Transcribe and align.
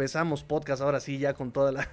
Empezamos 0.00 0.44
podcast 0.44 0.80
ahora 0.80 0.98
sí, 0.98 1.18
ya 1.18 1.34
con 1.34 1.52
toda 1.52 1.72
la. 1.72 1.86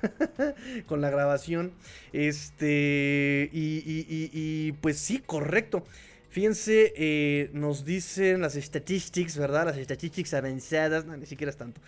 con 0.85 1.01
la 1.01 1.09
grabación. 1.09 1.73
Este. 2.13 3.49
Y, 3.51 4.71
pues 4.79 4.97
sí, 4.97 5.21
correcto. 5.25 5.83
Fíjense, 6.29 6.93
eh, 6.95 7.49
nos 7.51 7.83
dicen 7.83 8.39
las 8.39 8.53
statistics, 8.53 9.37
¿verdad? 9.37 9.65
Las 9.65 9.75
statistics 9.75 10.33
avanzadas. 10.33 11.05
Ni 11.05 11.25
siquiera 11.25 11.51
es 11.51 11.57
tanto. 11.57 11.81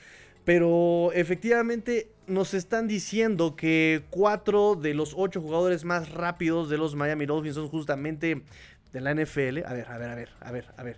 Pero 0.43 1.13
efectivamente 1.13 2.09
nos 2.27 2.54
están 2.54 2.90
diciendo 2.90 3.55
que 3.55 4.04
cuatro 4.09 4.76
de 4.76 4.93
los 4.93 5.13
ocho 5.15 5.40
jugadores 5.40 5.85
más 5.85 6.12
rápidos 6.12 6.70
de 6.70 6.77
los 6.77 6.95
Miami 6.95 7.27
Dolphins 7.27 7.55
son 7.55 7.70
justamente 7.70 8.41
de 8.91 8.99
la 8.99 9.13
NFL. 9.13 9.59
A 9.65 9.71
ver, 9.71 9.88
a 9.88 9.98
ver, 9.98 10.09
a 10.09 10.15
ver, 10.15 10.29
a 10.41 10.51
ver, 10.51 10.65
a 10.76 10.84
ver. 10.84 10.98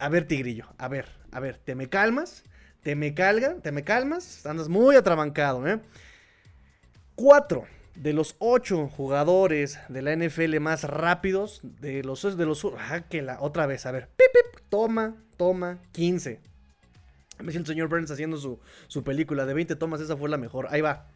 A 0.00 0.08
ver, 0.08 0.26
Tigrillo, 0.26 0.66
a 0.76 0.88
ver, 0.88 1.06
a 1.30 1.38
ver, 1.38 1.56
¿te 1.56 1.76
me 1.76 1.88
calmas? 1.88 2.42
¿Te 2.86 2.94
me 2.94 3.14
calga? 3.14 3.56
¿Te 3.56 3.72
me 3.72 3.82
calmas? 3.82 4.46
Andas 4.46 4.68
muy 4.68 4.94
atrabancado, 4.94 5.66
¿eh? 5.66 5.80
Cuatro 7.16 7.64
de 7.96 8.12
los 8.12 8.36
ocho 8.38 8.86
jugadores 8.86 9.80
de 9.88 10.02
la 10.02 10.14
NFL 10.14 10.60
más 10.60 10.84
rápidos, 10.84 11.58
de 11.64 12.04
los... 12.04 12.22
De 12.36 12.46
los 12.46 12.64
ah, 12.78 13.00
que 13.08 13.22
la, 13.22 13.40
otra 13.40 13.66
vez, 13.66 13.86
a 13.86 13.90
ver. 13.90 14.08
Pip, 14.16 14.60
toma, 14.68 15.16
toma, 15.36 15.82
15. 15.90 16.40
Me 17.40 17.50
siento 17.50 17.72
el 17.72 17.74
señor 17.74 17.88
Burns 17.88 18.12
haciendo 18.12 18.36
su, 18.36 18.60
su 18.86 19.02
película 19.02 19.46
de 19.46 19.54
20 19.54 19.74
tomas, 19.74 20.00
esa 20.00 20.16
fue 20.16 20.28
la 20.28 20.36
mejor. 20.36 20.68
Ahí 20.70 20.80
va. 20.80 21.08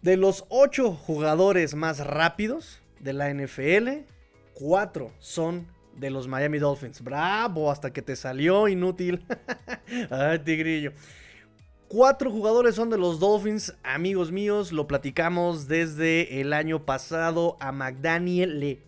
De 0.00 0.16
los 0.16 0.46
ocho 0.48 0.94
jugadores 0.94 1.74
más 1.74 2.06
rápidos 2.06 2.80
de 3.00 3.12
la 3.12 3.28
NFL, 3.34 4.06
cuatro 4.54 5.12
son 5.18 5.66
de 6.00 6.10
los 6.10 6.26
Miami 6.26 6.58
Dolphins. 6.58 7.02
Bravo, 7.02 7.70
hasta 7.70 7.92
que 7.92 8.02
te 8.02 8.16
salió 8.16 8.66
inútil. 8.68 9.24
Ay, 10.10 10.38
tigrillo. 10.40 10.92
Cuatro 11.88 12.30
jugadores 12.30 12.74
son 12.74 12.88
de 12.88 12.98
los 12.98 13.18
Dolphins, 13.18 13.74
amigos 13.82 14.30
míos, 14.30 14.70
lo 14.70 14.86
platicamos 14.86 15.66
desde 15.66 16.40
el 16.40 16.52
año 16.52 16.84
pasado. 16.86 17.56
A 17.60 17.72
McDaniel 17.72 18.60
le 18.60 18.78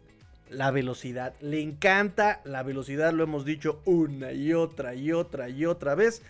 la 0.52 0.70
velocidad, 0.70 1.34
le 1.40 1.62
encanta 1.62 2.40
la 2.44 2.62
velocidad, 2.62 3.12
lo 3.12 3.24
hemos 3.24 3.44
dicho 3.44 3.80
una 3.86 4.32
y 4.32 4.52
otra 4.52 4.94
y 4.94 5.10
otra 5.10 5.48
y 5.48 5.64
otra 5.64 5.94
vez. 5.94 6.22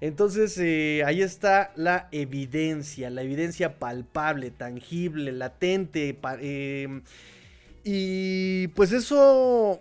Entonces 0.00 0.56
eh, 0.58 1.02
ahí 1.04 1.22
está 1.22 1.72
la 1.76 2.08
evidencia, 2.12 3.10
la 3.10 3.22
evidencia 3.22 3.78
palpable, 3.78 4.50
tangible, 4.50 5.32
latente. 5.32 6.18
Eh, 6.40 7.02
y 7.84 8.68
pues 8.68 8.92
eso 8.92 9.80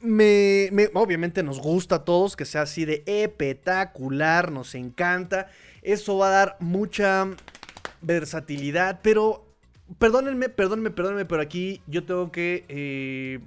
me, 0.00 0.70
obviamente 0.94 1.42
nos 1.42 1.60
gusta 1.60 1.96
a 1.96 2.04
todos 2.04 2.36
que 2.36 2.44
sea 2.44 2.62
así 2.62 2.84
de 2.84 3.02
espectacular, 3.06 4.52
nos 4.52 4.74
encanta. 4.74 5.48
Eso 5.82 6.18
va 6.18 6.28
a 6.28 6.30
dar 6.30 6.56
mucha 6.60 7.28
versatilidad, 8.02 9.00
pero 9.02 9.46
perdónenme, 9.98 10.48
perdónenme, 10.48 10.90
perdónenme, 10.90 11.24
pero 11.24 11.42
aquí 11.42 11.82
yo 11.86 12.04
tengo 12.04 12.30
que... 12.30 12.64
Eh, 12.68 13.40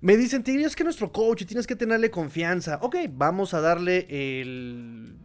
me 0.00 0.16
dicen, 0.16 0.44
es 0.46 0.76
que 0.76 0.84
nuestro 0.84 1.10
coach, 1.10 1.44
tienes 1.44 1.66
que 1.66 1.74
tenerle 1.74 2.10
confianza. 2.10 2.78
Ok, 2.82 2.96
vamos 3.10 3.54
a 3.54 3.60
darle 3.60 4.06
el... 4.08 5.16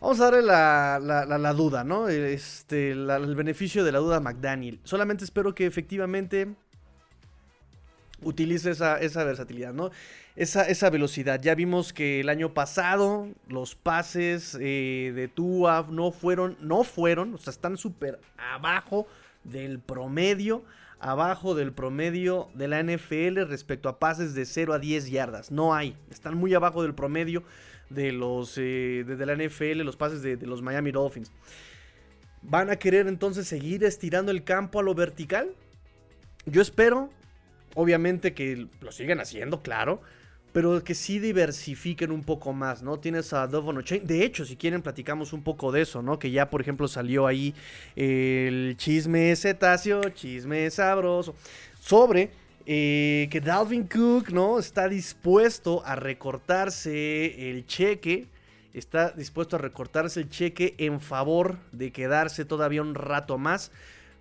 Vamos 0.00 0.20
a 0.20 0.24
darle 0.24 0.42
la, 0.42 0.98
la, 1.00 1.52
duda, 1.54 1.82
¿no? 1.82 2.10
Este, 2.10 2.90
el 2.90 3.36
beneficio 3.36 3.84
de 3.84 3.92
la 3.92 4.00
duda 4.00 4.16
a 4.16 4.20
McDaniel. 4.20 4.78
Solamente 4.84 5.24
espero 5.24 5.54
que 5.54 5.64
efectivamente 5.64 6.54
utilice 8.24 8.70
esa, 8.70 9.24
versatilidad, 9.24 9.72
¿no? 9.72 9.90
Esa, 10.36 10.64
esa, 10.68 10.90
velocidad. 10.90 11.40
Ya 11.40 11.54
vimos 11.54 11.92
que 11.92 12.20
el 12.20 12.28
año 12.28 12.54
pasado 12.54 13.28
los 13.48 13.74
pases 13.74 14.56
eh, 14.60 15.12
de 15.14 15.28
Tua 15.28 15.86
no 15.90 16.10
fueron, 16.10 16.56
no 16.60 16.84
fueron, 16.84 17.34
o 17.34 17.38
sea, 17.38 17.52
están 17.52 17.76
súper 17.76 18.20
abajo 18.36 19.06
del 19.44 19.78
promedio, 19.78 20.64
abajo 20.98 21.54
del 21.54 21.72
promedio 21.72 22.48
de 22.54 22.68
la 22.68 22.82
NFL 22.82 23.46
respecto 23.48 23.88
a 23.88 23.98
pases 23.98 24.34
de 24.34 24.44
0 24.44 24.74
a 24.74 24.78
10 24.78 25.10
yardas. 25.10 25.50
No 25.50 25.74
hay, 25.74 25.96
están 26.10 26.36
muy 26.36 26.54
abajo 26.54 26.82
del 26.82 26.94
promedio 26.94 27.44
de 27.90 28.12
los 28.12 28.58
eh, 28.58 29.04
de, 29.06 29.26
la 29.26 29.36
NFL, 29.36 29.82
los 29.82 29.96
pases 29.96 30.22
de 30.22 30.36
los 30.46 30.62
Miami 30.62 30.90
Dolphins. 30.90 31.30
¿Van 32.46 32.68
a 32.68 32.76
querer 32.76 33.08
entonces 33.08 33.48
seguir 33.48 33.84
estirando 33.84 34.30
el 34.30 34.44
campo 34.44 34.78
a 34.78 34.82
lo 34.82 34.94
vertical? 34.94 35.50
Yo 36.44 36.60
espero 36.60 37.10
Obviamente 37.74 38.34
que 38.34 38.66
lo 38.80 38.92
siguen 38.92 39.20
haciendo, 39.20 39.62
claro. 39.62 40.00
Pero 40.52 40.84
que 40.84 40.94
sí 40.94 41.18
diversifiquen 41.18 42.12
un 42.12 42.22
poco 42.22 42.52
más, 42.52 42.82
¿no? 42.82 43.00
Tienes 43.00 43.32
a 43.32 43.48
Dovon 43.48 43.82
Chain. 43.82 44.06
De 44.06 44.24
hecho, 44.24 44.44
si 44.44 44.54
quieren, 44.56 44.82
platicamos 44.82 45.32
un 45.32 45.42
poco 45.42 45.72
de 45.72 45.82
eso, 45.82 46.00
¿no? 46.00 46.18
Que 46.20 46.30
ya, 46.30 46.48
por 46.48 46.60
ejemplo, 46.60 46.86
salió 46.86 47.26
ahí 47.26 47.54
el 47.96 48.76
chisme 48.78 49.34
cetáceo, 49.34 50.10
chisme 50.10 50.70
sabroso. 50.70 51.34
Sobre 51.80 52.30
eh, 52.66 53.28
que 53.32 53.40
Dalvin 53.40 53.88
Cook, 53.88 54.30
¿no? 54.30 54.60
Está 54.60 54.88
dispuesto 54.88 55.82
a 55.84 55.96
recortarse 55.96 57.50
el 57.50 57.66
cheque. 57.66 58.28
Está 58.72 59.10
dispuesto 59.10 59.56
a 59.56 59.58
recortarse 59.58 60.20
el 60.20 60.30
cheque 60.30 60.74
en 60.78 61.00
favor 61.00 61.58
de 61.72 61.90
quedarse 61.90 62.44
todavía 62.44 62.82
un 62.82 62.94
rato 62.94 63.38
más 63.38 63.72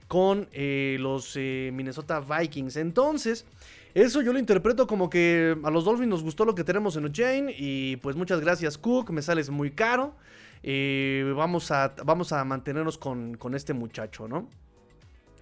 con 0.07 0.47
eh, 0.51 0.97
los 0.99 1.33
eh, 1.35 1.71
Minnesota 1.73 2.19
Vikings. 2.19 2.77
Entonces, 2.77 3.45
eso 3.93 4.21
yo 4.21 4.33
lo 4.33 4.39
interpreto 4.39 4.87
como 4.87 5.09
que 5.09 5.55
a 5.63 5.69
los 5.69 5.85
Dolphins 5.85 6.09
nos 6.09 6.23
gustó 6.23 6.45
lo 6.45 6.55
que 6.55 6.63
tenemos 6.63 6.95
en 6.95 7.05
O'Chain 7.05 7.49
y 7.55 7.97
pues 7.97 8.15
muchas 8.15 8.41
gracias 8.41 8.77
Cook, 8.77 9.11
me 9.11 9.21
sales 9.21 9.49
muy 9.49 9.71
caro. 9.71 10.15
Eh, 10.63 11.33
vamos, 11.35 11.71
a, 11.71 11.93
vamos 12.05 12.31
a 12.31 12.43
mantenernos 12.45 12.97
con, 12.97 13.35
con 13.35 13.53
este 13.53 13.73
muchacho, 13.73 14.27
¿no? 14.27 14.47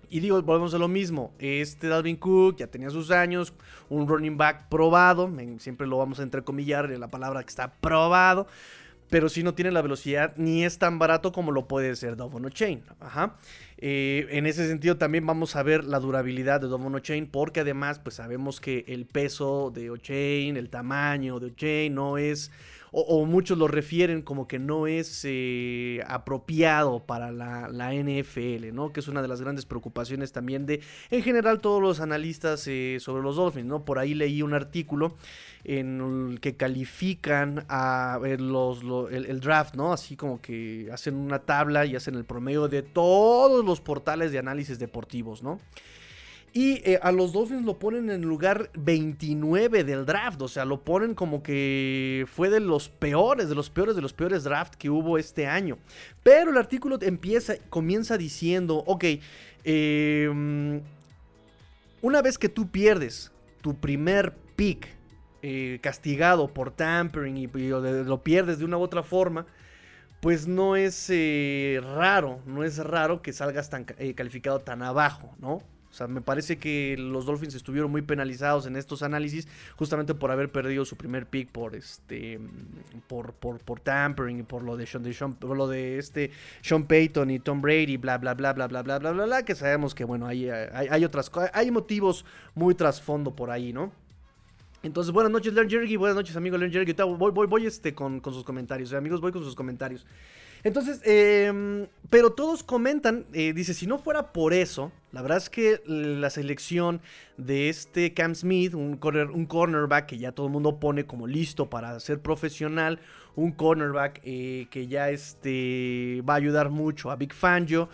Y 0.09 0.19
digo, 0.19 0.41
volvemos 0.41 0.73
a 0.73 0.77
lo 0.77 0.89
mismo. 0.89 1.31
Este 1.39 1.88
Dalvin 1.88 2.17
Cook 2.17 2.57
ya 2.57 2.67
tenía 2.67 2.89
sus 2.89 3.11
años, 3.11 3.53
un 3.88 4.09
running 4.09 4.35
back 4.35 4.67
probado. 4.67 5.31
Siempre 5.57 5.88
lo 5.88 5.97
vamos 5.97 6.19
a 6.19 6.23
entrecomillar 6.23 6.89
la 6.89 7.07
palabra 7.07 7.41
que 7.44 7.50
está 7.50 7.71
probado. 7.71 8.45
Pero 9.11 9.29
si 9.29 9.44
no 9.44 9.53
tiene 9.53 9.69
la 9.69 9.83
velocidad, 9.83 10.33
ni 10.38 10.63
es 10.63 10.79
tan 10.79 10.97
barato 10.97 11.31
como 11.31 11.51
lo 11.51 11.67
puede 11.67 11.95
ser 11.95 12.16
Dovon 12.16 12.49
Chain. 12.49 12.81
Ajá. 12.99 13.35
Eh, 13.83 14.27
en 14.29 14.45
ese 14.45 14.67
sentido 14.67 14.97
también 14.97 15.25
vamos 15.25 15.55
a 15.55 15.63
ver 15.63 15.83
la 15.83 15.99
durabilidad 15.99 16.61
de 16.61 16.67
Domono 16.67 16.99
Chain 16.99 17.25
porque 17.25 17.61
además 17.61 17.97
pues 17.97 18.13
sabemos 18.16 18.61
que 18.61 18.85
el 18.88 19.07
peso 19.07 19.71
de 19.73 19.89
Ochain, 19.89 20.55
el 20.55 20.69
tamaño 20.69 21.39
de 21.39 21.47
Ochain 21.47 21.95
no 21.95 22.19
es 22.19 22.51
o, 22.94 23.25
muchos 23.25 23.57
lo 23.57 23.69
refieren 23.69 24.22
como 24.22 24.50
que 24.50 24.59
no 24.59 24.85
es 24.85 25.22
eh, 25.24 26.02
apropiado 26.07 27.06
para 27.06 27.31
la, 27.31 27.94
NFL, 27.94 28.74
¿no? 28.74 28.91
Que 28.91 29.00
es 29.00 29.07
una 29.07 29.22
de 29.22 29.29
las 29.29 29.40
grandes 29.40 29.66
preocupaciones 29.66 30.34
también 30.34 30.66
de, 30.66 30.81
en 31.09 31.24
general, 31.24 31.62
todos 31.62 31.81
los 31.81 32.01
analistas 32.01 32.68
eh, 32.68 32.97
sobre 33.00 33.24
los 33.24 33.38
Dolphins, 33.38 33.66
¿no? 33.66 33.85
Por 33.85 33.97
ahí 33.97 34.13
leí 34.13 34.41
un 34.41 34.53
artículo 34.53 35.16
en 35.63 36.31
el 36.31 36.40
que 36.41 36.57
califican 36.57 37.66
a 37.69 38.19
los, 38.40 38.81
el, 39.12 39.40
draft, 39.40 39.75
¿no? 39.75 39.94
Así 39.94 40.18
como 40.18 40.41
que 40.41 40.90
hacen 40.91 41.16
una 41.16 41.40
tabla 41.40 41.85
y 41.85 41.96
hacen 41.96 42.16
el 42.16 42.25
promedio 42.25 42.68
de 42.68 42.81
todos 42.81 43.63
los 43.63 43.80
portales 43.80 44.34
de 44.34 44.40
análisis 44.40 44.80
deportivos, 44.80 45.44
¿no? 45.44 45.59
Y 46.53 46.81
eh, 46.84 47.00
a 47.01 47.13
los 47.13 47.31
Dolphins 47.31 47.63
lo 47.63 47.79
ponen 47.79 48.09
en 48.09 48.23
el 48.23 48.28
lugar 48.28 48.72
29 48.73 49.86
del 49.86 50.06
draft. 50.06 50.42
O 50.42 50.50
sea, 50.50 50.65
lo 50.65 50.83
ponen 50.83 51.15
como 51.15 51.42
que 51.42 52.25
fue 52.30 52.50
de 52.50 52.59
los 52.59 52.89
peores, 52.89 53.48
de 53.48 53.56
los 53.56 53.69
peores, 53.69 53.95
de 53.95 54.01
los 54.01 54.12
peores 54.12 54.44
draft 54.44 54.75
que 54.75 54.89
hubo 54.89 55.18
este 55.18 55.48
año. 55.48 55.77
Pero 56.24 56.51
el 56.51 56.57
artículo 56.57 57.00
empieza, 57.01 57.56
comienza 57.69 58.18
diciendo, 58.18 58.83
ok, 58.86 59.06
em, 59.63 60.81
una 62.01 62.21
vez 62.21 62.38
que 62.38 62.50
tú 62.50 62.69
pierdes 62.69 63.31
tu 63.62 63.75
primer 63.80 64.33
pick 64.57 64.89
eh, 65.44 65.80
castigado 65.81 66.53
por 66.53 66.71
tampering 66.71 67.38
y, 67.38 67.48
lo 67.48 68.24
pierdes 68.24 68.59
de 68.59 68.65
una 68.65 68.77
u 68.77 68.81
otra 68.81 69.03
forma, 69.03 69.45
pues 70.19 70.48
no 70.48 70.75
es 70.75 71.07
eh, 71.09 71.80
raro, 71.95 72.42
no 72.45 72.63
es 72.65 72.77
raro 72.77 73.21
que 73.21 73.31
salgas 73.31 73.69
tan 73.69 73.86
calificado 73.86 74.59
tan 74.59 74.83
abajo, 74.83 75.33
¿no? 75.39 75.63
O 75.91 75.93
sea, 75.93 76.07
me 76.07 76.21
parece 76.21 76.57
que 76.57 76.95
los 76.97 77.25
Dolphins 77.25 77.53
estuvieron 77.53 77.91
muy 77.91 78.01
penalizados 78.01 78.65
en 78.65 78.77
estos 78.77 79.03
análisis 79.03 79.47
justamente 79.75 80.15
por 80.15 80.31
haber 80.31 80.49
perdido 80.49 80.85
su 80.85 80.95
primer 80.95 81.25
pick 81.25 81.49
por 81.49 81.75
este 81.75 82.39
por, 83.07 83.33
por, 83.33 83.59
por 83.59 83.81
tampering 83.81 84.39
y 84.39 84.43
por 84.43 84.63
lo 84.63 84.77
de 84.77 84.85
Sean, 84.85 85.33
por 85.33 85.57
lo 85.57 85.67
de 85.67 85.97
este 85.97 86.31
Sean 86.61 86.85
Payton 86.85 87.29
y 87.31 87.39
Tom 87.39 87.61
Brady, 87.61 87.97
bla 87.97 88.17
bla 88.17 88.33
bla 88.33 88.53
bla 88.53 88.67
bla 88.67 88.81
bla 88.83 88.99
bla 88.99 89.11
bla 89.11 89.25
bla, 89.25 89.43
que 89.43 89.53
sabemos 89.53 89.93
que 89.93 90.05
bueno, 90.05 90.27
hay, 90.27 90.49
hay, 90.49 91.03
otras 91.03 91.29
hay 91.53 91.71
motivos 91.71 92.25
muy 92.55 92.73
trasfondo 92.73 93.35
por 93.35 93.51
ahí, 93.51 93.73
¿no? 93.73 93.91
Entonces, 94.83 95.13
buenas 95.13 95.31
noches, 95.31 95.53
Learn 95.53 95.69
Jerry, 95.69 95.95
buenas 95.95 96.15
noches, 96.15 96.35
amigo 96.35 96.57
Learn 96.57 96.71
Jerry. 96.71 96.93
Voy, 96.93 97.31
voy, 97.31 97.45
voy 97.45 97.65
este, 97.67 97.93
con, 97.93 98.21
sus 98.23 98.43
comentarios. 98.43 98.93
amigos, 98.93 99.21
voy 99.21 99.31
con 99.31 99.43
sus 99.43 99.53
comentarios. 99.53 100.07
Entonces, 100.63 101.02
em, 101.04 101.88
pero 102.10 102.31
todos 102.31 102.63
comentan, 102.63 103.25
eh, 103.34 103.54
dice, 103.54 103.74
si 103.74 103.88
no 103.88 103.98
fuera 103.98 104.31
por 104.31 104.54
eso, 104.54 104.92
la 105.12 105.22
verdad 105.22 105.38
es 105.38 105.50
que 105.50 105.81
la 105.86 106.30
selección 106.30 107.02
de 107.38 107.69
este 107.69 108.13
Cam 108.13 108.36
Smith, 108.36 108.74
un, 108.74 109.00
un 109.34 109.46
cornerback 109.46 110.06
que 110.06 110.18
ya 110.18 110.31
todo 110.31 110.48
el 110.48 110.52
mundo 110.52 110.80
pone 110.80 111.06
como 111.06 111.25
listo 111.25 111.69
para 111.69 112.00
ser 112.00 112.19
profesional, 112.22 113.00
un 113.36 113.52
cornerback 113.52 114.22
eh, 114.24 114.68
que 114.69 114.88
ya 114.88 115.10
este, 115.10 116.22
va 116.30 116.34
a 116.34 116.38
ayudar 116.38 116.69
mucho 116.69 117.12
a 117.12 117.16
Big 117.16 117.34
Fangio 117.34 117.90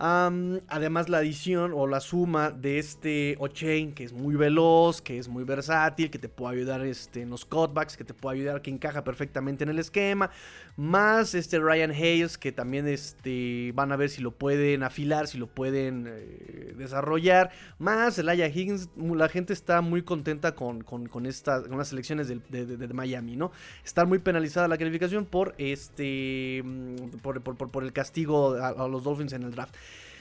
además 0.00 1.10
la 1.10 1.18
adición 1.18 1.72
o 1.74 1.86
la 1.86 2.00
suma 2.00 2.50
de 2.50 2.78
este 2.78 3.36
O'Chain 3.38 3.92
que 3.92 4.04
es 4.04 4.12
muy 4.12 4.34
veloz, 4.34 5.02
que 5.02 5.18
es 5.18 5.28
muy 5.28 5.44
versátil, 5.44 6.10
que 6.10 6.18
te 6.18 6.28
puede 6.28 6.56
ayudar 6.56 6.80
este, 6.86 7.20
en 7.20 7.28
los 7.30 7.44
cutbacks, 7.44 7.98
que 7.98 8.04
te 8.04 8.14
puede 8.14 8.38
ayudar, 8.38 8.62
que 8.62 8.70
encaja 8.70 9.04
perfectamente 9.04 9.64
en 9.64 9.70
el 9.70 9.78
esquema. 9.78 10.30
Más 10.76 11.34
este 11.34 11.58
Ryan 11.58 11.90
Hayes 11.90 12.38
que 12.38 12.50
también 12.50 12.88
este, 12.88 13.72
van 13.74 13.92
a 13.92 13.96
ver 13.96 14.08
si 14.08 14.22
lo 14.22 14.30
pueden 14.30 14.82
afilar, 14.82 15.26
si 15.26 15.36
lo 15.36 15.46
pueden 15.46 16.06
eh, 16.08 16.74
desarrollar. 16.78 17.50
Más 17.78 18.18
el 18.18 18.30
Aya 18.30 18.48
Higgins, 18.48 18.88
la 18.96 19.28
gente 19.28 19.52
está 19.52 19.82
muy 19.82 20.02
contenta 20.02 20.54
con, 20.54 20.80
con, 20.82 21.26
estas 21.26 21.68
con 21.68 21.76
las 21.76 21.88
selecciones 21.88 22.28
de, 22.28 22.90
Miami, 22.94 23.36
¿no? 23.36 23.52
Está 23.84 24.06
muy 24.06 24.18
penalizada 24.18 24.66
la 24.66 24.78
calificación 24.78 25.26
por 25.26 25.54
este 25.58 26.62
mm, 26.64 27.18
por, 27.22 27.42
por, 27.42 27.84
el 27.84 27.92
castigo 27.92 28.54
a 28.54 28.88
los 28.88 29.04
Dolphins 29.04 29.34
en 29.34 29.42
el 29.42 29.50
draft. 29.50 29.74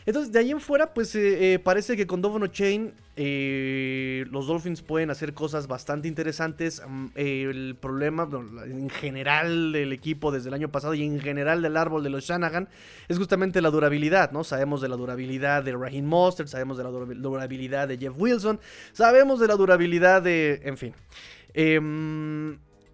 Entonces, 0.06 0.32
de 0.32 0.40
ahí 0.40 0.52
en 0.52 0.60
fuera, 0.60 0.94
pues 0.94 1.14
eh, 1.16 1.54
eh, 1.54 1.60
parece 1.60 1.98
que 1.98 2.08
con 2.08 2.22
Donovan 2.22 2.52
Chain 2.52 2.94
eh, 3.16 4.26
los 4.32 4.48
Dolphins 4.48 4.82
pueden 4.82 5.10
hacer 5.10 5.34
cosas 5.34 5.68
bastante 5.68 6.08
interesantes. 6.08 6.82
Mm, 6.88 7.08
el 7.16 7.76
problema, 7.80 8.28
en 8.66 8.90
general 8.90 9.72
del 9.72 9.94
equipo 9.94 10.32
desde 10.32 10.50
el 10.50 10.54
año 10.54 10.72
pasado 10.72 10.94
y 10.94 11.04
en 11.04 11.20
general 11.20 11.62
del 11.62 11.78
árbol 11.78 12.04
de 12.04 12.10
los 12.10 12.24
Shanahan, 12.24 12.70
es 13.08 13.18
justamente 13.18 13.62
la 13.62 13.70
durabilidad, 13.70 14.32
¿no? 14.32 14.44
Sabemos 14.44 14.82
de 14.82 14.90
la 14.90 14.96
durabilidad 14.96 15.64
de 15.64 15.74
Raheem 15.74 16.06
Mostert, 16.06 16.50
sabemos 16.50 16.78
de 16.78 16.84
la 16.84 16.90
durabilidad 16.90 17.88
de 17.88 17.98
Jeff 17.98 18.14
Wilson, 18.18 18.60
sabemos 18.94 19.40
de 19.40 19.48
la 19.48 19.56
durabilidad 19.56 20.22
de. 20.22 20.62
En 20.64 20.78
fin. 20.78 20.94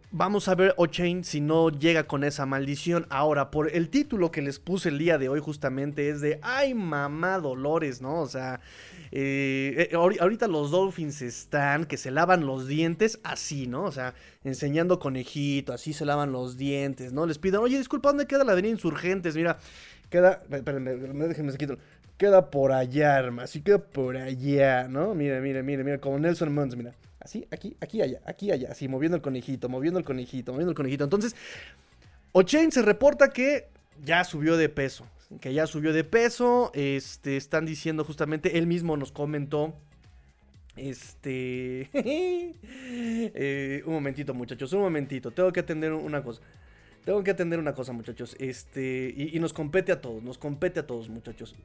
Eh, 0.06 0.16
Vamos 0.18 0.48
a 0.48 0.56
ver 0.56 0.74
O'Chain 0.78 1.24
si 1.24 1.42
no 1.42 1.70
llega 1.70 2.06
con 2.06 2.24
esa 2.24 2.46
maldición. 2.46 3.06
Ahora, 3.10 3.52
por 3.52 3.70
el 3.76 3.90
título 3.90 4.32
que 4.32 4.42
les 4.42 4.60
puse 4.60 4.90
el 4.90 4.98
día 4.98 5.18
de 5.18 5.30
hoy 5.30 5.40
justamente 5.40 6.10
es 6.10 6.22
de, 6.22 6.40
ay 6.42 6.74
mamá 6.74 7.40
Dolores, 7.40 8.02
¿no? 8.02 8.22
O 8.22 8.28
sea, 8.28 8.62
eh, 9.12 9.90
eh, 9.92 9.96
ahorita 9.96 10.48
los 10.48 10.72
Dolphins 10.72 11.22
están 11.22 11.86
que 11.86 11.98
se 11.98 12.12
lavan 12.12 12.46
los 12.46 12.68
dientes 12.68 13.20
así, 13.24 13.68
¿no? 13.68 13.84
O 13.84 13.92
sea, 13.92 14.14
enseñando 14.44 15.00
conejito, 15.00 15.74
así 15.74 15.92
se 15.94 16.06
lavan 16.06 16.32
los 16.32 16.58
dientes, 16.58 17.12
¿no? 17.12 17.26
Les 17.26 17.38
pido, 17.38 17.62
oye, 17.62 17.78
disculpa, 17.78 18.10
¿dónde 18.10 18.28
queda 18.28 18.44
la 18.44 18.54
avenida 18.54 18.72
Insurgentes? 18.72 19.36
Mira, 19.36 19.58
queda, 20.10 20.44
espérenme, 20.50 20.96
déjenme 21.28 21.56
quito. 21.58 21.78
Queda 22.18 22.50
por 22.50 22.72
allá, 22.72 23.18
hermano, 23.20 23.42
así 23.42 23.62
queda 23.62 23.80
por 23.80 24.16
allá, 24.16 24.88
¿no? 24.88 25.14
Mira, 25.16 25.42
mira, 25.42 25.62
mira, 25.64 25.84
mira, 25.84 25.98
como 26.00 26.18
Nelson 26.20 26.54
Mons, 26.54 26.76
mira. 26.78 26.96
Así, 27.26 27.48
aquí, 27.50 27.76
aquí, 27.82 28.04
allá, 28.04 28.22
aquí, 28.24 28.52
allá. 28.52 28.70
Así, 28.72 28.88
moviendo 28.88 29.16
el 29.16 29.24
conejito, 29.24 29.68
moviendo 29.68 29.98
el 29.98 30.06
conejito, 30.06 30.52
moviendo 30.52 30.70
el 30.70 30.76
conejito. 30.78 31.04
Entonces, 31.06 31.36
O'Chain 32.34 32.72
se 32.72 32.84
reporta 32.84 33.30
que 33.30 33.68
ya 34.04 34.24
subió 34.24 34.58
de 34.58 34.70
peso. 34.70 35.08
Que 35.42 35.52
ya 35.52 35.66
subió 35.66 35.92
de 35.92 36.04
peso. 36.04 36.70
Este, 36.76 37.36
están 37.36 37.66
diciendo 37.66 38.04
justamente, 38.04 38.60
él 38.60 38.68
mismo 38.68 38.96
nos 38.96 39.12
comentó. 39.12 39.74
Este. 40.76 41.90
Eh, 43.38 43.82
un 43.88 43.94
momentito, 43.94 44.36
muchachos, 44.36 44.72
un 44.74 44.82
momentito. 44.82 45.32
Tengo 45.32 45.52
que 45.52 45.62
atender 45.62 45.94
una 45.94 46.22
cosa. 46.22 46.42
Tengo 47.06 47.24
que 47.24 47.32
atender 47.32 47.58
una 47.58 47.74
cosa, 47.74 47.92
muchachos. 47.92 48.36
Este. 48.40 49.12
Y, 49.18 49.40
nos 49.40 49.52
compete 49.52 49.92
a 49.92 50.00
todos. 50.00 50.22
Nos 50.22 50.38
compete 50.38 50.80
a 50.80 50.86
todos, 50.86 51.10
muchachos. 51.10 51.56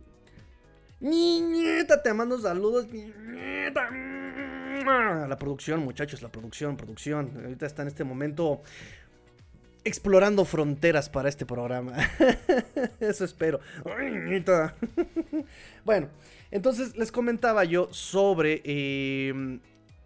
Niñeta, 1.01 2.03
te 2.03 2.15
mando 2.15 2.39
saludos, 2.39 2.89
niñeta. 2.91 3.91
La 4.85 5.37
producción, 5.39 5.81
muchachos, 5.81 6.23
la 6.23 6.31
producción, 6.31 6.77
producción. 6.77 7.33
Ahorita 7.43 7.67
está 7.67 7.83
en 7.83 7.89
este 7.89 8.05
momento 8.05 8.63
explorando 9.85 10.45
fronteras 10.45 11.09
para 11.09 11.29
este 11.29 11.47
programa. 11.47 11.95
Eso 13.01 13.25
espero. 13.25 13.61
bueno, 15.85 16.09
entonces 16.51 16.97
les 16.97 17.13
comentaba 17.13 17.65
yo 17.65 17.89
sobre 17.93 18.63
eh, 18.65 19.59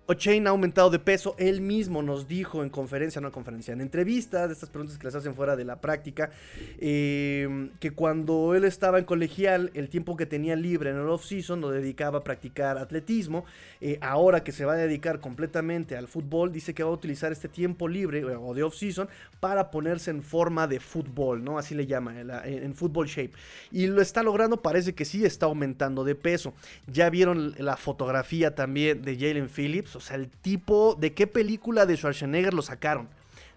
O'Chain 0.06 0.46
ha 0.46 0.50
aumentado 0.50 0.90
de 0.90 0.98
peso, 0.98 1.34
él 1.38 1.62
mismo 1.62 2.02
nos 2.02 2.28
dijo 2.28 2.62
en 2.62 2.68
conferencia, 2.68 3.22
no 3.22 3.28
en 3.28 3.32
conferencia, 3.32 3.72
en 3.72 3.80
entrevistas, 3.80 4.48
de 4.48 4.52
estas 4.52 4.68
preguntas 4.68 4.98
que 4.98 5.06
les 5.06 5.14
hacen 5.14 5.34
fuera 5.34 5.56
de 5.56 5.64
la 5.64 5.80
práctica, 5.80 6.30
eh, 6.78 7.70
que 7.80 7.92
cuando 7.92 8.54
él 8.54 8.64
estaba 8.64 8.98
en 8.98 9.06
colegial, 9.06 9.70
el 9.72 9.88
tiempo 9.88 10.14
que 10.14 10.26
tenía 10.26 10.56
libre 10.56 10.90
en 10.90 10.96
el 10.96 11.08
off-season 11.08 11.62
lo 11.62 11.70
dedicaba 11.70 12.18
a 12.18 12.22
practicar 12.22 12.76
atletismo, 12.76 13.46
eh, 13.80 13.96
ahora 14.02 14.44
que 14.44 14.52
se 14.52 14.66
va 14.66 14.74
a 14.74 14.76
dedicar 14.76 15.20
completamente 15.20 15.96
al 15.96 16.06
fútbol, 16.06 16.52
dice 16.52 16.74
que 16.74 16.82
va 16.82 16.90
a 16.90 16.92
utilizar 16.92 17.32
este 17.32 17.48
tiempo 17.48 17.88
libre 17.88 18.18
eh, 18.18 18.36
o 18.36 18.52
de 18.52 18.62
off-season 18.62 19.08
para 19.40 19.70
ponerse 19.70 20.10
en 20.10 20.22
forma 20.22 20.66
de 20.66 20.80
fútbol, 20.80 21.42
¿no? 21.42 21.56
Así 21.56 21.74
le 21.74 21.86
llama, 21.86 22.20
en, 22.20 22.30
en 22.30 22.74
fútbol 22.74 23.06
shape. 23.06 23.32
Y 23.72 23.86
lo 23.86 24.02
está 24.02 24.22
logrando, 24.22 24.60
parece 24.60 24.94
que 24.94 25.06
sí 25.06 25.24
está 25.24 25.46
aumentando 25.46 26.04
de 26.04 26.14
peso. 26.14 26.52
Ya 26.86 27.08
vieron 27.08 27.54
la 27.56 27.78
fotografía 27.78 28.54
también 28.54 29.00
de 29.00 29.16
Jalen 29.16 29.48
Phillips, 29.48 29.93
o 29.96 30.00
sea, 30.00 30.16
el 30.16 30.28
tipo, 30.28 30.96
¿de 30.98 31.14
qué 31.14 31.26
película 31.26 31.86
de 31.86 31.96
Schwarzenegger 31.96 32.54
lo 32.54 32.62
sacaron? 32.62 33.08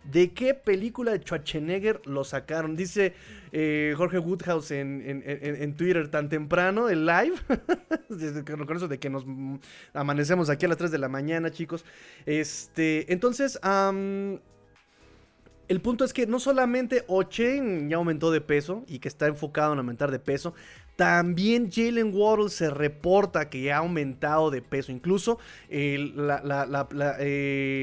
¿De 0.03 0.31
qué 0.31 0.53
película 0.53 1.11
de 1.11 1.19
Schwarzenegger 1.19 2.01
lo 2.05 2.23
sacaron? 2.23 2.75
Dice 2.77 3.13
eh, 3.51 3.93
Jorge 3.97 4.19
Woodhouse 4.19 4.71
en, 4.71 5.73
Twitter 5.75 6.07
tan 6.09 6.29
temprano, 6.29 6.87
el 6.87 7.05
live. 7.05 7.35
con 8.65 8.77
eso 8.77 8.87
de 8.87 8.99
que 8.99 9.09
nos 9.09 9.25
amanecemos 9.93 10.49
aquí 10.49 10.65
a 10.65 10.69
las 10.69 10.77
3 10.77 10.91
de 10.91 10.97
la 10.97 11.09
mañana, 11.09 11.51
chicos. 11.51 11.83
Este, 12.25 13.11
entonces, 13.11 13.59
el 15.67 15.81
punto 15.81 16.05
es 16.05 16.13
que 16.13 16.25
no 16.25 16.39
solamente 16.39 17.03
Ochen 17.07 17.89
ya 17.89 17.97
aumentó 17.97 18.31
de 18.31 18.39
peso 18.39 18.85
y 18.87 18.99
que 18.99 19.09
está 19.09 19.27
enfocado 19.27 19.73
en 19.73 19.79
aumentar 19.79 20.11
de 20.11 20.19
peso, 20.19 20.53
también 20.97 21.71
Jalen 21.71 22.11
Waddle 22.13 22.49
se 22.49 22.71
reporta 22.71 23.49
que 23.49 23.71
ha 23.71 23.77
aumentado 23.77 24.49
de 24.49 24.63
peso. 24.63 24.91
Incluso 24.91 25.39
eh, 25.69 25.97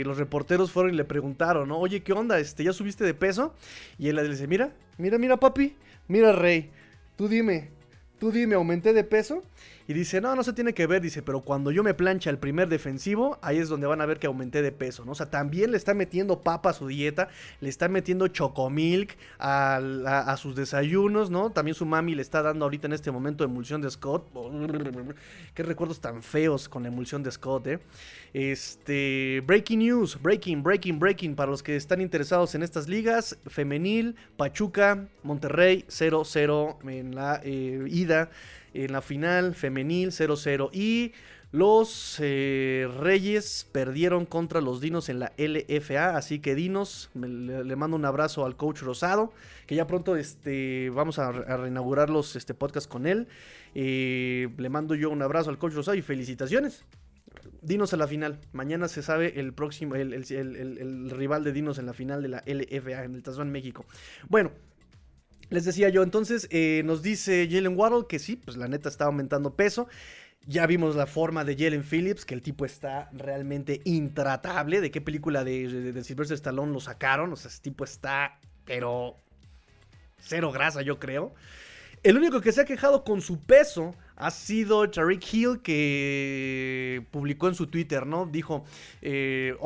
los 0.05 0.19
reporteros 0.19 0.73
fueron 0.73 0.93
y 0.93 0.97
le 0.97 1.05
preguntaron, 1.05 1.69
¿no? 1.69 1.79
Oye, 1.79 2.03
¿qué 2.03 2.13
onda? 2.13 2.41
Este, 2.41 2.65
¿Ya 2.65 2.73
subiste 2.73 3.05
de 3.05 3.15
peso? 3.15 3.55
Y 3.99 4.09
él 4.09 4.17
le 4.17 4.29
dice, 4.29 4.49
mira, 4.49 4.75
mira, 4.99 5.17
mira, 5.17 5.39
papi, 5.39 5.77
mira, 6.09 6.33
rey, 6.33 6.71
tú 7.17 7.29
dime, 7.29 7.71
tú 8.19 8.33
dime, 8.33 8.57
¿aumenté 8.57 8.93
de 8.93 9.05
peso? 9.05 9.45
Y 9.87 9.93
dice, 9.93 10.23
no, 10.23 10.35
no 10.35 10.43
se 10.43 10.55
tiene 10.55 10.73
que 10.73 10.87
ver, 10.87 11.03
dice, 11.03 11.21
pero 11.21 11.43
cuando 11.43 11.71
yo 11.71 11.83
me 11.83 11.93
plancha 11.93 12.31
el 12.31 12.39
primer 12.39 12.69
defensivo, 12.69 13.39
ahí 13.43 13.59
es 13.59 13.69
donde 13.69 13.87
van 13.87 14.01
a 14.01 14.07
ver 14.07 14.19
que 14.19 14.27
aumenté 14.27 14.63
de 14.63 14.73
peso, 14.73 15.05
¿no? 15.05 15.13
O 15.13 15.15
sea, 15.15 15.29
también 15.29 15.73
le 15.73 15.77
está 15.77 15.93
metiendo 15.93 16.41
papa 16.41 16.71
a 16.71 16.73
su 16.73 16.87
dieta, 16.87 17.29
le 17.61 17.69
está 17.69 17.89
metiendo 17.89 18.29
chocomilk 18.29 19.15
a, 19.39 20.35
sus 20.39 20.57
desayunos, 20.57 21.29
¿no? 21.31 21.51
También 21.51 21.75
su 21.75 21.85
mami 21.85 22.15
le 22.15 22.23
está 22.23 22.41
dando 22.41 22.65
ahorita 22.65 22.87
en 22.87 22.95
este 22.95 23.11
momento 23.11 23.45
emulsión 23.45 23.83
de 23.83 23.91
Scott. 23.91 24.27
Qué 25.53 25.63
recuerdos 25.63 26.01
tan 26.01 26.23
feos 26.23 26.67
con 26.67 26.85
la 26.85 26.89
emulsión 26.89 27.23
de 27.23 27.31
Scott, 27.31 27.67
¿eh? 27.67 27.79
Este, 28.33 29.43
breaking 29.47 29.81
news, 29.81 30.21
breaking, 30.21 30.63
breaking, 30.63 30.99
breaking, 30.99 31.37
para 31.37 31.51
los 31.51 31.63
que 31.63 31.77
están 31.77 32.01
interesados 32.01 32.55
en 32.55 32.63
estas 32.63 32.89
ligas, 32.89 33.37
femenil, 33.47 34.17
Pachuca, 34.39 35.09
Monterrey, 35.23 35.85
0-0 35.89 36.89
en 36.91 37.15
la 37.15 37.41
eh, 37.45 37.85
ida 37.89 38.31
en 38.75 38.93
la 38.93 39.01
final 39.03 39.55
femenil 39.55 40.11
0-0 40.11 40.71
y 40.73 41.13
los 41.55 42.17
eh, 42.21 42.89
Reyes 42.99 43.69
perdieron 43.71 44.27
contra 44.27 44.61
los 44.61 44.81
Dinos 44.81 45.09
en 45.09 45.21
la 45.21 45.33
LFA, 45.39 46.17
así 46.17 46.41
que 46.41 46.57
Dinos, 46.57 47.11
le, 47.15 47.77
mando 47.77 47.97
un 47.97 48.05
abrazo 48.05 48.45
al 48.45 48.57
coach 48.57 48.81
Rosado, 48.81 49.33
que 49.69 49.77
ya 49.77 49.87
pronto 49.87 50.17
este, 50.17 50.91
vamos 50.91 51.21
a, 51.21 51.31
reinaugurar 51.31 52.11
los 52.11 52.35
este, 52.35 52.55
podcasts 52.55 52.89
con 52.89 53.07
él. 53.07 53.29
Eh, 53.77 54.49
le 54.59 54.69
mando 54.69 54.97
yo 54.97 55.11
un 55.11 55.23
abrazo 55.23 55.51
al 55.51 55.59
coach 55.59 55.75
Rosado 55.75 55.97
y 55.97 56.03
felicitaciones. 56.03 56.85
Dinos 57.63 57.93
a 57.95 57.99
la 57.99 58.09
final. 58.09 58.41
Mañana 58.53 58.89
se 58.89 59.03
sabe 59.03 59.39
el 59.39 59.53
próximo, 59.53 59.95
el, 59.95 61.11
rival 61.11 61.45
de 61.45 61.53
Dinos 61.53 61.79
en 61.79 61.87
la 61.87 61.93
final 61.93 62.21
de 62.21 62.29
la 62.31 62.43
LFA 62.47 63.05
en 63.05 63.15
el 63.15 63.23
Tazón 63.23 63.53
México. 63.53 63.87
Bueno, 64.29 64.51
les 65.51 65.65
decía 65.65 65.89
yo, 65.89 66.03
entonces 66.03 66.49
eh, 66.51 66.83
nos 66.85 67.03
dice 67.03 67.49
Jalen 67.51 67.77
Waddle 67.77 68.07
que 68.09 68.19
sí, 68.19 68.37
pues 68.37 68.57
la 68.57 68.69
neta 68.69 68.89
está 68.89 69.05
aumentando 69.05 69.55
peso. 69.55 69.89
Ya 70.47 70.67
vimos 70.67 70.95
la 70.95 71.07
forma 71.07 71.45
de 71.45 71.57
Jalen 71.57 71.83
Phillips, 71.83 72.27
que 72.27 72.35
el 72.35 72.43
tipo 72.43 72.67
está 72.67 73.09
realmente 73.13 73.81
intratable. 73.85 74.83
¿De 74.83 74.91
qué 74.91 75.01
película 75.01 75.43
de, 75.43 75.69
de, 75.69 75.93
de 75.93 76.35
Stallone 76.35 76.73
lo 76.73 76.81
sacaron? 76.81 77.33
O 77.33 77.37
sea, 77.37 77.51
ese 77.51 77.63
tipo 77.63 77.85
está, 77.85 78.39
pero 78.67 79.17
cero 80.19 80.53
grasa, 80.53 80.83
yo 80.83 80.99
creo. 80.99 81.35
El 82.03 82.19
único 82.19 82.43
que 82.43 82.53
se 82.53 82.61
ha 82.61 82.65
quejado 82.67 83.05
con 83.05 83.23
su 83.23 83.41
peso 83.41 83.95
ha 84.17 84.31
sido 84.31 84.91
Tariq 84.91 85.33
Hill, 85.33 85.61
que 85.63 87.07
publicó 87.11 87.49
en 87.49 87.55
su 87.55 87.69
Twitter, 87.69 88.07
¿no? 88.07 88.27
Dijo, 88.27 88.65
11, 89.03 89.03
eh, 89.03 89.57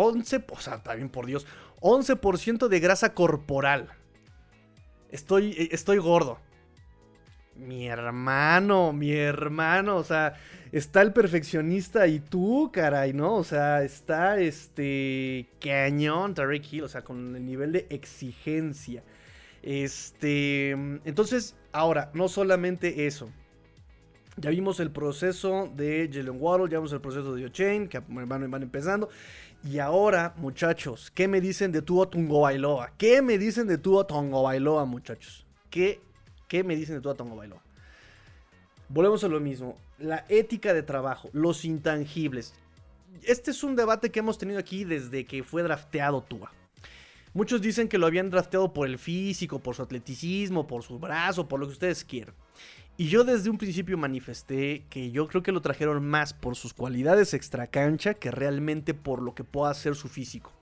o 0.49 0.61
sea, 0.61 0.81
también 0.83 1.09
por 1.09 1.27
Dios, 1.27 1.47
11% 1.81 2.69
de 2.69 2.81
grasa 2.81 3.13
corporal. 3.15 3.89
Estoy, 5.11 5.53
eh, 5.53 5.69
estoy 5.73 5.99
gordo. 5.99 6.39
Mi 7.57 7.89
hermano, 7.89 8.93
mi 8.93 9.13
hermano, 9.13 9.97
o 9.97 10.05
sea, 10.05 10.35
está 10.71 11.03
el 11.03 11.13
perfeccionista 11.13 12.07
y 12.07 12.21
tú, 12.21 12.71
caray, 12.73 13.13
¿no? 13.13 13.35
O 13.35 13.45
sea, 13.45 13.83
está 13.83 14.39
este 14.39 15.49
cañón 15.61 16.35
Tarek 16.35 16.73
Hill, 16.73 16.85
o 16.85 16.89
sea, 16.89 17.03
con 17.03 17.35
el 17.35 17.45
nivel 17.45 17.73
de 17.73 17.87
exigencia. 17.91 19.03
Este, 19.63 20.71
entonces, 20.71 21.57
ahora, 21.73 22.11
no 22.15 22.29
solamente 22.29 23.07
eso. 23.07 23.29
Ya 24.37 24.51
vimos 24.51 24.79
el 24.79 24.93
proceso 24.93 25.69
de 25.75 26.09
Jalen 26.13 26.37
Waddle, 26.41 26.71
ya 26.71 26.79
vimos 26.79 26.93
el 26.93 27.01
proceso 27.01 27.35
de 27.35 27.45
O'Chain, 27.47 27.89
que 27.89 28.01
van, 28.07 28.49
van 28.51 28.63
empezando. 28.63 29.09
Y 29.65 29.81
ahora, 29.81 30.35
muchachos, 30.37 31.11
¿qué 31.13 31.27
me 31.27 31.41
dicen 31.41 31.73
de 31.73 31.83
Tua 31.83 32.09
Tungo 32.09 32.43
Bailoa? 32.43 32.93
¿Qué 32.97 33.23
me 33.23 33.39
dicen 33.39 33.67
de 33.67 33.77
Tua 33.77 34.07
Tungo 34.07 34.45
Bailoa, 34.45 34.85
muchachos? 34.85 35.45
¿Qué, 35.69 36.01
¿Qué 36.47 36.63
me 36.63 36.77
dicen 36.77 36.95
de 36.97 37.01
Tua 37.01 37.15
Tungo 37.15 37.37
Bailoa? 37.37 37.61
Volvemos 38.89 39.25
a 39.25 39.29
lo 39.29 39.41
mismo. 39.41 39.77
La 39.99 40.25
ética 40.29 40.73
de 40.73 40.83
trabajo, 40.83 41.29
los 41.33 41.65
intangibles. 41.65 42.55
Este 43.25 43.51
es 43.51 43.65
un 43.65 43.75
debate 43.75 44.11
que 44.11 44.21
hemos 44.21 44.39
tenido 44.39 44.61
aquí 44.61 44.85
desde 44.85 45.25
que 45.25 45.43
fue 45.43 45.65
drafteado 45.65 46.23
Tua. 46.23 46.53
Muchos 47.35 47.61
dicen 47.61 47.89
que 47.89 47.99
lo 47.99 48.07
habían 48.07 48.31
drafteado 48.31 48.73
por 48.73 48.87
el 48.87 48.97
físico, 48.97 49.59
por 49.59 49.75
su 49.75 49.83
atleticismo, 49.83 50.67
por 50.67 50.83
su 50.85 50.99
brazo, 50.99 51.49
por 51.49 51.59
lo 51.61 51.67
que 51.67 51.73
ustedes 51.73 52.05
quieran. 52.05 52.35
Y 53.01 53.07
yo 53.07 53.23
desde 53.23 53.49
un 53.49 53.59
principio 53.59 53.97
manifesté 53.97 54.85
que 54.91 55.13
yo 55.13 55.29
creo 55.29 55.45
que 55.45 55.53
lo 55.53 55.63
trajeron 55.63 56.05
más 56.05 56.35
por 56.35 56.57
sus 56.57 56.75
cualidades 56.75 57.33
extracancha 57.33 58.15
que 58.15 58.33
realmente 58.33 58.93
por 58.93 59.23
lo 59.23 59.37
que 59.37 59.45
pueda 59.45 59.71
hacer 59.71 59.95
su 59.95 60.09
físico. 60.09 60.53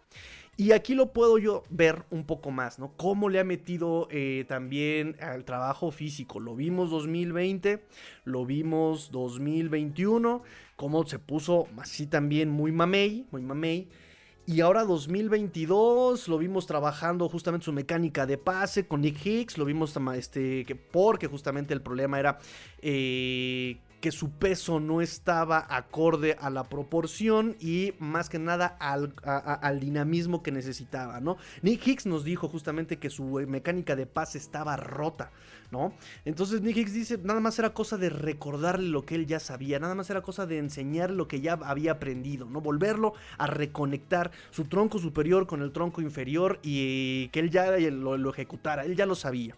Y 0.58 0.72
aquí 0.72 0.94
lo 0.94 1.14
puedo 1.14 1.38
yo 1.38 1.62
ver 1.70 2.04
un 2.10 2.24
poco 2.24 2.50
más, 2.50 2.78
¿no? 2.78 2.92
Cómo 2.98 3.30
le 3.30 3.40
ha 3.40 3.44
metido 3.44 4.06
eh, 4.10 4.44
también 4.48 5.16
al 5.22 5.46
trabajo 5.46 5.90
físico. 5.90 6.38
Lo 6.38 6.54
vimos 6.54 6.90
2020, 6.90 7.82
lo 8.26 8.44
vimos 8.44 9.10
2021, 9.12 10.42
cómo 10.76 11.06
se 11.06 11.18
puso 11.18 11.68
así 11.78 12.06
también 12.06 12.50
muy 12.50 12.70
mamey, 12.70 13.24
muy 13.30 13.40
mamey. 13.40 13.88
Y 14.48 14.60
ahora 14.60 14.84
2022 14.84 16.28
lo 16.28 16.38
vimos 16.38 16.66
trabajando 16.66 17.28
justamente 17.28 17.64
su 17.64 17.72
mecánica 17.72 18.26
de 18.26 18.38
pase 18.38 18.86
con 18.86 19.00
Nick 19.00 19.26
Hicks. 19.26 19.58
Lo 19.58 19.64
vimos 19.64 19.92
este, 20.14 20.64
que 20.64 20.76
porque 20.76 21.26
justamente 21.26 21.74
el 21.74 21.82
problema 21.82 22.20
era 22.20 22.38
eh, 22.80 23.76
que 24.00 24.12
su 24.12 24.30
peso 24.30 24.80
no 24.80 25.00
estaba 25.00 25.66
acorde 25.68 26.36
a 26.40 26.50
la 26.50 26.64
proporción 26.64 27.56
y 27.60 27.94
más 27.98 28.28
que 28.28 28.38
nada 28.38 28.76
al, 28.78 29.80
dinamismo 29.80 30.42
que 30.42 30.52
necesitaba, 30.52 31.20
¿no? 31.20 31.36
Nick 31.62 31.86
Hicks 31.86 32.06
nos 32.06 32.24
dijo 32.24 32.48
justamente 32.48 32.98
que 32.98 33.10
su 33.10 33.24
mecánica 33.48 33.96
de 33.96 34.06
pase 34.06 34.38
estaba 34.38 34.76
rota. 34.76 35.30
¿no? 35.72 35.92
Entonces 36.24 36.62
Nick 36.62 36.76
Hicks 36.76 36.92
dice, 36.92 37.18
nada 37.18 37.40
más 37.40 37.58
era 37.58 37.70
cosa 37.70 37.96
de 37.96 38.08
recordarle 38.08 38.88
lo 38.88 39.04
que 39.04 39.16
él 39.16 39.26
ya 39.26 39.40
sabía, 39.40 39.80
nada 39.80 39.96
más 39.96 40.08
era 40.10 40.22
cosa 40.22 40.46
de 40.46 40.58
enseñarle 40.58 41.16
lo 41.16 41.26
que 41.26 41.40
ya 41.40 41.54
había 41.54 41.90
aprendido, 41.90 42.46
¿no? 42.46 42.60
Volverlo 42.60 43.14
a 43.36 43.48
reconectar 43.48 44.30
su 44.50 44.66
tronco 44.66 45.00
superior 45.00 45.48
con 45.48 45.62
el 45.62 45.72
tronco 45.72 46.00
inferior 46.02 46.60
y 46.62 47.28
que 47.28 47.40
él 47.40 47.50
ya 47.50 47.76
lo 47.76 48.30
ejecutara, 48.30 48.84
él 48.84 48.94
ya 48.94 49.06
lo 49.06 49.16
sabía. 49.16 49.56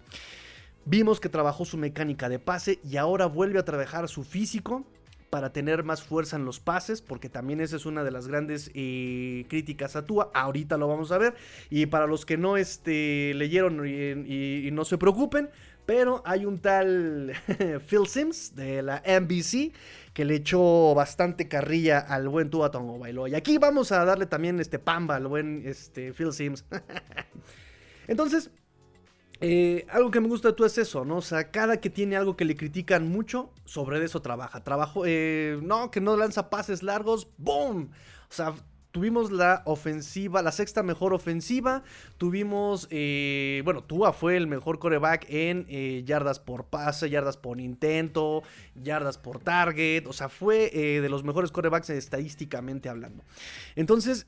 Vimos 0.91 1.21
que 1.21 1.29
trabajó 1.29 1.67
su 1.67 1.77
mecánica 1.77 2.31
de 2.31 2.39
pase 2.39 2.79
y 2.83 2.97
ahora 2.97 3.27
vuelve 3.27 3.59
a 3.59 3.65
trabajar 3.67 4.09
su 4.09 4.25
físico 4.25 4.87
para 5.29 5.53
tener 5.53 5.85
más 5.85 6.03
fuerza 6.03 6.37
en 6.37 6.47
los 6.47 6.61
pases, 6.61 7.03
porque 7.03 7.29
también 7.29 7.61
esa 7.61 7.77
es 7.77 7.85
una 7.85 8.05
de 8.05 8.11
las 8.11 8.27
grandes 8.27 8.71
eh, 8.73 9.45
críticas 9.51 9.97
a 9.97 10.07
Tua. 10.07 10.31
Ahorita 10.33 10.79
lo 10.79 10.89
vamos 10.89 11.13
a 11.13 11.19
ver. 11.19 11.35
Y 11.69 11.85
para 11.85 12.07
los 12.07 12.25
que 12.25 12.39
no 12.39 12.57
este, 12.57 13.35
leyeron 13.35 13.87
y, 13.87 14.71
no 14.71 14.87
se 14.87 14.97
preocupen, 14.97 15.51
pero 15.85 16.23
hay 16.25 16.47
un 16.47 16.59
tal 16.59 17.35
Phil 17.87 18.07
Sims 18.07 18.57
de 18.57 18.81
la 18.81 19.03
NBC 19.07 19.75
que 20.15 20.25
le 20.25 20.37
echó 20.37 20.95
bastante 20.95 21.49
carrilla 21.49 21.99
al 21.99 22.31
buen 22.31 22.49
Tua 22.49 22.71
Tongo 22.71 22.99
Bailó. 22.99 23.27
Y 23.27 23.35
aquí 23.35 23.59
vamos 23.59 23.93
a 23.93 24.07
darle 24.07 24.25
también 24.25 24.59
este 24.59 24.79
pamba 24.79 25.17
al 25.17 25.27
buen 25.27 25.65
este, 25.67 26.15
Phil 26.15 26.33
Sims. 26.33 26.65
Entonces, 28.09 28.51
eh, 29.41 29.87
algo 29.91 30.11
que 30.11 30.21
me 30.21 30.29
gusta 30.29 30.49
de 30.49 30.55
tú 30.55 30.65
es 30.65 30.79
eso, 30.79 31.05
¿no? 31.05 31.19
O 31.19 31.23
sea, 31.23 31.51
cada 31.51 31.81
que 31.81 31.91
tiene 31.91 32.17
algo 32.17 32.37
que 32.37 32.45
le 32.45 32.57
critican 32.57 33.09
mucho, 33.09 33.53
sobre 33.65 34.03
eso 34.05 34.21
trabaja. 34.21 34.65
Trabajo, 34.65 35.05
eh, 35.07 35.59
no, 35.63 35.91
que 35.91 36.01
no 36.01 36.17
lanza 36.17 36.51
pases 36.51 36.83
largos, 36.83 37.29
¡boom! 37.39 37.91
O 38.31 38.33
sea, 38.33 38.55
Tuvimos 38.91 39.31
la 39.31 39.63
ofensiva, 39.67 40.41
la 40.41 40.51
sexta 40.51 40.83
mejor 40.83 41.13
ofensiva. 41.13 41.85
Tuvimos, 42.17 42.89
eh, 42.91 43.61
bueno, 43.63 43.85
Tua 43.85 44.15
fue 44.15 44.37
el 44.39 44.47
mejor 44.47 44.79
coreback 44.79 45.27
en 45.29 45.67
yardas 46.07 46.41
por 46.41 46.65
pase, 46.65 47.11
yardas 47.11 47.37
por 47.37 47.61
intento, 47.61 48.43
yardas 48.75 49.19
por 49.19 49.41
target. 49.41 50.07
O 50.07 50.15
sea, 50.15 50.31
fue 50.31 50.71
de 50.71 51.09
los 51.11 51.23
mejores 51.23 51.53
corebacks 51.53 51.91
estadísticamente 51.91 52.89
hablando. 52.89 53.23
Entonces, 53.77 54.27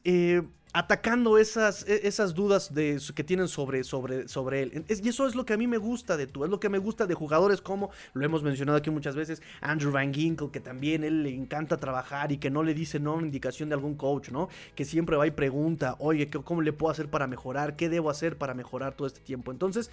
atacando 0.73 1.39
esas, 1.39 1.87
e, 1.89 2.07
esas 2.07 2.35
dudas 2.35 2.73
de, 2.73 3.01
que 3.15 3.25
tienen 3.25 3.49
sobre, 3.49 3.85
sobre, 3.85 4.29
sobre 4.29 4.63
él. 4.63 4.85
y 4.89 5.09
eso 5.09 5.27
es 5.27 5.35
lo 5.35 5.45
que 5.45 5.53
a 5.53 5.57
mí 5.57 5.67
me 5.67 5.79
gusta 5.79 6.17
de 6.17 6.27
tú, 6.27 6.45
es 6.45 6.51
lo 6.51 6.61
que 6.61 6.69
me 6.69 6.79
gusta 6.79 7.07
de 7.07 7.15
jugadores 7.15 7.61
como, 7.61 7.91
lo 8.13 8.25
hemos 8.25 8.43
mencionado 8.43 8.79
aquí 8.79 8.91
muchas 8.91 9.17
veces, 9.17 9.43
Andrew 9.61 9.93
Van 9.93 10.15
Ginkle, 10.15 10.51
que 10.51 10.61
también 10.61 11.05
él 11.05 11.23
le 11.23 11.35
encanta 11.35 11.77
trabajar 11.77 12.33
y 12.33 12.39
que 12.39 12.51
no 12.51 12.63
le 12.63 12.75
dice 12.75 13.01
no 13.01 13.21
indicación 13.21 13.69
de 13.69 13.75
algún 13.75 13.95
coach, 13.95 14.31
¿no? 14.31 14.49
Que 14.75 14.85
siempre 14.85 15.17
va 15.17 15.27
y 15.27 15.31
pregunta, 15.31 15.97
oye, 15.99 16.31
¿cómo 16.31 16.63
le 16.63 16.73
puedo 16.73 16.91
hacer 16.91 17.09
para 17.09 17.27
mejorar? 17.27 17.77
¿Qué 17.77 17.89
debo 17.89 18.11
hacer 18.11 18.37
para 18.37 18.55
mejorar 18.55 18.95
todo 18.95 19.07
este 19.07 19.21
tiempo? 19.21 19.51
Entonces, 19.51 19.91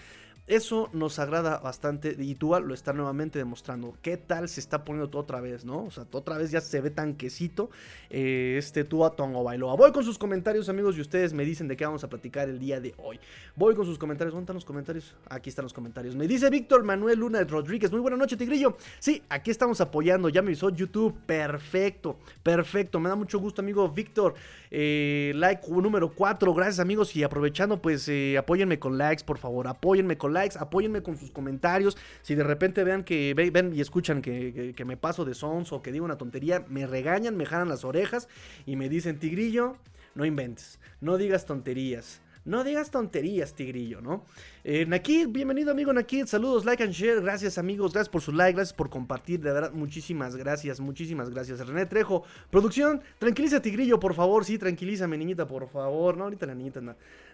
eso 0.48 0.90
nos 0.94 1.20
agrada 1.20 1.58
bastante 1.60 2.16
y 2.18 2.36
Tua 2.36 2.62
lo 2.62 2.74
está 2.74 2.94
nuevamente 2.94 3.38
demostrando. 3.38 3.98
¿Qué 4.02 4.16
tal 4.16 4.48
se 4.48 4.62
está 4.62 4.86
poniendo 4.86 5.10
todo 5.10 5.22
otra 5.22 5.42
vez, 5.42 5.66
no? 5.66 5.84
O 5.84 5.92
sea, 5.92 6.06
otra 6.10 6.38
vez 6.38 6.52
ya 6.52 6.62
se 6.62 6.80
ve 6.80 6.90
tanquecito 6.90 7.70
eh, 8.10 8.56
este 8.58 8.86
Tua 8.86 9.12
Tongo 9.12 9.44
Bailoa. 9.44 9.76
Voy 9.76 9.92
con 9.92 10.06
sus 10.06 10.18
comentarios, 10.18 10.70
amigos, 10.70 10.98
y 10.98 11.02
ustedes 11.02 11.34
me 11.34 11.44
dicen 11.44 11.68
de 11.68 11.76
qué 11.76 11.86
vamos 11.86 12.06
a 12.06 12.10
platicar 12.10 12.48
el 12.48 12.60
día 12.60 12.80
de 12.80 12.96
hoy. 12.98 13.20
Voy 13.58 13.76
con 13.76 13.86
sus 13.86 13.98
comentarios. 13.98 14.34
¿Dónde 14.34 14.46
están 14.46 14.56
los 14.56 14.64
comentarios? 14.64 15.16
Aquí 15.30 15.50
están 15.50 15.64
los 15.64 15.74
comentarios. 15.74 16.16
Me 16.16 16.28
dice 16.28 16.50
Víctor 16.50 16.84
Manuel 16.84 17.20
Luna 17.20 17.44
Rodríguez. 17.44 17.92
Muy 17.92 18.00
buena 18.00 18.16
noche, 18.16 18.38
Tigrillo. 18.38 18.78
Sí, 19.00 19.22
aquí 19.28 19.52
estamos 19.52 19.82
apoyando. 19.82 20.30
Ya 20.30 20.42
me 20.42 20.54
hizo 20.54 20.70
YouTube. 20.70 21.14
Perfecto, 21.26 22.20
perfecto. 22.42 23.02
Me 23.02 23.10
da 23.10 23.16
mucho 23.16 23.38
gusto, 23.40 23.62
amigo 23.62 23.90
Víctor. 23.90 24.36
Eh, 24.72 25.34
like 25.36 25.70
número 25.70 26.10
4. 26.14 26.54
Gracias, 26.54 26.80
amigos. 26.80 27.14
Y 27.18 27.24
aprovechando, 27.24 27.82
pues 27.82 28.08
eh, 28.08 28.38
apóyenme 28.38 28.80
con 28.80 28.98
likes, 28.98 29.26
por 29.26 29.38
favor. 29.38 29.68
Apóyenme 29.68 30.18
con 30.18 30.32
likes, 30.32 30.37
apóyenme 30.58 31.04
con 31.04 31.18
sus 31.18 31.32
comentarios. 31.32 31.98
Si 32.22 32.36
de 32.36 32.44
repente 32.44 32.84
vean 32.84 33.04
que 33.04 33.34
ven 33.34 33.74
y 33.74 33.82
escuchan 33.82 34.22
que, 34.22 34.84
me 34.86 34.98
paso 34.98 35.26
de 35.26 35.34
sons 35.34 35.72
o 35.74 35.82
que 35.82 35.92
digo 35.92 36.06
una 36.06 36.18
tontería, 36.18 36.66
me 36.68 36.88
regañan, 36.88 37.36
me 37.36 37.46
jalan 37.46 37.70
las 37.70 37.84
orejas 37.84 38.28
y 38.66 38.76
me 38.76 38.90
dicen, 38.90 39.20
Tigrillo, 39.20 39.78
no 40.16 40.26
inventes, 40.26 40.80
no 41.02 41.18
digas 41.18 41.46
tonterías. 41.46 42.22
No 42.48 42.64
digas 42.64 42.92
tonterías, 42.92 43.54
Tigrillo, 43.54 44.00
¿no? 44.00 44.24
Eh, 44.64 44.86
Nakid, 44.86 45.28
bienvenido 45.28 45.72
amigo 45.72 45.92
Nakid, 45.92 46.28
saludos, 46.28 46.64
like 46.64 46.82
and 46.82 46.94
share, 46.94 47.20
gracias 47.20 47.58
amigos, 47.58 47.92
gracias 47.92 48.08
por 48.08 48.22
su 48.22 48.32
like, 48.32 48.56
gracias 48.56 48.74
por 48.74 48.90
compartir, 48.90 49.42
de 49.42 49.52
verdad, 49.52 49.74
muchísimas 49.74 50.38
gracias, 50.38 50.80
muchísimas 50.80 51.30
gracias. 51.30 51.60
René 51.68 51.86
Trejo, 51.88 52.24
producción, 52.50 53.02
tranquiliza 53.20 53.62
Tigrillo, 53.62 54.00
por 54.00 54.14
favor, 54.14 54.46
sí, 54.46 54.58
tranquilízame 54.58 55.18
niñita, 55.18 55.46
por 55.46 55.68
favor, 55.68 56.16
no, 56.16 56.24
ahorita 56.24 56.46
la 56.46 56.56
niñita 56.56 56.80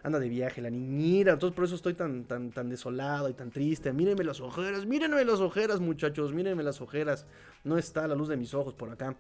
anda, 0.01 0.19
de 0.19 0.29
viaje, 0.29 0.63
la 0.63 0.71
niñita, 0.71 1.33
entonces 1.33 1.55
por 1.55 1.65
eso 1.65 1.75
estoy 1.75 1.93
tan, 1.93 2.23
tan, 2.23 2.49
tan 2.49 2.67
desolado 2.67 3.29
y 3.29 3.35
tan 3.35 3.51
triste, 3.51 3.93
mírenme 3.93 4.23
las 4.23 4.41
ojeras, 4.41 4.87
mírenme 4.87 5.23
las 5.23 5.41
ojeras 5.41 5.79
muchachos, 5.79 6.33
mírenme 6.33 6.63
las 6.63 6.81
ojeras, 6.81 7.27
no 7.63 7.77
está 7.77 8.07
la 8.07 8.15
luz 8.15 8.29
de 8.29 8.37
mis 8.37 8.55
ojos 8.55 8.73
por 8.73 8.89
acá. 8.89 9.15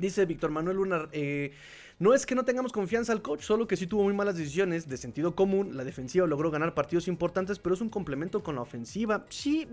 Dice 0.00 0.24
Víctor 0.24 0.50
Manuel 0.50 0.78
Luna, 0.78 1.08
eh, 1.12 1.52
no 2.00 2.14
es 2.14 2.24
que 2.24 2.34
no 2.34 2.46
tengamos 2.46 2.72
confianza 2.72 3.12
al 3.12 3.20
coach, 3.20 3.42
solo 3.42 3.68
que 3.68 3.76
sí 3.76 3.86
tuvo 3.86 4.04
muy 4.04 4.14
malas 4.14 4.34
decisiones 4.34 4.88
de 4.88 4.96
sentido 4.96 5.34
común. 5.36 5.76
La 5.76 5.84
defensiva 5.84 6.26
logró 6.26 6.50
ganar 6.50 6.72
partidos 6.72 7.08
importantes, 7.08 7.58
pero 7.58 7.74
es 7.74 7.82
un 7.82 7.90
complemento 7.90 8.42
con 8.42 8.54
la 8.54 8.62
ofensiva. 8.62 9.26
Sí, 9.28 9.68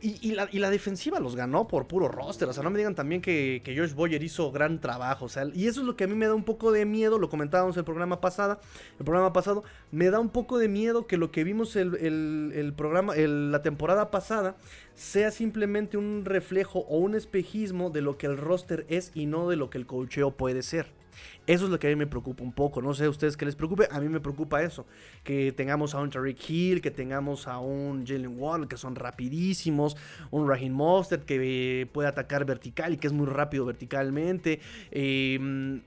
y, 0.00 0.34
la, 0.34 0.70
defensiva 0.70 1.18
los 1.18 1.34
ganó 1.34 1.66
por 1.66 1.88
puro 1.88 2.06
roster. 2.06 2.48
O 2.48 2.52
sea, 2.52 2.62
no 2.62 2.70
me 2.70 2.78
digan 2.78 2.94
también 2.94 3.20
que, 3.20 3.60
que 3.64 3.76
Josh 3.76 3.92
Boyer 3.92 4.22
hizo 4.22 4.52
gran 4.52 4.80
trabajo. 4.80 5.24
O 5.24 5.28
sea, 5.28 5.46
y 5.52 5.66
eso 5.66 5.80
es 5.80 5.86
lo 5.86 5.96
que 5.96 6.04
a 6.04 6.06
mí 6.06 6.14
me 6.14 6.26
da 6.26 6.34
un 6.34 6.44
poco 6.44 6.70
de 6.70 6.84
miedo. 6.86 7.18
Lo 7.18 7.28
comentábamos 7.28 7.74
en 7.74 7.80
el 7.80 7.84
programa 7.84 8.20
pasado. 8.20 8.60
El 9.00 9.04
programa 9.04 9.32
pasado 9.32 9.64
me 9.90 10.10
da 10.10 10.20
un 10.20 10.30
poco 10.30 10.58
de 10.58 10.68
miedo 10.68 11.08
que 11.08 11.16
lo 11.16 11.32
que 11.32 11.42
vimos 11.42 11.74
el, 11.74 12.72
programa, 12.76 13.16
la 13.16 13.62
temporada 13.62 14.12
pasada 14.12 14.56
sea 14.94 15.32
simplemente 15.32 15.96
un 15.96 16.24
reflejo 16.24 16.86
o 16.88 16.98
un 16.98 17.16
espejismo 17.16 17.90
de 17.90 18.00
lo 18.00 18.16
que 18.16 18.28
el 18.28 18.36
roster 18.36 18.86
es 18.88 19.10
y 19.12 19.26
no 19.26 19.48
de 19.48 19.56
lo 19.56 19.70
que 19.70 19.78
el 19.78 19.86
coacheo 19.86 20.30
puede 20.36 20.62
ser. 20.62 21.02
Eso 21.46 21.64
es 21.64 21.70
lo 21.70 21.78
que 21.78 21.86
a 21.86 21.90
mí 21.90 21.96
me 21.96 22.06
preocupa 22.06 22.42
un 22.42 22.52
poco. 22.52 22.80
No 22.80 22.94
sé 22.94 23.04
a 23.04 23.10
ustedes 23.10 23.36
qué 23.36 23.44
les 23.44 23.56
preocupe. 23.56 23.88
A 23.90 24.00
mí 24.00 24.08
me 24.08 24.20
preocupa 24.20 24.62
eso. 24.62 24.86
Que 25.22 25.52
tengamos 25.52 25.94
a 25.94 26.00
un 26.00 26.10
Tariq 26.10 26.50
Hill, 26.50 26.80
que 26.80 26.90
tengamos 26.90 27.48
a 27.48 27.58
un 27.58 28.06
Jalen 28.06 28.38
Wall, 28.38 28.68
que 28.68 28.76
son 28.76 28.94
rapidísimos. 28.94 29.96
Un 30.30 30.48
Raheem 30.48 30.72
Mostert 30.72 31.24
que 31.24 31.88
puede 31.92 32.08
atacar 32.08 32.44
vertical 32.44 32.92
y 32.92 32.96
que 32.96 33.06
es 33.06 33.12
muy 33.12 33.26
rápido 33.26 33.64
verticalmente. 33.64 34.60
Em, 34.90 35.80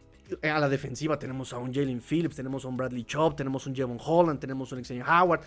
a 0.43 0.59
la 0.59 0.69
defensiva 0.69 1.17
tenemos 1.17 1.53
a 1.53 1.57
un 1.57 1.73
Jalen 1.73 2.01
Phillips, 2.01 2.35
tenemos 2.35 2.65
a 2.65 2.67
un 2.67 2.77
Bradley 2.77 3.05
Chop, 3.05 3.35
tenemos 3.35 3.65
un 3.65 3.75
Jevon 3.75 3.97
Holland, 4.03 4.39
tenemos 4.39 4.71
un 4.71 4.83
Xavier 4.83 5.05
Howard. 5.07 5.41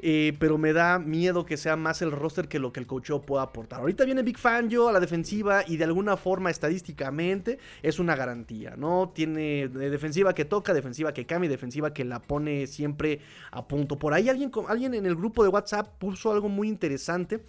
Eh, 0.00 0.36
pero 0.38 0.58
me 0.58 0.72
da 0.72 0.98
miedo 0.98 1.46
que 1.46 1.56
sea 1.56 1.76
más 1.76 2.02
el 2.02 2.12
roster 2.12 2.48
que 2.48 2.58
lo 2.58 2.72
que 2.72 2.80
el 2.80 2.86
coacheo 2.86 3.22
pueda 3.22 3.42
aportar. 3.42 3.80
Ahorita 3.80 4.04
viene 4.04 4.22
Big 4.22 4.38
Fan 4.38 4.68
yo 4.68 4.88
a 4.88 4.92
la 4.92 5.00
defensiva 5.00 5.64
y 5.66 5.76
de 5.76 5.84
alguna 5.84 6.16
forma 6.16 6.50
estadísticamente 6.50 7.58
es 7.82 7.98
una 7.98 8.16
garantía, 8.16 8.74
¿no? 8.76 9.12
Tiene 9.14 9.68
defensiva 9.68 10.34
que 10.34 10.44
toca, 10.44 10.74
defensiva 10.74 11.12
que 11.12 11.26
cambia, 11.26 11.50
defensiva 11.50 11.92
que 11.92 12.04
la 12.04 12.20
pone 12.20 12.66
siempre 12.66 13.20
a 13.50 13.66
punto. 13.66 13.98
Por 13.98 14.14
ahí 14.14 14.28
alguien, 14.28 14.50
alguien 14.68 14.94
en 14.94 15.06
el 15.06 15.16
grupo 15.16 15.42
de 15.42 15.48
WhatsApp 15.48 15.98
puso 15.98 16.32
algo 16.32 16.48
muy 16.48 16.68
interesante 16.68 17.40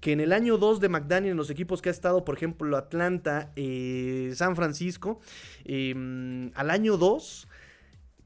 que 0.00 0.12
en 0.12 0.20
el 0.20 0.32
año 0.32 0.58
2 0.58 0.80
de 0.80 0.90
McDaniel, 0.90 1.30
en 1.30 1.36
los 1.38 1.48
equipos 1.48 1.80
que 1.80 1.88
ha 1.88 1.92
estado, 1.92 2.26
por 2.26 2.36
ejemplo, 2.36 2.76
Atlanta, 2.76 3.52
eh, 3.56 4.32
San 4.34 4.54
Francisco, 4.54 5.18
em, 5.64 6.50
al 6.54 6.70
año 6.70 6.98
2 6.98 7.48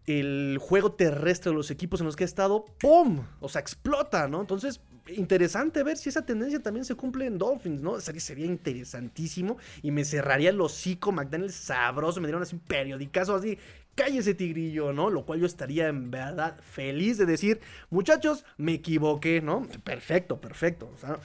el 0.09 0.59
juego 0.61 0.93
terrestre 0.93 1.51
de 1.51 1.57
los 1.57 1.71
equipos 1.71 2.01
en 2.01 2.07
los 2.07 2.17
que 2.17 2.25
ha 2.25 2.27
estado, 2.27 2.65
¡pum! 2.79 3.25
O 3.41 3.49
sea, 3.49 3.61
explota, 3.61 4.29
¿no? 4.29 4.41
Entonces, 4.41 4.81
interesante 5.09 5.83
ver 5.83 5.97
si 5.97 6.09
esa 6.09 6.25
tendencia 6.25 6.61
también 6.61 6.85
se 6.85 6.95
cumple 6.95 7.27
en 7.27 7.39
Dolphins, 7.39 7.83
¿no? 7.83 8.01
Sería, 8.01 8.21
sería 8.21 8.47
interesantísimo 8.47 9.59
y 9.83 9.91
me 9.91 10.05
cerraría 10.05 10.51
el 10.51 10.61
hocico 10.61 11.13
McDaniel 11.13 11.53
sabroso, 11.53 12.21
me 12.21 12.29
dieron 12.29 12.43
así 12.43 12.57
periodicazo 12.57 13.35
así, 13.35 13.59
cállese 13.95 14.35
tigrillo, 14.35 14.93
¿no? 14.93 15.11
Lo 15.11 15.25
cual 15.25 15.41
yo 15.41 15.47
estaría 15.47 15.89
en 15.89 16.11
verdad 16.11 16.59
feliz 16.61 17.19
de 17.19 17.27
decir, 17.27 17.61
muchachos, 17.91 18.45
me 18.57 18.75
equivoqué, 18.75 19.41
¿no? 19.41 19.67
Perfecto, 19.85 20.41
perfecto, 20.41 20.91
o 20.95 20.99
sea, 20.99 21.19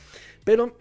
pero 0.43 0.77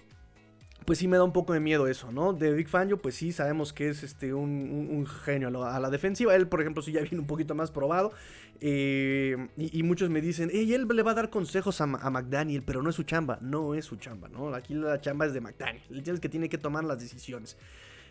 pues 0.85 0.99
sí 0.99 1.09
me 1.09 1.17
da 1.17 1.25
un 1.25 1.33
poco 1.33 1.53
de 1.53 1.61
miedo 1.61 1.87
eso, 1.87 2.11
¿no? 2.13 2.33
De 2.33 2.53
Big 2.53 2.69
Fangio, 2.69 3.01
pues 3.01 3.15
sí, 3.15 3.33
sabemos 3.33 3.73
que 3.73 3.89
es 3.89 4.03
este, 4.03 4.35
un, 4.35 5.07
genio 5.25 5.49
a 5.65 5.79
la, 5.79 5.91
defensiva. 5.91 6.35
Él, 6.35 6.49
por 6.49 6.61
ejemplo, 6.61 6.83
sí 6.83 6.93
ya 6.93 7.01
viene 7.03 7.21
un 7.21 7.27
poquito 7.27 7.55
más 7.55 7.71
probado. 7.71 8.13
Eh, 8.61 9.49
y, 9.57 9.83
muchos 9.83 10.11
me 10.11 10.21
dicen, 10.21 10.51
y 10.53 10.73
él 10.73 10.87
le 10.89 11.03
va 11.03 11.13
a 11.13 11.15
dar 11.15 11.31
consejos 11.31 11.81
a, 11.81 11.87
McDaniel, 11.87 12.63
pero 12.63 12.83
no 12.83 12.91
es 12.91 12.97
su 12.97 13.03
chamba. 13.03 13.39
No 13.41 13.75
es 13.75 13.85
su 13.85 13.97
chamba, 13.97 14.29
¿no? 14.29 14.55
Aquí 14.55 14.75
la 14.75 15.01
chamba 15.01 15.27
es 15.27 15.33
de 15.33 15.41
McDaniel. 15.41 15.83
Él 15.91 16.03
es 16.07 16.21
que 16.21 16.29
tiene 16.29 16.49
que 16.49 16.59
tomar 16.59 16.85
las 16.85 16.99
decisiones. 16.99 17.57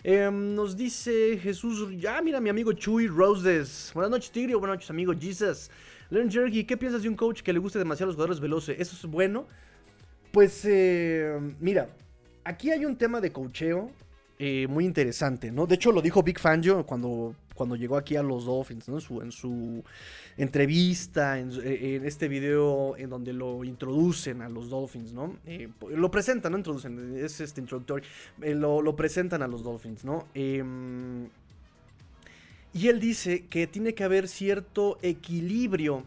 Em, 0.03 0.55
nos 0.55 0.75
dice 0.75 1.37
Jesús, 1.37 1.87
ya 1.99 2.21
mira 2.23 2.39
mi 2.39 2.49
amigo 2.49 2.73
Chuy 2.73 3.07
Roses. 3.07 3.91
Buenas 3.93 4.09
noches, 4.09 4.31
Tigre. 4.31 4.55
Buenas 4.55 4.77
noches, 4.77 4.89
amigo 4.89 5.13
Jesus. 5.13 5.69
Leon 6.09 6.29
Jerky, 6.29 6.63
¿qué 6.65 6.75
piensas 6.75 7.03
de 7.03 7.09
un 7.09 7.15
coach 7.15 7.41
que 7.41 7.53
le 7.53 7.59
guste 7.59 7.79
demasiado 7.79 8.07
a 8.07 8.09
los 8.09 8.15
jugadores 8.15 8.39
veloces? 8.39 8.77
¿Eso 8.79 8.95
es 8.95 9.05
bueno? 9.05 9.47
Pues, 10.31 10.65
eh, 10.65 11.37
mira, 11.59 11.89
aquí 12.43 12.71
hay 12.71 12.85
un 12.85 12.95
tema 12.95 13.21
de 13.21 13.31
cocheo 13.31 13.91
eh, 14.43 14.65
muy 14.67 14.85
interesante, 14.85 15.51
¿no? 15.51 15.67
De 15.67 15.75
hecho, 15.75 15.91
lo 15.91 16.01
dijo 16.01 16.23
Big 16.23 16.39
Fangio 16.39 16.83
cuando, 16.83 17.35
cuando 17.53 17.75
llegó 17.75 17.95
aquí 17.95 18.15
a 18.15 18.23
los 18.23 18.45
Dolphins, 18.45 18.89
¿no? 18.89 18.97
En 19.21 19.31
su, 19.31 19.83
entrevista, 20.35 21.37
eh, 21.39 21.95
en, 21.97 22.05
este 22.05 22.27
video 22.27 22.97
en 22.97 23.11
donde 23.11 23.33
lo 23.33 23.63
introducen 23.63 24.41
a 24.41 24.49
los 24.49 24.71
Dolphins, 24.71 25.13
¿no? 25.13 25.37
Eh, 25.45 25.69
lo 25.91 26.09
presentan, 26.09 26.53
no 26.53 26.57
introducen, 26.57 27.23
es 27.23 27.39
este 27.39 27.61
introductorio, 27.61 28.09
lo, 28.39 28.95
presentan 28.95 29.43
a 29.43 29.47
los 29.47 29.61
Dolphins, 29.61 30.03
¿no? 30.03 30.25
Em, 30.33 31.27
y 32.73 32.87
él 32.87 32.99
dice 32.99 33.45
que 33.45 33.67
tiene 33.67 33.93
que 33.93 34.03
haber 34.03 34.27
cierto 34.27 34.97
equilibrio 35.03 36.03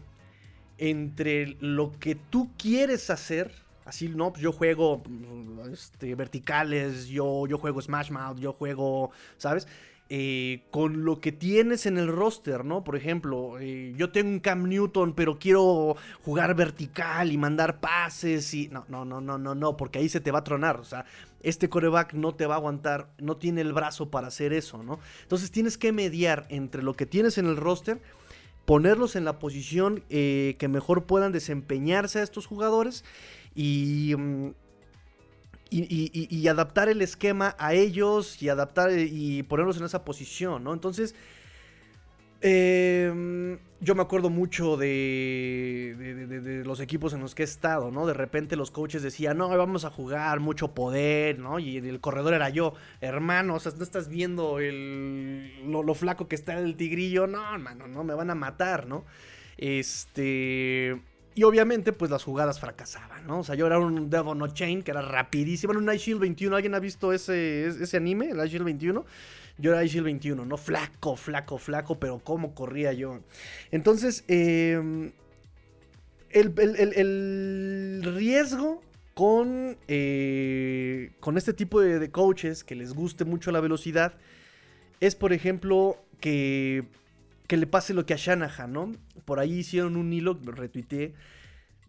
entre 0.77 1.55
lo 1.61 1.93
que 1.99 2.15
tú 2.15 2.49
quieres 2.57 3.09
hacer, 3.09 3.51
Así, 3.85 4.09
no, 4.09 4.31
pues 4.31 4.41
yo 4.41 4.51
juego 4.51 5.03
este, 5.71 6.15
verticales, 6.15 7.07
yo, 7.07 7.45
yo 7.47 7.59
juego 7.59 7.81
Smash 7.81 8.09
Mouth, 8.09 8.39
yo 8.39 8.51
juego, 8.51 9.11
¿sabes? 9.37 9.67
Eh, 10.07 10.61
con 10.69 11.03
lo 11.03 11.19
que 11.19 11.31
tienes 11.31 11.87
en 11.87 11.97
el 11.97 12.07
roster, 12.07 12.63
¿no? 12.63 12.83
Por 12.83 12.95
ejemplo, 12.95 13.57
eh, 13.59 13.93
yo 13.95 14.11
tengo 14.11 14.29
un 14.29 14.39
Cam 14.39 14.69
Newton, 14.69 15.13
pero 15.13 15.39
quiero 15.39 15.95
jugar 16.23 16.55
vertical 16.55 17.31
y 17.31 17.37
mandar 17.37 17.79
pases 17.79 18.53
y... 18.53 18.67
No, 18.67 18.85
no, 18.87 19.03
no, 19.03 19.19
no, 19.19 19.39
no, 19.39 19.55
no, 19.55 19.77
porque 19.77 19.97
ahí 19.97 20.09
se 20.09 20.19
te 20.19 20.29
va 20.29 20.39
a 20.39 20.43
tronar, 20.43 20.79
o 20.79 20.83
sea, 20.83 21.05
este 21.41 21.69
coreback 21.69 22.13
no 22.13 22.35
te 22.35 22.45
va 22.45 22.55
a 22.55 22.57
aguantar, 22.57 23.09
no 23.17 23.37
tiene 23.37 23.61
el 23.61 23.73
brazo 23.73 24.11
para 24.11 24.27
hacer 24.27 24.53
eso, 24.53 24.83
¿no? 24.83 24.99
Entonces 25.23 25.49
tienes 25.49 25.75
que 25.77 25.91
mediar 25.91 26.45
entre 26.49 26.83
lo 26.83 26.95
que 26.95 27.07
tienes 27.07 27.39
en 27.39 27.47
el 27.47 27.57
roster, 27.57 27.99
ponerlos 28.65 29.15
en 29.15 29.25
la 29.25 29.39
posición 29.39 30.03
eh, 30.09 30.55
que 30.59 30.67
mejor 30.67 31.05
puedan 31.05 31.31
desempeñarse 31.31 32.19
a 32.19 32.23
estos 32.23 32.45
jugadores 32.45 33.03
Mm, 33.55 34.49
y, 35.69 36.27
y, 36.29 36.47
adaptar 36.47 36.89
el 36.89 37.01
esquema 37.01 37.55
a 37.57 37.73
ellos 37.73 38.41
y 38.41 38.49
adaptar 38.49 38.91
y 38.97 39.43
ponerlos 39.43 39.77
en 39.77 39.83
esa 39.83 40.05
posición, 40.05 40.63
¿no? 40.63 40.73
Entonces, 40.73 41.15
em, 42.41 43.57
yo 43.81 43.95
me 43.95 44.01
acuerdo 44.01 44.29
mucho 44.29 44.77
de, 44.77 46.63
los 46.65 46.79
equipos 46.79 47.13
en 47.13 47.19
los 47.21 47.35
que 47.35 47.43
he 47.43 47.45
estado, 47.45 47.91
¿no? 47.91 48.05
De 48.05 48.13
repente 48.13 48.55
los 48.55 48.71
coaches 48.71 49.03
decían, 49.03 49.37
no, 49.37 49.49
vamos 49.49 49.83
a 49.85 49.89
jugar 49.89 50.39
mucho 50.39 50.73
poder, 50.73 51.39
¿no? 51.39 51.59
Y 51.59 51.77
el 51.77 51.99
corredor 51.99 52.33
era 52.35 52.49
yo, 52.49 52.73
hermano, 53.01 53.55
o 53.55 53.59
sea, 53.59 53.73
no 53.75 53.83
estás 53.83 54.07
viendo 54.07 54.59
el, 54.59 55.69
lo 55.69 55.93
flaco 55.93 56.27
que 56.27 56.35
está 56.35 56.57
el 56.57 56.77
tigrillo, 56.77 57.27
no, 57.27 57.53
hermano, 57.53 57.87
no, 57.87 58.03
me 58.03 58.13
van 58.13 58.29
a 58.29 58.35
matar, 58.35 58.87
¿no? 58.87 59.03
Este... 59.57 61.01
Y 61.35 61.43
obviamente, 61.43 61.91
pues 61.91 62.09
las 62.09 62.23
jugadas 62.23 62.61
fracasaban, 62.61 63.27
¿no? 63.27 63.39
O 63.39 63.43
sea, 63.43 63.55
yo 63.55 63.67
era 63.67 63.77
un 63.77 64.09
Devon 64.09 64.37
No 64.37 64.47
Chain 64.47 64.81
que 64.81 64.91
era 64.91 65.01
rapidísimo. 65.01 65.73
Era 65.73 65.81
un 65.81 65.93
Ice 65.93 66.05
Shield 66.05 66.21
21. 66.21 66.55
¿Alguien 66.55 66.75
ha 66.75 66.79
visto 66.79 67.11
ese, 67.11 67.67
ese 67.67 67.97
anime, 67.97 68.29
el 68.29 68.37
Ice 68.37 68.47
Shield 68.47 68.63
21? 68.63 69.05
Yo 69.57 69.71
era 69.71 69.83
Ice 69.83 69.93
Shield 69.93 70.05
21, 70.05 70.45
¿no? 70.45 70.55
Flaco, 70.55 71.17
flaco, 71.17 71.57
flaco, 71.57 71.99
pero 71.99 72.19
cómo 72.19 72.55
corría 72.55 72.93
yo. 72.93 73.19
Entonces, 73.71 74.23
em, 74.29 75.11
el, 76.29 78.01
riesgo 78.15 78.81
con, 79.13 79.77
eh, 79.89 81.11
con 81.19 81.37
este 81.37 81.51
tipo 81.53 81.81
de 81.81 82.11
coaches 82.11 82.63
que 82.63 82.75
les 82.75 82.93
guste 82.93 83.25
mucho 83.25 83.51
la 83.51 83.59
velocidad 83.59 84.13
es, 85.01 85.15
por 85.15 85.33
ejemplo, 85.33 85.97
que 86.19 86.85
que 87.47 87.57
le 87.57 87.67
pase 87.67 87.93
lo 87.93 88.05
que 88.05 88.13
a 88.13 88.17
Shanahan, 88.17 88.71
¿no? 88.71 88.91
Por 89.25 89.39
ahí 89.39 89.59
hicieron 89.59 89.97
un 89.97 90.11
hilo, 90.13 90.39
retuiteé, 90.43 91.13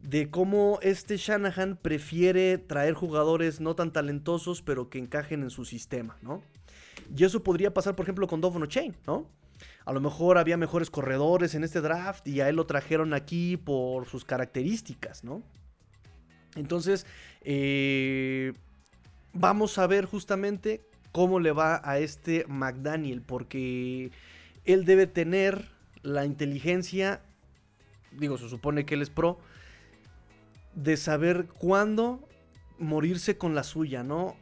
de 0.01 0.31
cómo 0.31 0.79
este 0.83 1.17
Shanahan 1.17 1.77
prefiere 1.77 2.59
traer 2.59 2.95
jugadores 2.95 3.61
no 3.61 3.75
tan 3.75 3.93
talentosos, 3.93 4.63
pero 4.63 4.89
que 4.89 4.99
encajen 4.99 5.43
en 5.43 5.51
su 5.51 5.65
sistema, 5.65 6.17
¿no? 6.23 6.43
Y 7.17 7.25
eso 7.25 7.43
podría 7.43 7.73
pasar, 7.73 7.97
por 7.97 8.05
ejemplo, 8.05 8.27
con 8.27 8.41
Dovon 8.41 8.67
Chain, 8.69 8.95
¿no? 9.07 9.29
A 9.85 9.93
lo 9.93 10.01
mejor 10.01 10.39
había 10.39 10.57
mejores 10.57 10.91
corredores 10.91 11.55
en 11.55 11.65
este 11.65 11.81
draft 11.81 12.27
y 12.27 12.41
a 12.41 12.49
él 12.49 12.57
lo 12.57 12.67
trajeron 12.67 13.15
aquí 13.15 13.57
por 13.57 14.07
sus 14.07 14.25
características, 14.25 15.25
¿no? 15.25 15.43
Entonces, 16.57 17.07
eh, 17.43 18.53
vamos 19.33 19.79
a 19.79 19.87
ver 19.87 20.05
justamente 20.05 20.83
cómo 21.13 21.41
le 21.41 21.53
va 21.53 21.81
a 21.85 21.99
este 21.99 22.45
McDaniel, 22.49 23.23
porque 23.23 24.11
él 24.67 24.85
debe 24.85 25.07
tener 25.07 25.71
la 26.03 26.25
inteligencia, 26.25 27.23
digo, 28.13 28.39
se 28.39 28.49
supone 28.49 28.85
que 28.85 28.95
él 28.95 29.03
es 29.03 29.11
pro, 29.11 29.39
de 30.75 30.97
saber 30.97 31.47
cuándo 31.47 32.29
morirse 32.79 33.39
con 33.39 33.55
la 33.55 33.63
suya, 33.63 34.03
¿no? 34.03 34.37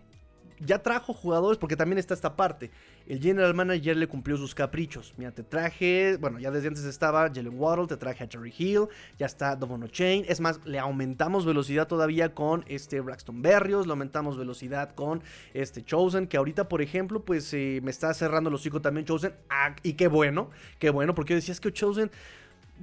Ya 0.59 0.83
trajo 0.83 1.15
jugadores, 1.15 1.59
porque 1.59 1.77
también 1.77 1.99
está 1.99 2.15
esta 2.15 2.37
parte 2.37 2.71
el 3.07 3.21
general 3.21 3.55
manager 3.55 3.97
le 3.97 4.07
cumplió 4.07 4.37
sus 4.37 4.55
caprichos. 4.55 5.15
Mira, 5.17 5.33
te 5.33 5.43
traje, 5.43 6.17
bueno, 6.19 6.39
ya 6.39 6.51
desde 6.51 6.69
antes 6.69 6.85
estaba 6.85 7.29
Jalen 7.29 7.59
Waddle, 7.59 7.87
te 7.87 7.97
traje 7.97 8.25
a 8.25 8.29
Jerry 8.29 8.53
Hill, 8.57 8.87
ya 9.19 9.27
está 9.27 9.57
Dovono 9.57 9.89
Chain. 9.89 10.25
Es 10.29 10.41
más, 10.41 10.61
le 10.65 10.79
aumentamos 10.79 11.45
velocidad 11.45 11.87
todavía 11.87 12.35
con 12.35 12.65
este 12.67 13.01
Braxton 13.01 13.43
Berrios, 13.43 13.87
le 13.87 13.93
aumentamos 13.93 14.39
velocidad 14.39 14.95
con 14.95 15.23
este 15.53 15.85
Chosen, 15.85 16.27
que 16.27 16.37
ahorita, 16.37 16.69
por 16.69 16.83
ejemplo, 16.83 17.25
pues 17.25 17.53
eh, 17.53 17.81
me 17.83 17.91
está 17.91 18.13
cerrando 18.15 18.51
los 18.51 18.61
hocico 18.61 18.81
también 18.81 19.07
Chosen. 19.07 19.35
Ah, 19.51 19.75
y 19.83 19.95
qué 19.95 20.09
bueno, 20.09 20.51
qué 20.79 20.91
bueno, 20.91 21.15
porque 21.15 21.35
decías 21.35 21.61
que 21.61 21.73
Chosen 21.73 22.11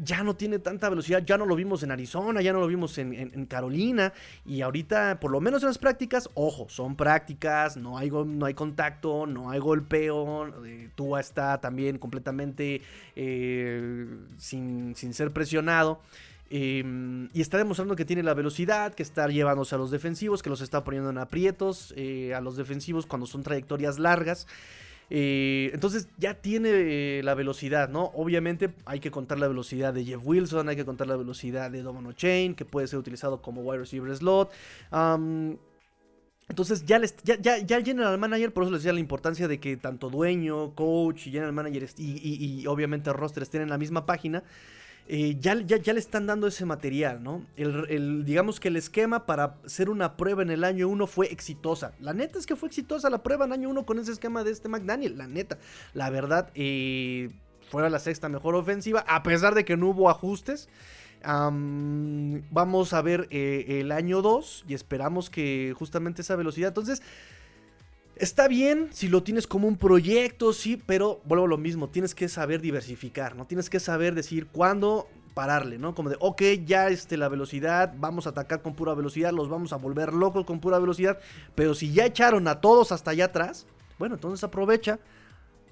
ya 0.04 0.24
no 0.24 0.36
tiene 0.36 0.60
tanta 0.60 0.90
velocidad, 0.90 1.24
ya 1.26 1.38
no 1.38 1.46
lo 1.46 1.56
vimos 1.56 1.84
en 1.84 1.92
Arizona, 1.92 2.42
ya 2.42 2.54
no 2.54 2.60
lo 2.60 2.68
vimos 2.68 2.98
en, 2.98 3.46
Carolina 3.46 4.14
y 4.46 4.62
ahorita, 4.62 5.20
por 5.20 5.32
lo 5.32 5.42
menos 5.42 5.62
en 5.64 5.68
las 5.68 5.78
prácticas, 5.78 6.30
ojo, 6.34 6.68
son 6.70 6.96
prácticas, 6.96 7.76
no 7.76 7.98
hay, 7.98 8.10
no 8.10 8.46
hay 8.46 8.54
contacto, 8.54 9.26
no 9.26 9.50
hay 9.50 9.60
golpeo, 9.60 10.66
eh, 10.66 10.90
Tua 10.96 11.20
está 11.20 11.60
también 11.60 11.98
completamente 11.98 12.82
eh, 13.16 14.08
sin, 14.38 14.96
ser 14.96 15.32
presionado. 15.32 16.00
Em, 16.54 17.30
y 17.34 17.40
está 17.40 17.58
demostrando 17.58 17.96
que 17.96 18.04
tiene 18.04 18.24
la 18.24 18.34
velocidad, 18.34 18.94
que 18.94 19.04
está 19.04 19.26
llevándose 19.28 19.74
a 19.76 19.78
los 19.78 19.90
defensivos, 19.90 20.44
que 20.44 20.50
los 20.50 20.60
está 20.60 20.84
poniendo 20.84 21.10
en 21.10 21.18
aprietos 21.18 21.94
eh, 21.96 22.34
a 22.34 22.42
los 22.42 22.58
defensivos 22.58 23.06
cuando 23.06 23.26
son 23.26 23.42
trayectorias 23.44 24.00
largas. 24.00 24.48
Entonces 25.14 26.08
ya 26.18 26.36
tiene 26.36 26.70
eh, 26.72 27.22
la 27.24 27.36
velocidad, 27.36 27.90
¿no? 27.90 28.12
Obviamente 28.14 28.74
hay 28.86 29.00
que 29.00 29.12
contar 29.12 29.40
la 29.40 29.48
velocidad 29.50 29.94
de 29.94 30.06
Jeff 30.06 30.22
Wilson, 30.24 30.70
hay 30.70 30.78
que 30.78 30.86
contar 30.86 31.08
la 31.08 31.18
velocidad 31.18 31.70
de 31.70 31.82
Domino 31.82 32.14
Chain, 32.14 32.56
que 32.56 32.64
puede 32.64 32.88
ser 32.88 32.98
utilizado 32.98 33.42
como 33.42 33.62
wide 33.62 33.80
receiver 33.80 34.16
slot. 34.16 34.52
entonces 36.48 36.86
ya, 36.86 36.98
les, 36.98 37.16
ya, 37.24 37.38
ya, 37.40 37.58
ya, 37.58 37.78
el 37.78 37.84
general 37.84 38.18
manager, 38.18 38.54
por 38.54 38.64
eso 38.64 38.72
les 38.72 38.84
decía 38.84 38.94
la 38.94 39.02
importancia 39.02 39.48
de 39.50 39.60
que 39.60 39.76
tanto 39.76 40.10
dueño, 40.10 40.74
coach 40.76 41.28
y 41.28 41.32
general 41.32 41.54
manager 41.54 41.90
y, 41.98 42.12
y, 42.18 42.62
y 42.62 42.68
obviamente 42.68 43.12
roster 43.12 43.44
estén 43.44 43.62
en 43.64 43.70
la 43.70 43.78
misma 43.78 44.06
página. 44.06 44.44
Eh, 45.08 45.38
ya, 45.40 45.56
ya, 45.56 45.94
le 45.94 46.00
están 46.00 46.26
dando 46.26 46.48
ese 46.48 46.66
material, 46.66 47.22
¿no? 47.22 47.46
El, 47.58 48.24
digamos 48.24 48.60
que 48.60 48.70
el 48.70 48.78
esquema 48.78 49.26
para 49.26 49.58
hacer 49.66 49.90
una 49.90 50.16
prueba 50.16 50.42
en 50.42 50.50
el 50.50 50.64
año 50.64 50.88
1 50.88 51.08
fue 51.08 51.28
exitosa. 51.32 51.94
La 52.00 52.14
neta 52.14 52.40
es 52.40 52.46
que 52.46 52.56
fue 52.56 52.68
exitosa 52.68 53.10
la 53.10 53.22
prueba 53.22 53.46
en 53.46 53.52
año 53.52 53.70
1 53.70 53.86
con 53.86 54.00
ese 54.00 54.12
esquema 54.12 54.44
de 54.44 54.52
este 54.52 54.70
McDaniel, 54.70 55.18
la 55.18 55.28
neta. 55.28 55.58
La 55.94 56.10
verdad, 56.10 56.50
eh, 56.56 57.30
fue 57.70 57.90
la 57.90 58.00
sexta 58.00 58.30
mejor 58.30 58.56
ofensiva, 58.56 59.04
a 59.08 59.24
pesar 59.24 59.56
de 59.56 59.66
que 59.66 59.78
no 59.78 59.90
hubo 59.90 60.10
ajustes. 60.10 60.70
vamos 61.24 62.94
a 62.94 63.02
ver 63.02 63.28
eh, 63.32 63.82
el 63.82 63.92
año 63.92 64.22
2 64.22 64.66
y 64.68 64.74
esperamos 64.74 65.30
que 65.30 65.74
justamente 65.78 66.22
esa 66.22 66.36
velocidad. 66.36 66.70
Entonces, 66.70 67.02
Está 68.22 68.48
bien 68.48 68.90
si 68.92 69.08
lo 69.08 69.24
tienes 69.24 69.48
como 69.48 69.68
un 69.68 69.78
proyecto, 69.78 70.54
sí, 70.54 70.78
pero 70.78 71.22
vuelvo 71.26 71.46
a 71.46 71.48
lo 71.48 71.58
mismo, 71.58 71.90
tienes 71.90 72.14
que 72.14 72.30
saber 72.30 72.62
diversificar, 72.62 73.36
¿no? 73.36 73.48
Tienes 73.48 73.68
que 73.68 73.80
saber 73.80 74.14
decir 74.14 74.46
cuándo 74.46 75.08
pararle, 75.34 75.80
¿no? 75.80 75.96
Como 75.96 76.12
de, 76.12 76.18
ok, 76.20 76.40
ya 76.64 76.90
este, 76.90 77.18
la 77.18 77.30
velocidad, 77.30 77.96
vamos 77.98 78.28
a 78.28 78.30
atacar 78.30 78.62
con 78.62 78.76
pura 78.76 78.94
velocidad, 78.94 79.32
los 79.32 79.50
vamos 79.50 79.74
a 79.74 79.78
volver 79.78 80.14
locos 80.14 80.46
con 80.46 80.60
pura 80.60 80.78
velocidad, 80.78 81.18
pero 81.56 81.74
si 81.74 81.94
ya 81.94 82.06
echaron 82.06 82.48
a 82.48 82.62
todos 82.62 82.92
hasta 82.92 83.10
allá 83.10 83.26
atrás, 83.26 83.66
bueno, 83.98 84.14
entonces 84.14 84.44
aprovecha 84.44 85.00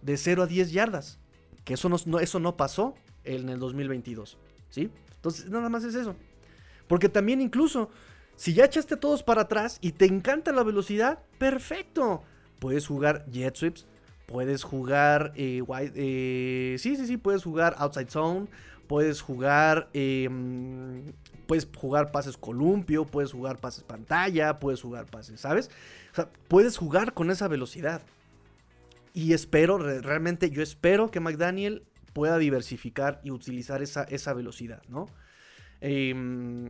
de 0.02 0.18
0 0.18 0.42
a 0.42 0.48
10 0.48 0.72
yardas, 0.72 1.20
que 1.66 1.76
eso 1.76 1.88
no, 1.88 2.20
eso 2.20 2.40
no 2.40 2.58
pasó 2.58 2.96
en 3.26 3.48
el 3.50 3.60
2022, 3.60 4.40
¿sí? 4.72 4.90
Entonces, 5.18 5.52
nada 5.52 5.70
más 5.70 5.84
es 5.84 5.94
eso. 5.94 6.16
Porque 6.88 7.10
también 7.10 7.42
incluso, 7.42 7.92
si 8.36 8.56
ya 8.56 8.66
echaste 8.66 8.96
a 8.96 9.00
todos 9.00 9.22
para 9.22 9.44
atrás 9.44 9.78
y 9.82 9.92
te 9.92 10.06
encanta 10.06 10.52
la 10.52 10.64
velocidad, 10.64 11.20
perfecto 11.38 12.24
puedes 12.60 12.88
jugar 12.88 13.26
jet 13.30 13.56
sweeps, 13.56 13.88
puedes 14.26 14.64
jugar 14.64 15.34
eh, 15.36 15.64
eh, 15.96 16.76
sí, 16.78 16.96
sí, 16.96 17.08
sí, 17.08 17.18
puedes 17.18 17.44
jugar 17.44 17.76
outside 17.78 18.10
zone, 18.10 18.48
puedes 18.88 19.22
jugar 19.22 19.90
em, 19.94 21.14
puedes 21.48 21.68
jugar 21.76 22.12
pases 22.12 22.38
columpio, 22.38 23.06
puedes 23.06 23.32
jugar 23.32 23.58
pases 23.58 23.84
pantalla, 23.84 24.60
puedes 24.60 24.82
jugar 24.82 25.06
pases, 25.06 25.40
¿sabes? 25.40 25.70
O 26.12 26.16
sea, 26.16 26.30
puedes 26.48 26.78
jugar 26.78 27.14
con 27.14 27.32
esa 27.32 27.48
velocidad. 27.48 28.02
Y 29.14 29.34
espero, 29.34 29.80
realmente 29.80 30.52
yo 30.52 30.62
espero 30.62 31.10
que 31.10 31.20
McDaniel 31.20 31.84
pueda 32.14 32.38
diversificar 32.38 33.20
y 33.24 33.32
utilizar 33.32 33.82
esa, 33.82 34.04
esa 34.04 34.34
velocidad, 34.34 34.84
¿no? 34.88 35.08
Eh, 35.82 36.70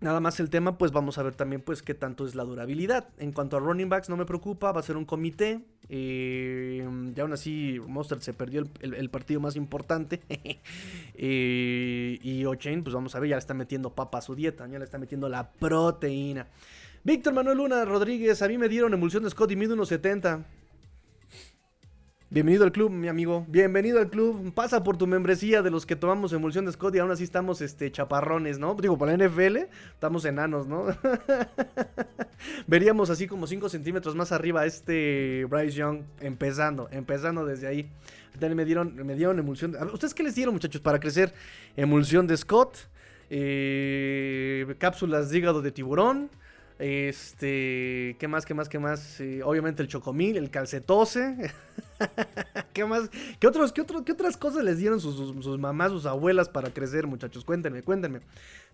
Nada 0.00 0.20
más 0.20 0.38
el 0.40 0.50
tema, 0.50 0.76
pues 0.76 0.92
vamos 0.92 1.16
a 1.18 1.22
ver 1.22 1.34
también 1.34 1.62
pues 1.62 1.82
qué 1.82 1.94
tanto 1.94 2.26
es 2.26 2.34
la 2.34 2.44
durabilidad. 2.44 3.08
En 3.18 3.32
cuanto 3.32 3.56
a 3.56 3.60
running 3.60 3.88
backs, 3.88 4.08
no 4.10 4.16
me 4.16 4.26
preocupa, 4.26 4.70
va 4.72 4.80
a 4.80 4.82
ser 4.82 4.96
un 4.96 5.04
comité. 5.04 5.64
Eh, 5.88 6.86
y 7.14 7.20
aún 7.20 7.32
así, 7.32 7.80
Monster 7.86 8.20
se 8.20 8.34
perdió 8.34 8.64
el, 8.80 9.10
partido 9.10 9.40
más 9.40 9.56
importante. 9.56 10.20
Eh, 11.16 12.18
y 12.22 12.44
O'Chain, 12.44 12.82
pues 12.82 12.92
vamos 12.92 13.14
a 13.14 13.20
ver, 13.20 13.30
ya 13.30 13.36
le 13.36 13.38
está 13.40 13.54
metiendo 13.54 13.94
papa 13.94 14.18
a 14.18 14.20
su 14.20 14.34
dieta, 14.34 14.66
ya 14.66 14.80
le 14.80 14.84
está 14.84 14.98
metiendo 14.98 15.28
la 15.28 15.52
proteína. 15.52 16.48
Víctor 17.04 17.32
Manuel 17.34 17.58
Luna 17.58 17.84
Rodríguez, 17.84 18.42
a 18.42 18.48
mí 18.48 18.58
me 18.58 18.68
dieron 18.68 18.92
emulsión 18.92 19.22
de 19.22 19.30
Scott 19.30 19.52
y 19.52 19.56
mide 19.56 19.74
unos 19.74 19.88
70. 19.88 20.44
Bienvenido 22.30 22.64
al 22.64 22.72
club, 22.72 22.90
mi 22.90 23.06
amigo. 23.06 23.44
Bienvenido 23.48 24.00
al 24.00 24.08
club. 24.08 24.52
Pasa 24.54 24.82
por 24.82 24.96
tu 24.96 25.06
membresía 25.06 25.62
de 25.62 25.70
los 25.70 25.84
que 25.84 25.94
tomamos 25.94 26.32
emulsión 26.32 26.64
de 26.64 26.72
Scott 26.72 26.94
y 26.96 26.98
aún 26.98 27.10
así 27.10 27.22
estamos 27.22 27.60
este, 27.60 27.92
chaparrones, 27.92 28.58
¿no? 28.58 28.74
Digo, 28.74 28.96
para 28.96 29.16
la 29.16 29.28
NFL 29.28 29.58
estamos 29.92 30.24
enanos, 30.24 30.66
¿no? 30.66 30.86
Veríamos 32.66 33.10
así 33.10 33.26
como 33.26 33.46
5 33.46 33.68
centímetros 33.68 34.16
más 34.16 34.32
arriba 34.32 34.62
a 34.62 34.66
este 34.66 35.44
Bryce 35.44 35.76
Young 35.76 36.00
empezando, 36.20 36.88
empezando 36.90 37.44
desde 37.44 37.68
ahí. 37.68 37.90
Me 38.40 38.64
dieron, 38.64 38.96
me 39.06 39.14
dieron 39.14 39.38
emulsión. 39.38 39.76
¿Ustedes 39.92 40.14
qué 40.14 40.22
les 40.22 40.34
dieron, 40.34 40.54
muchachos, 40.54 40.80
para 40.80 40.98
crecer? 40.98 41.32
Emulsión 41.76 42.26
de 42.26 42.36
Scott, 42.36 42.88
eh, 43.30 44.74
cápsulas 44.78 45.30
de 45.30 45.38
hígado 45.38 45.62
de 45.62 45.70
tiburón. 45.70 46.30
Este, 46.78 48.16
¿qué 48.18 48.26
más, 48.26 48.44
qué 48.44 48.52
más, 48.52 48.68
qué 48.68 48.78
más? 48.80 49.20
obviamente 49.44 49.82
el 49.82 49.88
chocomil, 49.88 50.36
el 50.36 50.50
calcetose. 50.50 51.52
¿Qué 52.72 52.84
más? 52.84 53.08
¿Qué, 53.38 53.46
otros, 53.46 53.72
qué, 53.72 53.84
qué 54.04 54.12
otras 54.12 54.36
cosas 54.36 54.64
les 54.64 54.78
dieron 54.78 55.00
sus, 55.00 55.58
mamás, 55.58 55.92
sus 55.92 56.06
abuelas 56.06 56.48
para 56.48 56.70
crecer, 56.70 57.06
muchachos? 57.06 57.44
Cuéntenme, 57.44 57.82
cuéntenme. 57.82 58.20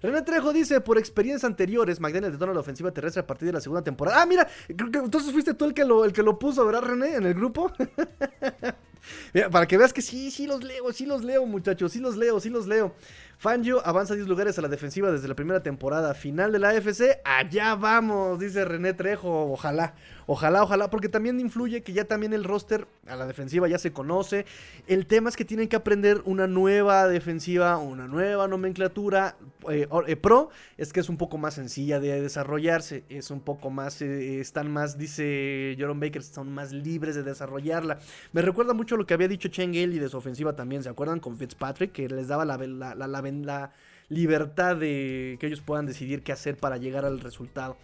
René 0.03 0.23
Trejo 0.23 0.55
dice, 0.55 0.81
por 0.81 0.97
experiencias 0.97 1.45
anteriores, 1.45 2.01
McDaniel 2.01 2.33
detona 2.33 2.55
la 2.55 2.61
ofensiva 2.61 2.91
terrestre 2.91 3.21
a 3.21 3.27
partir 3.27 3.47
de 3.47 3.53
la 3.53 3.61
segunda 3.61 3.85
temporada. 3.85 4.23
Ah, 4.23 4.27
mira, 4.27 4.49
entonces 4.69 5.31
fuiste 5.33 5.53
tú 5.53 5.67
el 5.67 5.75
que 5.75 5.85
lo, 5.85 6.07
el 6.07 6.15
que 6.15 6.23
lo 6.23 6.39
puso, 6.39 6.65
¿verdad, 6.65 6.83
René? 6.83 7.17
En 7.17 7.27
el 7.27 7.35
grupo. 7.35 7.71
para 9.51 9.67
que 9.67 9.77
veas 9.77 9.93
que 9.93 10.03
sí, 10.03 10.31
sí 10.31 10.47
los 10.47 10.65
leo, 10.65 10.93
sí 10.93 11.07
los 11.07 11.23
leo, 11.23 11.45
muchachos, 11.47 11.93
sí 11.93 12.01
los 12.01 12.17
leo, 12.17 12.41
sí 12.41 12.49
los 12.49 12.67
leo. 12.67 12.95
Fangio 13.41 13.81
avanza 13.87 14.15
10 14.15 14.29
lugares 14.29 14.59
a 14.59 14.61
la 14.61 14.69
defensiva 14.69 15.11
desde 15.11 15.27
la 15.27 15.35
primera 15.35 15.63
temporada. 15.63 16.13
Final 16.13 16.53
de 16.53 16.59
la 16.59 16.69
AFC, 16.69 17.21
allá 17.25 17.75
vamos, 17.75 18.39
dice 18.39 18.67
René 18.67 18.93
Trejo. 18.93 19.51
Ojalá, 19.51 19.95
ojalá, 20.27 20.63
ojalá, 20.63 20.91
porque 20.91 21.09
también 21.09 21.41
influye 21.41 21.83
que 21.83 21.95
ya 21.95 22.05
también 22.05 22.35
el 22.35 22.45
roster 22.45 22.87
a 23.07 23.17
la 23.17 23.27
defensiva 23.27 23.67
ya 23.67 23.79
se 23.79 23.95
conoce. 23.95 24.45
El 24.87 25.07
tema 25.07 25.31
es 25.31 25.37
que 25.37 25.47
tienen 25.47 25.69
que 25.69 25.77
aprender 25.77 26.21
una 26.27 26.47
nueva 26.47 27.09
defensiva, 27.09 27.79
una 27.79 28.07
nueva 28.07 28.47
nomenclatura 28.47 29.37
eh, 29.71 29.89
eh, 30.07 30.17
pro. 30.17 30.51
Es 30.77 30.93
que 30.93 31.01
es 31.01 31.09
un 31.09 31.17
poco 31.17 31.39
más 31.39 31.55
sencilla 31.55 31.99
de 31.99 32.21
desarrollarse, 32.21 33.05
es 33.09 33.31
un 33.31 33.41
poco 33.41 33.71
más, 33.71 34.03
eh, 34.03 34.41
están 34.41 34.71
más, 34.71 34.99
dice 34.99 35.75
Jerome 35.79 36.07
Baker, 36.07 36.21
están 36.21 36.53
más 36.53 36.73
libres 36.73 37.15
de 37.15 37.23
desarrollarla. 37.23 38.01
Me 38.33 38.43
recuerda 38.43 38.75
mucho 38.75 38.99
lo 38.99 39.07
que 39.07 39.15
había 39.15 39.29
dicho 39.29 39.49
Chen 39.49 39.75
y 39.75 39.87
de 39.87 40.09
su 40.11 40.19
ofensiva 40.19 40.55
también, 40.55 40.83
¿se 40.83 40.91
acuerdan? 40.91 41.21
Con 41.21 41.39
Fitzpatrick, 41.39 41.93
que 41.93 42.09
les 42.09 42.29
daba 42.29 42.45
la, 42.45 42.59
la, 42.59 42.95
la, 42.95 43.21
la 43.33 43.73
libertad 44.09 44.77
de 44.77 45.37
que 45.41 45.47
ellos 45.47 45.61
puedan 45.61 45.87
decidir 45.87 46.23
qué 46.23 46.33
hacer 46.33 46.57
para 46.57 46.77
llegar 46.77 47.05
al 47.05 47.21
resultado. 47.21 47.77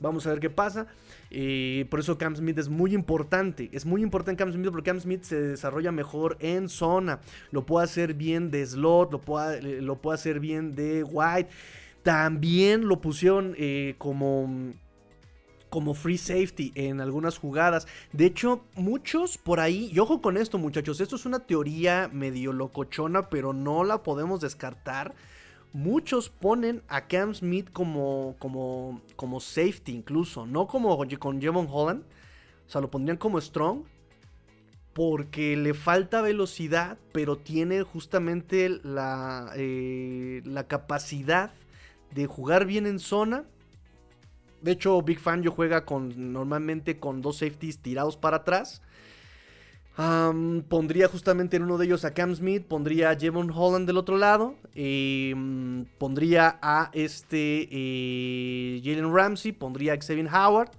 Vamos 0.00 0.26
a 0.26 0.30
ver 0.30 0.40
qué 0.40 0.50
pasa. 0.50 0.86
y 1.30 1.84
por 1.84 2.00
eso 2.00 2.18
Cam 2.18 2.36
Smith 2.36 2.58
es 2.58 2.68
muy 2.68 2.94
importante. 2.94 3.70
Es 3.72 3.86
muy 3.86 4.02
importante 4.02 4.38
Cam 4.38 4.52
Smith 4.52 4.70
porque 4.70 4.90
Cam 4.90 5.00
Smith 5.00 5.22
se 5.22 5.40
desarrolla 5.40 5.92
mejor 5.92 6.36
en 6.40 6.68
zona. 6.68 7.20
Lo 7.50 7.64
puede 7.64 7.84
hacer 7.84 8.14
bien 8.14 8.50
de 8.50 8.66
slot, 8.66 9.12
lo 9.12 9.20
puede, 9.20 9.82
lo 9.82 10.00
puede 10.00 10.16
hacer 10.16 10.40
bien 10.40 10.74
de 10.74 11.02
wide. 11.04 11.48
También 12.02 12.86
lo 12.86 13.00
pusieron 13.00 13.54
eh, 13.56 13.94
como 13.98 14.74
como 15.74 15.92
free 15.92 16.18
safety 16.18 16.70
en 16.76 17.00
algunas 17.00 17.36
jugadas. 17.36 17.88
De 18.12 18.26
hecho, 18.26 18.62
muchos 18.76 19.38
por 19.38 19.58
ahí, 19.58 19.90
y 19.92 19.98
ojo 19.98 20.22
con 20.22 20.36
esto 20.36 20.56
muchachos, 20.56 21.00
esto 21.00 21.16
es 21.16 21.26
una 21.26 21.40
teoría 21.40 22.08
medio 22.12 22.52
locochona, 22.52 23.28
pero 23.28 23.52
no 23.52 23.82
la 23.82 24.04
podemos 24.04 24.40
descartar. 24.40 25.16
Muchos 25.72 26.28
ponen 26.28 26.84
a 26.86 27.08
Cam 27.08 27.34
Smith 27.34 27.72
como, 27.72 28.36
como, 28.38 29.02
como 29.16 29.40
safety 29.40 29.90
incluso, 29.90 30.46
no 30.46 30.68
como 30.68 30.96
con 31.18 31.40
Jevon 31.40 31.66
Holland. 31.68 32.04
O 32.68 32.70
sea, 32.70 32.80
lo 32.80 32.88
pondrían 32.88 33.16
como 33.16 33.40
strong. 33.40 33.82
Porque 34.92 35.56
le 35.56 35.74
falta 35.74 36.22
velocidad, 36.22 36.98
pero 37.12 37.36
tiene 37.36 37.82
justamente 37.82 38.68
la, 38.84 39.50
eh, 39.56 40.40
la 40.44 40.68
capacidad 40.68 41.50
de 42.12 42.28
jugar 42.28 42.64
bien 42.64 42.86
en 42.86 43.00
zona 43.00 43.44
de 44.64 44.72
hecho, 44.72 45.02
Big 45.02 45.20
Fan 45.20 45.42
yo 45.42 45.50
juega 45.50 45.84
con 45.84 46.32
normalmente 46.32 46.98
con 46.98 47.20
dos 47.20 47.38
safeties 47.38 47.78
tirados 47.78 48.16
para 48.16 48.38
atrás. 48.38 48.80
pondría 50.68 51.08
justamente 51.08 51.56
en 51.56 51.64
uno 51.64 51.76
de 51.76 51.84
ellos 51.86 52.04
a 52.04 52.14
Cam 52.14 52.34
Smith, 52.34 52.64
pondría 52.66 53.10
a 53.10 53.16
Jevon 53.16 53.50
Holland 53.54 53.86
del 53.86 53.98
otro 53.98 54.16
lado, 54.16 54.56
em, 54.74 55.84
pondría 55.98 56.58
a 56.62 56.90
este 56.94 57.68
eh, 57.70 58.80
Jalen 58.82 59.14
Ramsey, 59.14 59.52
pondría 59.52 59.92
a 59.92 59.96
Xavier 60.00 60.28
Howard 60.34 60.70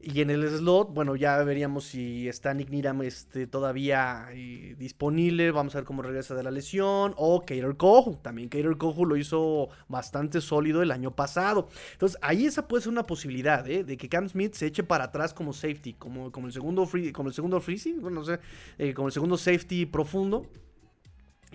y 0.00 0.20
en 0.20 0.30
el 0.30 0.48
slot, 0.48 0.92
bueno, 0.92 1.16
ya 1.16 1.42
veríamos 1.42 1.84
si 1.84 2.28
está 2.28 2.54
Nick 2.54 2.70
Niram 2.70 3.02
este, 3.02 3.46
todavía 3.46 4.28
eh, 4.32 4.76
disponible. 4.78 5.50
Vamos 5.50 5.74
a 5.74 5.78
ver 5.78 5.84
cómo 5.84 6.02
regresa 6.02 6.34
de 6.34 6.42
la 6.42 6.50
lesión. 6.50 7.14
O 7.16 7.40
Kater 7.40 7.76
Kohu. 7.76 8.16
También 8.22 8.48
Kater 8.48 8.76
Kohu 8.76 9.06
lo 9.06 9.16
hizo 9.16 9.68
bastante 9.88 10.40
sólido 10.40 10.82
el 10.82 10.92
año 10.92 11.10
pasado. 11.16 11.68
Entonces, 11.92 12.18
ahí 12.22 12.46
esa 12.46 12.68
puede 12.68 12.82
ser 12.82 12.92
una 12.92 13.06
posibilidad, 13.06 13.68
¿eh? 13.68 13.84
De 13.84 13.96
que 13.96 14.08
Cam 14.08 14.28
Smith 14.28 14.54
se 14.54 14.66
eche 14.66 14.84
para 14.84 15.04
atrás 15.04 15.34
como 15.34 15.52
safety. 15.52 15.94
Como, 15.94 16.30
como 16.30 16.46
el 16.46 16.52
segundo 16.52 16.86
free, 16.86 17.10
como 17.10 17.30
el 17.30 17.34
segundo 17.34 17.60
freezing. 17.60 18.00
Bueno, 18.00 18.20
no 18.20 18.24
sé. 18.24 18.38
Eh, 18.78 18.94
como 18.94 19.08
el 19.08 19.12
segundo 19.12 19.36
safety 19.36 19.86
profundo. 19.86 20.46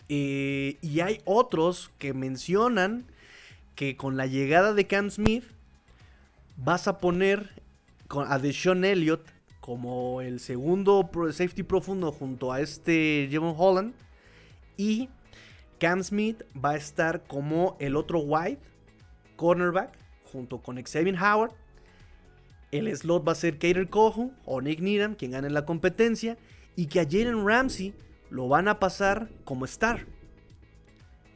y 0.09 0.99
hay 0.99 1.21
otros 1.23 1.89
que 1.99 2.13
mencionan 2.13 3.05
que 3.75 3.95
con 3.95 4.17
la 4.17 4.25
llegada 4.25 4.73
de 4.73 4.87
Cam 4.87 5.09
Smith 5.09 5.45
vas 6.57 6.89
a 6.89 6.97
poner 6.97 7.60
a 8.19 8.39
Deshaun 8.39 8.83
Elliott 8.83 9.25
como 9.61 10.21
el 10.21 10.39
segundo 10.39 11.09
safety 11.31 11.63
profundo 11.63 12.11
junto 12.11 12.51
a 12.51 12.61
este 12.61 13.27
Jevon 13.29 13.55
Holland. 13.57 13.93
Y 14.75 15.09
Cam 15.79 16.03
Smith 16.03 16.43
va 16.53 16.71
a 16.71 16.75
estar 16.75 17.23
como 17.23 17.77
el 17.79 17.95
otro 17.95 18.19
wide 18.19 18.59
cornerback 19.35 19.97
junto 20.31 20.61
con 20.61 20.81
Xavier 20.83 21.15
Howard. 21.15 21.53
El 22.71 22.95
slot 22.95 23.27
va 23.27 23.33
a 23.33 23.35
ser 23.35 23.53
Kater 23.53 23.89
Kohu 23.89 24.33
o 24.45 24.61
Nick 24.61 24.79
Needham, 24.79 25.15
quien 25.15 25.31
gane 25.31 25.49
la 25.49 25.65
competencia. 25.65 26.37
Y 26.75 26.87
que 26.87 27.01
a 27.01 27.03
Jalen 27.03 27.45
Ramsey 27.45 27.93
lo 28.29 28.47
van 28.47 28.67
a 28.67 28.79
pasar 28.79 29.29
como 29.43 29.65
star. 29.65 30.07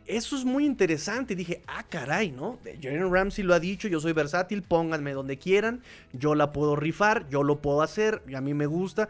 Eso 0.08 0.36
es 0.36 0.46
muy 0.46 0.66
interesante. 0.66 1.36
Dije, 1.36 1.62
ah, 1.68 1.84
caray, 1.88 2.32
¿no? 2.32 2.60
Jalen 2.82 3.12
Ramsey 3.12 3.44
lo 3.44 3.54
ha 3.54 3.60
dicho, 3.60 3.88
yo 3.88 4.00
soy 4.00 4.14
versátil, 4.14 4.62
pónganme 4.62 5.14
donde 5.14 5.38
quieran, 5.38 5.82
yo 6.14 6.36
la 6.36 6.52
puedo 6.52 6.76
rifar, 6.76 7.28
yo 7.30 7.44
lo 7.44 7.62
puedo 7.62 7.82
hacer, 7.82 8.22
y 8.28 8.36
a 8.36 8.42
mí 8.42 8.54
me 8.54 8.66
gusta. 8.66 9.10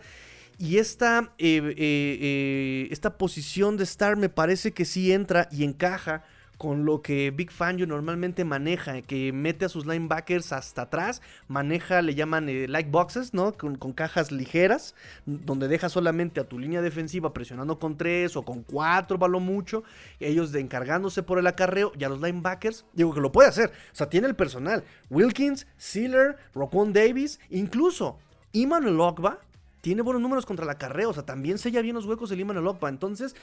Y 0.57 0.77
esta, 0.77 1.31
eh, 1.37 1.57
eh, 1.57 1.73
eh, 1.77 2.87
esta 2.91 3.17
posición 3.17 3.75
de 3.77 3.83
Star 3.83 4.15
me 4.15 4.29
parece 4.29 4.71
que 4.71 4.85
sí 4.85 5.11
entra 5.11 5.49
y 5.51 5.63
encaja 5.63 6.23
con 6.57 6.85
lo 6.85 7.01
que 7.01 7.31
Big 7.31 7.51
Fangio 7.51 7.85
normalmente 7.87 8.45
maneja, 8.45 9.01
que 9.01 9.33
mete 9.33 9.65
a 9.65 9.69
sus 9.69 9.85
linebackers 9.85 10.53
hasta 10.53 10.83
atrás, 10.83 11.21
maneja, 11.47 12.01
le 12.01 12.15
llaman 12.15 12.47
like 12.71 12.89
boxes, 12.89 13.33
¿no? 13.33 13.53
Con, 13.53 13.75
cajas 13.93 14.31
ligeras, 14.31 14.95
donde 15.25 15.67
deja 15.67 15.89
solamente 15.89 16.39
a 16.39 16.45
tu 16.45 16.59
línea 16.59 16.81
defensiva 16.81 17.33
presionando 17.33 17.79
con 17.79 17.97
tres 17.97 18.35
o 18.35 18.43
con 18.43 18.63
cuatro, 18.63 19.17
lo 19.27 19.39
mucho, 19.39 19.83
ellos 20.19 20.51
de 20.51 20.59
encargándose 20.59 21.23
por 21.23 21.39
el 21.39 21.47
acarreo, 21.47 21.91
y 21.97 22.03
a 22.03 22.09
los 22.09 22.21
linebackers, 22.21 22.85
digo 22.93 23.13
que 23.13 23.21
lo 23.21 23.31
puede 23.31 23.49
hacer, 23.49 23.71
o 23.91 23.95
sea, 23.95 24.09
tiene 24.09 24.27
el 24.27 24.35
personal, 24.35 24.83
Wilkins, 25.09 25.67
Sealer, 25.77 26.37
Roquan 26.53 26.93
Davis, 26.93 27.39
incluso 27.49 28.17
Iman 28.51 28.87
Ogba 28.99 29.39
tiene 29.81 30.01
buenos 30.01 30.21
números 30.21 30.45
contra 30.45 30.65
la 30.65 30.77
carrera, 30.77 31.09
o 31.09 31.13
sea, 31.13 31.25
también 31.25 31.57
sella 31.57 31.81
bien 31.81 31.95
los 31.95 32.05
huecos 32.05 32.31
el 32.31 32.39
Iman 32.39 32.57
Ogba, 32.57 32.89
entonces 32.89 33.35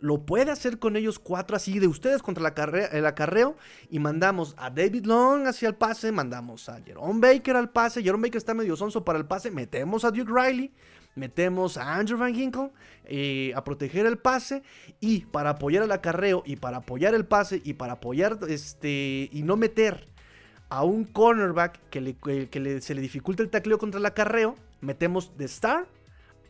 lo 0.00 0.24
puede 0.24 0.50
hacer 0.50 0.78
con 0.78 0.96
ellos 0.96 1.18
cuatro 1.18 1.56
así 1.56 1.78
de 1.78 1.88
ustedes 1.88 2.22
contra 2.22 2.54
el 2.92 3.06
acarreo 3.06 3.56
y 3.90 3.98
mandamos 3.98 4.54
a 4.56 4.70
David 4.70 5.06
Long 5.06 5.46
hacia 5.46 5.68
el 5.68 5.74
pase, 5.74 6.12
mandamos 6.12 6.68
a 6.68 6.80
Jerome 6.82 7.20
Baker 7.20 7.56
al 7.56 7.70
pase, 7.70 8.02
Jerome 8.02 8.28
Baker 8.28 8.38
está 8.38 8.54
medio 8.54 8.76
sonso 8.76 9.04
para 9.04 9.18
el 9.18 9.26
pase, 9.26 9.50
metemos 9.50 10.04
a 10.04 10.10
Duke 10.10 10.30
Riley, 10.32 10.72
metemos 11.16 11.76
a 11.76 11.96
Andrew 11.96 12.18
Van 12.18 12.34
Ginkle 12.34 12.70
eh, 13.04 13.52
a 13.54 13.64
proteger 13.64 14.06
el 14.06 14.18
pase. 14.18 14.62
Y 15.00 15.26
para 15.26 15.50
apoyar 15.50 15.82
el 15.82 15.92
acarreo 15.92 16.42
y 16.46 16.56
para 16.56 16.78
apoyar 16.78 17.14
el 17.14 17.26
pase 17.26 17.60
y 17.64 17.74
para 17.74 17.94
apoyar 17.94 18.38
este 18.48 19.28
y 19.32 19.42
no 19.42 19.56
meter 19.56 20.06
a 20.68 20.84
un 20.84 21.04
cornerback 21.04 21.80
que, 21.90 22.00
le, 22.00 22.16
que 22.16 22.80
se 22.80 22.94
le 22.94 23.00
dificulta 23.00 23.42
el 23.42 23.50
tacleo 23.50 23.78
contra 23.78 23.98
el 23.98 24.06
acarreo, 24.06 24.54
metemos 24.80 25.36
de 25.36 25.46
star 25.46 25.86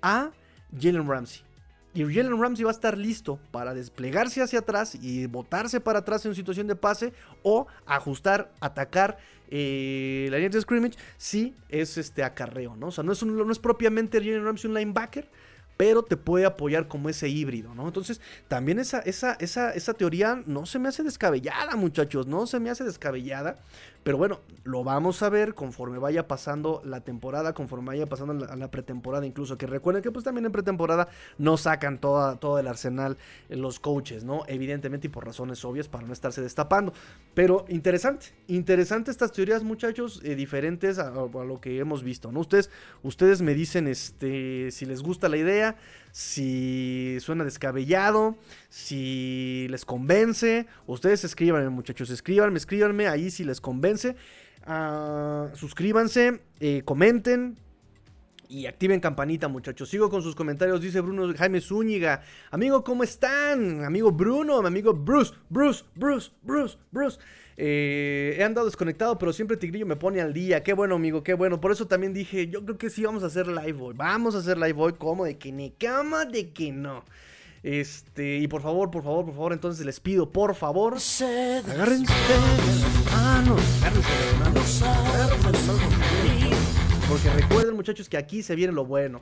a 0.03 0.31
Jalen 0.79 1.09
Ramsey. 1.09 1.48
Y 1.99 2.15
Jalen 2.15 2.41
Ramsey 2.41 2.63
va 2.63 2.71
a 2.71 2.75
estar 2.75 2.97
listo 2.97 3.41
para 3.51 3.75
desplegarse 3.75 4.41
hacia 4.41 4.61
atrás 4.61 4.95
y 4.95 5.27
botarse 5.27 5.81
para 5.81 5.99
atrás 5.99 6.25
en 6.27 6.35
situación 6.37 6.69
de 6.69 6.77
pase 6.77 7.13
o 7.43 7.67
ajustar, 7.87 8.53
atacar 8.61 9.19
eh, 9.51 10.29
la 10.31 10.37
línea 10.37 10.51
de 10.51 10.61
scrimmage 10.61 10.97
si 11.17 11.57
es 11.69 11.99
este 11.99 12.23
acarreo, 12.23 12.77
¿no? 12.77 12.87
O 12.87 12.91
sea, 12.93 13.03
no 13.03 13.11
es, 13.11 13.23
no 13.25 13.51
es 13.51 13.59
propiamente 13.59 14.19
Jalen 14.19 14.45
Ramsey 14.45 14.71
un 14.71 14.77
linebacker, 14.77 15.29
pero 15.77 16.05
te 16.05 16.17
puede 16.17 16.47
apoyar 16.47 16.87
como 16.87 17.09
ese 17.09 17.29
híbrido, 17.29 17.75
¿no? 17.75 17.89
Entonces, 17.89 18.21
también 18.47 18.79
esa, 18.79 19.01
esa, 19.01 19.33
esa, 19.41 19.73
esa 19.73 19.95
teoría 19.95 20.41
no 20.47 20.67
se 20.67 20.79
me 20.79 20.89
hace 20.89 21.03
descabellada, 21.03 21.75
muchachos, 21.75 22.29
no 22.29 22.47
se 22.47 22.61
me 22.61 22.71
hace 22.71 22.85
descabellada. 22.85 23.59
Pero 24.03 24.17
bueno, 24.17 24.41
lo 24.65 24.85
vamos 24.85 25.23
a 25.23 25.29
ver 25.29 25.55
conforme 25.55 25.99
vaya 25.99 26.29
pasando 26.29 26.81
la 26.85 27.01
temporada, 27.01 27.53
conforme 27.53 27.89
vaya 27.89 28.07
pasando 28.07 28.35
la, 28.35 28.57
la 28.57 28.71
pretemporada 28.71 29.27
incluso. 29.27 29.59
Que 29.59 29.67
recuerden 29.67 30.03
que 30.03 30.11
pues 30.11 30.25
también 30.25 30.47
en 30.47 30.53
pretemporada 30.53 31.09
no 31.37 31.57
sacan 31.57 31.99
toda, 31.99 32.37
todo 32.37 32.59
el 32.59 32.69
arsenal 32.69 33.17
los 33.49 33.81
coaches, 33.81 34.25
¿no? 34.25 34.45
Evidentemente 34.47 35.09
y 35.09 35.11
por 35.11 35.27
razones 35.27 35.65
obvias 35.65 35.89
para 35.89 36.07
no 36.07 36.13
estarse 36.13 36.41
destapando. 36.41 36.93
Pero 37.35 37.65
interesante, 37.69 38.27
interesante 38.47 39.11
estas 39.11 39.33
teorías 39.33 39.63
muchachos, 39.63 40.21
eh, 40.25 40.35
diferentes 40.35 40.99
a, 40.99 41.09
a, 41.09 41.45
lo 41.45 41.61
que 41.61 41.79
hemos 41.79 42.03
visto, 42.03 42.33
¿no? 42.33 42.41
Ustedes, 42.41 42.71
ustedes 43.03 43.43
me 43.43 43.55
dicen 43.55 43.89
este, 43.89 44.71
si 44.71 44.87
les 44.87 45.03
gusta 45.03 45.29
la 45.29 45.37
idea 45.37 45.77
si 46.19 47.17
suena 47.21 47.45
descabellado, 47.45 48.37
si 48.69 49.69
les 49.71 49.85
convence. 49.85 50.67
Ustedes 50.89 51.23
escriban, 51.23 51.73
muchachos, 51.73 52.11
escríbanme, 52.11 52.59
escríbanme 52.59 53.07
ahí 53.07 53.31
si 53.31 53.45
les 53.45 53.61
convence. 53.61 54.17
Uh, 54.67 55.55
suscríbanse, 55.55 56.41
eh, 56.59 56.83
comenten, 56.85 57.57
y 58.49 58.67
activen 58.67 58.99
campanita, 58.99 59.47
muchachos. 59.47 59.91
Sigo 59.91 60.11
con 60.11 60.23
sus 60.23 60.35
comentarios, 60.35 60.81
dice 60.81 61.01
Bruno 61.01 61.33
Jaime 61.37 61.61
Zúñiga. 61.61 62.23
Amigo, 62.51 62.83
¿cómo 62.83 63.05
están? 63.05 63.85
Amigo 63.85 64.11
Bruno, 64.11 64.61
mi 64.61 64.67
amigo 64.67 64.95
Bruce, 64.95 65.35
Bruce, 65.49 65.85
Bruce, 65.95 66.33
Bruce, 66.43 66.79
Bruce. 66.91 67.21
Eh, 67.61 68.37
he 68.39 68.45
andado 68.45 68.67
desconectado, 68.67 69.19
pero 69.19 69.33
siempre 69.33 69.57
Tigrillo 69.57 69.85
me 69.85 69.97
pone 69.97 70.21
al 70.21 70.33
día. 70.33 70.63
Qué 70.63 70.75
bueno, 70.75 70.95
amigo, 70.95 71.25
qué 71.25 71.35
bueno. 71.35 71.61
Por 71.61 71.73
eso 71.73 71.89
también 71.89 72.15
dije, 72.15 72.47
yo 72.47 72.65
creo 72.65 72.79
que 72.79 72.89
sí 72.89 73.03
vamos 73.03 73.25
a 73.25 73.27
hacer 73.27 73.49
live 73.49 73.77
hoy. 73.81 73.95
Vamos 73.97 74.37
a 74.37 74.39
hacer 74.39 74.57
live 74.59 74.77
hoy. 74.77 74.93
¿Cómo? 74.97 75.25
De 75.25 75.39
que 75.39 75.51
ni 75.51 75.73
cama, 75.73 76.25
de 76.25 76.51
que 76.53 76.71
no. 76.71 77.05
Este, 77.65 78.37
y 78.37 78.47
por 78.47 78.63
favor, 78.63 78.93
por 78.93 79.03
favor, 79.03 79.25
por 79.25 79.35
favor, 79.35 79.53
entonces 79.53 79.85
les 79.85 79.99
pido, 79.99 80.31
por 80.31 80.55
favor, 80.55 80.95
agárrense 80.95 82.13
manos, 83.11 83.61
agárrense 83.83 84.13
Porque 87.09 87.31
recuerden, 87.31 87.75
muchachos, 87.75 88.09
que 88.09 88.17
aquí 88.17 88.45
se 88.45 88.55
viene 88.55 88.73
lo 88.73 88.85
bueno. 88.85 89.21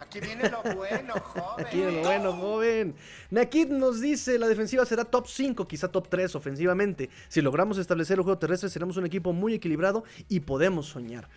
Aquí 0.00 0.20
viene 0.20 0.48
lo 0.48 0.62
bueno, 0.62 1.14
joven. 1.14 1.66
Aquí 1.66 1.76
viene 1.76 1.92
lo 1.92 2.02
bueno, 2.02 2.32
joven. 2.32 2.94
Nakid 3.30 3.68
nos 3.68 4.00
dice, 4.00 4.38
la 4.38 4.48
defensiva 4.48 4.84
será 4.86 5.04
top 5.04 5.26
5, 5.26 5.66
quizá 5.66 5.88
top 5.88 6.08
3 6.08 6.34
ofensivamente. 6.34 7.10
Si 7.28 7.40
logramos 7.40 7.78
establecer 7.78 8.18
el 8.18 8.22
juego 8.22 8.38
terrestre, 8.38 8.68
seremos 8.68 8.96
un 8.96 9.06
equipo 9.06 9.32
muy 9.32 9.54
equilibrado 9.54 10.04
y 10.28 10.40
podemos 10.40 10.86
soñar. 10.86 11.28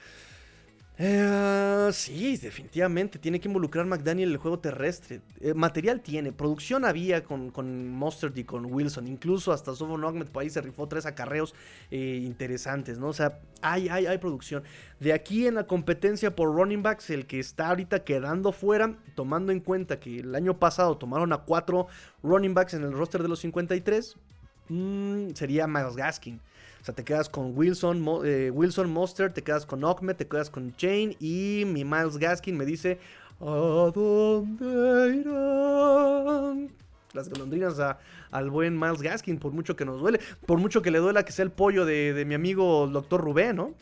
Eh, 0.97 1.89
sí, 1.93 2.37
definitivamente. 2.37 3.17
Tiene 3.17 3.39
que 3.39 3.47
involucrar 3.47 3.85
McDaniel 3.85 4.29
en 4.29 4.33
el 4.33 4.37
juego 4.37 4.59
terrestre. 4.59 5.21
Eh, 5.39 5.53
material 5.53 6.01
tiene. 6.01 6.31
Producción 6.31 6.85
había 6.85 7.23
con, 7.23 7.49
con 7.49 7.89
Mustard 7.89 8.37
y 8.37 8.43
con 8.43 8.65
Wilson. 8.65 9.07
Incluso 9.07 9.51
hasta 9.51 9.73
Sofon 9.73 10.03
Ahmed 10.03 10.27
por 10.27 10.43
ahí 10.43 10.49
se 10.49 10.61
rifó 10.61 10.87
tres 10.87 11.05
acarreos 11.05 11.55
eh, 11.89 12.21
interesantes, 12.23 12.99
¿no? 12.99 13.07
O 13.07 13.13
sea, 13.13 13.39
hay, 13.61 13.89
hay, 13.89 14.05
hay 14.05 14.17
producción. 14.19 14.63
De 14.99 15.13
aquí 15.13 15.47
en 15.47 15.55
la 15.55 15.65
competencia 15.65 16.35
por 16.35 16.53
running 16.53 16.83
backs, 16.83 17.09
el 17.09 17.25
que 17.25 17.39
está 17.39 17.69
ahorita 17.69 18.03
quedando 18.03 18.51
fuera, 18.51 18.95
tomando 19.15 19.51
en 19.51 19.59
cuenta 19.59 19.99
que 19.99 20.19
el 20.19 20.35
año 20.35 20.59
pasado 20.59 20.97
tomaron 20.97 21.33
a 21.33 21.39
cuatro 21.39 21.87
running 22.21 22.53
backs 22.53 22.75
en 22.75 22.83
el 22.83 22.91
roster 22.91 23.23
de 23.23 23.29
los 23.29 23.39
53, 23.39 24.17
mm, 24.69 25.29
sería 25.33 25.65
Miles 25.65 25.95
Gaskin. 25.95 26.39
O 26.81 26.83
sea, 26.83 26.95
te 26.95 27.03
quedas 27.03 27.29
con 27.29 27.55
Wilson, 27.55 28.03
eh, 28.25 28.49
Wilson 28.51 28.91
Monster, 28.91 29.31
te 29.31 29.43
quedas 29.43 29.67
con 29.67 29.85
Ahmed, 29.85 30.15
te 30.15 30.27
quedas 30.27 30.49
con 30.49 30.75
Chain 30.75 31.15
y 31.19 31.63
mi 31.67 31.85
Miles 31.85 32.17
Gaskin 32.17 32.57
me 32.57 32.65
dice, 32.65 32.97
¿a 33.39 33.91
dónde 33.93 35.15
irán? 35.15 36.71
Las 37.13 37.29
golondrinas 37.29 37.79
al 38.31 38.49
buen 38.49 38.79
Miles 38.79 39.03
Gaskin, 39.03 39.37
por 39.37 39.51
mucho 39.51 39.75
que 39.75 39.85
nos 39.85 39.99
duele, 39.99 40.19
por 40.47 40.57
mucho 40.57 40.81
que 40.81 40.89
le 40.89 40.97
duela 40.97 41.23
que 41.23 41.31
sea 41.31 41.43
el 41.43 41.51
pollo 41.51 41.85
de, 41.85 42.13
de 42.13 42.25
mi 42.25 42.33
amigo 42.33 42.85
el 42.85 42.93
doctor 42.93 43.21
Rubén, 43.21 43.57
¿no? 43.57 43.75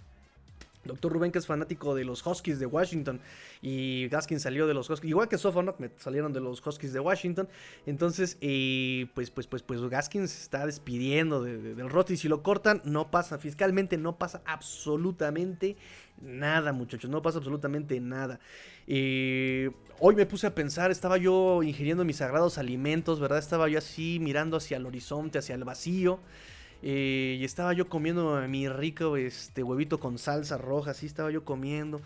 Doctor 0.89 1.13
Rubén, 1.13 1.31
que 1.31 1.39
es 1.39 1.47
fanático 1.47 1.95
de 1.95 2.03
los 2.03 2.25
Huskies 2.25 2.59
de 2.59 2.65
Washington, 2.65 3.21
y 3.61 4.07
Gaskin 4.09 4.39
salió 4.39 4.67
de 4.67 4.73
los 4.73 4.89
Huskies, 4.89 5.09
igual 5.09 5.29
que 5.29 5.37
me 5.79 5.89
salieron 5.97 6.33
de 6.33 6.41
los 6.41 6.65
Huskies 6.65 6.93
de 6.93 6.99
Washington. 6.99 7.47
Entonces, 7.85 8.37
eh, 8.41 9.07
pues, 9.13 9.31
pues, 9.31 9.47
pues, 9.47 9.63
pues 9.63 9.81
Gaskin 9.81 10.27
se 10.27 10.41
está 10.41 10.65
despidiendo 10.65 11.41
del 11.43 11.89
roster. 11.89 12.15
Y 12.15 12.17
si 12.17 12.27
lo 12.27 12.43
cortan, 12.43 12.81
no 12.83 13.11
pasa, 13.11 13.37
fiscalmente 13.37 13.97
no 13.97 14.17
pasa 14.17 14.41
absolutamente 14.45 15.77
nada, 16.21 16.73
muchachos, 16.73 17.09
no 17.09 17.21
pasa 17.21 17.37
absolutamente 17.37 17.99
nada. 17.99 18.39
Eh, 18.87 19.71
hoy 19.99 20.15
me 20.15 20.25
puse 20.25 20.47
a 20.47 20.55
pensar, 20.55 20.91
estaba 20.91 21.17
yo 21.17 21.63
ingiriendo 21.63 22.03
mis 22.03 22.17
sagrados 22.17 22.57
alimentos, 22.57 23.19
¿verdad? 23.19 23.39
Estaba 23.39 23.69
yo 23.69 23.77
así 23.77 24.19
mirando 24.19 24.57
hacia 24.57 24.77
el 24.77 24.85
horizonte, 24.85 25.39
hacia 25.39 25.55
el 25.55 25.63
vacío. 25.63 26.19
Eh, 26.81 27.37
y 27.39 27.43
estaba 27.43 27.73
yo 27.73 27.89
comiendo 27.89 28.41
mi 28.47 28.69
rico 28.69 29.17
este, 29.17 29.63
huevito 29.63 29.99
con 29.99 30.17
salsa 30.17 30.57
roja, 30.57 30.91
así 30.91 31.05
estaba 31.05 31.31
yo 31.31 31.43
comiendo. 31.43 32.01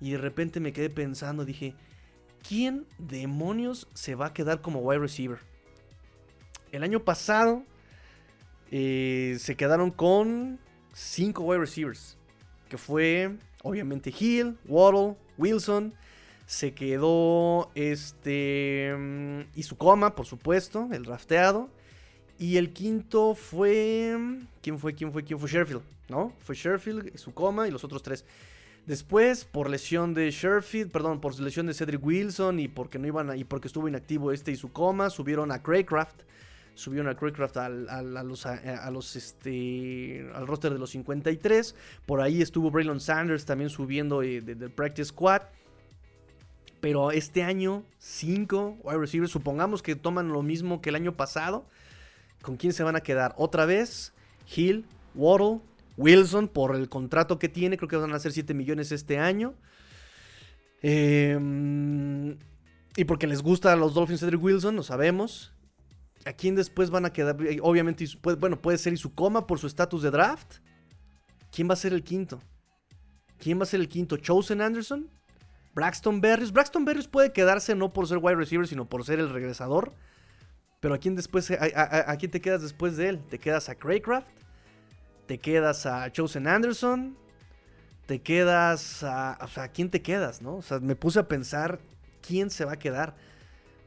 Y 0.00 0.12
de 0.12 0.18
repente 0.18 0.60
me 0.60 0.72
quedé 0.72 0.90
pensando, 0.90 1.44
dije, 1.44 1.74
¿quién 2.46 2.86
demonios 2.98 3.88
se 3.94 4.14
va 4.14 4.26
a 4.26 4.32
quedar 4.32 4.60
como 4.60 4.80
wide 4.80 5.00
receiver? 5.00 5.38
El 6.72 6.82
año 6.82 7.04
pasado 7.04 7.64
eh, 8.70 9.36
se 9.38 9.56
quedaron 9.56 9.90
con 9.90 10.58
5 10.94 11.42
wide 11.42 11.60
receivers. 11.60 12.16
Que 12.68 12.78
fue, 12.78 13.36
obviamente, 13.62 14.12
Hill, 14.18 14.56
Waddle, 14.66 15.16
Wilson. 15.36 15.94
Se 16.46 16.72
quedó 16.72 17.70
este. 17.74 18.94
Mm, 18.98 19.40
y 19.54 19.62
su 19.62 19.76
coma, 19.76 20.14
por 20.14 20.26
supuesto, 20.26 20.88
el 20.92 21.04
rafteado. 21.04 21.68
Y 22.42 22.56
el 22.56 22.72
quinto 22.72 23.36
fue. 23.36 24.18
¿Quién 24.62 24.76
fue? 24.76 24.94
¿Quién 24.94 25.12
fue? 25.12 25.22
¿Quién 25.22 25.38
fue? 25.38 25.48
Sherfield, 25.48 25.80
¿no? 26.08 26.32
Fue 26.40 26.56
Sherfield, 26.56 27.16
su 27.16 27.32
coma 27.32 27.68
y 27.68 27.70
los 27.70 27.84
otros 27.84 28.02
tres. 28.02 28.24
Después, 28.84 29.44
por 29.44 29.70
lesión 29.70 30.12
de 30.12 30.28
Sherfield, 30.28 30.90
perdón, 30.90 31.20
por 31.20 31.38
lesión 31.38 31.68
de 31.68 31.74
Cedric 31.74 32.04
Wilson 32.04 32.58
y 32.58 32.66
porque 32.66 32.98
no 32.98 33.06
iban 33.06 33.38
y 33.38 33.44
porque 33.44 33.68
estuvo 33.68 33.86
inactivo 33.86 34.32
este 34.32 34.50
y 34.50 34.56
su 34.56 34.72
coma, 34.72 35.08
subieron 35.08 35.52
a 35.52 35.62
Craycraft. 35.62 36.22
Subieron 36.74 37.08
a 37.08 37.14
Craycraft 37.14 37.58
al, 37.58 37.88
a 37.88 38.02
los, 38.24 38.44
a, 38.44 38.90
los 38.90 39.14
este, 39.14 40.28
al 40.34 40.48
roster 40.48 40.72
de 40.72 40.80
los 40.80 40.90
53. 40.90 41.76
Por 42.06 42.20
ahí 42.20 42.42
estuvo 42.42 42.72
Braylon 42.72 42.98
Sanders 42.98 43.44
también 43.44 43.70
subiendo 43.70 44.20
eh, 44.24 44.40
del 44.40 44.72
Practice 44.72 45.10
Squad. 45.10 45.42
Pero 46.80 47.12
este 47.12 47.44
año, 47.44 47.84
5 48.00 48.78
wide 48.82 48.98
receivers, 48.98 49.30
supongamos 49.30 49.80
que 49.80 49.94
toman 49.94 50.30
lo 50.32 50.42
mismo 50.42 50.80
que 50.82 50.88
el 50.88 50.96
año 50.96 51.12
pasado 51.12 51.66
¿con 52.42 52.56
quién 52.56 52.72
se 52.72 52.82
van 52.82 52.96
a 52.96 53.00
quedar? 53.00 53.34
Otra 53.38 53.64
vez, 53.64 54.12
Hill, 54.54 54.84
Waddle, 55.14 55.60
Wilson 55.96 56.48
por 56.48 56.74
el 56.74 56.88
contrato 56.88 57.38
que 57.38 57.48
tiene, 57.48 57.76
creo 57.76 57.88
que 57.88 57.96
van 57.96 58.12
a 58.12 58.18
ser 58.18 58.32
7 58.32 58.54
millones 58.54 58.92
este 58.92 59.18
año. 59.18 59.54
Em, 60.82 62.36
y 62.96 63.04
porque 63.06 63.26
les 63.26 63.42
gusta 63.42 63.72
a 63.72 63.76
los 63.76 63.94
Dolphins 63.94 64.20
Cedric 64.20 64.42
Wilson, 64.42 64.76
lo 64.76 64.82
sabemos. 64.82 65.52
¿A 66.24 66.32
quién 66.32 66.54
después 66.54 66.90
van 66.90 67.04
a 67.04 67.12
quedar? 67.12 67.36
Eh, 67.46 67.58
obviamente, 67.62 68.04
bueno, 68.38 68.60
puede 68.60 68.78
ser 68.78 68.94
coma 69.14 69.46
por 69.46 69.58
su 69.58 69.66
estatus 69.66 70.02
de 70.02 70.10
draft. 70.10 70.58
¿Quién 71.50 71.68
va 71.68 71.74
a 71.74 71.76
ser 71.76 71.92
el 71.92 72.02
quinto? 72.02 72.40
¿Quién 73.38 73.58
va 73.58 73.64
a 73.64 73.66
ser 73.66 73.80
el 73.80 73.88
quinto? 73.88 74.16
¿Chosen 74.16 74.60
Anderson? 74.60 75.10
¿Braxton 75.74 76.20
Berrios? 76.20 76.52
Braxton 76.52 76.84
Berrios 76.84 77.08
puede 77.08 77.32
quedarse 77.32 77.74
no 77.74 77.92
por 77.92 78.06
ser 78.06 78.18
wide 78.18 78.36
receiver, 78.36 78.66
sino 78.66 78.88
por 78.88 79.04
ser 79.04 79.18
el 79.18 79.30
regresador. 79.30 79.94
Pero 80.82 80.94
¿a 80.96 80.98
quién, 80.98 81.14
después, 81.14 81.48
a, 81.48 82.16
quién 82.16 82.32
te 82.32 82.40
quedas 82.40 82.60
después 82.60 82.96
de 82.96 83.10
él? 83.10 83.20
¿Te 83.30 83.38
quedas 83.38 83.68
a 83.68 83.76
Craycraft? 83.76 84.26
¿Te 85.26 85.38
quedas 85.38 85.86
a 85.86 86.10
Chosen 86.10 86.48
Anderson? 86.48 87.16
¿Te 88.06 88.20
quedas 88.20 89.04
a... 89.04 89.38
O 89.40 89.46
sea, 89.46 89.62
¿a 89.62 89.68
quién 89.68 89.90
te 89.90 90.02
quedas, 90.02 90.42
no? 90.42 90.56
O 90.56 90.62
sea, 90.62 90.80
me 90.80 90.96
puse 90.96 91.20
a 91.20 91.28
pensar 91.28 91.78
quién 92.20 92.50
se 92.50 92.64
va 92.64 92.72
a 92.72 92.78
quedar. 92.80 93.14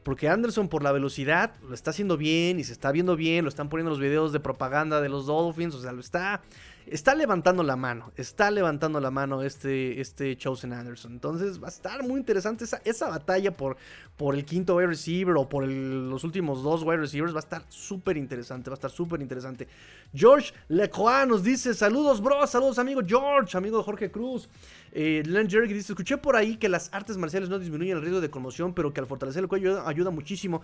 Porque 0.04 0.30
Anderson 0.30 0.70
por 0.70 0.82
la 0.82 0.90
velocidad 0.90 1.52
lo 1.68 1.74
está 1.74 1.90
haciendo 1.90 2.16
bien 2.16 2.58
y 2.58 2.64
se 2.64 2.72
está 2.72 2.90
viendo 2.92 3.14
bien, 3.14 3.44
lo 3.44 3.50
están 3.50 3.68
poniendo 3.68 3.90
los 3.90 4.00
videos 4.00 4.32
de 4.32 4.40
propaganda 4.40 5.02
de 5.02 5.10
los 5.10 5.26
Dolphins, 5.26 5.74
o 5.74 5.82
sea, 5.82 5.92
lo 5.92 6.00
está 6.00 6.40
está 6.86 7.14
levantando 7.14 7.62
la 7.62 7.76
mano, 7.76 8.12
está 8.16 8.50
levantando 8.50 9.00
la 9.00 9.10
mano 9.10 9.42
este, 9.42 10.00
este 10.00 10.36
Chosen 10.36 10.72
Anderson. 10.72 11.12
Entonces 11.12 11.62
va 11.62 11.66
a 11.66 11.70
estar 11.70 12.02
muy 12.02 12.18
interesante 12.18 12.64
esa, 12.64 12.80
esa 12.84 13.08
batalla 13.08 13.50
por, 13.50 13.76
por 14.16 14.34
el 14.34 14.44
quinto 14.44 14.76
wide 14.76 14.88
receiver 14.88 15.36
o 15.36 15.48
por 15.48 15.66
los 15.66 16.24
últimos 16.24 16.62
dos 16.62 16.82
wide 16.82 16.98
receivers. 16.98 17.34
Va 17.34 17.38
a 17.38 17.40
estar 17.40 17.64
súper 17.68 18.16
interesante, 18.16 18.70
va 18.70 18.74
a 18.74 18.78
estar 18.78 18.90
súper 18.90 19.20
interesante. 19.20 19.68
George 20.14 20.52
Lecroix 20.68 21.26
nos 21.26 21.42
dice, 21.42 21.74
saludos 21.74 22.20
bro, 22.20 22.46
saludos 22.46 22.78
amigo 22.78 23.00
George, 23.06 23.56
amigo 23.56 23.82
Jorge 23.82 24.10
Cruz. 24.10 24.48
Eh, 24.92 25.22
Len 25.26 25.50
Jerry 25.50 25.72
dice, 25.72 25.92
escuché 25.92 26.16
por 26.16 26.36
ahí 26.36 26.56
que 26.56 26.68
las 26.68 26.88
artes 26.92 27.16
marciales 27.16 27.48
no 27.48 27.58
disminuyen 27.58 27.96
el 27.96 28.02
riesgo 28.02 28.20
de 28.20 28.30
conmoción, 28.30 28.72
pero 28.72 28.92
que 28.92 29.00
al 29.00 29.06
fortalecer 29.06 29.42
el 29.42 29.48
cuello 29.48 29.70
ayuda, 29.70 29.88
ayuda 29.88 30.10
muchísimo. 30.10 30.62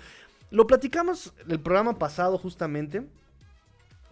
Lo 0.51 0.67
platicamos 0.67 1.33
el 1.49 1.61
programa 1.61 1.99
pasado 1.99 2.39
justamente. 2.39 3.07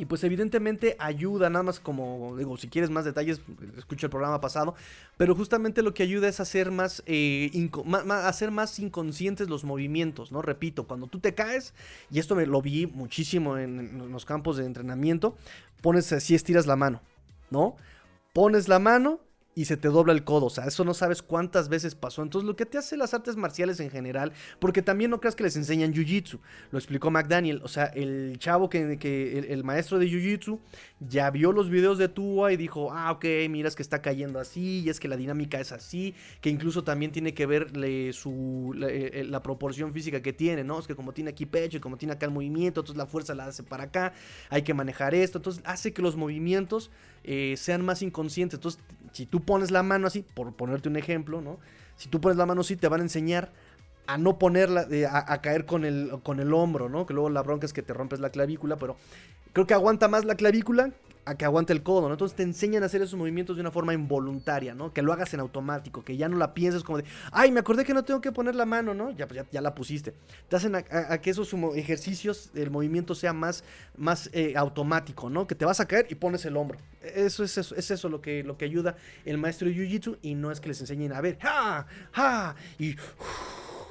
Y 0.01 0.07
pues 0.07 0.25
evidentemente 0.25 0.97
ayuda, 0.99 1.51
nada 1.51 1.63
más 1.63 1.79
como, 1.79 2.35
digo, 2.39 2.57
si 2.57 2.69
quieres 2.69 2.89
más 2.89 3.05
detalles, 3.05 3.43
escucha 3.77 4.07
el 4.07 4.11
programa 4.11 4.41
pasado, 4.41 4.75
pero 5.19 5.35
justamente 5.35 5.83
lo 5.83 5.93
que 5.93 6.03
ayuda 6.03 6.27
es 6.27 6.41
hacer 6.41 6.71
más, 6.71 7.03
eh, 7.05 7.69
hacer 8.09 8.51
más 8.51 8.79
inconscientes 8.79 9.51
los 9.51 9.63
movimientos, 9.63 10.33
¿no? 10.33 10.41
Repito, 10.41 10.87
cuando 10.87 11.07
tú 11.07 11.19
te 11.19 11.35
caes, 11.35 11.75
y 12.11 12.19
esto 12.19 12.35
me 12.35 12.47
lo 12.47 12.63
vi 12.63 12.87
muchísimo 12.87 13.59
en, 13.59 14.11
los 14.11 14.25
campos 14.25 14.57
de 14.57 14.65
entrenamiento, 14.65 15.37
pones 15.83 16.11
así, 16.15 16.35
estiras 16.35 16.67
la 16.67 16.77
mano, 16.77 17.03
¿no? 17.51 17.77
Pones 18.33 18.69
la 18.69 18.79
mano 18.79 19.21
y 19.55 19.65
se 19.65 19.77
te 19.77 19.89
dobla 19.89 20.13
el 20.13 20.25
codo. 20.25 20.47
O 20.47 20.51
sea, 20.51 20.65
eso 20.65 20.85
no 20.85 20.95
sabes 20.95 21.23
cuántas 21.23 21.69
veces 21.69 21.95
pasó. 21.95 22.23
Entonces, 22.23 22.47
lo 22.47 22.57
que 22.57 22.67
te 22.67 22.79
hace 22.79 22.97
las 22.97 23.15
artes 23.15 23.37
marciales 23.37 23.81
en 23.81 23.91
general, 23.91 24.33
porque 24.59 24.81
también 24.81 25.11
no 25.11 25.21
creas 25.21 25.35
que 25.35 25.43
les 25.43 25.57
enseñan 25.57 25.93
jiu-jitsu. 25.93 26.39
Lo 26.71 26.79
explicó 26.79 27.11
McDaniel. 27.11 27.61
O 27.65 27.69
sea, 27.69 27.87
el 27.87 28.37
chavo 28.39 28.69
que, 28.69 29.47
el, 29.49 29.65
maestro 29.65 29.99
de 29.99 30.07
jiu-jitsu 30.07 30.59
ya 31.01 31.31
vio 31.31 31.53
los 31.53 31.69
videos 31.69 31.99
de 31.99 32.09
Tua 32.09 32.53
y 32.53 32.57
dijo, 32.57 32.93
ah, 32.93 33.11
ok, 33.13 33.25
miras 33.49 33.75
que 33.75 33.83
está 33.83 34.01
cayendo 34.01 34.39
así, 34.39 34.81
y 34.81 34.89
es 34.89 35.01
que 35.01 35.09
la 35.09 35.17
dinámica 35.17 35.61
es 35.61 35.73
así, 35.73 36.15
que 36.41 36.51
incluso 36.51 36.85
también 36.85 37.13
tiene 37.13 37.35
que 37.35 37.47
ver 37.47 37.71
su, 38.13 38.75
eh, 38.83 39.11
eh, 39.15 39.25
la, 39.25 39.43
proporción 39.43 39.93
física 39.93 40.23
que 40.23 40.33
tiene, 40.33 40.65
¿no? 40.65 40.79
Es 40.79 40.87
que 40.87 40.95
como 40.95 41.13
tiene 41.13 41.31
aquí 41.31 41.47
pecho 41.47 41.79
y 41.79 41.81
como 41.81 41.97
tiene 41.97 42.15
acá 42.15 42.27
el 42.27 42.33
movimiento, 42.33 42.81
entonces 42.81 42.97
la 42.97 43.07
fuerza 43.07 43.35
la 43.35 43.47
hace 43.47 43.63
para 43.63 43.85
acá, 43.85 44.13
hay 44.49 44.63
que 44.63 44.75
manejar 44.75 45.15
esto. 45.15 45.39
Entonces, 45.39 45.63
hace 45.67 45.93
que 45.93 46.03
los 46.03 46.17
movimientos 46.17 46.91
eh, 47.25 47.55
sean 47.57 47.85
más 47.85 48.03
inconscientes. 48.03 48.59
Entonces, 48.59 48.81
si 49.13 49.27
tú 49.27 49.41
pones 49.41 49.71
la 49.71 49.83
mano 49.83 50.07
así, 50.07 50.25
por 50.35 50.55
ponerte 50.55 50.89
un 50.89 50.97
ejemplo, 50.97 51.41
¿no? 51.41 51.59
Si 51.97 52.09
tú 52.09 52.21
pones 52.21 52.37
la 52.37 52.47
mano 52.47 52.63
así, 52.63 52.77
te 52.77 52.89
van 52.89 53.01
a 53.01 53.05
enseñar 53.05 53.51
a 54.07 54.19
no 54.19 54.39
ponerla, 54.39 54.89
a, 55.11 55.33
a, 55.33 55.41
caer 55.41 55.67
con 55.67 55.85
el, 55.85 56.11
con 56.23 56.41
el 56.41 56.53
hombro, 56.53 56.89
¿no? 56.89 57.07
Que 57.07 57.15
luego 57.15 57.31
la 57.31 57.43
bronca 57.43 57.67
es 57.67 57.73
que 57.73 57.83
te 57.83 57.93
rompes 57.93 58.21
la 58.21 58.31
clavícula, 58.31 58.77
pero 58.77 58.97
creo 59.53 59.67
que 59.67 59.75
aguanta 59.75 60.09
más 60.09 60.25
la 60.25 60.35
clavícula 60.35 60.91
a 61.31 61.37
que 61.37 61.45
aguante 61.45 61.73
el 61.73 61.85
codo, 61.85 62.09
¿no? 62.09 62.15
Entonces 62.15 62.35
te 62.35 62.43
enseñan 62.43 62.83
a 62.83 62.87
hacer 62.87 63.03
esos 63.03 63.17
movimientos 63.17 63.55
de 63.57 63.61
una 63.61 63.71
forma 63.71 63.95
involuntaria, 63.95 64.75
¿no? 64.75 64.93
Que 64.93 65.01
lo 65.01 65.13
hagas 65.13 65.33
en 65.33 65.39
automático, 65.39 66.03
que 66.03 66.17
ya 66.17 66.29
no 66.29 66.37
la 66.37 66.55
pienses 66.55 66.83
como 66.83 66.99
de, 66.99 67.05
ay, 67.31 67.53
me 67.53 67.61
acordé 67.61 67.85
que 67.85 67.95
no 67.95 68.03
tengo 68.03 68.21
que 68.21 68.33
poner 68.33 68.57
la 68.57 68.67
mano, 68.67 68.95
¿no? 68.95 69.13
Ya, 69.13 69.29
ya, 69.29 69.47
ya 69.49 69.61
la 69.61 69.73
pusiste. 69.73 70.13
Te 70.49 70.57
hacen 70.57 70.75
a, 70.75 70.83
que 70.83 71.31
esos 71.31 71.55
ejercicios, 71.77 72.51
el 72.57 72.73
movimiento 72.73 73.15
sea 73.15 73.33
más, 73.33 73.63
más 73.97 74.29
eh, 74.33 74.55
automático, 74.57 75.31
¿no? 75.31 75.47
Que 75.47 75.55
te 75.55 75.65
vas 75.65 75.79
a 75.79 75.87
caer 75.87 76.09
y 76.11 76.17
pones 76.17 76.45
el 76.47 76.57
hombro. 76.57 76.81
Eso 77.01 77.45
es 77.45 77.57
eso, 77.57 77.77
es 77.77 77.93
eso 77.93 78.09
lo 78.09 78.21
que, 78.21 78.43
lo 78.43 78.59
que 78.59 78.65
ayuda 78.65 78.97
el 79.25 79.39
maestro 79.39 79.69
de 79.69 79.75
Jiu-Jitsu 79.77 80.19
y 80.23 80.35
no 80.35 80.51
es 80.51 80.61
que 80.61 80.67
les 80.67 80.81
enseñen 80.81 81.13
a 81.13 81.21
ver, 81.21 81.39
¡ja! 81.41 81.87
¡ja! 82.11 82.57
Y, 82.77 82.97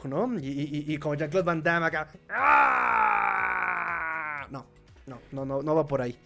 ¿no? 0.03 0.37
Y, 0.39 0.83
y, 0.93 0.97
como 0.97 1.15
Jean-Claude 1.15 1.45
Van 1.45 1.63
Damme 1.63 1.85
acá, 1.85 2.09
¡ah! 2.29 3.79
No, 4.49 4.65
no, 5.07 5.21
no, 5.31 5.45
no, 5.45 5.61
no 5.61 5.75
va 5.75 5.87
por 5.87 6.01
ahí. 6.01 6.19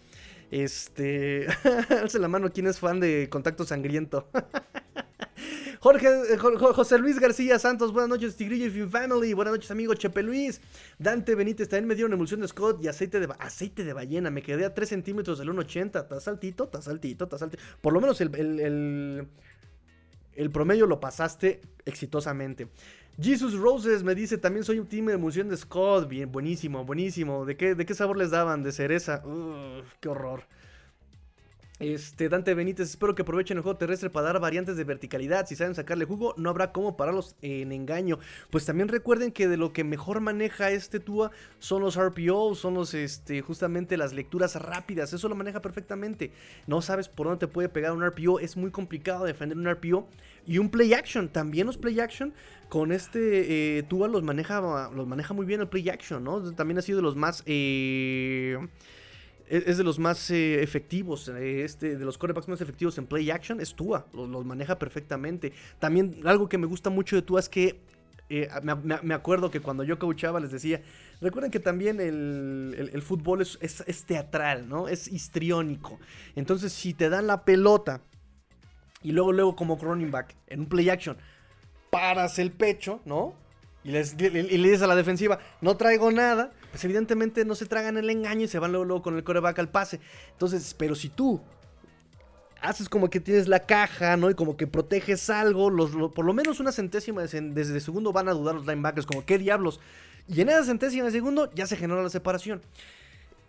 Este. 0.54 1.48
Alce 2.00 2.20
la 2.20 2.28
mano, 2.28 2.52
¿quién 2.52 2.68
es 2.68 2.78
fan 2.78 3.00
de 3.00 3.28
Contacto 3.28 3.64
Sangriento? 3.64 4.28
Jorge, 5.80 6.06
eh, 6.06 6.38
José 6.38 6.96
Luis 6.98 7.18
García 7.18 7.58
Santos, 7.58 7.92
buenas 7.92 8.08
noches, 8.08 8.36
Tigrillo 8.36 8.66
y 8.66 8.88
Family, 8.88 9.32
buenas 9.32 9.54
noches, 9.54 9.72
amigo 9.72 9.94
Chepe 9.94 10.22
Luis. 10.22 10.60
Dante 10.96 11.34
Benítez, 11.34 11.68
también 11.68 11.88
me 11.88 11.96
dieron 11.96 12.12
emulsión 12.12 12.40
de 12.40 12.46
Scott 12.46 12.78
y 12.84 12.86
aceite 12.86 13.18
de, 13.18 13.28
aceite 13.40 13.82
de 13.82 13.92
ballena. 13.94 14.30
Me 14.30 14.42
quedé 14.42 14.64
a 14.64 14.72
3 14.72 14.88
centímetros 14.88 15.40
del 15.40 15.48
1,80. 15.48 16.02
Estás 16.02 16.28
altito, 16.28 16.64
estás 16.64 16.86
altito, 16.86 17.24
estás 17.24 17.42
altito. 17.42 17.60
Por 17.80 17.92
lo 17.92 18.00
menos 18.00 18.20
el, 18.20 18.32
el, 18.36 19.26
el 20.36 20.50
promedio 20.52 20.86
lo 20.86 21.00
pasaste 21.00 21.62
exitosamente. 21.84 22.68
Jesus 23.20 23.54
Roses 23.54 24.02
me 24.02 24.14
dice, 24.14 24.38
también 24.38 24.64
soy 24.64 24.78
un 24.78 24.86
team 24.86 25.06
de 25.06 25.14
emulsión 25.14 25.48
de 25.48 25.56
Scott. 25.56 26.08
Bien, 26.08 26.30
buenísimo, 26.30 26.84
buenísimo. 26.84 27.44
¿De 27.44 27.56
qué, 27.56 27.74
de 27.74 27.86
qué 27.86 27.94
sabor 27.94 28.16
les 28.16 28.30
daban? 28.30 28.62
De 28.62 28.72
cereza. 28.72 29.22
qué 30.00 30.08
horror. 30.08 30.44
Este, 31.80 32.28
Dante 32.28 32.54
Benítez, 32.54 32.90
espero 32.90 33.16
que 33.16 33.22
aprovechen 33.22 33.56
el 33.56 33.64
juego 33.64 33.76
terrestre 33.76 34.08
para 34.08 34.28
dar 34.28 34.40
variantes 34.40 34.76
de 34.76 34.84
verticalidad. 34.84 35.46
Si 35.48 35.56
saben 35.56 35.74
sacarle 35.74 36.04
jugo, 36.04 36.32
no 36.36 36.48
habrá 36.48 36.70
cómo 36.70 36.96
pararlos 36.96 37.34
en 37.42 37.72
engaño. 37.72 38.20
Pues 38.50 38.64
también 38.64 38.86
recuerden 38.86 39.32
que 39.32 39.48
de 39.48 39.56
lo 39.56 39.72
que 39.72 39.82
mejor 39.82 40.20
maneja 40.20 40.70
este 40.70 41.00
Tua 41.00 41.32
son 41.58 41.82
los 41.82 41.96
RPO, 41.98 42.54
son 42.54 42.74
los, 42.74 42.94
este, 42.94 43.40
justamente 43.40 43.96
las 43.96 44.12
lecturas 44.12 44.54
rápidas. 44.54 45.12
Eso 45.12 45.28
lo 45.28 45.34
maneja 45.34 45.60
perfectamente. 45.60 46.30
No 46.68 46.80
sabes 46.80 47.08
por 47.08 47.26
dónde 47.26 47.40
te 47.40 47.52
puede 47.52 47.68
pegar 47.68 47.90
un 47.90 48.06
RPO. 48.06 48.38
Es 48.38 48.56
muy 48.56 48.70
complicado 48.70 49.24
defender 49.24 49.58
un 49.58 49.68
RPO. 49.68 50.06
Y 50.46 50.58
un 50.58 50.70
play 50.70 50.92
action, 50.92 51.28
también 51.28 51.66
los 51.66 51.78
play 51.78 51.98
action 51.98 52.34
con 52.68 52.92
este 52.92 53.78
eh, 53.78 53.82
Tua 53.82 54.08
los 54.08 54.22
maneja, 54.22 54.90
los 54.94 55.06
maneja 55.08 55.34
muy 55.34 55.46
bien 55.46 55.60
el 55.60 55.68
play 55.68 55.88
action, 55.88 56.22
¿no? 56.22 56.52
También 56.52 56.78
ha 56.78 56.82
sido 56.82 56.98
de 56.98 57.02
los 57.02 57.16
más... 57.16 57.42
Eh, 57.46 58.58
es 59.48 59.76
de 59.76 59.84
los 59.84 59.98
más 59.98 60.30
eh, 60.30 60.62
efectivos, 60.62 61.28
este, 61.28 61.96
de 61.96 62.04
los 62.04 62.18
corebacks 62.18 62.48
más 62.48 62.60
efectivos 62.60 62.96
en 62.98 63.06
play 63.06 63.30
action, 63.30 63.60
es 63.60 63.74
Tua, 63.74 64.06
los, 64.12 64.44
maneja 64.44 64.78
perfectamente. 64.78 65.52
También 65.78 66.20
algo 66.24 66.48
que 66.48 66.58
me 66.58 66.66
gusta 66.66 66.90
mucho 66.90 67.16
de 67.16 67.22
Tua 67.22 67.40
es 67.40 67.48
que 67.48 67.80
me, 68.62 69.14
acuerdo 69.14 69.50
que 69.50 69.60
cuando 69.60 69.84
yo 69.84 69.98
coachaba 69.98 70.40
les 70.40 70.50
decía, 70.50 70.82
recuerden 71.20 71.50
que 71.50 71.60
también 71.60 72.00
el, 72.00 73.02
fútbol 73.02 73.42
es, 73.42 73.58
es, 73.60 74.04
teatral, 74.04 74.68
¿no? 74.68 74.88
Es 74.88 75.08
histriónico. 75.08 75.98
Entonces 76.34 76.72
si 76.72 76.94
te 76.94 77.10
dan 77.10 77.26
la 77.26 77.44
pelota 77.44 78.00
y 79.02 79.12
luego, 79.12 79.32
luego 79.32 79.54
como 79.54 79.76
running 79.76 80.10
back 80.10 80.34
en 80.46 80.60
un 80.60 80.66
play 80.66 80.88
action, 80.88 81.18
paras 81.90 82.38
el 82.38 82.50
pecho, 82.50 83.00
¿no? 83.04 83.34
Y, 83.84 83.90
le 83.90 84.00
dices 84.02 84.82
a 84.82 84.86
la 84.86 84.96
defensiva, 84.96 85.38
no 85.60 85.76
traigo 85.76 86.10
nada, 86.10 86.52
pues 86.74 86.84
evidentemente 86.86 87.44
no 87.44 87.54
se 87.54 87.66
tragan 87.66 87.96
el 87.98 88.10
engaño 88.10 88.46
y 88.46 88.48
se 88.48 88.58
van 88.58 88.72
luego, 88.72 88.84
luego 88.84 89.00
con 89.00 89.16
el 89.16 89.22
coreback 89.22 89.56
al 89.60 89.68
pase. 89.68 90.00
Entonces, 90.32 90.74
pero 90.76 90.96
si 90.96 91.08
tú 91.08 91.40
haces 92.60 92.88
como 92.88 93.10
que 93.10 93.20
tienes 93.20 93.46
la 93.46 93.60
caja, 93.60 94.16
¿no? 94.16 94.28
Y 94.28 94.34
como 94.34 94.56
que 94.56 94.66
proteges 94.66 95.30
algo, 95.30 95.70
los, 95.70 95.92
por 96.10 96.24
lo 96.24 96.32
menos 96.32 96.58
una 96.58 96.72
centésima 96.72 97.22
desde 97.22 97.78
segundo 97.78 98.12
van 98.12 98.28
a 98.28 98.32
dudar 98.32 98.56
los 98.56 98.66
linebackers, 98.66 99.06
como, 99.06 99.24
¿qué 99.24 99.38
diablos? 99.38 99.78
Y 100.26 100.40
en 100.40 100.48
esa 100.48 100.64
centésima 100.64 101.04
de 101.04 101.12
segundo 101.12 101.48
ya 101.54 101.68
se 101.68 101.76
generó 101.76 102.02
la 102.02 102.10
separación. 102.10 102.60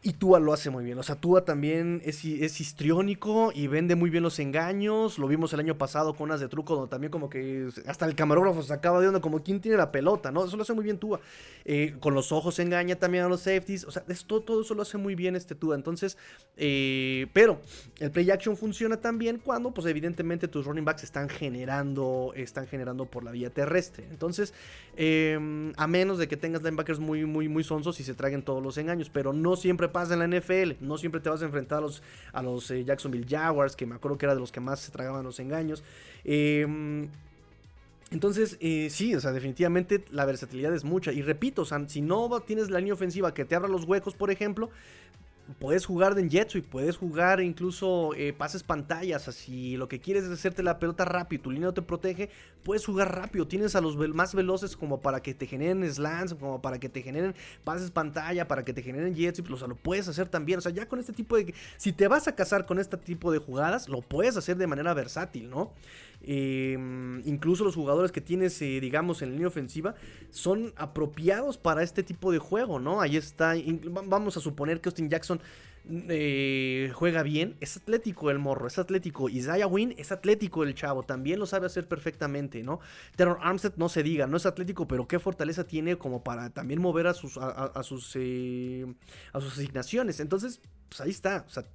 Y 0.06 0.14
Tua 0.14 0.40
lo 0.40 0.54
hace 0.54 0.70
muy 0.70 0.84
bien. 0.84 1.00
O 1.00 1.04
sea, 1.04 1.16
Tua 1.16 1.46
también 1.46 2.00
es, 2.06 2.24
histriónico 2.24 3.52
y 3.56 3.66
vende 3.66 3.96
muy 3.96 4.12
bien 4.12 4.22
los 4.22 4.38
engaños. 4.38 5.18
Lo 5.18 5.28
vimos 5.28 5.52
el 5.54 5.60
año 5.62 5.80
pasado 5.80 6.14
con 6.14 6.26
unas 6.26 6.40
de 6.40 6.48
truco, 6.48 6.76
donde 6.76 6.92
también 6.92 7.10
como 7.10 7.28
que 7.28 7.70
hasta 7.88 8.06
el 8.06 8.14
camarógrafo 8.14 8.62
se 8.62 8.72
acaba 8.72 9.02
de 9.02 9.08
onda, 9.08 9.20
como 9.20 9.42
quién 9.42 9.62
tiene 9.62 9.78
la 9.78 9.92
pelota, 9.92 10.32
¿no? 10.32 10.46
Eso 10.46 10.58
lo 10.58 10.62
hace 10.62 10.74
muy 10.74 10.84
bien 10.84 11.00
Tua. 11.00 11.22
Eh, 11.66 11.96
con 12.00 12.14
los 12.14 12.32
ojos 12.32 12.60
engaña 12.60 12.98
también 12.98 13.24
a 13.24 13.30
los 13.30 13.42
safeties. 13.42 13.84
O 13.86 13.90
sea, 13.90 14.04
esto, 14.08 14.42
todo 14.42 14.62
eso 14.62 14.76
lo 14.76 14.84
hace 14.84 15.00
muy 15.00 15.16
bien 15.16 15.36
este 15.36 15.56
Tua. 15.56 15.74
Entonces, 15.74 16.20
eh, 16.56 17.26
pero 17.34 17.60
el 17.98 18.12
play 18.12 18.30
action 18.30 18.56
funciona 18.56 18.98
también 18.98 19.42
cuando, 19.44 19.72
pues 19.72 19.88
evidentemente 19.88 20.48
tus 20.48 20.68
running 20.68 20.86
backs 20.86 21.04
están 21.04 21.30
generando, 21.30 22.32
están 22.36 22.68
generando 22.68 23.08
por 23.08 23.24
la 23.24 23.32
vía 23.32 23.50
terrestre. 23.50 24.06
Entonces, 24.12 24.54
em, 24.98 25.74
a 25.78 25.88
menos 25.88 26.20
de 26.20 26.28
que 26.28 26.38
tengas 26.38 26.62
linebackers 26.62 27.00
muy, 27.00 27.26
muy, 27.26 27.48
muy 27.48 27.64
sonsos 27.64 28.00
y 28.00 28.04
se 28.04 28.14
traguen 28.14 28.44
todos 28.44 28.62
los 28.62 28.78
engaños, 28.78 29.10
pero 29.10 29.34
no 29.34 29.56
siempre 29.56 29.95
pasa 29.96 30.14
en 30.14 30.20
la 30.20 30.28
NFL. 30.28 30.74
No 30.82 30.98
siempre 30.98 31.22
te 31.22 31.30
vas 31.30 31.42
a 31.42 31.46
enfrentar 31.46 31.78
a 31.78 31.82
los, 31.82 32.04
a 32.34 32.44
los 32.44 32.70
eh, 32.70 32.84
Jacksonville 32.84 33.26
Jaguars, 33.26 33.78
que 33.78 33.86
me 33.86 33.96
acuerdo 33.96 34.18
que 34.18 34.26
era 34.26 34.34
de 34.34 34.42
los 34.42 34.52
que 34.52 34.60
más 34.60 34.82
se 34.82 34.92
tragaban 34.92 35.24
los 35.24 35.40
engaños. 35.40 35.86
Em, 36.26 37.08
entonces, 38.12 38.58
eh, 38.60 38.90
sí, 38.92 39.16
o 39.16 39.22
sea, 39.22 39.32
definitivamente 39.32 40.04
la 40.12 40.26
versatilidad 40.26 40.76
es 40.76 40.84
mucha. 40.84 41.14
Y 41.14 41.22
repito, 41.22 41.64
si 41.88 42.02
no 42.02 42.30
tienes 42.42 42.70
la 42.70 42.80
línea 42.80 42.94
ofensiva 42.94 43.34
que 43.34 43.46
te 43.46 43.56
abra 43.56 43.70
los 43.70 43.86
huecos, 43.86 44.16
por 44.16 44.32
ejemplo, 44.32 44.70
puedes 45.60 45.86
jugar 45.86 46.16
de 46.16 46.22
y 46.58 46.62
puedes 46.62 46.98
jugar 46.98 47.40
incluso 47.42 48.14
eh, 48.16 48.34
pases 48.34 48.64
pantallas. 48.64 49.28
Así 49.28 49.78
lo 49.78 49.88
que 49.88 50.00
quieres 50.00 50.24
es 50.24 50.32
hacerte 50.32 50.64
la 50.64 50.80
pelota 50.80 51.06
rápido, 51.06 51.44
tu 51.44 51.52
línea 51.52 51.68
no 51.68 51.74
te 51.74 51.82
protege, 51.82 52.30
puedes 52.64 52.86
jugar 52.86 53.16
rápido. 53.16 53.48
Tienes 53.48 53.76
a 53.76 53.82
los 53.82 53.96
más 54.14 54.34
veloces 54.34 54.76
como 54.76 55.02
para 55.02 55.22
que 55.22 55.34
te 55.34 55.48
generen 55.48 55.90
slants, 55.92 56.34
como 56.34 56.62
para 56.62 56.80
que 56.80 56.90
te 56.90 57.02
generen 57.02 57.36
pases 57.64 57.92
pantalla, 57.92 58.48
para 58.48 58.66
que 58.66 58.74
te 58.74 58.82
generen 58.82 59.14
jet 59.16 59.40
O 59.40 59.58
sea, 59.58 59.68
lo 59.68 59.76
puedes 59.76 60.08
hacer 60.08 60.28
también. 60.28 60.60
O 60.60 60.62
sea, 60.62 60.72
ya 60.72 60.88
con 60.88 61.00
este 61.00 61.14
tipo 61.14 61.38
de. 61.38 61.54
Si 61.78 61.92
te 61.92 62.08
vas 62.08 62.28
a 62.28 62.36
casar 62.36 62.66
con 62.66 62.80
este 62.80 62.98
tipo 62.98 63.32
de 63.32 63.40
jugadas, 63.40 63.88
lo 63.88 64.02
puedes 64.02 64.38
hacer 64.38 64.58
de 64.58 64.68
manera 64.68 64.94
versátil, 64.94 65.50
¿no? 65.50 65.72
Em, 66.28 67.22
incluso 67.28 67.64
los 67.64 67.76
jugadores 67.76 68.12
que 68.12 68.20
tienes, 68.20 68.60
eh, 68.64 68.80
digamos, 68.80 69.22
en 69.22 69.34
línea 69.34 69.48
ofensiva, 69.48 69.94
son 70.32 70.74
apropiados 70.76 71.60
para 71.60 71.84
este 71.84 72.02
tipo 72.02 72.32
de 72.32 72.40
juego, 72.40 72.80
¿no? 72.80 73.00
Ahí 73.00 73.16
está, 73.16 73.54
vamos 73.92 74.36
a 74.36 74.40
suponer 74.40 74.82
que 74.82 74.90
Austin 74.90 75.08
Jackson 75.08 75.40
eh, 75.88 76.92
juega 76.96 77.22
bien, 77.22 77.58
es 77.60 77.78
atlético 77.78 78.32
el 78.32 78.40
morro, 78.40 78.66
es 78.66 78.80
atlético. 78.80 79.30
Isaiah 79.30 79.68
Wynn 79.68 79.94
es 80.00 80.12
atlético 80.12 80.64
el 80.64 80.74
chavo, 80.74 81.04
también 81.04 81.38
lo 81.38 81.46
sabe 81.46 81.68
hacer 81.68 81.88
perfectamente, 81.88 82.64
¿no? 82.64 82.80
Terror 83.16 83.38
Armstead 83.42 83.76
no 83.76 83.88
se 83.88 84.02
diga, 84.02 84.26
no 84.26 84.38
es 84.38 84.48
atlético, 84.48 84.88
pero 84.88 85.08
qué 85.08 85.20
fortaleza 85.20 85.66
tiene 85.66 85.96
como 85.96 86.24
para 86.24 86.50
también 86.50 86.82
mover 86.82 87.06
a 87.06 87.14
sus, 87.14 87.38
a, 87.38 87.84
sus, 87.84 88.14
eh, 88.16 88.88
a 89.32 89.40
sus 89.42 89.54
asignaciones. 89.54 90.20
Entonces, 90.20 90.60
pues 90.90 91.02
ahí 91.02 91.12
está, 91.12 91.46
o 91.48 91.52
sea, 91.52 91.66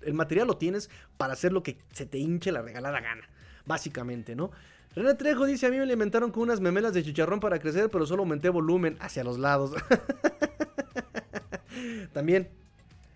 el 0.00 0.14
material 0.14 0.48
lo 0.48 0.56
tienes 0.56 0.90
para 1.16 1.34
hacer 1.34 1.52
lo 1.52 1.62
que 1.62 1.78
se 1.92 2.04
te 2.04 2.18
hinche 2.18 2.50
la 2.50 2.62
regalada 2.62 3.00
gana 3.00 3.28
básicamente, 3.66 4.34
¿no? 4.34 4.50
René 4.94 5.14
Trejo 5.14 5.46
dice, 5.46 5.66
a 5.66 5.70
mí 5.70 5.76
me 5.76 5.84
alimentaron 5.84 6.30
con 6.30 6.42
unas 6.42 6.60
memelas 6.60 6.92
de 6.92 7.02
chicharrón 7.02 7.40
para 7.40 7.58
crecer, 7.58 7.88
pero 7.90 8.06
solo 8.06 8.22
aumenté 8.22 8.50
volumen 8.50 8.96
hacia 9.00 9.24
los 9.24 9.38
lados. 9.38 9.72
También, 12.12 12.50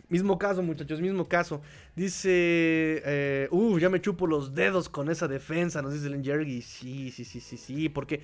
mismo 0.09 0.39
caso, 0.39 0.63
muchachos, 0.63 1.03
mismo 1.03 1.29
caso. 1.29 1.61
Dice, 1.95 3.03
eh, 3.05 3.49
uff, 3.51 3.79
ya 3.79 3.91
me 3.91 4.01
chupo 4.01 4.27
los 4.27 4.55
dedos 4.55 4.89
con 4.89 5.11
esa 5.11 5.29
defensa, 5.29 5.83
nos 5.83 5.93
dice 5.93 6.07
el. 6.07 6.63
Sí, 6.63 7.11
sí, 7.11 7.25
sí, 7.25 7.41
sí, 7.41 7.59
sí, 7.59 7.89
porque 7.91 8.23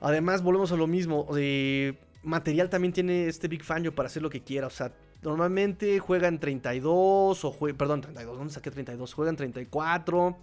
además 0.00 0.42
volvemos 0.42 0.72
a 0.72 0.76
lo 0.76 0.88
mismo. 0.88 1.28
Eh, 1.36 1.96
material 2.24 2.68
también 2.68 2.92
tiene 2.92 3.28
este 3.28 3.46
Big 3.46 3.62
Fangio 3.62 3.94
para 3.94 4.08
hacer 4.08 4.22
lo 4.22 4.30
que 4.30 4.42
quiera, 4.42 4.66
o 4.66 4.70
sea, 4.70 4.92
Normalmente 5.22 5.98
juega 5.98 6.28
en 6.28 6.38
32 6.38 7.44
o 7.44 7.56
perdón, 7.76 8.00
32, 8.00 8.38
¿dónde 8.38 8.52
saqué 8.52 8.70
32? 8.70 9.12
Juega 9.12 9.30
en 9.30 9.36
34. 9.36 10.36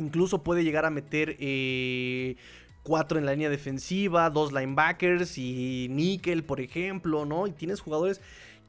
Incluso 0.00 0.42
puede 0.42 0.64
llegar 0.64 0.84
a 0.84 0.90
meter 0.90 1.36
eh, 1.38 2.36
cuatro 2.82 3.18
en 3.18 3.26
la 3.26 3.32
línea 3.32 3.50
defensiva, 3.50 4.30
dos 4.30 4.52
linebackers 4.52 5.38
y 5.38 5.88
níquel, 5.90 6.44
por 6.44 6.60
ejemplo, 6.60 7.24
¿no? 7.24 7.46
Y 7.46 7.52
tienes 7.52 7.80
jugadores 7.80 8.20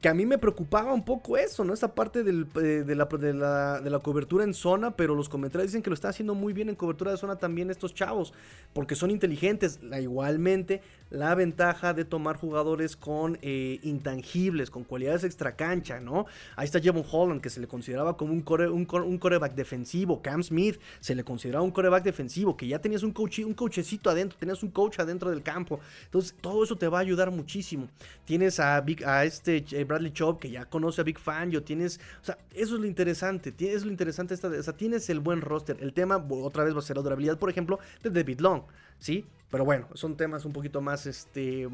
que 0.02 0.08
a 0.08 0.14
mí 0.14 0.26
me 0.26 0.36
preocupaba 0.36 0.92
un 0.92 1.04
poco 1.04 1.36
eso, 1.36 1.64
¿no? 1.64 1.72
Esa 1.72 1.94
parte 1.94 2.20
eh, 2.20 2.24
de, 2.24 2.94
la, 2.96 3.04
de, 3.04 3.90
la, 3.90 3.98
cobertura 4.00 4.42
en 4.42 4.52
zona, 4.52 4.96
pero 4.96 5.14
los 5.14 5.28
comentarios 5.28 5.70
dicen 5.70 5.80
que 5.80 5.90
lo 5.90 5.94
está 5.94 6.08
haciendo 6.08 6.34
muy 6.34 6.52
bien 6.52 6.68
en 6.68 6.74
cobertura 6.74 7.12
de 7.12 7.16
zona 7.16 7.36
también 7.36 7.70
estos 7.70 7.94
chavos, 7.94 8.34
porque 8.72 8.96
son 8.96 9.12
inteligentes. 9.12 9.80
La, 9.80 10.00
igualmente, 10.00 10.82
la 11.10 11.36
ventaja 11.36 11.94
de 11.94 12.04
tomar 12.04 12.36
jugadores 12.36 12.96
con 12.96 13.38
eh, 13.42 13.78
intangibles, 13.84 14.70
con 14.70 14.82
cualidades 14.82 15.22
extra 15.22 15.54
cancha, 15.54 16.00
¿no? 16.00 16.26
Ahí 16.56 16.64
está 16.64 16.80
Jevon 16.80 17.04
Holland, 17.08 17.40
que 17.40 17.48
se 17.48 17.60
le 17.60 17.68
consideraba 17.68 18.16
como 18.16 18.32
un, 18.32 18.40
core, 18.40 18.68
un, 18.68 18.84
coreback 18.84 19.54
defensivo. 19.54 20.20
Cam 20.20 20.42
Smith 20.42 20.80
se 20.98 21.14
le 21.14 21.22
consideraba 21.22 21.62
un 21.62 21.70
coreback 21.70 22.02
defensivo, 22.02 22.56
que 22.56 22.66
ya 22.66 22.80
tenías 22.80 23.04
un, 23.04 23.12
coach, 23.12 23.38
un 23.38 23.54
coachecito 23.54 24.10
adentro, 24.10 24.36
tenías 24.36 24.64
un 24.64 24.70
coach 24.70 24.98
adentro 24.98 25.30
del 25.30 25.44
campo. 25.44 25.78
Entonces, 26.06 26.34
todo 26.40 26.64
eso 26.64 26.74
te 26.74 26.88
va 26.88 26.98
a 26.98 27.02
ayudar 27.02 27.30
muchísimo. 27.30 27.86
Tienes 28.24 28.58
a, 28.58 28.80
Big, 28.80 29.04
a 29.04 29.24
este 29.24 29.64
eh, 29.70 29.84
Bradley 29.92 30.12
Chubb, 30.12 30.38
que 30.38 30.50
ya 30.50 30.64
conoce 30.66 31.00
a 31.00 31.04
Big 31.04 31.18
Fan, 31.18 31.50
yo 31.50 31.62
tienes, 31.62 32.00
o 32.20 32.24
sea, 32.24 32.38
eso 32.54 32.74
es 32.74 32.80
lo 32.80 32.86
interesante, 32.86 33.54
es 33.58 33.84
lo 33.84 33.90
interesante 33.90 34.34
esta, 34.34 34.48
o 34.48 34.62
sea, 34.62 34.76
tienes 34.76 35.08
el 35.10 35.20
buen 35.20 35.40
roster. 35.40 35.76
El 35.80 35.92
tema, 35.92 36.16
otra 36.16 36.64
vez 36.64 36.74
va 36.74 36.78
a 36.78 36.82
ser 36.82 36.96
la 36.96 37.02
durabilidad, 37.02 37.38
por 37.38 37.50
ejemplo, 37.50 37.78
de 38.02 38.10
David 38.10 38.40
Long, 38.40 38.62
¿sí? 38.98 39.26
Pero 39.50 39.64
bueno, 39.64 39.88
son 39.94 40.16
temas 40.16 40.44
un 40.44 40.52
poquito 40.52 40.80
más, 40.80 41.06
este, 41.06 41.68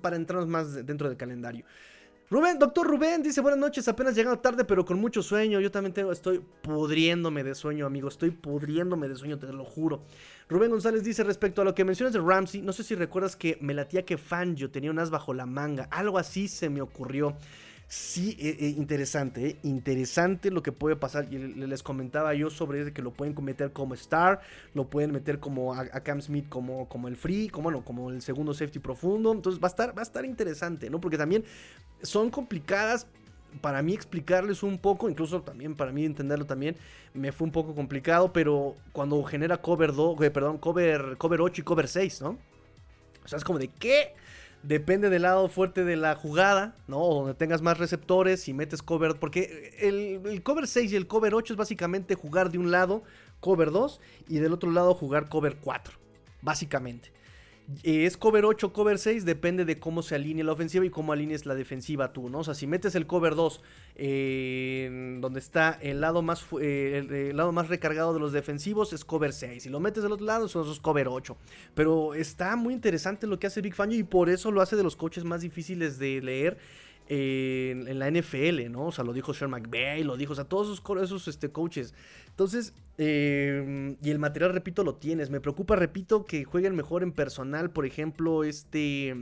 para 0.00 0.16
entrarnos 0.16 0.48
más 0.48 0.86
dentro 0.86 1.08
del 1.08 1.18
calendario. 1.18 1.64
Rubén, 2.30 2.58
doctor 2.58 2.86
Rubén 2.86 3.22
dice 3.22 3.40
buenas 3.40 3.58
noches, 3.58 3.88
apenas 3.88 4.14
llegando 4.14 4.38
tarde 4.38 4.66
pero 4.66 4.84
con 4.84 5.00
mucho 5.00 5.22
sueño. 5.22 5.60
Yo 5.60 5.70
también 5.70 5.94
tengo, 5.94 6.12
estoy 6.12 6.44
pudriéndome 6.60 7.42
de 7.42 7.54
sueño, 7.54 7.86
amigo, 7.86 8.08
estoy 8.08 8.32
pudriéndome 8.32 9.08
de 9.08 9.16
sueño, 9.16 9.38
te 9.38 9.50
lo 9.50 9.64
juro. 9.64 10.04
Rubén 10.46 10.70
González 10.70 11.02
dice 11.02 11.24
respecto 11.24 11.62
a 11.62 11.64
lo 11.64 11.74
que 11.74 11.86
mencionas 11.86 12.12
de 12.12 12.20
Ramsey, 12.20 12.60
no 12.60 12.74
sé 12.74 12.84
si 12.84 12.94
recuerdas 12.94 13.34
que 13.34 13.56
me 13.62 13.72
latía 13.72 14.04
que 14.04 14.18
Fangio 14.18 14.70
tenía 14.70 14.90
un 14.90 14.98
as 14.98 15.08
bajo 15.08 15.32
la 15.32 15.46
manga, 15.46 15.84
algo 15.90 16.18
así 16.18 16.48
se 16.48 16.68
me 16.68 16.82
ocurrió. 16.82 17.34
Sí, 17.90 18.36
eh, 18.38 18.54
eh, 18.60 18.74
interesante, 18.76 19.46
eh, 19.48 19.58
interesante 19.62 20.50
lo 20.50 20.62
que 20.62 20.72
puede 20.72 20.94
pasar. 20.94 21.32
Y 21.32 21.38
les 21.38 21.82
comentaba 21.82 22.34
yo 22.34 22.50
sobre 22.50 22.92
que 22.92 23.00
lo 23.00 23.14
pueden 23.14 23.34
meter 23.42 23.72
como 23.72 23.94
Star, 23.94 24.42
lo 24.74 24.90
pueden 24.90 25.10
meter 25.10 25.40
como 25.40 25.72
a, 25.72 25.86
Cam 25.86 26.20
Smith 26.20 26.50
como, 26.50 26.86
como 26.86 27.08
el 27.08 27.16
free, 27.16 27.48
como, 27.48 27.64
bueno, 27.64 27.82
como 27.82 28.10
el 28.10 28.20
segundo 28.20 28.52
safety 28.52 28.78
profundo. 28.78 29.32
Entonces 29.32 29.58
va 29.62 29.68
a 29.68 29.70
estar, 29.70 29.96
va 29.96 30.02
a 30.02 30.04
estar 30.04 30.26
interesante, 30.26 30.90
¿no? 30.90 31.00
Porque 31.00 31.16
también 31.16 31.44
son 32.02 32.30
complicadas. 32.30 33.06
Para 33.62 33.80
mí 33.82 33.94
explicarles 33.94 34.62
un 34.62 34.76
poco, 34.76 35.08
incluso 35.08 35.40
también 35.40 35.74
para 35.74 35.90
mí 35.90 36.04
entenderlo 36.04 36.44
también, 36.44 36.76
me 37.14 37.32
fue 37.32 37.46
un 37.46 37.52
poco 37.52 37.74
complicado, 37.74 38.30
pero 38.30 38.74
cuando 38.92 39.22
genera 39.24 39.56
cover 39.56 39.94
2, 39.94 40.18
perdón, 40.30 40.58
cover, 40.58 41.16
cover 41.16 41.40
8 41.40 41.62
y 41.62 41.64
cover 41.64 41.88
6, 41.88 42.20
¿no? 42.20 42.38
O 43.24 43.28
sea, 43.28 43.38
es 43.38 43.44
como 43.44 43.58
de 43.58 43.68
¿qué? 43.68 44.14
Depende 44.62 45.08
del 45.08 45.22
lado 45.22 45.48
fuerte 45.48 45.84
de 45.84 45.96
la 45.96 46.16
jugada, 46.16 46.74
¿no? 46.88 46.98
donde 46.98 47.34
tengas 47.34 47.62
más 47.62 47.78
receptores 47.78 48.48
y 48.48 48.54
metes 48.54 48.82
cover. 48.82 49.18
Porque 49.18 49.74
el, 49.78 50.42
cover 50.42 50.66
6 50.66 50.92
y 50.92 50.96
el 50.96 51.06
cover 51.06 51.34
8 51.34 51.54
es 51.54 51.56
básicamente 51.56 52.16
jugar 52.16 52.50
de 52.50 52.58
un 52.58 52.70
lado 52.70 53.02
cover 53.40 53.70
2 53.70 54.00
y 54.28 54.38
del 54.38 54.52
otro 54.52 54.70
lado 54.72 54.94
jugar 54.94 55.28
cover 55.28 55.56
4. 55.60 55.94
Básicamente. 56.42 57.12
Eh, 57.82 58.06
es 58.06 58.16
cover 58.16 58.46
8, 58.46 58.72
cover 58.72 58.98
6, 58.98 59.26
depende 59.26 59.66
de 59.66 59.78
cómo 59.78 60.02
se 60.02 60.14
alinee 60.14 60.42
la 60.42 60.52
ofensiva 60.52 60.86
y 60.86 60.90
cómo 60.90 61.12
alinees 61.12 61.44
la 61.44 61.54
defensiva 61.54 62.14
tú, 62.14 62.30
¿no? 62.30 62.38
O 62.38 62.44
sea, 62.44 62.54
si 62.54 62.66
metes 62.66 62.94
el 62.94 63.06
cover 63.06 63.34
2, 63.34 63.60
donde 65.20 65.38
está 65.38 65.78
el 65.82 66.00
lado, 66.00 66.22
más, 66.22 66.46
eh, 66.60 67.06
el, 67.30 67.36
lado 67.36 67.52
más 67.52 67.68
recargado 67.68 68.14
de 68.14 68.20
los 68.20 68.32
defensivos, 68.32 68.92
es 68.94 69.04
cover 69.04 69.34
6. 69.34 69.62
Si 69.62 69.68
lo 69.68 69.80
metes 69.80 70.02
del 70.02 70.12
otro 70.12 70.24
lado, 70.24 70.48
son 70.48 70.62
esos 70.62 70.80
cover 70.80 71.08
8. 71.08 71.36
Pero 71.74 72.14
está 72.14 72.56
muy 72.56 72.72
interesante 72.72 73.26
lo 73.26 73.38
que 73.38 73.48
hace 73.48 73.60
Big 73.60 73.74
Fangio 73.74 73.98
y 73.98 74.04
por 74.04 74.30
eso 74.30 74.50
lo 74.50 74.62
hace 74.62 74.76
de 74.76 74.82
los 74.82 74.96
coaches 74.96 75.24
más 75.24 75.42
difíciles 75.42 75.98
de 75.98 76.22
leer 76.22 76.58
en, 77.08 77.98
la 77.98 78.10
NFL, 78.10 78.70
¿no? 78.70 78.86
O 78.86 78.92
sea, 78.92 79.04
lo 79.04 79.12
dijo 79.12 79.34
Sean 79.34 79.50
McVay, 79.50 80.04
lo 80.04 80.16
dijo, 80.16 80.32
o 80.32 80.36
sea, 80.36 80.44
todos 80.44 80.66
esos, 80.78 81.02
esos 81.02 81.28
este, 81.28 81.50
coaches. 81.50 81.94
Entonces, 82.28 82.74
em, 82.98 83.96
y 84.02 84.10
el 84.10 84.18
material, 84.18 84.52
repito, 84.52 84.84
lo 84.84 84.94
tienes. 84.94 85.30
Me 85.30 85.40
preocupa, 85.40 85.76
repito, 85.76 86.24
que 86.24 86.44
jueguen 86.44 86.76
mejor 86.76 87.02
en 87.02 87.12
personal, 87.12 87.70
por 87.70 87.86
ejemplo, 87.86 88.44
este... 88.44 89.14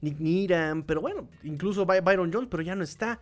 Nick 0.00 0.20
Niram, 0.20 0.84
pero 0.84 1.00
bueno, 1.00 1.28
incluso 1.42 1.84
Byron 1.84 2.32
Jones, 2.32 2.48
pero 2.48 2.62
ya 2.62 2.76
no 2.76 2.84
está. 2.84 3.20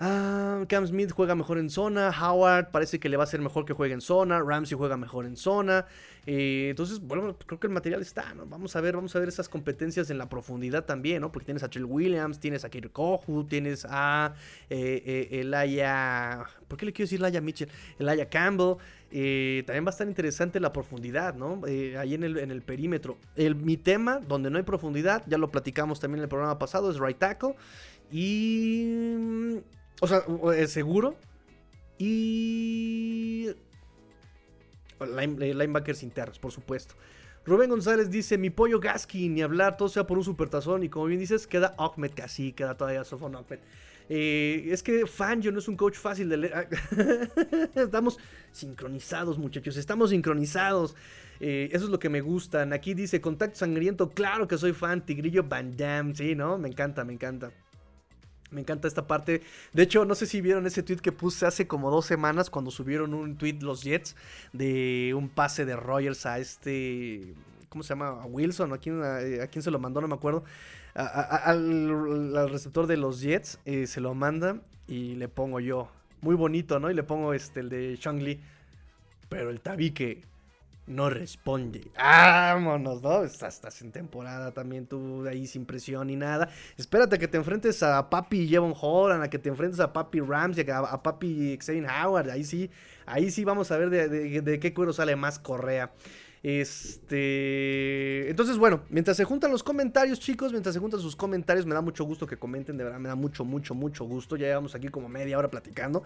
Ah, 0.00 0.64
Cam 0.68 0.86
Smith 0.86 1.12
juega 1.12 1.34
mejor 1.34 1.58
en 1.58 1.70
zona. 1.70 2.10
Howard 2.10 2.70
parece 2.72 2.98
que 2.98 3.08
le 3.08 3.16
va 3.16 3.24
a 3.24 3.26
ser 3.26 3.40
mejor 3.40 3.64
que 3.64 3.72
juegue 3.72 3.94
en 3.94 4.00
zona. 4.00 4.40
Ramsey 4.40 4.76
juega 4.76 4.96
mejor 4.96 5.24
en 5.24 5.36
zona. 5.36 5.86
Eh, 6.26 6.68
entonces, 6.70 7.00
bueno, 7.00 7.36
creo 7.46 7.60
que 7.60 7.66
el 7.68 7.72
material 7.72 8.02
está, 8.02 8.34
¿no? 8.34 8.44
Vamos 8.46 8.74
a 8.74 8.80
ver, 8.80 8.96
vamos 8.96 9.14
a 9.14 9.20
ver 9.20 9.28
esas 9.28 9.48
competencias 9.48 10.10
en 10.10 10.18
la 10.18 10.28
profundidad 10.28 10.84
también, 10.84 11.20
¿no? 11.20 11.30
Porque 11.30 11.44
tienes 11.46 11.62
a 11.62 11.70
Chill 11.70 11.84
Williams, 11.84 12.40
tienes 12.40 12.64
a 12.64 12.70
Kirkohu, 12.70 13.44
tienes 13.44 13.86
a 13.88 14.34
eh, 14.68 15.02
eh, 15.30 15.40
Elaya. 15.40 16.44
¿Por 16.66 16.76
qué 16.76 16.86
le 16.86 16.92
quiero 16.92 17.06
decir 17.06 17.20
Elaya 17.20 17.40
Mitchell? 17.40 17.68
Elaya 17.98 18.28
Campbell. 18.28 18.76
también 19.10 19.84
va 19.84 19.88
a 19.88 19.90
estar 19.90 20.08
interesante 20.08 20.58
la 20.58 20.72
profundidad, 20.72 21.34
¿no? 21.34 21.60
ahí 21.66 22.14
en 22.14 22.24
el, 22.24 22.38
en 22.38 22.50
el 22.50 22.62
perímetro. 22.62 23.16
El, 23.36 23.54
mi 23.54 23.76
tema, 23.76 24.18
donde 24.18 24.50
no 24.50 24.56
hay 24.56 24.64
profundidad, 24.64 25.22
ya 25.28 25.38
lo 25.38 25.52
platicamos 25.52 26.00
también 26.00 26.18
en 26.18 26.24
el 26.24 26.28
programa 26.28 26.58
pasado, 26.58 26.90
es 26.90 26.98
right 26.98 27.18
tackle. 27.18 27.54
Y 28.10 29.60
o 30.00 30.06
sea, 30.06 30.24
es 30.56 30.70
seguro. 30.72 31.16
Y. 31.98 33.48
Line, 35.00 35.36
eh, 35.46 35.54
linebackers 35.54 36.02
internos, 36.02 36.38
por 36.38 36.52
supuesto. 36.52 36.94
Rubén 37.44 37.70
González 37.70 38.10
dice: 38.10 38.38
Mi 38.38 38.50
pollo 38.50 38.80
Gasky, 38.80 39.28
ni 39.28 39.42
hablar, 39.42 39.76
todo 39.76 39.88
sea 39.88 40.06
por 40.06 40.18
un 40.18 40.24
supertazón. 40.24 40.82
Y 40.82 40.88
como 40.88 41.06
bien 41.06 41.20
dices, 41.20 41.46
queda 41.46 41.74
Ahmed 41.78 42.12
casi, 42.14 42.52
queda 42.52 42.76
todavía 42.76 43.04
Sofon 43.04 43.36
Ahmed. 43.36 43.60
Eh, 44.08 44.68
es 44.70 44.82
que 44.82 45.06
Fangio 45.06 45.50
no 45.50 45.58
es 45.58 45.68
un 45.68 45.76
coach 45.76 45.96
fácil 45.96 46.28
de 46.28 46.36
leer. 46.36 46.68
estamos 47.74 48.18
sincronizados, 48.52 49.38
muchachos. 49.38 49.76
Estamos 49.76 50.10
sincronizados. 50.10 50.96
Eh, 51.40 51.70
eso 51.72 51.84
es 51.84 51.90
lo 51.90 51.98
que 51.98 52.08
me 52.08 52.20
gustan. 52.20 52.72
Aquí 52.72 52.94
dice: 52.94 53.20
Contacto 53.20 53.58
sangriento. 53.58 54.10
Claro 54.10 54.48
que 54.48 54.58
soy 54.58 54.72
fan. 54.72 55.04
Tigrillo 55.04 55.44
Van 55.44 55.76
Damme. 55.76 56.14
Sí, 56.14 56.34
¿no? 56.34 56.58
Me 56.58 56.68
encanta, 56.68 57.04
me 57.04 57.12
encanta. 57.12 57.52
Me 58.54 58.60
encanta 58.60 58.86
esta 58.86 59.06
parte. 59.06 59.42
De 59.72 59.82
hecho, 59.82 60.04
no 60.04 60.14
sé 60.14 60.26
si 60.26 60.40
vieron 60.40 60.64
ese 60.66 60.84
tweet 60.84 60.98
que 60.98 61.10
puse 61.10 61.44
hace 61.44 61.66
como 61.66 61.90
dos 61.90 62.06
semanas 62.06 62.50
cuando 62.50 62.70
subieron 62.70 63.12
un 63.12 63.36
tweet 63.36 63.58
los 63.60 63.82
Jets 63.82 64.14
de 64.52 65.12
un 65.16 65.28
pase 65.28 65.64
de 65.64 65.74
Rogers 65.74 66.24
a 66.24 66.38
este. 66.38 67.34
¿Cómo 67.68 67.82
se 67.82 67.88
llama? 67.90 68.22
A 68.22 68.26
Wilson. 68.26 68.72
¿A 68.72 68.78
quién, 68.78 69.02
a, 69.02 69.46
quién 69.48 69.62
se 69.62 69.72
lo 69.72 69.80
mandó? 69.80 70.00
No 70.00 70.06
me 70.06 70.14
acuerdo. 70.14 70.44
al, 70.94 72.48
receptor 72.48 72.86
de 72.86 72.96
los 72.96 73.20
Jets 73.20 73.58
eh, 73.64 73.88
se 73.88 74.00
lo 74.00 74.14
manda 74.14 74.60
y 74.86 75.16
le 75.16 75.26
pongo 75.26 75.58
yo. 75.58 75.88
Muy 76.20 76.36
bonito, 76.36 76.78
¿no? 76.78 76.90
Y 76.90 76.94
le 76.94 77.02
pongo 77.02 77.34
este, 77.34 77.58
el 77.58 77.68
de 77.68 77.96
Shang 78.00 78.22
Li. 78.22 78.40
Pero 79.28 79.50
el 79.50 79.60
tabique 79.60 80.22
no 80.86 81.08
responde. 81.10 81.90
Vámonos, 81.96 83.02
¿no? 83.02 83.24
Estás, 83.24 83.82
en 83.82 83.92
temporada 83.92 84.52
también 84.52 84.86
tú 84.86 85.26
ahí 85.26 85.46
sin 85.46 85.64
presión 85.64 86.08
ni 86.08 86.16
nada. 86.16 86.48
Espérate 86.76 87.16
a 87.16 87.18
que 87.18 87.28
te 87.28 87.36
enfrentes 87.36 87.82
a 87.82 88.10
Papi 88.10 88.48
Jevon 88.48 88.74
Holland, 88.78 89.22
a 89.22 89.30
que 89.30 89.38
te 89.38 89.48
enfrentes 89.48 89.80
a 89.80 89.92
Papi 89.92 90.20
Ramsey, 90.20 90.66
a, 90.70 91.02
Papi 91.02 91.58
Xavier 91.60 91.86
Howard. 91.86 92.30
Ahí 92.30 92.44
sí, 92.44 92.70
ahí 93.06 93.30
sí 93.30 93.44
vamos 93.44 93.70
a 93.70 93.78
ver 93.78 93.90
de, 93.90 94.08
de 94.42 94.60
qué 94.60 94.74
cuero 94.74 94.92
sale 94.92 95.16
más 95.16 95.38
Correa. 95.38 95.92
Este. 96.44 98.28
Entonces, 98.28 98.58
bueno, 98.58 98.82
mientras 98.90 99.16
se 99.16 99.24
juntan 99.24 99.50
los 99.50 99.62
comentarios, 99.62 100.20
chicos, 100.20 100.52
mientras 100.52 100.74
se 100.74 100.78
juntan 100.78 101.00
sus 101.00 101.16
comentarios, 101.16 101.64
me 101.64 101.72
da 101.72 101.80
mucho 101.80 102.04
gusto 102.04 102.26
que 102.26 102.36
comenten, 102.36 102.76
de 102.76 102.84
verdad, 102.84 102.98
me 102.98 103.08
da 103.08 103.14
mucho, 103.14 103.46
mucho, 103.46 103.74
mucho 103.74 104.04
gusto. 104.04 104.36
Ya 104.36 104.48
llevamos 104.48 104.74
aquí 104.74 104.88
como 104.88 105.08
media 105.08 105.38
hora 105.38 105.50
platicando. 105.50 106.02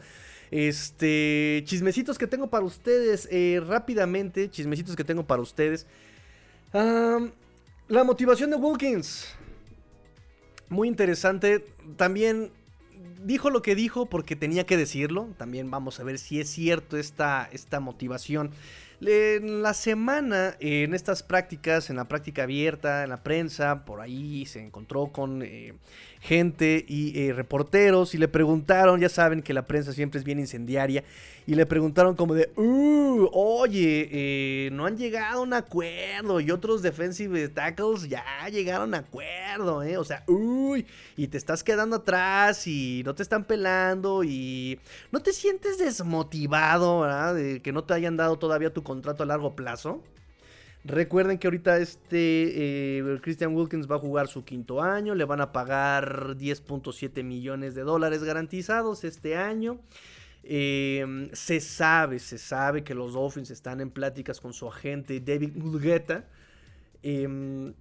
Este. 0.53 1.65
Chismecitos 1.67 2.19
que 2.19 2.29
tengo 2.29 2.47
para 2.47 2.65
ustedes, 2.65 3.29
eh, 3.33 3.61
rápidamente, 3.67 4.49
chismecitos 4.49 4.95
que 4.95 5.03
tengo 5.03 5.27
para 5.27 5.43
ustedes. 5.43 5.89
la 6.73 8.05
motivación 8.05 8.51
de 8.51 8.57
Wilkins. 8.57 9.35
Muy 10.69 10.87
interesante. 10.87 11.65
También 11.97 12.53
dijo 13.25 13.51
lo 13.51 13.61
que 13.61 13.75
dijo 13.75 14.07
porque 14.07 14.37
tenía 14.37 14.67
que 14.67 14.77
decirlo. 14.77 15.31
También 15.37 15.69
vamos 15.69 15.99
a 15.99 16.05
ver 16.05 16.17
si 16.17 16.41
es 16.41 16.49
cierto 16.49 16.97
esta, 16.97 17.49
esta 17.51 17.81
motivación. 17.81 18.53
En 19.01 19.63
la 19.63 19.75
semana, 19.75 20.57
en 20.59 20.93
estas 20.93 21.23
prácticas, 21.23 21.89
en 21.89 21.97
la 21.97 22.09
práctica 22.09 22.43
abierta, 22.43 23.05
en 23.05 23.11
la 23.11 23.23
prensa, 23.23 23.85
por 23.85 24.01
ahí 24.01 24.45
se 24.45 24.61
encontró 24.61 25.13
con 25.13 25.43
eh, 25.43 25.75
gente 26.21 26.85
y 26.89 27.19
eh, 27.19 27.33
reporteros 27.33 28.15
y 28.15 28.19
le 28.19 28.29
preguntaron, 28.29 29.01
ya 29.01 29.09
saben 29.09 29.43
que 29.43 29.55
la 29.55 29.67
prensa 29.67 29.93
siempre 29.93 30.19
es 30.19 30.25
bien 30.25 30.39
incendiaria, 30.39 31.05
y 31.47 31.55
le 31.55 31.65
preguntaron 31.65 32.15
como 32.15 32.35
de, 32.35 32.51
uh, 32.57 33.31
oye, 33.33 34.09
eh, 34.13 34.71
no 34.73 34.85
han 34.85 34.99
llegado 34.99 35.41
a 35.41 35.43
un 35.43 35.55
acuerdo 35.55 36.41
y 36.41 36.51
otros 36.51 36.83
defensive 36.83 37.49
tackles 37.49 38.09
ya 38.09 38.23
llegaron 38.51 38.95
a 38.95 38.99
acuerdo, 38.99 39.83
¿eh? 39.83 39.97
O 39.97 40.05
sea, 40.05 40.25
uy, 40.27 40.87
y 41.17 41.29
te 41.29 41.39
estás 41.39 41.65
quedando 41.65 41.97
atrás 41.97 42.67
y 42.67 43.03
no 43.05 43.15
te 43.15 43.23
están 43.23 43.45
pelando 43.45 44.25
y 44.25 44.79
no 45.11 45.21
te 45.21 45.33
sientes 45.33 45.79
desmotivado, 45.79 47.01
¿verdad? 47.01 47.35
De 47.35 47.63
que 47.63 47.73
no 47.73 47.85
te 47.85 47.95
hayan 47.95 48.17
dado 48.17 48.39
todavía 48.39 48.73
tu 48.73 48.83
contrato 48.83 49.23
a 49.23 49.27
largo 49.27 49.57
plazo. 49.57 50.03
Recuerden 50.89 51.37
que 51.39 51.47
ahorita 51.47 51.77
este 51.77 52.99
eh, 52.99 53.19
Christian 53.21 53.55
Wilkins 53.55 53.91
va 53.91 53.97
a 53.97 53.99
jugar 53.99 54.27
su 54.27 54.45
quinto 54.45 54.83
año, 54.83 55.15
le 55.15 55.27
van 55.27 55.43
a 55.43 55.53
pagar 55.53 56.35
10.7 56.39 57.23
millones 57.23 57.75
de 57.75 57.83
dólares 57.83 58.25
garantizados 58.25 59.05
este 59.05 59.37
año. 59.37 59.81
Em, 60.45 61.29
se 61.35 61.61
sabe, 61.61 62.19
se 62.19 62.39
sabe 62.39 62.85
que 62.85 62.95
los 62.95 63.13
Dolphins 63.13 63.51
están 63.51 63.83
en 63.83 63.91
pláticas 63.91 64.41
con 64.41 64.55
su 64.55 64.67
agente 64.67 65.21
David 65.21 65.57
Mulgeta. 65.57 66.25
Em, 67.03 67.75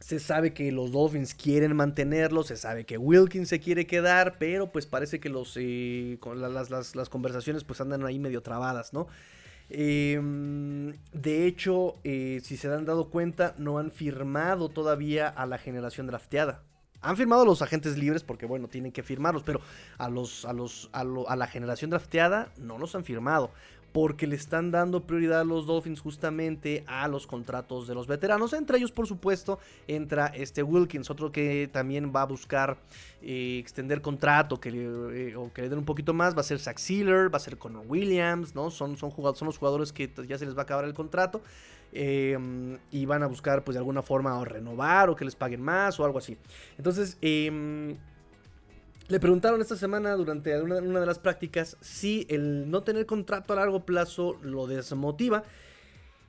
se 0.00 0.18
sabe 0.18 0.54
que 0.54 0.72
los 0.72 0.92
Dolphins 0.92 1.34
quieren 1.34 1.76
mantenerlo, 1.76 2.44
se 2.44 2.56
sabe 2.56 2.86
que 2.86 2.96
Wilkins 2.96 3.50
se 3.50 3.60
quiere 3.60 3.86
quedar, 3.86 4.38
pero 4.38 4.72
pues 4.72 4.86
parece 4.86 5.20
que 5.20 5.28
los, 5.28 5.54
eh, 5.56 6.18
las, 6.34 7.08
conversaciones 7.10 7.64
pues 7.64 7.82
andan 7.82 8.06
ahí 8.06 8.18
medio 8.18 8.42
trabadas, 8.42 8.94
¿no? 8.94 9.06
Em, 9.68 10.92
de 11.12 11.46
hecho, 11.46 11.94
eh, 12.04 12.40
si 12.42 12.56
se 12.56 12.72
han 12.72 12.84
dado 12.84 13.10
cuenta, 13.10 13.54
no 13.58 13.78
han 13.78 13.90
firmado 13.90 14.68
todavía 14.68 15.28
a 15.28 15.46
la 15.46 15.58
generación 15.58 16.06
drafteada. 16.06 16.62
Han 17.02 17.16
firmado 17.16 17.42
a 17.42 17.44
los 17.44 17.62
agentes 17.62 17.98
libres 17.98 18.22
porque, 18.22 18.46
bueno, 18.46 18.68
tienen 18.68 18.90
que 18.90 19.02
firmarlos, 19.02 19.42
pero 19.42 19.60
a, 19.98 20.08
los, 20.08 20.44
a, 20.44 20.52
los, 20.52 20.90
a, 20.92 21.04
la 21.04 21.46
generación 21.46 21.90
drafteada 21.90 22.52
no 22.56 22.78
los 22.78 22.94
han 22.94 23.04
firmado 23.04 23.50
porque 23.92 24.26
le 24.26 24.36
están 24.36 24.70
dando 24.70 25.04
prioridad 25.06 25.40
a 25.40 25.44
los 25.44 25.66
Dolphins 25.66 26.00
justamente 26.00 26.84
a 26.86 27.08
los 27.08 27.26
contratos 27.26 27.86
de 27.88 27.94
los 27.94 28.06
veteranos. 28.06 28.52
Entre 28.52 28.78
ellos, 28.78 28.92
por 28.92 29.06
supuesto, 29.06 29.58
entra 29.88 30.26
este 30.26 30.62
Wilkins, 30.62 31.10
otro 31.10 31.32
que 31.32 31.68
también 31.72 32.12
va 32.14 32.22
a 32.22 32.26
buscar 32.26 32.76
eh, 33.22 33.58
extender 33.58 34.02
contrato 34.02 34.60
que 34.60 34.70
le, 34.70 35.30
eh, 35.30 35.36
o 35.36 35.52
que 35.52 35.62
le 35.62 35.68
den 35.68 35.78
un 35.78 35.84
poquito 35.84 36.12
más. 36.12 36.36
Va 36.36 36.40
a 36.40 36.44
ser 36.44 36.58
Zach 36.58 36.78
Sealer, 36.78 37.32
va 37.32 37.38
a 37.38 37.40
ser 37.40 37.56
Connor 37.58 37.84
Williams, 37.86 38.54
¿no? 38.54 38.70
Son, 38.70 38.96
son, 38.96 39.12
son 39.12 39.46
los 39.46 39.58
jugadores 39.58 39.92
que 39.92 40.10
ya 40.28 40.36
se 40.38 40.44
les 40.44 40.54
va 40.54 40.60
a 40.60 40.64
acabar 40.64 40.84
el 40.84 40.94
contrato. 40.94 41.40
Em, 41.92 42.76
y 42.90 43.06
van 43.06 43.22
a 43.22 43.26
buscar 43.26 43.64
pues 43.64 43.74
de 43.74 43.78
alguna 43.78 44.02
forma 44.02 44.38
o 44.38 44.44
renovar 44.44 45.08
o 45.08 45.16
que 45.16 45.24
les 45.24 45.34
paguen 45.34 45.62
más 45.62 45.98
o 45.98 46.04
algo 46.04 46.18
así. 46.18 46.36
Entonces, 46.76 47.16
em, 47.22 47.96
le 49.08 49.20
preguntaron 49.20 49.60
esta 49.60 49.76
semana 49.76 50.12
durante 50.14 50.60
una, 50.60 50.80
de 50.80 51.06
las 51.06 51.18
prácticas 51.18 51.76
si 51.80 52.26
el 52.28 52.70
no 52.70 52.82
tener 52.82 53.06
contrato 53.06 53.52
a 53.52 53.56
largo 53.56 53.84
plazo 53.84 54.38
lo 54.42 54.66
desmotiva. 54.66 55.44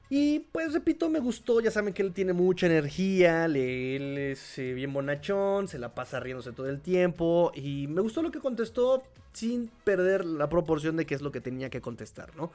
Y 0.09 0.39
pues 0.51 0.71
repito, 0.71 1.09
me 1.09 1.19
gustó, 1.19 1.59
ya 1.59 1.69
saben 1.69 1.93
que 1.93 2.01
él 2.01 2.13
tiene 2.13 2.31
mucha 2.31 2.67
energía, 2.67 3.45
él 3.45 4.17
es 4.17 4.57
eh, 4.57 4.73
bien 4.73 4.93
bonachón, 4.93 5.67
se 5.67 5.79
la 5.79 5.93
pasa 5.93 6.19
riéndose 6.21 6.53
todo 6.53 6.69
el 6.69 6.79
tiempo 6.79 7.51
y 7.53 7.87
me 7.87 7.99
gustó 7.99 8.21
lo 8.21 8.31
que 8.31 8.39
contestó 8.39 9.03
sin 9.33 9.69
perder 9.83 10.23
la 10.23 10.47
proporción 10.47 10.95
de 10.95 11.05
qué 11.05 11.15
es 11.15 11.21
lo 11.21 11.31
que 11.31 11.41
tenía 11.41 11.69
que 11.69 11.81
contestar, 11.81 12.33
¿no? 12.37 12.51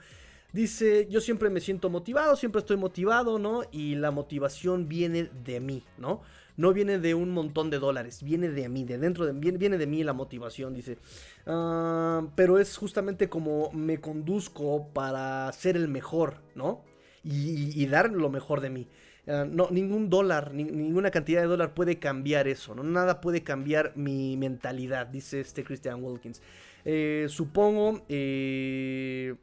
Dice, 0.52 1.06
yo 1.10 1.20
siempre 1.20 1.50
me 1.50 1.60
siento 1.60 1.90
motivado, 1.90 2.36
siempre 2.36 2.60
estoy 2.60 2.76
motivado, 2.76 3.38
¿no? 3.38 3.62
Y 3.70 3.96
la 3.96 4.10
motivación 4.10 4.88
viene 4.88 5.30
de 5.44 5.60
mí, 5.60 5.84
¿no? 5.98 6.22
No 6.56 6.72
viene 6.72 6.98
de 6.98 7.14
un 7.14 7.30
montón 7.30 7.70
de 7.70 7.78
dólares, 7.78 8.22
viene 8.22 8.48
de 8.48 8.68
mí, 8.68 8.84
de 8.84 8.98
dentro 8.98 9.26
de 9.26 9.32
viene, 9.32 9.58
viene 9.58 9.78
de 9.78 9.86
mí 9.86 10.04
la 10.04 10.12
motivación, 10.12 10.74
dice. 10.74 10.98
Ah, 11.46 12.26
pero 12.36 12.58
es 12.58 12.76
justamente 12.76 13.28
como 13.28 13.70
me 13.72 13.98
conduzco 13.98 14.88
para 14.92 15.50
ser 15.52 15.76
el 15.76 15.88
mejor, 15.88 16.36
¿no? 16.54 16.84
Y, 17.24 17.86
dar 17.86 18.10
lo 18.10 18.30
mejor 18.30 18.60
de 18.60 18.70
mí. 18.70 18.88
Ah, 19.26 19.46
no, 19.48 19.68
ningún 19.70 20.10
dólar, 20.10 20.52
ninguna 20.52 21.10
cantidad 21.10 21.40
de 21.40 21.46
dólar 21.46 21.74
puede 21.74 21.98
cambiar 21.98 22.48
eso, 22.48 22.74
¿no? 22.74 22.82
Nada 22.82 23.20
puede 23.20 23.42
cambiar 23.42 23.92
mi 23.96 24.36
mentalidad, 24.36 25.06
dice 25.06 25.40
este 25.40 25.64
Christian 25.64 26.02
Wilkins. 26.02 26.42
Eh, 26.84 27.26
supongo... 27.28 28.02
Eh, 28.08 29.34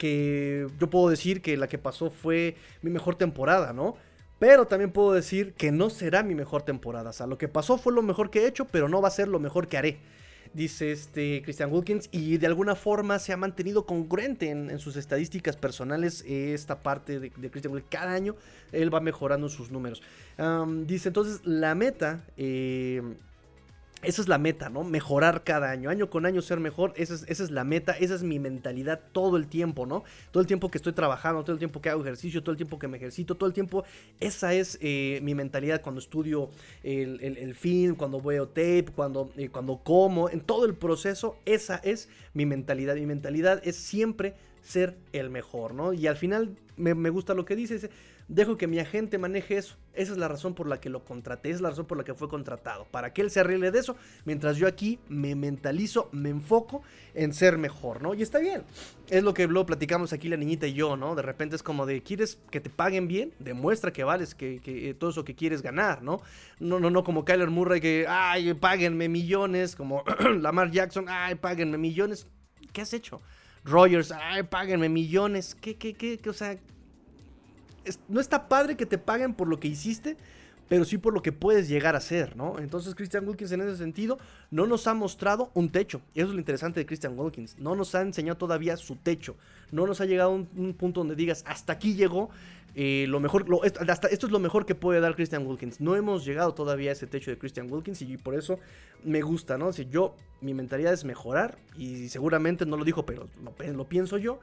que 0.00 0.66
yo 0.80 0.88
puedo 0.88 1.10
decir 1.10 1.42
que 1.42 1.58
la 1.58 1.68
que 1.68 1.76
pasó 1.76 2.10
fue 2.10 2.56
mi 2.80 2.90
mejor 2.90 3.16
temporada, 3.16 3.74
¿no? 3.74 3.96
Pero 4.40 4.66
también 4.66 4.90
puedo 4.90 5.12
decir 5.12 5.52
que 5.52 5.70
no 5.70 5.90
será 5.90 6.22
mi 6.22 6.34
mejor 6.34 6.62
temporada. 6.62 7.10
O 7.10 7.12
sea, 7.12 7.26
lo 7.26 7.36
que 7.36 7.46
pasó 7.46 7.76
fue 7.76 7.92
lo 7.92 8.00
mejor 8.00 8.30
que 8.30 8.40
he 8.40 8.46
hecho, 8.48 8.64
pero 8.64 8.88
no 8.88 9.02
va 9.02 9.08
a 9.08 9.12
ser 9.12 9.28
lo 9.28 9.38
mejor 9.38 9.68
que 9.68 9.76
haré. 9.76 9.98
Dice 10.54 10.92
este 10.92 11.42
Christian 11.44 11.70
Wilkins. 11.70 12.08
Y 12.10 12.38
de 12.38 12.46
alguna 12.46 12.74
forma 12.74 13.18
se 13.18 13.34
ha 13.34 13.36
mantenido 13.36 13.84
congruente 13.84 14.48
en, 14.48 14.78
sus 14.78 14.96
estadísticas 14.96 15.58
personales. 15.58 16.24
esta 16.26 16.82
parte 16.82 17.20
de, 17.20 17.30
Christian 17.30 17.74
Wilkins. 17.74 17.90
Cada 17.90 18.14
año 18.14 18.34
él 18.72 18.92
va 18.92 19.00
mejorando 19.00 19.50
sus 19.50 19.70
números. 19.70 20.02
dice 20.86 21.08
entonces 21.10 21.42
la 21.44 21.74
meta. 21.74 22.24
Eh, 22.38 23.02
esa 24.02 24.22
es 24.22 24.28
la 24.28 24.38
meta, 24.38 24.70
¿no? 24.70 24.82
Mejorar 24.82 25.44
cada 25.44 25.70
año, 25.70 25.90
año 25.90 26.08
con 26.08 26.24
año 26.24 26.40
ser 26.40 26.58
mejor, 26.58 26.92
esa 26.96 27.14
es, 27.14 27.24
esa 27.28 27.44
es, 27.44 27.50
la 27.50 27.64
meta, 27.64 27.92
esa 27.92 28.14
es 28.14 28.22
mi 28.22 28.38
mentalidad 28.38 29.00
todo 29.12 29.36
el 29.36 29.46
tiempo, 29.46 29.84
¿no? 29.84 30.04
Todo 30.30 30.40
el 30.40 30.46
tiempo 30.46 30.70
que 30.70 30.78
estoy 30.78 30.92
trabajando, 30.92 31.42
todo 31.42 31.52
el 31.52 31.58
tiempo 31.58 31.82
que 31.82 31.90
hago 31.90 32.00
ejercicio, 32.00 32.42
todo 32.42 32.52
el 32.52 32.56
tiempo 32.56 32.78
que 32.78 32.88
me 32.88 32.96
ejercito, 32.96 33.34
todo 33.34 33.46
el 33.46 33.52
tiempo, 33.52 33.84
esa 34.18 34.54
es 34.54 34.78
eh, 34.80 35.20
mi 35.22 35.34
mentalidad 35.34 35.82
cuando 35.82 36.00
estudio 36.00 36.50
el, 36.82 37.54
film, 37.54 37.94
cuando 37.96 38.20
veo 38.20 38.48
tape, 38.48 38.86
cuando, 38.94 39.30
eh, 39.36 39.48
cuando 39.48 39.78
como, 39.78 40.30
en 40.30 40.40
todo 40.40 40.64
el 40.64 40.74
proceso, 40.74 41.36
esa 41.44 41.76
es 41.76 42.08
mi 42.32 42.46
mentalidad. 42.46 42.94
Mi 42.94 43.06
mentalidad 43.06 43.60
es 43.64 43.76
siempre 43.76 44.34
ser 44.62 44.96
el 45.12 45.30
mejor, 45.30 45.74
¿no? 45.74 45.92
Y 45.92 46.06
al 46.06 46.16
final 46.16 46.56
me, 46.76 46.94
me 46.94 47.10
gusta 47.10 47.34
lo 47.34 47.44
que 47.44 47.56
dice, 47.56 47.90
dejo 48.30 48.56
que 48.56 48.68
mi 48.68 48.78
agente 48.78 49.18
maneje 49.18 49.58
eso. 49.58 49.76
Esa 49.92 50.12
es 50.12 50.18
la 50.18 50.28
razón 50.28 50.54
por 50.54 50.68
la 50.68 50.80
que 50.80 50.88
lo 50.88 51.04
contraté, 51.04 51.50
esa 51.50 51.56
es 51.56 51.60
la 51.62 51.70
razón 51.70 51.86
por 51.86 51.98
la 51.98 52.04
que 52.04 52.14
fue 52.14 52.28
contratado. 52.28 52.86
Para 52.90 53.12
que 53.12 53.22
él 53.22 53.30
se 53.30 53.40
arregle 53.40 53.72
de 53.72 53.80
eso, 53.80 53.96
mientras 54.24 54.56
yo 54.56 54.68
aquí 54.68 55.00
me 55.08 55.34
mentalizo, 55.34 56.08
me 56.12 56.30
enfoco 56.30 56.82
en 57.14 57.34
ser 57.34 57.58
mejor, 57.58 58.00
¿no? 58.00 58.14
Y 58.14 58.22
está 58.22 58.38
bien. 58.38 58.62
Es 59.08 59.24
lo 59.24 59.34
que 59.34 59.48
lo 59.48 59.66
platicamos 59.66 60.12
aquí 60.12 60.28
la 60.28 60.36
niñita 60.36 60.68
y 60.68 60.74
yo, 60.74 60.96
¿no? 60.96 61.16
De 61.16 61.22
repente 61.22 61.56
es 61.56 61.64
como 61.64 61.86
de, 61.86 62.02
¿quieres 62.02 62.38
que 62.52 62.60
te 62.60 62.70
paguen 62.70 63.08
bien? 63.08 63.34
Demuestra 63.40 63.92
que 63.92 64.04
vales, 64.04 64.36
que, 64.36 64.60
eh, 64.64 64.94
todo 64.94 65.10
eso 65.10 65.24
que 65.24 65.34
quieres 65.34 65.60
ganar, 65.60 66.02
¿no? 66.02 66.22
No, 66.60 66.78
no, 66.78 66.88
no 66.88 67.02
como 67.02 67.24
Kyler 67.24 67.50
Murray 67.50 67.80
que, 67.80 68.06
ay, 68.08 68.54
páguenme 68.54 69.08
millones, 69.08 69.74
como 69.74 70.04
Lamar 70.38 70.70
Jackson, 70.70 71.06
ay, 71.08 71.34
páguenme 71.34 71.78
millones. 71.78 72.28
¿Qué 72.72 72.82
has 72.82 72.92
hecho? 72.92 73.20
Rogers, 73.64 74.12
ay, 74.12 74.44
páguenme 74.44 74.88
millones. 74.88 75.56
¿Qué, 75.60 75.76
qué, 75.76 75.94
qué, 75.94 76.18
qué? 76.18 76.30
O 76.30 76.32
sea, 76.32 76.56
no 78.08 78.20
está 78.20 78.48
padre 78.48 78.76
que 78.76 78.86
te 78.86 78.98
paguen 78.98 79.34
por 79.34 79.48
lo 79.48 79.60
que 79.60 79.68
hiciste, 79.68 80.16
pero 80.70 80.84
sí 80.84 80.98
por 80.98 81.12
lo 81.12 81.20
que 81.20 81.32
puedes 81.32 81.68
llegar 81.68 81.96
a 81.96 82.00
ser, 82.00 82.36
¿no? 82.36 82.60
Entonces 82.60 82.94
Christian 82.94 83.26
Wilkins 83.26 83.50
en 83.50 83.60
ese 83.62 83.76
sentido 83.76 84.18
no 84.52 84.68
nos 84.68 84.86
ha 84.86 84.94
mostrado 84.94 85.50
un 85.52 85.68
techo. 85.68 86.00
Eso 86.14 86.28
es 86.28 86.32
lo 86.32 86.38
interesante 86.38 86.78
de 86.78 86.86
Christian 86.86 87.18
Wilkins. 87.18 87.58
No 87.58 87.74
nos 87.74 87.92
ha 87.96 88.02
enseñado 88.02 88.38
todavía 88.38 88.76
su 88.76 88.94
techo. 88.94 89.34
No 89.72 89.84
nos 89.88 90.00
ha 90.00 90.06
llegado 90.06 90.30
a 90.30 90.32
un, 90.32 90.74
punto 90.78 91.00
donde 91.00 91.16
digas, 91.16 91.42
hasta 91.48 91.72
aquí 91.72 91.94
llegó. 91.94 92.30
Eh, 92.76 93.06
lo 93.08 93.18
mejor, 93.18 93.46
hasta 93.88 94.06
esto 94.06 94.26
es 94.26 94.32
lo 94.32 94.38
mejor 94.38 94.64
que 94.64 94.76
puede 94.76 95.00
dar 95.00 95.16
Christian 95.16 95.44
Wilkins. 95.44 95.80
No 95.80 95.96
hemos 95.96 96.24
llegado 96.24 96.54
todavía 96.54 96.90
a 96.90 96.92
ese 96.92 97.08
techo 97.08 97.32
de 97.32 97.38
Christian 97.38 97.68
Wilkins 97.68 98.00
y 98.02 98.16
por 98.16 98.36
eso 98.36 98.60
me 99.02 99.22
gusta, 99.22 99.58
¿no? 99.58 99.72
Si 99.72 99.86
yo, 99.86 100.14
mi 100.40 100.54
mentalidad 100.54 100.92
es 100.92 101.04
mejorar 101.04 101.58
y 101.76 102.10
seguramente 102.10 102.64
no 102.64 102.76
lo 102.76 102.84
dijo, 102.84 103.04
pero 103.04 103.28
lo, 103.42 103.88
pienso 103.88 104.18
yo. 104.18 104.38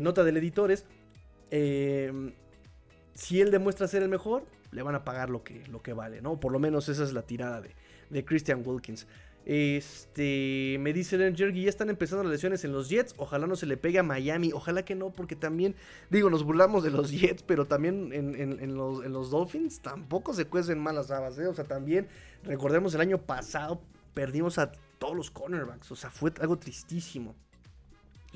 Nota 0.00 0.22
del 0.22 0.36
editor 0.36 0.70
es, 0.70 0.84
eh, 1.50 2.32
si 3.16 3.40
él 3.40 3.50
demuestra 3.50 3.88
ser 3.88 4.02
el 4.02 4.08
mejor, 4.08 4.44
le 4.70 4.82
van 4.82 4.94
a 4.94 5.04
pagar 5.04 5.30
lo 5.30 5.42
que, 5.42 5.66
lo 5.68 5.82
que 5.82 5.92
vale, 5.92 6.20
¿no? 6.20 6.38
Por 6.38 6.52
lo 6.52 6.58
menos 6.58 6.88
esa 6.88 7.02
es 7.02 7.12
la 7.12 7.22
tirada 7.22 7.60
de, 7.60 7.70
de 8.10 8.24
Christian 8.24 8.62
Wilkins. 8.64 9.06
Este, 9.46 10.76
me 10.80 10.92
dice 10.92 11.16
Len 11.16 11.36
Jergy, 11.36 11.62
ya 11.62 11.68
están 11.68 11.88
empezando 11.88 12.24
las 12.24 12.32
lesiones 12.32 12.64
en 12.64 12.72
los 12.72 12.88
Jets. 12.88 13.14
Ojalá 13.16 13.46
no 13.46 13.54
se 13.54 13.66
le 13.66 13.76
pegue 13.76 14.00
a 14.00 14.02
Miami. 14.02 14.50
Ojalá 14.52 14.84
que 14.84 14.96
no, 14.96 15.12
porque 15.12 15.36
también, 15.36 15.76
digo, 16.10 16.28
nos 16.30 16.42
burlamos 16.42 16.82
de 16.82 16.90
los 16.90 17.10
Jets, 17.20 17.44
pero 17.44 17.64
también 17.64 18.12
en, 18.12 18.74
los, 18.74 19.30
Dolphins 19.30 19.80
tampoco 19.80 20.34
se 20.34 20.46
cuecen 20.46 20.80
malas 20.80 21.12
habas, 21.12 21.38
¿eh? 21.38 21.46
O 21.46 21.54
sea, 21.54 21.64
también, 21.64 22.08
recordemos, 22.42 22.94
el 22.96 23.00
año 23.00 23.18
pasado 23.22 23.80
perdimos 24.14 24.58
a 24.58 24.72
todos 24.98 25.16
los 25.16 25.30
cornerbacks. 25.30 25.92
O 25.92 25.96
sea, 25.96 26.10
fue 26.10 26.32
algo 26.40 26.58
tristísimo. 26.58 27.36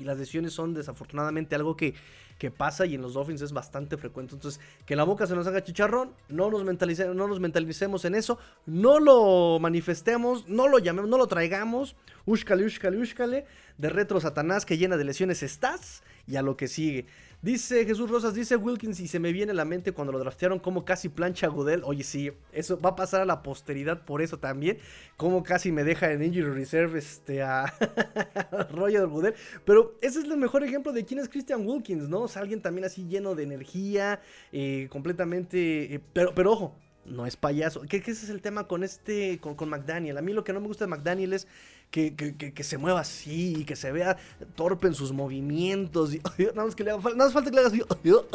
Y 0.01 0.03
las 0.03 0.17
lesiones 0.17 0.53
son 0.53 0.73
desafortunadamente 0.73 1.55
algo 1.55 1.77
que 1.77 1.93
que 2.41 2.49
pasa 2.49 2.87
y 2.87 2.95
en 2.95 3.03
los 3.03 3.13
Dolphins 3.13 3.43
es 3.43 3.53
bastante 3.53 3.97
frecuente. 3.97 4.33
Entonces, 4.33 4.59
que 4.87 4.95
la 4.95 5.03
boca 5.03 5.27
se 5.27 5.35
nos 5.35 5.45
haga 5.45 5.63
chicharrón, 5.63 6.15
no 6.27 6.49
nos, 6.49 6.63
mentalicemos, 6.63 7.15
no 7.15 7.27
nos 7.27 7.39
mentalicemos 7.39 8.03
en 8.03 8.15
eso, 8.15 8.39
no 8.65 8.99
lo 8.99 9.59
manifestemos, 9.59 10.47
no 10.47 10.67
lo 10.67 10.79
llamemos, 10.79 11.07
no 11.07 11.19
lo 11.19 11.27
traigamos. 11.27 11.95
Úscale, 12.25 12.65
úscale, 12.65 12.97
úscale. 12.97 13.45
De 13.77 13.89
retro 13.89 14.19
Satanás 14.19 14.65
que 14.65 14.79
llena 14.79 14.97
de 14.97 15.03
lesiones 15.03 15.43
estás 15.43 16.01
y 16.31 16.37
a 16.37 16.41
lo 16.41 16.55
que 16.55 16.67
sigue. 16.67 17.05
Dice 17.41 17.85
Jesús 17.85 18.07
Rosas, 18.07 18.35
dice 18.35 18.55
Wilkins, 18.55 18.99
y 18.99 19.07
se 19.07 19.19
me 19.19 19.33
viene 19.33 19.51
a 19.51 19.55
la 19.55 19.65
mente 19.65 19.93
cuando 19.93 20.13
lo 20.13 20.19
draftearon 20.19 20.59
como 20.59 20.85
casi 20.85 21.09
plancha 21.09 21.47
a 21.47 21.49
Goodell. 21.49 21.81
Oye, 21.83 22.03
sí, 22.03 22.31
eso 22.51 22.79
va 22.79 22.91
a 22.91 22.95
pasar 22.95 23.21
a 23.21 23.25
la 23.25 23.41
posteridad 23.41 24.05
por 24.05 24.21
eso 24.21 24.37
también. 24.37 24.77
Como 25.17 25.41
casi 25.41 25.71
me 25.71 25.83
deja 25.83 26.11
en 26.11 26.23
Injury 26.23 26.51
Reserve 26.51 26.99
este, 26.99 27.41
a 27.41 27.65
Roger 28.71 29.07
Goodell. 29.07 29.33
Pero 29.65 29.97
ese 30.01 30.19
es 30.19 30.25
el 30.25 30.37
mejor 30.37 30.63
ejemplo 30.63 30.93
de 30.93 31.03
quién 31.03 31.19
es 31.19 31.27
Christian 31.27 31.65
Wilkins, 31.67 32.07
¿no? 32.07 32.21
O 32.21 32.27
sea, 32.27 32.43
alguien 32.43 32.61
también 32.61 32.85
así 32.85 33.07
lleno 33.07 33.33
de 33.33 33.43
energía, 33.43 34.21
eh, 34.51 34.87
completamente... 34.91 35.95
Eh, 35.95 35.99
pero, 36.13 36.35
pero 36.35 36.51
ojo, 36.51 36.75
no 37.05 37.25
es 37.25 37.37
payaso. 37.37 37.81
¿Qué, 37.89 37.97
ese 37.97 38.11
es 38.11 38.29
el 38.29 38.41
tema 38.41 38.67
con 38.67 38.83
este, 38.83 39.39
con, 39.39 39.55
con 39.55 39.69
McDaniel? 39.69 40.17
A 40.17 40.21
mí 40.21 40.31
lo 40.33 40.43
que 40.43 40.53
no 40.53 40.61
me 40.61 40.67
gusta 40.67 40.85
de 40.85 40.89
McDaniel 40.89 41.33
es 41.33 41.47
que, 41.91 42.63
se 42.63 42.77
mueva 42.77 43.01
así 43.01 43.57
y 43.59 43.65
que 43.65 43.75
se 43.75 43.91
vea 43.91 44.17
torpe 44.55 44.87
en 44.87 44.95
sus 44.95 45.11
movimientos. 45.11 46.11
nada, 46.55 46.65
más 46.65 46.75
que 46.75 46.83
le 46.83 46.91
haga, 46.91 47.01
nada 47.01 47.15
más 47.15 47.33
falta 47.33 47.49
que 47.49 47.55
le 47.55 47.61
hagas. 47.61 47.73
Eso 47.73 48.27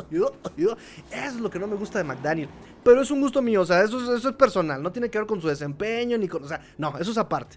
es 1.11 1.41
lo 1.41 1.51
que 1.51 1.59
no 1.59 1.67
me 1.67 1.77
gusta 1.77 1.99
de 1.99 2.05
McDaniel. 2.05 2.49
Pero 2.85 3.01
es 3.01 3.11
un 3.11 3.21
gusto 3.21 3.43
mío, 3.43 3.63
o 3.63 3.67
sea, 3.67 3.83
eso, 3.83 4.15
eso 4.15 4.29
es 4.29 4.37
personal. 4.37 4.83
No 4.83 4.93
tiene 4.93 5.09
que 5.09 5.19
ver 5.19 5.27
con 5.27 5.41
su 5.41 5.49
desempeño 5.49 6.19
ni 6.19 6.29
con. 6.29 6.45
O 6.45 6.49
sea, 6.49 6.61
no, 6.79 6.97
eso 6.99 7.11
es 7.11 7.19
aparte. 7.19 7.57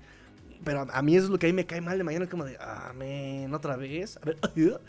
Pero 0.64 0.88
a, 0.90 1.02
mí 1.02 1.16
eso 1.16 1.26
es 1.26 1.32
lo 1.32 1.38
que 1.38 1.48
a 1.48 1.50
mí 1.50 1.54
me 1.54 1.66
cae 1.66 1.82
mal 1.82 1.98
de 1.98 2.04
mañana. 2.04 2.28
Como 2.28 2.46
de, 2.46 2.58
amén, 2.60 3.54
otra 3.54 3.76
vez. 3.76 4.18
A 4.18 4.26
ver, 4.26 4.38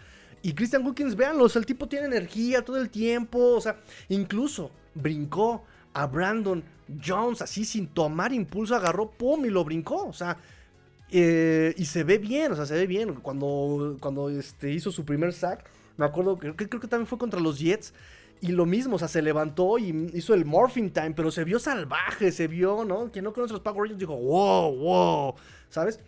y 0.42 0.52
Christian 0.54 0.86
Wilkins, 0.86 1.16
véanlo, 1.16 1.44
o 1.44 1.48
sea, 1.48 1.60
el 1.60 1.66
tipo 1.66 1.88
tiene 1.88 2.06
energía 2.06 2.64
todo 2.64 2.80
el 2.80 2.88
tiempo. 2.88 3.56
O 3.56 3.60
sea, 3.60 3.80
incluso 4.08 4.70
brincó 4.94 5.64
a 5.92 6.06
Brandon 6.06 6.62
Jones 7.04 7.42
así 7.42 7.64
sin 7.64 7.88
tomar 7.88 8.32
impulso, 8.32 8.74
agarró, 8.74 9.10
pum, 9.10 9.44
y 9.44 9.50
lo 9.50 9.64
brincó. 9.64 10.06
O 10.06 10.12
sea, 10.12 10.36
eh, 11.10 11.74
y 11.76 11.84
se 11.86 12.04
ve 12.04 12.18
bien, 12.18 12.52
o 12.52 12.56
sea, 12.56 12.66
se 12.66 12.74
ve 12.74 12.86
bien. 12.86 13.14
Cuando, 13.16 13.96
cuando 14.00 14.30
este, 14.30 14.70
hizo 14.70 14.90
su 14.90 15.04
primer 15.04 15.32
sack, 15.32 15.64
me 15.96 16.04
acuerdo, 16.06 16.38
que 16.38 16.54
creo 16.54 16.80
que 16.80 16.88
también 16.88 17.06
fue 17.06 17.18
contra 17.18 17.40
los 17.40 17.58
Jets. 17.58 17.92
Y 18.42 18.48
lo 18.48 18.64
mismo, 18.64 18.96
o 18.96 18.98
sea, 18.98 19.08
se 19.08 19.20
levantó 19.20 19.78
y 19.78 20.10
hizo 20.14 20.32
el 20.32 20.46
Morphing 20.46 20.90
Time, 20.90 21.12
pero 21.12 21.30
se 21.30 21.44
vio 21.44 21.58
salvaje, 21.58 22.32
se 22.32 22.48
vio, 22.48 22.86
¿no? 22.86 23.10
Quien 23.12 23.24
no 23.24 23.34
conoce 23.34 23.52
los 23.52 23.60
Power 23.60 23.80
Rangers 23.80 23.98
dijo, 23.98 24.16
wow, 24.16 24.74
wow, 24.76 25.34
¿sabes? 25.68 26.00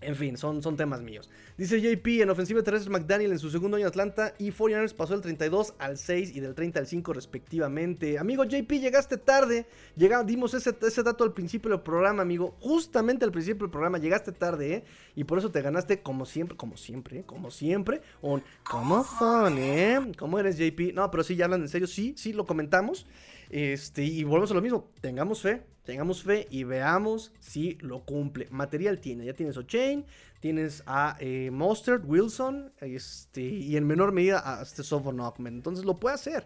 En 0.00 0.14
fin, 0.14 0.36
son, 0.36 0.62
son 0.62 0.76
temas 0.76 1.02
míos. 1.02 1.28
Dice 1.56 1.80
JP, 1.80 2.22
en 2.22 2.30
ofensiva 2.30 2.62
terrestre 2.62 2.90
McDaniel 2.90 3.32
en 3.32 3.38
su 3.38 3.50
segundo 3.50 3.76
año 3.76 3.86
en 3.86 3.88
Atlanta 3.88 4.32
y 4.38 4.52
49ers 4.52 4.94
pasó 4.94 5.14
del 5.14 5.22
32 5.22 5.74
al 5.78 5.98
6 5.98 6.36
y 6.36 6.40
del 6.40 6.54
30 6.54 6.78
al 6.78 6.86
5 6.86 7.12
respectivamente. 7.12 8.16
Amigo 8.18 8.44
JP, 8.44 8.70
llegaste 8.74 9.16
tarde. 9.16 9.66
Llegamos, 9.96 10.26
dimos 10.26 10.54
ese, 10.54 10.76
ese 10.80 11.02
dato 11.02 11.24
al 11.24 11.32
principio 11.32 11.70
del 11.70 11.80
programa, 11.80 12.22
amigo. 12.22 12.54
Justamente 12.60 13.24
al 13.24 13.32
principio 13.32 13.64
del 13.64 13.72
programa 13.72 13.98
llegaste 13.98 14.30
tarde, 14.30 14.74
¿eh? 14.74 14.84
Y 15.16 15.24
por 15.24 15.38
eso 15.38 15.50
te 15.50 15.62
ganaste 15.62 16.00
como 16.00 16.26
siempre, 16.26 16.56
como 16.56 16.76
siempre, 16.76 17.20
¿eh? 17.20 17.24
como 17.26 17.50
siempre, 17.50 18.00
un 18.22 18.42
¿Cómo 18.62 19.02
son, 19.02 19.58
eh? 19.58 20.12
¿Cómo 20.16 20.38
eres 20.38 20.56
JP? 20.56 20.94
No, 20.94 21.10
pero 21.10 21.24
sí, 21.24 21.34
ya 21.34 21.46
hablan 21.46 21.62
en 21.62 21.68
serio, 21.68 21.88
sí, 21.88 22.14
sí, 22.16 22.32
lo 22.32 22.46
comentamos. 22.46 23.04
Este, 23.50 24.04
y 24.04 24.24
volvemos 24.24 24.50
a 24.50 24.54
lo 24.54 24.62
mismo, 24.62 24.90
tengamos 25.00 25.40
fe, 25.40 25.62
tengamos 25.84 26.22
fe 26.22 26.46
y 26.50 26.64
veamos 26.64 27.32
si 27.40 27.78
lo 27.80 28.04
cumple. 28.04 28.46
Material 28.50 29.00
tiene, 29.00 29.24
ya 29.24 29.32
tienes 29.32 29.56
O'Chain, 29.56 30.04
tienes 30.40 30.82
a 30.86 31.16
eh, 31.20 31.50
Mustard, 31.50 32.04
Wilson, 32.04 32.72
este, 32.80 33.42
y 33.42 33.76
en 33.76 33.86
menor 33.86 34.12
medida 34.12 34.42
a 34.44 34.62
este 34.62 34.82
Knockman. 34.82 35.54
Entonces 35.54 35.84
lo 35.84 35.98
puede 35.98 36.14
hacer. 36.14 36.44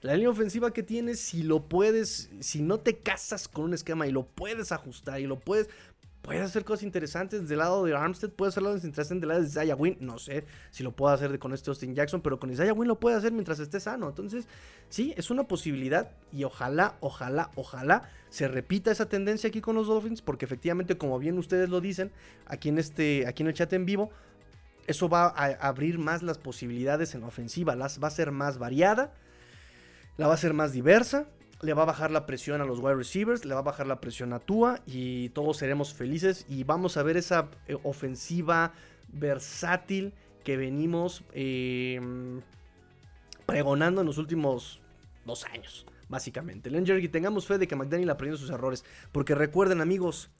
La 0.00 0.14
línea 0.14 0.28
ofensiva 0.28 0.70
que 0.70 0.82
tienes, 0.82 1.18
si 1.18 1.42
lo 1.42 1.66
puedes, 1.66 2.30
si 2.40 2.60
no 2.60 2.78
te 2.78 2.98
casas 2.98 3.48
con 3.48 3.64
un 3.64 3.74
esquema 3.74 4.06
y 4.06 4.12
lo 4.12 4.26
puedes 4.26 4.70
ajustar 4.70 5.18
y 5.18 5.26
lo 5.26 5.40
puedes 5.40 5.70
puede 6.24 6.40
hacer 6.40 6.64
cosas 6.64 6.84
interesantes 6.84 7.46
del 7.48 7.58
lado 7.58 7.84
de 7.84 7.94
Armstead, 7.94 8.30
puede 8.30 8.48
hacerlo 8.48 8.74
interesantes 8.74 9.20
del 9.20 9.28
lado 9.28 9.42
de 9.42 9.46
Isaiah 9.46 9.76
Wynn. 9.76 9.98
No 10.00 10.18
sé 10.18 10.44
si 10.70 10.82
lo 10.82 10.90
puede 10.90 11.14
hacer 11.14 11.38
con 11.38 11.52
este 11.52 11.68
Austin 11.70 11.94
Jackson, 11.94 12.22
pero 12.22 12.40
con 12.40 12.50
Isaiah 12.50 12.72
Wynn 12.72 12.88
lo 12.88 12.98
puede 12.98 13.16
hacer 13.16 13.30
mientras 13.30 13.60
esté 13.60 13.78
sano. 13.78 14.08
Entonces, 14.08 14.48
sí, 14.88 15.12
es 15.18 15.30
una 15.30 15.44
posibilidad 15.44 16.12
y 16.32 16.44
ojalá, 16.44 16.96
ojalá, 17.00 17.50
ojalá 17.56 18.08
se 18.30 18.48
repita 18.48 18.90
esa 18.90 19.06
tendencia 19.06 19.48
aquí 19.48 19.60
con 19.60 19.76
los 19.76 19.86
Dolphins, 19.86 20.22
porque 20.22 20.46
efectivamente, 20.46 20.96
como 20.96 21.18
bien 21.18 21.36
ustedes 21.36 21.68
lo 21.68 21.82
dicen, 21.82 22.10
aquí 22.46 22.70
en, 22.70 22.78
este, 22.78 23.26
aquí 23.26 23.42
en 23.42 23.48
el 23.48 23.54
chat 23.54 23.70
en 23.74 23.84
vivo, 23.84 24.10
eso 24.86 25.10
va 25.10 25.26
a 25.26 25.48
abrir 25.68 25.98
más 25.98 26.22
las 26.22 26.38
posibilidades 26.38 27.14
en 27.14 27.20
la 27.20 27.26
ofensiva, 27.26 27.76
las 27.76 28.02
va 28.02 28.08
a 28.08 28.10
ser 28.10 28.32
más 28.32 28.56
variada, 28.56 29.12
la 30.16 30.26
va 30.26 30.34
a 30.34 30.38
ser 30.38 30.54
más 30.54 30.72
diversa 30.72 31.26
le 31.64 31.74
va 31.74 31.82
a 31.82 31.86
bajar 31.86 32.10
la 32.10 32.26
presión 32.26 32.60
a 32.60 32.64
los 32.64 32.78
wide 32.78 32.94
receivers, 32.94 33.44
le 33.44 33.54
va 33.54 33.60
a 33.60 33.64
bajar 33.64 33.86
la 33.86 34.00
presión 34.00 34.32
a 34.32 34.38
Tua 34.38 34.80
y 34.86 35.30
todos 35.30 35.56
seremos 35.56 35.94
felices 35.94 36.44
y 36.48 36.64
vamos 36.64 36.96
a 36.96 37.02
ver 37.02 37.16
esa 37.16 37.48
eh, 37.66 37.76
ofensiva 37.82 38.72
versátil 39.08 40.12
que 40.44 40.56
venimos 40.56 41.24
em, 41.32 42.42
pregonando 43.46 44.02
en 44.02 44.06
los 44.06 44.18
últimos 44.18 44.82
dos 45.24 45.44
años, 45.46 45.86
básicamente. 46.08 46.70
y 46.70 47.08
tengamos 47.08 47.46
fe 47.46 47.56
de 47.56 47.66
que 47.66 47.76
McDaniel 47.76 48.10
aprendió 48.10 48.36
sus 48.36 48.50
errores, 48.50 48.84
porque 49.10 49.34
recuerden 49.34 49.80
amigos, 49.80 50.30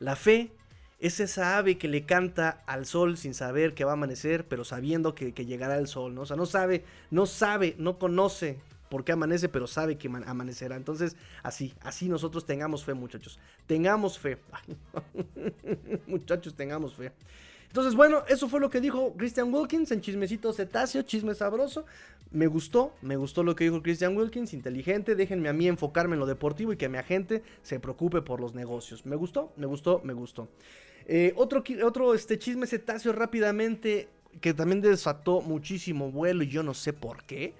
la 0.00 0.16
fe 0.16 0.52
es 0.98 1.20
esa 1.20 1.58
ave 1.58 1.78
que 1.78 1.88
le 1.88 2.04
canta 2.04 2.62
al 2.66 2.86
sol 2.86 3.16
sin 3.16 3.34
saber 3.34 3.74
que 3.74 3.84
va 3.84 3.92
a 3.92 3.94
amanecer, 3.94 4.46
pero 4.48 4.64
sabiendo 4.64 5.14
que, 5.14 5.32
que 5.32 5.46
llegará 5.46 5.78
el 5.78 5.86
sol, 5.86 6.14
¿no? 6.14 6.22
O 6.22 6.26
sea, 6.26 6.36
no 6.36 6.46
sabe, 6.46 6.84
no 7.10 7.26
sabe, 7.26 7.76
no 7.78 7.98
conoce 7.98 8.58
por 8.92 9.04
qué 9.04 9.12
amanece, 9.12 9.48
pero 9.48 9.66
sabe 9.66 9.96
que 9.96 10.06
amanecerá. 10.06 10.76
Entonces, 10.76 11.16
así, 11.42 11.72
así 11.80 12.10
nosotros 12.10 12.44
tengamos 12.44 12.84
fe, 12.84 12.92
muchachos. 12.92 13.38
Tengamos 13.66 14.18
fe. 14.18 14.36
muchachos, 16.06 16.54
tengamos 16.54 16.92
fe. 16.92 17.10
Entonces, 17.68 17.94
bueno, 17.94 18.22
eso 18.28 18.50
fue 18.50 18.60
lo 18.60 18.68
que 18.68 18.82
dijo 18.82 19.14
Christian 19.16 19.50
Wilkins 19.50 19.90
en 19.92 20.02
Chismecito 20.02 20.52
Cetáceo, 20.52 21.00
chisme 21.04 21.34
sabroso. 21.34 21.86
Me 22.32 22.46
gustó, 22.46 22.92
me 23.00 23.16
gustó 23.16 23.42
lo 23.42 23.56
que 23.56 23.64
dijo 23.64 23.82
Christian 23.82 24.14
Wilkins, 24.14 24.52
inteligente. 24.52 25.14
Déjenme 25.14 25.48
a 25.48 25.54
mí 25.54 25.68
enfocarme 25.68 26.12
en 26.16 26.20
lo 26.20 26.26
deportivo 26.26 26.74
y 26.74 26.76
que 26.76 26.90
mi 26.90 26.98
agente 26.98 27.42
se 27.62 27.80
preocupe 27.80 28.20
por 28.20 28.40
los 28.40 28.54
negocios. 28.54 29.06
Me 29.06 29.16
gustó, 29.16 29.54
me 29.56 29.64
gustó, 29.64 30.02
me 30.04 30.12
gustó. 30.12 30.48
Eh, 31.06 31.32
otro 31.36 31.64
otro 31.82 32.12
este, 32.12 32.38
chisme 32.38 32.66
cetáceo 32.66 33.14
rápidamente 33.14 34.10
que 34.42 34.52
también 34.52 34.82
desató 34.82 35.40
muchísimo 35.40 36.10
vuelo 36.10 36.42
y 36.42 36.48
yo 36.48 36.62
no 36.62 36.74
sé 36.74 36.92
por 36.92 37.24
qué 37.24 37.54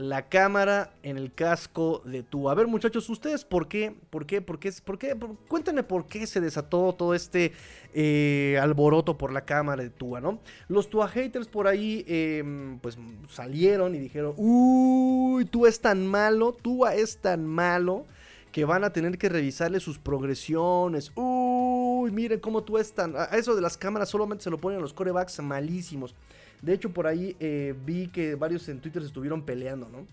la 0.00 0.30
cámara 0.30 0.94
en 1.02 1.18
el 1.18 1.30
casco 1.34 2.00
de 2.06 2.22
tu. 2.22 2.48
A 2.48 2.54
ver, 2.54 2.66
muchachos, 2.66 3.10
¿ustedes 3.10 3.44
por 3.44 3.68
qué? 3.68 3.94
¿Por 4.08 4.24
qué? 4.24 4.40
¿Por 4.40 4.58
qué? 4.58 4.72
¿Por 4.82 4.98
qué? 4.98 5.14
Cuéntenme 5.46 5.82
por 5.82 6.06
qué 6.06 6.26
se 6.26 6.40
desató 6.40 6.94
todo 6.94 7.14
este 7.14 7.52
eh, 7.92 8.58
alboroto 8.62 9.18
por 9.18 9.30
la 9.30 9.44
cámara 9.44 9.82
de 9.82 9.90
Tua, 9.90 10.22
¿no? 10.22 10.40
Los 10.68 10.88
Tua 10.88 11.06
haters 11.06 11.48
por 11.48 11.68
ahí, 11.68 12.02
em, 12.08 12.78
pues 12.78 12.96
salieron 13.28 13.94
y 13.94 13.98
dijeron: 13.98 14.32
Uy, 14.38 15.44
Tua 15.44 15.68
es 15.68 15.80
tan 15.80 16.06
malo, 16.06 16.52
Tua 16.52 16.94
es 16.94 17.18
tan 17.18 17.44
malo 17.44 18.06
que 18.52 18.64
van 18.64 18.84
a 18.84 18.94
tener 18.94 19.18
que 19.18 19.28
revisarle 19.28 19.80
sus 19.80 19.98
progresiones. 19.98 21.12
Uy, 21.14 22.10
miren 22.10 22.40
cómo 22.40 22.62
Tua 22.62 22.80
es 22.80 22.94
tan. 22.94 23.14
A 23.16 23.24
eso 23.36 23.54
de 23.54 23.60
las 23.60 23.76
cámaras 23.76 24.08
solamente 24.08 24.44
se 24.44 24.50
lo 24.50 24.56
ponen 24.56 24.78
a 24.78 24.82
los 24.82 24.94
corebacks 24.94 25.40
malísimos. 25.40 26.14
De 26.62 26.74
hecho, 26.74 26.90
por 26.90 27.06
ahí 27.06 27.36
eh, 27.40 27.74
vi 27.84 28.08
que 28.08 28.34
varios 28.34 28.68
en 28.68 28.80
Twitter 28.80 29.02
estuvieron 29.02 29.42
peleando, 29.42 29.88
¿no? 29.88 30.06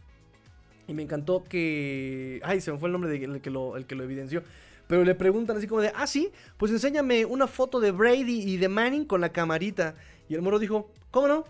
Y 0.87 0.93
me 0.93 1.03
encantó 1.03 1.43
que. 1.43 2.39
Ay, 2.43 2.61
se 2.61 2.71
me 2.71 2.77
fue 2.77 2.87
el 2.87 2.93
nombre 2.93 3.09
del 3.09 3.41
que 3.41 3.49
lo, 3.49 3.75
el 3.75 3.85
que 3.85 3.95
lo 3.95 4.03
evidenció. 4.03 4.43
Pero 4.87 5.03
le 5.03 5.15
preguntan 5.15 5.57
así 5.57 5.67
como 5.67 5.81
de, 5.81 5.91
ah, 5.93 6.07
sí, 6.07 6.31
pues 6.57 6.71
enséñame 6.71 7.25
una 7.25 7.47
foto 7.47 7.81
de 7.81 7.91
Brady 7.91 8.41
y 8.41 8.57
de 8.57 8.69
Manning 8.69 9.05
con 9.05 9.19
la 9.19 9.33
camarita. 9.33 9.95
Y 10.29 10.35
el 10.35 10.41
moro 10.41 10.59
dijo, 10.59 10.89
¿cómo 11.11 11.27
no? 11.27 11.43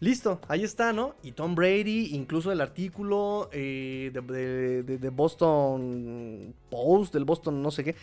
Listo, 0.00 0.40
ahí 0.48 0.64
está, 0.64 0.92
¿no? 0.92 1.14
Y 1.22 1.32
Tom 1.32 1.54
Brady, 1.54 2.14
incluso 2.14 2.50
el 2.50 2.60
artículo 2.60 3.48
eh, 3.52 4.10
de, 4.12 4.82
de, 4.82 5.08
Boston 5.10 6.52
Post, 6.68 7.14
del 7.14 7.24
Boston 7.24 7.62
no 7.62 7.70
sé 7.70 7.84
qué, 7.84 7.94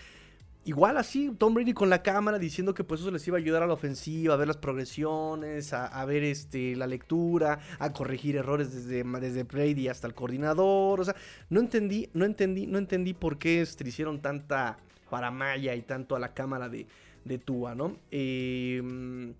igual 0.65 0.97
así, 0.97 1.31
Tom 1.37 1.53
Brady 1.53 1.73
con 1.73 1.89
la 1.89 2.03
cámara 2.03 2.39
diciendo 2.39 2.73
que 2.73 2.83
pues 2.83 3.01
eso 3.01 3.11
les 3.11 3.27
iba 3.27 3.37
a 3.37 3.39
ayudar 3.39 3.63
a 3.63 3.67
la 3.67 3.73
ofensiva, 3.73 4.33
a 4.33 4.37
ver 4.37 4.47
las 4.47 4.57
progresiones, 4.57 5.73
a, 5.73 6.05
ver 6.05 6.23
este, 6.23 6.75
la 6.75 6.87
lectura, 6.87 7.59
a 7.79 7.93
corregir 7.93 8.35
errores 8.35 8.73
desde, 8.73 9.03
desde 9.19 9.43
Brady 9.43 9.87
hasta 9.87 10.07
el 10.07 10.13
coordinador. 10.13 10.99
O 10.99 11.03
sea, 11.03 11.15
no 11.49 11.59
entendí, 11.59 12.09
no 12.13 12.25
entendí, 12.25 12.67
no 12.67 12.77
entendí 12.77 13.13
por 13.13 13.37
qué 13.37 13.61
este, 13.61 13.87
hicieron 13.87 14.21
tanta 14.21 14.77
paramaya 15.09 15.75
y 15.75 15.81
tanto 15.81 16.15
a 16.15 16.19
la 16.19 16.33
cámara 16.33 16.69
de, 16.69 16.87
de 17.25 17.37
Tua, 17.37 17.75
¿no? 17.75 17.97
Eh, 18.11 19.33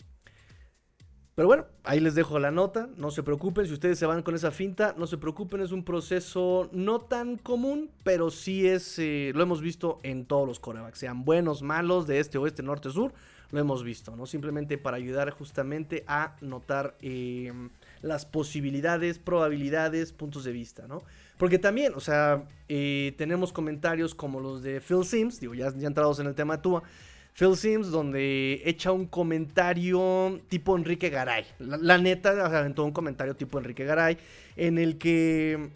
pero 1.41 1.47
bueno, 1.47 1.65
ahí 1.83 1.99
les 1.99 2.13
dejo 2.13 2.37
la 2.37 2.51
nota. 2.51 2.87
No 2.97 3.09
se 3.09 3.23
preocupen, 3.23 3.65
si 3.65 3.73
ustedes 3.73 3.97
se 3.97 4.05
van 4.05 4.21
con 4.21 4.35
esa 4.35 4.51
finta, 4.51 4.93
no 4.95 5.07
se 5.07 5.17
preocupen, 5.17 5.61
es 5.61 5.71
un 5.71 5.83
proceso 5.83 6.69
no 6.71 6.99
tan 7.01 7.37
común, 7.37 7.89
pero 8.03 8.29
sí 8.29 8.67
es, 8.67 8.99
eh, 8.99 9.31
lo 9.33 9.41
hemos 9.41 9.59
visto 9.59 9.99
en 10.03 10.25
todos 10.25 10.47
los 10.47 10.59
corebacks, 10.59 10.99
sean 10.99 11.25
buenos, 11.25 11.63
malos, 11.63 12.05
de 12.05 12.19
este, 12.19 12.37
oeste, 12.37 12.61
norte, 12.61 12.91
sur, 12.91 13.11
lo 13.49 13.59
hemos 13.59 13.83
visto, 13.83 14.15
¿no? 14.15 14.27
Simplemente 14.27 14.77
para 14.77 14.97
ayudar 14.97 15.31
justamente 15.31 16.03
a 16.05 16.35
notar 16.41 16.95
em, 17.01 17.71
las 18.03 18.27
posibilidades, 18.27 19.17
probabilidades, 19.17 20.13
puntos 20.13 20.43
de 20.43 20.51
vista, 20.51 20.85
¿no? 20.87 21.01
Porque 21.39 21.57
también, 21.57 21.93
o 21.95 22.01
sea, 22.01 22.43
eh, 22.69 23.15
tenemos 23.17 23.51
comentarios 23.51 24.13
como 24.13 24.39
los 24.39 24.61
de 24.61 24.79
Phil 24.79 25.03
Sims, 25.05 25.39
digo, 25.39 25.55
ya, 25.55 25.73
ya 25.75 25.87
entrados 25.87 26.19
en 26.19 26.27
el 26.27 26.35
tema 26.35 26.57
de 26.57 26.61
Phil 27.33 27.55
Sims, 27.55 27.91
donde 27.91 28.61
echa 28.65 28.91
un 28.91 29.05
comentario 29.05 30.41
tipo 30.49 30.77
Enrique 30.77 31.09
Garay. 31.09 31.45
La, 31.59 31.97
neta, 31.97 32.45
aventó 32.45 32.83
un 32.83 32.91
comentario 32.91 33.35
tipo 33.35 33.57
Enrique 33.57 33.85
Garay, 33.85 34.17
en 34.55 34.77
el 34.77 34.97
que 34.97 35.69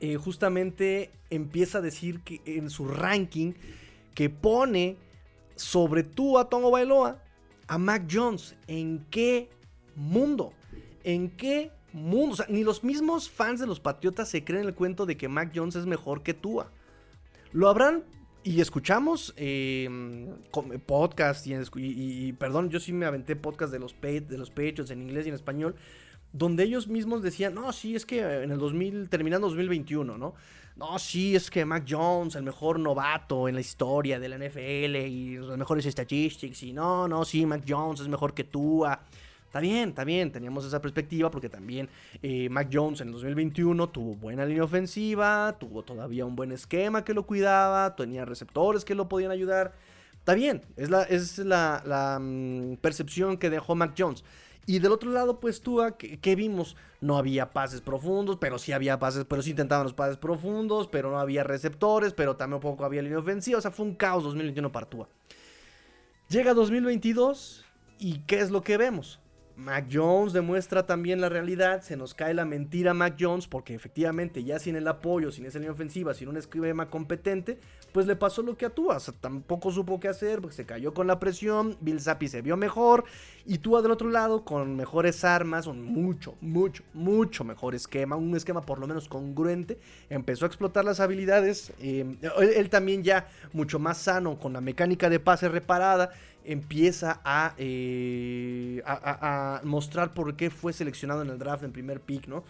eh, 0.00 0.16
justamente 0.16 1.10
empieza 1.30 1.78
a 1.78 1.80
decir 1.80 2.20
que 2.20 2.40
en 2.44 2.70
su 2.70 2.86
ranking 2.86 3.54
que 4.14 4.30
pone 4.30 4.96
sobre 5.56 6.02
tú 6.02 6.38
a 6.38 6.48
Tomo 6.48 6.70
Bailoa 6.70 7.18
a 7.66 7.78
Mac 7.78 8.04
Jones. 8.10 8.54
¿En 8.66 9.06
qué 9.10 9.48
mundo? 9.96 10.52
¿En 11.02 11.30
qué 11.30 11.72
mundo? 11.92 12.34
O 12.34 12.36
sea, 12.36 12.46
ni 12.48 12.64
los 12.64 12.84
mismos 12.84 13.30
fans 13.30 13.60
de 13.60 13.66
los 13.66 13.80
Patriotas 13.80 14.28
se 14.28 14.44
creen 14.44 14.66
el 14.66 14.74
cuento 14.74 15.06
de 15.06 15.16
que 15.16 15.28
Mac 15.28 15.52
Jones 15.54 15.76
es 15.76 15.86
mejor 15.86 16.22
que 16.22 16.34
Tua. 16.34 16.70
Lo 17.52 17.68
habrán 17.68 18.04
y 18.44 18.60
escuchamos 18.60 19.32
eh, 19.38 19.88
podcast 20.86 21.46
y, 21.46 22.32
perdón, 22.34 22.68
yo 22.68 22.78
sí 22.78 22.92
me 22.92 23.06
aventé 23.06 23.36
podcast 23.36 23.72
de 23.72 23.78
los, 23.78 23.96
de 24.00 24.38
los 24.38 24.50
pechos 24.50 24.90
en 24.90 25.00
inglés 25.00 25.24
y 25.24 25.30
en 25.30 25.34
español, 25.34 25.74
donde 26.32 26.64
ellos 26.64 26.86
mismos 26.86 27.22
decían, 27.22 27.54
no, 27.54 27.72
sí, 27.72 27.96
es 27.96 28.04
que 28.04 28.20
en 28.20 28.50
el 28.50 28.58
2000, 28.58 29.08
terminando 29.08 29.48
2021, 29.48 30.18
¿no? 30.18 30.34
No, 30.76 30.98
sí, 30.98 31.34
es 31.34 31.50
que 31.50 31.64
Mac 31.64 31.86
Jones, 31.88 32.34
el 32.34 32.42
mejor 32.42 32.78
novato 32.80 33.48
en 33.48 33.54
la 33.54 33.60
historia 33.60 34.20
de 34.20 34.28
la 34.28 34.36
NFL 34.36 34.96
y 34.96 35.36
los 35.36 35.56
mejores 35.56 35.84
statistics, 35.86 36.64
y 36.64 36.72
no, 36.72 37.08
no, 37.08 37.24
sí, 37.24 37.46
Mac 37.46 37.62
Jones 37.66 38.00
es 38.00 38.08
mejor 38.08 38.34
que 38.34 38.44
tú. 38.44 38.84
Está 39.54 39.60
bien, 39.60 39.90
está 39.90 40.02
bien, 40.02 40.32
teníamos 40.32 40.64
esa 40.64 40.82
perspectiva 40.82 41.30
porque 41.30 41.48
también 41.48 41.88
eh, 42.24 42.48
Mac 42.48 42.70
Jones 42.72 43.00
en 43.00 43.06
el 43.06 43.12
2021 43.12 43.88
tuvo 43.88 44.16
buena 44.16 44.44
línea 44.44 44.64
ofensiva, 44.64 45.54
tuvo 45.60 45.84
todavía 45.84 46.26
un 46.26 46.34
buen 46.34 46.50
esquema 46.50 47.04
que 47.04 47.14
lo 47.14 47.24
cuidaba, 47.24 47.94
tenía 47.94 48.24
receptores 48.24 48.84
que 48.84 48.96
lo 48.96 49.08
podían 49.08 49.30
ayudar. 49.30 49.72
Está 50.14 50.34
bien, 50.34 50.62
es 50.76 50.90
la, 50.90 51.04
es 51.04 51.38
la, 51.38 52.18
mm, 52.20 52.78
percepción 52.78 53.36
que 53.36 53.48
dejó 53.48 53.76
Mac 53.76 53.94
Jones. 53.96 54.24
Y 54.66 54.80
del 54.80 54.90
otro 54.90 55.12
lado, 55.12 55.38
pues 55.38 55.60
tú, 55.60 55.80
¿qué, 55.98 56.34
vimos? 56.34 56.76
No 57.00 57.16
había 57.16 57.52
pases 57.52 57.80
profundos, 57.80 58.38
pero 58.40 58.58
sí 58.58 58.72
había 58.72 58.98
pases, 58.98 59.24
pero 59.24 59.40
sí 59.40 59.50
intentaban 59.50 59.84
los 59.84 59.94
pases 59.94 60.16
profundos, 60.16 60.88
pero 60.88 61.12
no 61.12 61.20
había 61.20 61.44
receptores, 61.44 62.12
pero 62.12 62.34
tampoco 62.34 62.84
había 62.84 63.02
línea 63.02 63.20
ofensiva. 63.20 63.58
O 63.58 63.62
sea, 63.62 63.70
fue 63.70 63.86
un 63.86 63.94
caos 63.94 64.24
2021 64.24 64.72
para 64.72 64.86
Tua. 64.86 65.08
Llega 66.28 66.54
2022 66.54 67.64
y 68.00 68.18
¿qué 68.26 68.40
es 68.40 68.50
lo 68.50 68.60
que 68.60 68.76
vemos? 68.78 69.20
Mac 69.56 69.86
Jones 69.90 70.32
demuestra 70.32 70.84
también 70.84 71.20
la 71.20 71.28
realidad, 71.28 71.82
se 71.82 71.96
nos 71.96 72.12
cae 72.12 72.34
la 72.34 72.44
mentira 72.44 72.92
Mac 72.92 73.16
Jones 73.18 73.46
porque 73.46 73.74
efectivamente 73.74 74.42
ya 74.42 74.58
sin 74.58 74.74
el 74.74 74.88
apoyo, 74.88 75.30
sin 75.30 75.46
esa 75.46 75.58
línea 75.58 75.72
ofensiva, 75.72 76.12
sin 76.12 76.28
un 76.28 76.36
esquema 76.36 76.90
competente, 76.90 77.58
pues 77.92 78.06
le 78.06 78.16
pasó 78.16 78.42
lo 78.42 78.56
que 78.56 78.66
a 78.66 78.70
Tua, 78.70 78.98
tampoco 79.20 79.70
supo 79.70 80.00
qué 80.00 80.08
hacer 80.08 80.40
porque 80.40 80.56
se 80.56 80.66
cayó 80.66 80.92
con 80.92 81.06
la 81.06 81.20
presión, 81.20 81.76
Bill 81.80 82.00
Zappi 82.00 82.26
se 82.26 82.42
vio 82.42 82.56
mejor 82.56 83.04
y 83.46 83.58
Tua 83.58 83.80
del 83.80 83.92
otro 83.92 84.10
lado 84.10 84.44
con 84.44 84.74
mejores 84.74 85.24
armas, 85.24 85.68
un 85.68 85.82
mucho, 85.82 86.34
mucho, 86.40 86.82
mucho 86.92 87.44
mejor 87.44 87.76
esquema, 87.76 88.16
un 88.16 88.34
esquema 88.34 88.62
por 88.62 88.80
lo 88.80 88.88
menos 88.88 89.08
congruente, 89.08 89.78
empezó 90.10 90.46
a 90.46 90.48
explotar 90.48 90.84
las 90.84 90.98
habilidades, 90.98 91.72
eh, 91.78 92.16
él 92.56 92.70
también 92.70 93.04
ya 93.04 93.28
mucho 93.52 93.78
más 93.78 93.98
sano 93.98 94.38
con 94.40 94.52
la 94.52 94.60
mecánica 94.60 95.08
de 95.08 95.20
pase 95.20 95.48
reparada, 95.48 96.10
empieza 96.44 97.20
eh, 97.58 98.82
a, 98.86 99.60
mostrar 99.64 100.14
por 100.14 100.36
qué 100.36 100.50
fue 100.50 100.72
seleccionado 100.72 101.22
en 101.22 101.30
el 101.30 101.38
draft 101.38 101.64
en 101.64 101.72
primer 101.72 102.00
pick, 102.00 102.28
¿no? 102.28 102.44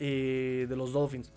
Eh, 0.00 0.66
de 0.68 0.76
los 0.76 0.92
Dolphins. 0.92 1.30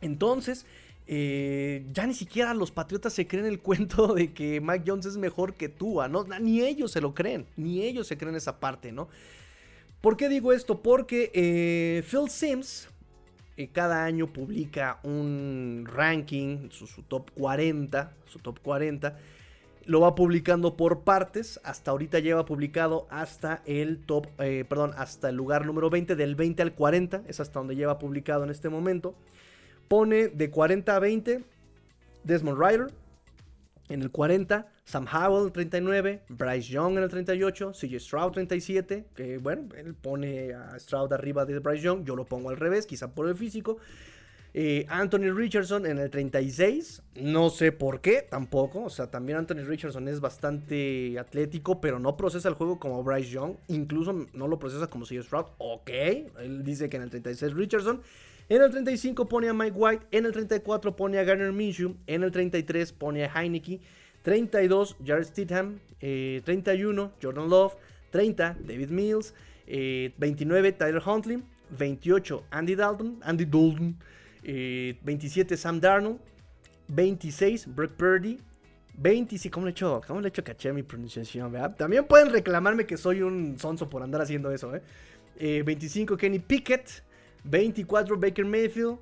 Entonces, 0.00 0.66
eh, 1.06 1.84
ya 1.92 2.06
ni 2.06 2.14
siquiera 2.14 2.54
los 2.54 2.70
Patriotas 2.70 3.12
se 3.12 3.26
creen 3.26 3.46
el 3.46 3.58
cuento 3.62 4.14
de 4.14 4.32
que 4.32 4.60
Mike 4.60 4.84
Jones 4.86 5.06
es 5.06 5.16
mejor 5.16 5.54
que 5.54 5.68
Tua, 5.68 6.08
¿no? 6.08 6.24
Ni 6.40 6.62
ellos 6.62 6.92
se 6.92 7.00
lo 7.00 7.14
creen, 7.14 7.46
ni 7.56 7.82
ellos 7.82 8.06
se 8.06 8.16
creen 8.16 8.34
esa 8.34 8.58
parte, 8.58 8.92
¿no? 8.92 9.08
¿Por 10.00 10.16
qué 10.16 10.30
digo 10.30 10.54
esto? 10.54 10.80
Porque 10.80 12.02
Phil 12.08 12.30
Sims 12.30 12.88
cada 13.74 14.06
año 14.06 14.32
publica 14.32 14.98
un 15.02 15.86
ranking, 15.86 16.70
su 16.70 16.86
top 17.02 17.30
40, 17.32 18.10
su 18.24 18.38
top 18.38 18.60
40, 18.60 19.18
lo 19.84 20.00
va 20.00 20.14
publicando 20.14 20.76
por 20.76 21.00
partes. 21.04 21.60
Hasta 21.64 21.90
ahorita 21.90 22.18
lleva 22.18 22.44
publicado 22.44 23.06
hasta 23.10 23.62
el 23.66 23.98
top, 23.98 24.26
eh, 24.38 24.64
perdón, 24.68 24.92
hasta 24.96 25.28
el 25.28 25.36
lugar 25.36 25.66
número 25.66 25.90
20, 25.90 26.16
del 26.16 26.34
20 26.34 26.62
al 26.62 26.74
40. 26.74 27.22
Es 27.26 27.40
hasta 27.40 27.58
donde 27.58 27.76
lleva 27.76 27.98
publicado 27.98 28.44
en 28.44 28.50
este 28.50 28.68
momento. 28.68 29.14
Pone 29.88 30.28
de 30.28 30.50
40 30.50 30.94
a 30.94 30.98
20 30.98 31.44
Desmond 32.24 32.58
Ryder. 32.58 32.86
En 33.88 34.02
el 34.02 34.12
40, 34.12 34.68
Sam 34.84 35.06
Howell 35.12 35.40
en 35.40 35.46
el 35.46 35.52
39, 35.52 36.22
Bryce 36.28 36.70
Young 36.70 36.96
en 36.96 37.02
el 37.02 37.08
38, 37.08 37.72
CJ 37.72 37.98
Stroud 37.98 38.30
37, 38.30 39.06
que 39.16 39.38
bueno, 39.38 39.68
él 39.76 39.94
pone 39.94 40.54
a 40.54 40.78
Stroud 40.78 41.12
arriba 41.12 41.44
de 41.44 41.58
Bryce 41.58 41.82
Young, 41.82 42.04
yo 42.04 42.14
lo 42.14 42.24
pongo 42.24 42.50
al 42.50 42.56
revés, 42.56 42.86
quizá 42.86 43.12
por 43.12 43.28
el 43.28 43.34
físico. 43.34 43.78
Eh, 44.52 44.84
Anthony 44.88 45.32
Richardson 45.32 45.86
en 45.86 45.98
el 45.98 46.10
36. 46.10 47.02
No 47.16 47.50
sé 47.50 47.72
por 47.72 48.00
qué 48.00 48.26
tampoco. 48.28 48.84
O 48.84 48.90
sea, 48.90 49.10
también 49.10 49.38
Anthony 49.38 49.64
Richardson 49.64 50.08
es 50.08 50.20
bastante 50.20 51.18
atlético, 51.18 51.80
pero 51.80 51.98
no 51.98 52.16
procesa 52.16 52.48
el 52.48 52.54
juego 52.54 52.78
como 52.78 53.02
Bryce 53.02 53.30
Young. 53.30 53.54
Incluso 53.68 54.26
no 54.32 54.48
lo 54.48 54.58
procesa 54.58 54.88
como 54.88 55.06
C.S. 55.06 55.26
Stroud. 55.26 55.46
Ok. 55.58 55.90
Él 55.90 56.64
dice 56.64 56.88
que 56.88 56.96
en 56.96 57.04
el 57.04 57.10
36 57.10 57.54
Richardson. 57.54 58.02
En 58.48 58.62
el 58.62 58.70
35 58.70 59.28
pone 59.28 59.48
a 59.48 59.54
Mike 59.54 59.76
White. 59.76 60.06
En 60.10 60.26
el 60.26 60.32
34 60.32 60.96
pone 60.96 61.18
a 61.18 61.24
Garner 61.24 61.52
Minshew. 61.52 61.94
En 62.08 62.24
el 62.24 62.32
33 62.32 62.92
pone 62.92 63.24
a 63.24 63.32
Heineke. 63.32 63.80
32 64.22 64.96
Jared 65.04 65.24
Stidham. 65.24 65.78
31 66.00 67.02
eh, 67.02 67.10
Jordan 67.22 67.48
Love. 67.48 67.74
30 68.10 68.56
David 68.60 68.90
Mills. 68.90 69.34
29 69.68 70.68
eh, 70.68 70.72
Tyler 70.72 71.02
Huntley. 71.06 71.44
28 71.78 72.42
Andy 72.50 72.74
Dalton. 72.74 73.20
Andy 73.22 73.44
Dalton. 73.44 73.96
27 74.42 75.54
eh, 75.54 75.56
Sam 75.56 75.80
Darnold, 75.80 76.18
26 76.88 77.74
Brock 77.74 77.92
Purdy, 77.92 78.38
26, 78.94 79.52
¿cómo 79.52 79.66
le 79.66 79.70
he 79.70 79.72
hecho, 79.72 80.00
cómo 80.06 80.20
le 80.20 80.28
he 80.28 80.30
hecho 80.30 80.44
caché 80.44 80.72
mi 80.72 80.82
pronunciación? 80.82 81.52
También 81.76 82.06
pueden 82.06 82.30
reclamarme 82.30 82.86
que 82.86 82.96
soy 82.96 83.22
un 83.22 83.58
sonso 83.58 83.88
por 83.88 84.02
andar 84.02 84.20
haciendo 84.20 84.50
eso, 84.50 84.72
25 85.38 86.14
¿eh? 86.14 86.16
Eh, 86.16 86.18
Kenny 86.18 86.38
Pickett, 86.38 87.02
24 87.44 88.18
Baker 88.18 88.44
Mayfield, 88.44 88.98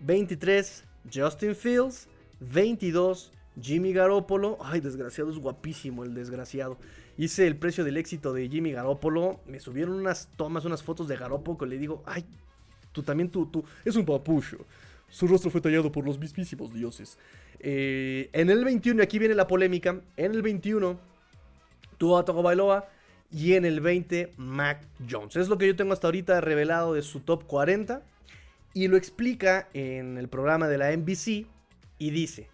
23 0.00 0.84
Justin 1.12 1.54
Fields, 1.54 2.08
22 2.40 3.32
Jimmy 3.60 3.92
Garoppolo. 3.92 4.58
Ay, 4.60 4.80
desgraciado, 4.80 5.30
es 5.30 5.38
guapísimo 5.38 6.04
el 6.04 6.14
desgraciado. 6.14 6.78
Hice 7.16 7.46
el 7.46 7.56
precio 7.56 7.84
del 7.84 7.96
éxito 7.96 8.32
de 8.32 8.48
Jimmy 8.48 8.72
Garoppolo. 8.72 9.40
Me 9.46 9.60
subieron 9.60 9.94
unas 9.94 10.28
tomas, 10.36 10.64
unas 10.64 10.82
fotos 10.82 11.06
de 11.08 11.16
Garoppolo 11.16 11.58
que 11.58 11.66
le 11.66 11.78
digo, 11.78 12.02
ay, 12.06 12.24
Tú 12.94 13.02
también, 13.02 13.28
tú, 13.28 13.46
tú. 13.46 13.64
Es 13.84 13.96
un 13.96 14.06
papucho. 14.06 14.58
Su 15.10 15.26
rostro 15.26 15.50
fue 15.50 15.60
tallado 15.60 15.90
por 15.90 16.06
los 16.06 16.16
mismísimos 16.16 16.72
dioses. 16.72 17.18
Eh, 17.58 18.30
en 18.32 18.50
el 18.50 18.64
21, 18.64 19.02
aquí 19.02 19.18
viene 19.18 19.34
la 19.34 19.48
polémica. 19.48 20.00
En 20.16 20.30
el 20.30 20.42
21, 20.42 20.96
tuvo 21.98 22.16
a 22.16 22.24
Togo 22.24 22.42
Bailoa. 22.42 22.88
Y 23.32 23.54
en 23.54 23.64
el 23.64 23.80
20, 23.80 24.34
Mac 24.36 24.86
Jones. 25.10 25.34
Es 25.34 25.48
lo 25.48 25.58
que 25.58 25.66
yo 25.66 25.74
tengo 25.74 25.92
hasta 25.92 26.06
ahorita 26.06 26.40
revelado 26.40 26.94
de 26.94 27.02
su 27.02 27.18
top 27.18 27.48
40. 27.48 28.00
Y 28.74 28.86
lo 28.86 28.96
explica 28.96 29.68
en 29.74 30.16
el 30.16 30.28
programa 30.28 30.68
de 30.68 30.78
la 30.78 30.96
NBC 30.96 31.46
y 31.98 32.10
dice, 32.10 32.48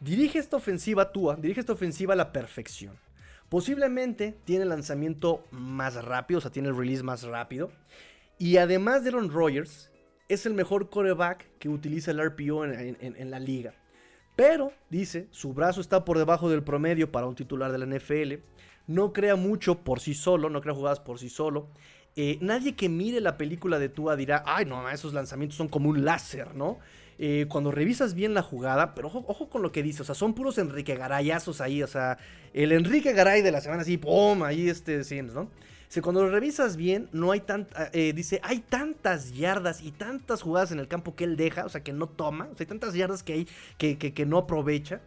dirige 0.00 0.38
esta 0.38 0.56
ofensiva 0.56 1.10
Tua, 1.10 1.36
dirige 1.36 1.60
esta 1.60 1.72
ofensiva 1.72 2.12
a 2.12 2.16
la 2.16 2.32
perfección. 2.32 2.98
Posiblemente 3.48 4.36
tiene 4.44 4.64
el 4.64 4.68
lanzamiento 4.68 5.44
más 5.50 6.02
rápido, 6.04 6.38
o 6.38 6.40
sea, 6.40 6.50
tiene 6.50 6.68
el 6.68 6.76
release 6.76 7.02
más 7.02 7.24
rápido. 7.24 7.72
Y 8.40 8.56
además 8.56 9.04
de 9.04 9.10
Aaron 9.10 9.28
Rodgers, 9.28 9.90
es 10.30 10.46
el 10.46 10.54
mejor 10.54 10.88
coreback 10.88 11.46
que 11.58 11.68
utiliza 11.68 12.10
el 12.10 12.24
RPO 12.24 12.64
en, 12.64 13.30
la 13.30 13.38
liga. 13.38 13.74
Pero, 14.34 14.72
dice, 14.88 15.28
su 15.30 15.52
brazo 15.52 15.82
está 15.82 16.06
por 16.06 16.16
debajo 16.16 16.48
del 16.48 16.62
promedio 16.62 17.12
para 17.12 17.26
un 17.26 17.34
titular 17.34 17.70
de 17.70 17.76
la 17.76 17.84
NFL. 17.84 18.42
No 18.86 19.12
crea 19.12 19.36
mucho 19.36 19.80
por 19.84 20.00
sí 20.00 20.14
solo, 20.14 20.48
no 20.48 20.62
crea 20.62 20.74
jugadas 20.74 21.00
por 21.00 21.18
sí 21.18 21.28
solo. 21.28 21.68
Eh, 22.16 22.38
nadie 22.40 22.74
que 22.74 22.88
mire 22.88 23.20
la 23.20 23.36
película 23.36 23.78
de 23.78 23.90
Tua 23.90 24.16
dirá, 24.16 24.42
ay, 24.46 24.64
no, 24.64 24.88
esos 24.88 25.12
lanzamientos 25.12 25.58
son 25.58 25.68
como 25.68 25.90
un 25.90 26.06
láser, 26.06 26.54
¿no? 26.54 26.78
Eh, 27.18 27.44
cuando 27.46 27.70
revisas 27.70 28.14
bien 28.14 28.32
la 28.32 28.42
jugada, 28.42 28.94
pero 28.94 29.08
ojo, 29.08 29.50
con 29.50 29.60
lo 29.60 29.70
que 29.70 29.82
dice, 29.82 30.00
o 30.00 30.04
sea, 30.06 30.14
son 30.14 30.32
puros 30.32 30.56
Enrique 30.56 30.94
Garayazos 30.94 31.60
ahí, 31.60 31.82
o 31.82 31.86
sea, 31.86 32.16
el 32.54 32.72
Enrique 32.72 33.12
Garay 33.12 33.42
de 33.42 33.52
la 33.52 33.60
semana 33.60 33.82
así, 33.82 33.98
¡pum! 33.98 34.42
Ahí 34.44 34.70
este 34.70 35.02
¿no? 35.24 35.50
O 35.96 36.02
cuando 36.02 36.22
lo 36.22 36.30
revisas 36.30 36.76
bien, 36.76 37.08
no 37.12 37.32
hay 37.32 37.40
tanta, 37.40 37.90
eh, 37.92 38.12
dice, 38.14 38.40
hay 38.44 38.60
tantas 38.60 39.32
yardas 39.32 39.82
y 39.82 39.90
tantas 39.90 40.40
jugadas 40.40 40.70
en 40.70 40.78
el 40.78 40.86
campo 40.86 41.16
que 41.16 41.24
él 41.24 41.36
deja, 41.36 41.64
o 41.64 41.68
sea, 41.68 41.82
que 41.82 41.92
no 41.92 42.08
toma, 42.08 42.48
hay 42.56 42.66
tantas 42.66 42.94
yardas 42.94 43.24
que 43.24 43.32
hay 43.32 43.48
que, 43.76 43.98
que, 43.98 44.26
no 44.26 44.38
aprovecha. 44.38 45.00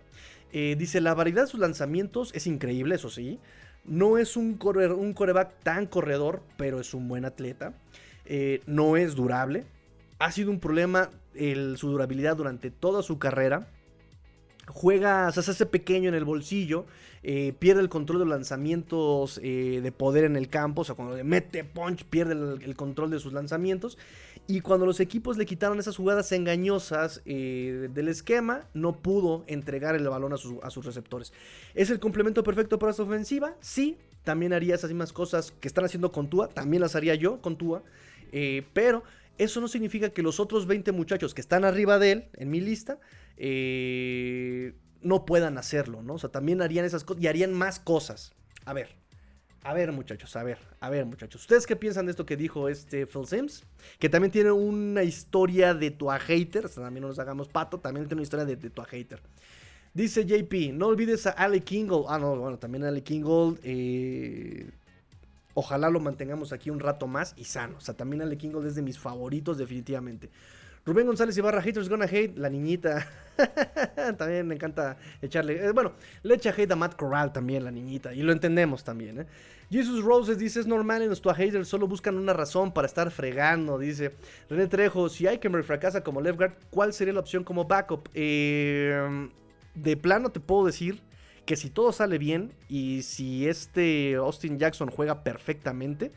Eh, 0.52 0.76
dice, 0.78 1.00
la 1.00 1.14
variedad 1.14 1.44
de 1.44 1.48
sus 1.48 1.60
lanzamientos 1.62 2.32
es 2.36 2.48
increíble, 2.48 2.96
eso 2.96 3.10
sí. 3.10 3.40
No 3.86 4.18
es 4.18 4.36
un, 4.36 4.60
un 4.62 5.14
coreback 5.14 5.64
tan 5.64 5.88
corredor, 5.88 6.44
pero 6.58 6.82
es 6.82 6.94
un 6.94 7.08
buen 7.08 7.24
atleta. 7.24 7.74
no 8.66 8.98
es 8.98 9.16
durable. 9.16 9.66
Ha 10.20 10.32
sido 10.32 10.52
un 10.52 10.60
problema 10.60 11.10
su 11.34 11.90
durabilidad 11.90 12.36
durante 12.36 12.72
toda 12.72 13.04
su 13.04 13.20
carrera. 13.20 13.68
Juega, 14.68 15.30
se 15.32 15.40
hace 15.42 15.66
pequeño 15.66 16.08
en 16.10 16.16
el 16.16 16.24
bolsillo, 16.24 16.86
eh, 17.22 17.54
pierde 17.60 17.82
el 17.82 17.90
control 17.90 18.20
de 18.20 18.26
los 18.26 18.34
lanzamientos 18.34 19.40
eh, 19.44 19.82
de 19.84 19.92
poder 19.92 20.24
en 20.24 20.38
el 20.38 20.48
campo, 20.48 20.82
o 20.82 20.84
sea, 20.86 20.96
cuando 20.96 21.16
le 21.16 21.24
mete 21.24 21.66
punch, 21.66 22.06
pierde 22.06 22.34
el, 22.34 22.76
control 22.76 23.12
de 23.12 23.20
sus 23.20 23.34
lanzamientos. 23.34 23.98
Y 24.48 24.62
cuando 24.62 24.86
los 24.86 25.00
equipos 25.00 25.38
le 25.38 25.46
quitaron 25.46 25.80
esas 25.80 25.98
jugadas 25.98 26.32
engañosas 26.32 27.22
eh, 27.26 27.90
del 27.94 28.08
esquema, 28.08 28.68
no 28.74 29.02
pudo 29.02 29.44
entregar 29.48 29.96
el 29.96 30.08
balón 30.08 30.34
a, 30.34 30.36
a, 30.36 30.70
sus 30.70 30.86
receptores. 30.86 31.34
¿Es 31.76 31.90
el 31.90 32.00
complemento 32.00 32.44
perfecto 32.44 32.80
para 32.80 32.92
esta 32.92 33.04
ofensiva? 33.04 33.56
Sí, 33.60 33.98
también 34.24 34.54
haría 34.54 34.76
esas 34.76 34.90
mismas 34.90 35.14
cosas 35.14 35.54
que 35.60 35.68
están 35.68 35.86
haciendo 35.86 36.12
con 36.12 36.30
Tua, 36.30 36.48
también 36.50 36.82
las 36.82 36.96
haría 36.96 37.16
yo 37.16 37.42
con 37.42 37.58
Tua, 37.58 37.84
pero 38.74 39.04
eso 39.38 39.62
no 39.62 39.68
significa 39.68 40.10
que 40.10 40.22
los 40.22 40.40
otros 40.40 40.68
20 40.68 40.92
muchachos 40.92 41.34
que 41.34 41.42
están 41.42 41.66
arriba 41.66 42.00
de 42.00 42.12
él, 42.12 42.30
en 42.34 42.50
mi 42.50 42.62
lista, 42.62 43.00
eh, 43.38 44.74
no 45.02 45.26
puedan 45.26 45.58
hacerlo, 45.58 46.02
¿no? 46.02 46.16
O 46.16 46.20
sea, 46.20 46.30
también 46.30 46.62
harían 46.62 46.86
esas 46.86 47.04
cosas 47.04 47.24
y 47.24 47.28
harían 47.28 47.54
más 47.54 47.80
cosas. 47.80 48.34
A 48.66 48.74
ver, 48.74 48.96
a 49.64 49.74
ver, 49.74 49.92
muchachos, 49.94 50.36
a 50.36 50.44
ver, 50.44 50.58
a 50.82 50.90
ver, 50.90 51.06
muchachos. 51.06 51.42
¿Ustedes 51.42 51.66
qué 51.66 51.76
piensan 51.76 52.06
de 52.06 52.12
esto 52.12 52.26
que 52.26 52.36
dijo 52.36 52.68
este 52.68 53.08
Phil 53.08 53.26
Sims? 53.26 53.64
Que 53.98 54.10
también 54.10 54.32
tiene 54.32 54.52
una 54.52 55.04
historia 55.04 55.74
de 55.74 55.92
tu 55.92 56.10
hater. 56.10 56.70
También 56.70 57.02
no 57.02 57.08
nos 57.08 57.20
hagamos 57.20 57.48
pato, 57.48 57.80
también 57.80 58.06
tiene 58.06 58.20
una 58.20 58.24
historia 58.24 58.46
de, 58.46 58.58
tu 58.58 58.82
hater. 58.84 59.22
Dice 59.94 60.26
JP, 60.26 60.74
no 60.74 60.88
olvides 60.88 61.28
a 61.28 61.32
Ali 61.32 61.62
Kingold. 61.62 62.08
Ah, 62.10 62.20
no, 62.20 62.36
bueno, 62.36 62.60
también 62.60 62.84
Ali 62.84 63.02
Kingold. 63.02 63.60
Eh, 63.64 64.70
Ojalá 65.54 65.90
lo 65.90 66.00
mantengamos 66.00 66.52
aquí 66.52 66.70
un 66.70 66.80
rato 66.80 67.08
más 67.08 67.34
y 67.38 67.46
sano. 67.46 67.78
O 67.78 67.82
sea, 67.82 67.94
también 67.94 68.22
Ale 68.22 68.38
Kingold 68.38 68.68
es 68.68 68.76
de 68.76 68.82
mis 68.82 68.98
favoritos 68.98 69.58
definitivamente. 69.58 70.30
Rubén 70.86 71.08
González 71.08 71.38
Ibarra, 71.38 71.62
Haters 71.62 71.88
Gonna 71.88 72.06
Hate, 72.06 72.34
la 72.36 72.50
niñita. 72.50 73.08
también 74.18 74.46
me 74.48 74.56
encanta 74.56 74.98
echarle. 75.22 75.66
Eh, 75.66 75.72
bueno, 75.72 75.94
le 76.24 76.36
echa 76.36 76.54
hate 76.56 76.72
a 76.72 76.76
Matt 76.76 76.96
Corral 76.96 77.32
también, 77.32 77.64
la 77.64 77.72
niñita. 77.72 78.14
Y 78.14 78.22
lo 78.22 78.34
entendemos 78.34 78.84
también, 78.84 79.22
¿eh? 79.22 79.26
Jesus 79.72 80.04
Roses 80.04 80.38
dice: 80.38 80.60
Es 80.60 80.68
normal 80.68 81.02
en 81.02 81.10
los 81.10 81.22
haters, 81.22 81.70
solo 81.70 81.88
buscan 81.88 82.18
una 82.18 82.34
razón 82.34 82.74
para 82.74 82.86
estar 82.86 83.12
fregando. 83.12 83.80
Dice 83.80 84.14
René 84.50 84.68
Trejo: 84.68 85.08
Si 85.08 85.26
Eikenberg 85.26 85.64
fracasa 85.64 86.04
como 86.04 86.20
left 86.20 86.38
guard, 86.38 86.54
¿cuál 86.70 86.92
sería 86.92 87.14
la 87.14 87.22
opción 87.22 87.46
como 87.46 87.64
backup? 87.64 88.10
Eh, 88.14 89.30
de 89.76 89.98
plano 89.98 90.32
te 90.32 90.42
puedo 90.42 90.66
decir 90.66 91.02
que 91.46 91.56
si 91.56 91.70
todo 91.70 91.92
sale 91.92 92.18
bien 92.18 92.54
y 92.70 93.02
si 93.04 93.48
este 93.48 94.16
Austin 94.16 94.58
Jackson 94.58 94.90
juega 94.90 95.24
perfectamente, 95.24 96.12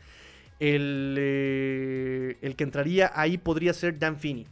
el, 0.59 1.15
eh, 1.17 2.37
el 2.41 2.55
que 2.55 2.63
entraría 2.63 3.11
ahí 3.13 3.37
podría 3.37 3.73
ser 3.73 3.99
Dan 3.99 4.17
Finney, 4.17 4.47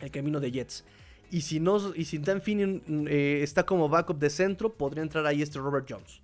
el 0.00 0.10
camino 0.10 0.40
de 0.40 0.52
Jets. 0.52 0.84
Y 1.30 1.42
si, 1.42 1.60
no, 1.60 1.94
y 1.94 2.04
si 2.04 2.18
Dan 2.18 2.42
Finney 2.42 2.82
eh, 3.08 3.40
está 3.42 3.64
como 3.64 3.88
backup 3.88 4.18
de 4.18 4.30
centro, 4.30 4.74
podría 4.74 5.02
entrar 5.02 5.26
ahí 5.26 5.42
este 5.42 5.58
Robert 5.58 5.86
Jones. 5.88 6.20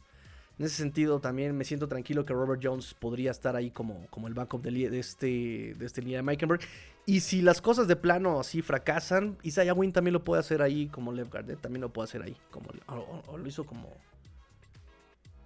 En 0.59 0.65
ese 0.65 0.77
sentido 0.77 1.21
también 1.21 1.57
me 1.57 1.65
siento 1.65 1.87
tranquilo 1.87 2.25
que 2.25 2.33
Robert 2.33 2.61
Jones 2.63 2.95
podría 2.95 3.31
estar 3.31 3.57
ahí 3.57 3.71
como, 3.71 4.07
como 4.09 4.27
el 4.27 4.35
backup 4.35 4.63
de, 4.63 4.99
este, 4.99 5.75
de 5.77 5.87
este 5.87 6.01
línea 6.01 6.19
de 6.19 6.23
Meikenberg. 6.23 6.61
Y 7.05 7.21
si 7.21 7.43
las 7.43 7.61
cosas 7.61 7.87
de 7.89 7.97
plano 7.97 8.41
así 8.41 8.63
fracasan, 8.63 9.37
Isaiah 9.43 9.75
Wynn 9.75 9.93
también 9.93 10.15
lo 10.15 10.25
puede 10.25 10.41
hacer 10.41 10.63
ahí 10.63 10.87
como 10.89 11.13
left 11.13 11.35
también 11.61 11.83
lo 11.83 11.93
puede 11.93 12.05
hacer 12.05 12.23
ahí. 12.23 12.37
Como, 12.51 12.71
o, 12.87 13.37
lo 13.37 13.47
hizo 13.47 13.65
como... 13.65 13.93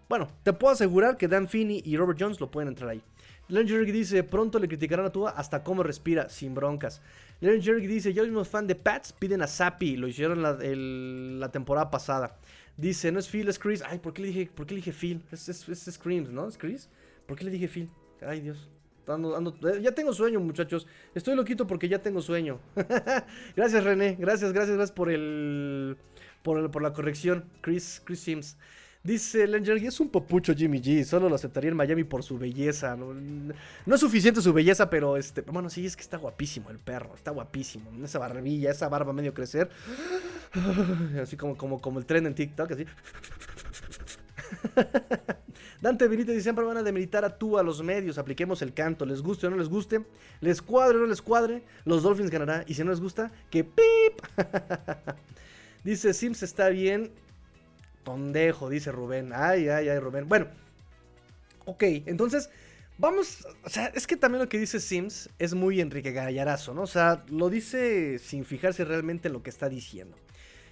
Bueno, 0.08 0.28
te 0.42 0.52
puedo 0.52 0.72
asegurar 0.72 1.16
que 1.16 1.28
Dan 1.28 1.48
Finney 1.48 1.82
y 1.84 1.96
Robert 1.96 2.18
Jones 2.20 2.40
lo 2.40 2.50
pueden 2.50 2.68
entrar 2.68 2.90
ahí. 2.90 3.02
Leonard 3.50 3.68
Jerry 3.68 3.92
dice, 3.92 4.22
pronto 4.22 4.58
le 4.58 4.68
criticarán 4.68 5.06
a 5.06 5.10
Tua 5.10 5.30
hasta 5.30 5.64
cómo 5.64 5.82
respira, 5.82 6.28
sin 6.28 6.54
broncas. 6.54 7.02
Leonard 7.40 7.62
Jerry 7.62 7.86
dice, 7.86 8.12
yo 8.12 8.22
mismo 8.22 8.44
fan 8.44 8.66
de 8.66 8.76
Pats, 8.76 9.12
piden 9.12 9.42
a 9.42 9.46
Sapi, 9.46 9.96
lo 9.96 10.06
hicieron 10.06 10.42
la, 10.42 11.48
temporada 11.50 11.90
pasada. 11.90 12.36
Dice, 12.80 13.12
no 13.12 13.18
es 13.18 13.28
Phil, 13.28 13.48
es 13.48 13.58
Chris. 13.58 13.82
Ay, 13.86 13.98
¿por 13.98 14.14
qué 14.14 14.22
le 14.22 14.28
dije, 14.28 14.50
por 14.54 14.66
qué 14.66 14.74
dije 14.74 14.92
Phil? 14.92 15.22
Es, 15.30 15.48
es, 15.48 15.68
es 15.68 15.94
Screams, 15.94 16.30
¿no? 16.30 16.48
¿Es 16.48 16.56
Chris? 16.56 16.88
¿Por 17.26 17.36
qué 17.36 17.44
le 17.44 17.50
dije 17.50 17.68
Phil? 17.68 17.90
Ay, 18.22 18.40
Dios. 18.40 18.70
Eh, 19.06 19.80
ya 19.82 19.92
tengo 19.92 20.12
sueño, 20.12 20.40
muchachos. 20.40 20.86
Estoy 21.14 21.34
loquito 21.34 21.66
porque 21.66 21.88
ya 21.88 22.00
tengo 22.00 22.22
sueño. 22.22 22.60
gracias, 23.56 23.84
René. 23.84 24.16
Gracias, 24.18 24.52
gracias, 24.52 24.76
gracias 24.76 24.92
por 24.92 25.10
el. 25.10 25.96
Por, 26.42 26.70
por 26.70 26.82
la 26.82 26.92
corrección. 26.92 27.44
Chris, 27.60 28.00
Chris 28.04 28.20
Sims. 28.20 28.56
Dice 29.02 29.46
Lenger, 29.46 29.78
es 29.78 29.98
un 29.98 30.10
popucho 30.10 30.54
Jimmy 30.54 30.78
G, 30.78 31.04
solo 31.04 31.30
lo 31.30 31.34
aceptaría 31.34 31.70
en 31.70 31.76
Miami 31.76 32.04
por 32.04 32.22
su 32.22 32.38
belleza. 32.38 32.96
No, 32.96 33.94
es 33.94 34.00
suficiente 34.00 34.42
su 34.42 34.52
belleza, 34.52 34.90
pero 34.90 35.16
este, 35.16 35.40
bueno, 35.40 35.70
sí, 35.70 35.86
es 35.86 35.96
que 35.96 36.02
está 36.02 36.18
guapísimo 36.18 36.68
el 36.68 36.78
perro, 36.78 37.14
está 37.14 37.30
guapísimo. 37.30 37.90
Esa 38.04 38.18
barbilla, 38.18 38.70
esa 38.70 38.90
barba 38.90 39.14
medio 39.14 39.32
crecer. 39.32 39.70
Así 41.22 41.38
como, 41.38 41.56
como, 41.56 41.80
como 41.80 41.98
el 41.98 42.04
tren 42.04 42.26
en 42.26 42.34
TikTok, 42.34 42.72
así. 42.72 42.84
Dante 45.80 46.08
Benítez 46.08 46.42
siempre 46.42 46.64
van 46.64 46.76
a 46.76 46.82
demilitar 46.82 47.24
a 47.24 47.38
tú 47.38 47.56
a 47.56 47.62
los 47.62 47.82
medios. 47.82 48.18
Apliquemos 48.18 48.60
el 48.60 48.74
canto. 48.74 49.06
Les 49.06 49.22
guste 49.22 49.46
o 49.46 49.50
no 49.50 49.56
les 49.56 49.68
guste. 49.68 50.04
Les 50.40 50.60
cuadre 50.60 50.98
o 50.98 51.00
no 51.00 51.06
les 51.06 51.22
cuadre. 51.22 51.62
Los 51.84 52.02
Dolphins 52.02 52.30
ganarán. 52.30 52.64
Y 52.66 52.74
si 52.74 52.84
no 52.84 52.90
les 52.90 53.00
gusta, 53.00 53.32
que 53.48 53.64
pip. 53.64 54.20
dice 55.84 56.12
Sims 56.12 56.42
está 56.42 56.68
bien. 56.68 57.12
Tondejo, 58.04 58.68
dice 58.68 58.92
Rubén. 58.92 59.32
Ay, 59.34 59.68
ay, 59.68 59.88
ay, 59.88 59.98
Rubén. 59.98 60.28
Bueno. 60.28 60.46
Ok, 61.64 61.82
entonces. 62.06 62.50
Vamos, 62.98 63.46
o 63.64 63.70
sea, 63.70 63.86
es 63.94 64.06
que 64.06 64.14
también 64.14 64.42
lo 64.42 64.48
que 64.50 64.58
dice 64.58 64.78
Sims 64.78 65.30
es 65.38 65.54
muy 65.54 65.80
Enrique 65.80 66.12
Gallarazo, 66.12 66.74
¿no? 66.74 66.82
O 66.82 66.86
sea, 66.86 67.24
lo 67.30 67.48
dice 67.48 68.18
sin 68.18 68.44
fijarse 68.44 68.84
realmente 68.84 69.28
en 69.28 69.32
lo 69.32 69.42
que 69.42 69.48
está 69.48 69.70
diciendo. 69.70 70.18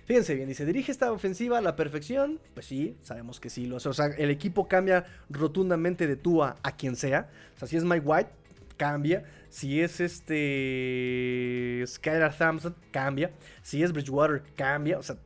Fíjense 0.09 0.35
bien, 0.35 0.49
dice, 0.49 0.64
dirige 0.64 0.91
esta 0.91 1.12
ofensiva 1.12 1.59
a 1.59 1.61
la 1.61 1.76
perfección. 1.76 2.41
Pues 2.55 2.64
sí, 2.64 2.97
sabemos 3.03 3.41
que 3.41 3.51
sí 3.51 3.66
lo 3.66 3.76
hace. 3.76 3.91
O 3.91 3.93
sea, 3.93 4.07
el 4.07 4.31
equipo 4.31 4.66
cambia 4.66 5.05
rotundamente 5.29 6.07
de 6.07 6.16
tú 6.16 6.43
a, 6.43 6.57
quien 6.79 6.97
sea. 6.97 7.31
O 7.57 7.59
sea, 7.59 7.68
si 7.68 7.76
es 7.76 7.85
Mike 7.85 8.07
White, 8.07 8.31
cambia. 8.79 9.24
Si 9.51 9.83
es 9.83 10.01
este 10.01 11.85
Skylar 11.87 12.35
Thompson, 12.39 12.74
cambia. 12.91 13.33
Si 13.62 13.83
es 13.83 13.93
Bridgewater, 13.93 14.43
cambia. 14.57 14.99
O 14.99 15.03
sea, 15.03 15.18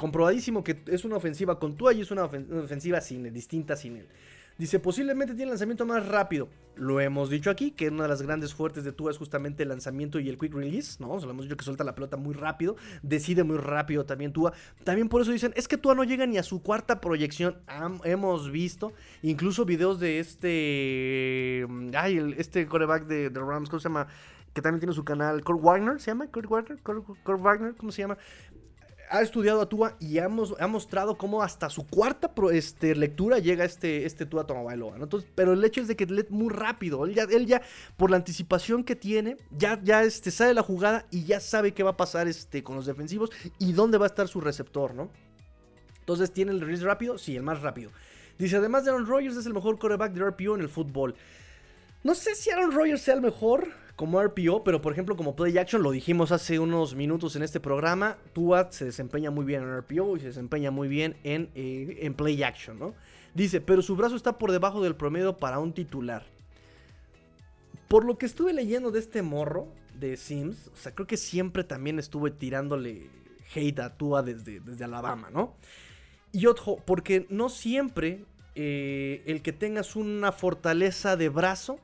comprobadísimo 0.00 0.64
que 0.64 0.82
es 0.86 1.04
una 1.04 1.16
ofensiva 1.16 1.58
con 1.58 1.76
Tua 1.76 1.92
y 1.92 2.00
es 2.00 2.10
una 2.10 2.24
ofensiva 2.24 3.00
sin 3.02 3.32
distinta 3.32 3.76
sin 3.76 3.98
él. 3.98 4.08
Dice, 4.56 4.78
posiblemente 4.78 5.34
tiene 5.34 5.50
lanzamiento 5.50 5.86
más 5.86 6.06
rápido. 6.06 6.48
Lo 6.76 7.00
hemos 7.00 7.28
dicho 7.30 7.50
aquí, 7.50 7.70
que 7.70 7.88
una 7.88 8.04
de 8.04 8.08
las 8.08 8.22
grandes 8.22 8.54
fuertes 8.54 8.84
de 8.84 8.92
Tua 8.92 9.10
es 9.10 9.18
justamente 9.18 9.62
el 9.62 9.70
lanzamiento 9.70 10.18
y 10.18 10.28
el 10.28 10.38
quick 10.38 10.54
release, 10.54 10.96
¿no? 11.00 11.18
Lo 11.18 11.30
hemos 11.30 11.44
dicho 11.44 11.56
que 11.56 11.64
suelta 11.64 11.84
la 11.84 11.94
pelota 11.94 12.16
muy 12.16 12.34
rápido, 12.34 12.76
decide 13.02 13.42
muy 13.42 13.58
rápido 13.58 14.04
también 14.04 14.32
Tua. 14.32 14.52
También 14.84 15.08
por 15.08 15.22
eso 15.22 15.32
dicen, 15.32 15.52
es 15.56 15.68
que 15.68 15.76
Tua 15.76 15.94
no 15.94 16.04
llega 16.04 16.26
ni 16.26 16.38
a 16.38 16.42
su 16.42 16.62
cuarta 16.62 17.00
proyección. 17.00 17.56
hemos 18.04 18.50
visto 18.50 18.92
incluso 19.22 19.64
videos 19.64 20.00
de 20.00 20.18
este... 20.18 21.66
Ay, 21.94 22.34
este 22.38 22.66
coreback 22.66 23.06
de, 23.06 23.30
de 23.30 23.40
Rams, 23.40 23.68
¿cómo 23.68 23.80
se 23.80 23.88
llama? 23.88 24.08
Que 24.52 24.60
también 24.60 24.80
tiene 24.80 24.92
su 24.92 25.04
canal, 25.04 25.44
Kurt 25.44 25.62
Wagner, 25.62 26.00
¿se 26.00 26.10
llama? 26.10 26.26
Kurt 26.26 26.50
Wagner, 26.50 26.78
Kurt, 26.82 27.40
Wagner, 27.40 27.74
¿cómo 27.76 27.92
se 27.92 28.02
llama? 28.02 28.18
Ha 29.10 29.22
estudiado 29.22 29.60
a 29.60 29.68
Tua 29.68 29.96
y 29.98 30.18
ha, 30.18 30.26
ha 30.26 30.66
mostrado 30.68 31.18
cómo 31.18 31.42
hasta 31.42 31.68
su 31.68 31.86
cuarta 31.86 32.32
este, 32.52 32.94
lectura 32.94 33.38
llega 33.38 33.64
este, 33.64 34.06
este 34.06 34.24
Tua 34.24 34.46
Tagovailoa, 34.46 34.98
¿no? 34.98 35.04
Entonces, 35.04 35.28
pero 35.34 35.52
el 35.52 35.64
hecho 35.64 35.80
es 35.80 35.88
de 35.88 35.96
que 35.96 36.06
lee 36.06 36.26
muy 36.30 36.48
rápido, 36.48 37.04
él 37.04 37.14
ya, 37.14 37.24
él 37.24 37.46
ya 37.46 37.60
por 37.96 38.10
la 38.10 38.16
anticipación 38.16 38.84
que 38.84 38.94
tiene, 38.94 39.36
ya, 39.50 39.80
ya 39.82 40.04
este, 40.04 40.30
sabe 40.30 40.54
la 40.54 40.62
jugada 40.62 41.06
y 41.10 41.24
ya 41.24 41.40
sabe 41.40 41.74
qué 41.74 41.82
va 41.82 41.90
a 41.90 41.96
pasar 41.96 42.28
este, 42.28 42.62
con 42.62 42.76
los 42.76 42.86
defensivos 42.86 43.30
y 43.58 43.72
dónde 43.72 43.98
va 43.98 44.06
a 44.06 44.08
estar 44.08 44.28
su 44.28 44.40
receptor, 44.40 44.94
¿no? 44.94 45.10
Entonces, 45.98 46.32
¿tiene 46.32 46.52
el 46.52 46.60
release 46.60 46.84
rápido? 46.84 47.18
Sí, 47.18 47.36
el 47.36 47.42
más 47.42 47.60
rápido. 47.62 47.90
Dice, 48.38 48.56
además 48.56 48.84
de 48.84 48.90
Aaron 48.90 49.06
Rodgers 49.06 49.36
es 49.36 49.46
el 49.46 49.54
mejor 49.54 49.78
quarterback 49.78 50.12
de 50.12 50.24
RPO 50.24 50.54
en 50.54 50.62
el 50.62 50.68
fútbol. 50.68 51.14
No 52.02 52.14
sé 52.14 52.34
si 52.34 52.48
Aaron 52.50 52.72
Rodgers 52.72 53.02
sea 53.02 53.14
el 53.14 53.20
mejor 53.20 53.68
como 53.94 54.22
RPO, 54.22 54.64
pero 54.64 54.80
por 54.80 54.94
ejemplo 54.94 55.16
como 55.16 55.36
play 55.36 55.58
action, 55.58 55.82
lo 55.82 55.90
dijimos 55.90 56.32
hace 56.32 56.58
unos 56.58 56.94
minutos 56.94 57.36
en 57.36 57.42
este 57.42 57.60
programa, 57.60 58.16
Tua 58.32 58.72
se 58.72 58.86
desempeña 58.86 59.30
muy 59.30 59.44
bien 59.44 59.62
en 59.62 59.76
RPO 59.76 60.16
y 60.16 60.20
se 60.20 60.28
desempeña 60.28 60.70
muy 60.70 60.88
bien 60.88 61.18
en, 61.24 61.50
eh, 61.54 61.98
en 62.00 62.14
play 62.14 62.42
action, 62.42 62.78
¿no? 62.78 62.94
Dice, 63.34 63.60
pero 63.60 63.82
su 63.82 63.96
brazo 63.96 64.16
está 64.16 64.38
por 64.38 64.50
debajo 64.50 64.82
del 64.82 64.96
promedio 64.96 65.36
para 65.36 65.58
un 65.58 65.74
titular. 65.74 66.24
Por 67.86 68.06
lo 68.06 68.16
que 68.16 68.24
estuve 68.24 68.54
leyendo 68.54 68.90
de 68.90 69.00
este 69.00 69.20
morro 69.20 69.68
de 69.98 70.16
Sims, 70.16 70.70
o 70.72 70.76
sea, 70.76 70.94
creo 70.94 71.06
que 71.06 71.18
siempre 71.18 71.64
también 71.64 71.98
estuve 71.98 72.30
tirándole 72.30 73.10
hate 73.54 73.80
a 73.80 73.94
Tua 73.94 74.22
desde, 74.22 74.60
desde 74.60 74.84
Alabama, 74.84 75.28
¿no? 75.30 75.54
Y 76.32 76.46
otro, 76.46 76.78
porque 76.86 77.26
no 77.28 77.50
siempre 77.50 78.24
eh, 78.54 79.22
el 79.26 79.42
que 79.42 79.52
tengas 79.52 79.96
una 79.96 80.32
fortaleza 80.32 81.18
de 81.18 81.28
brazo 81.28 81.78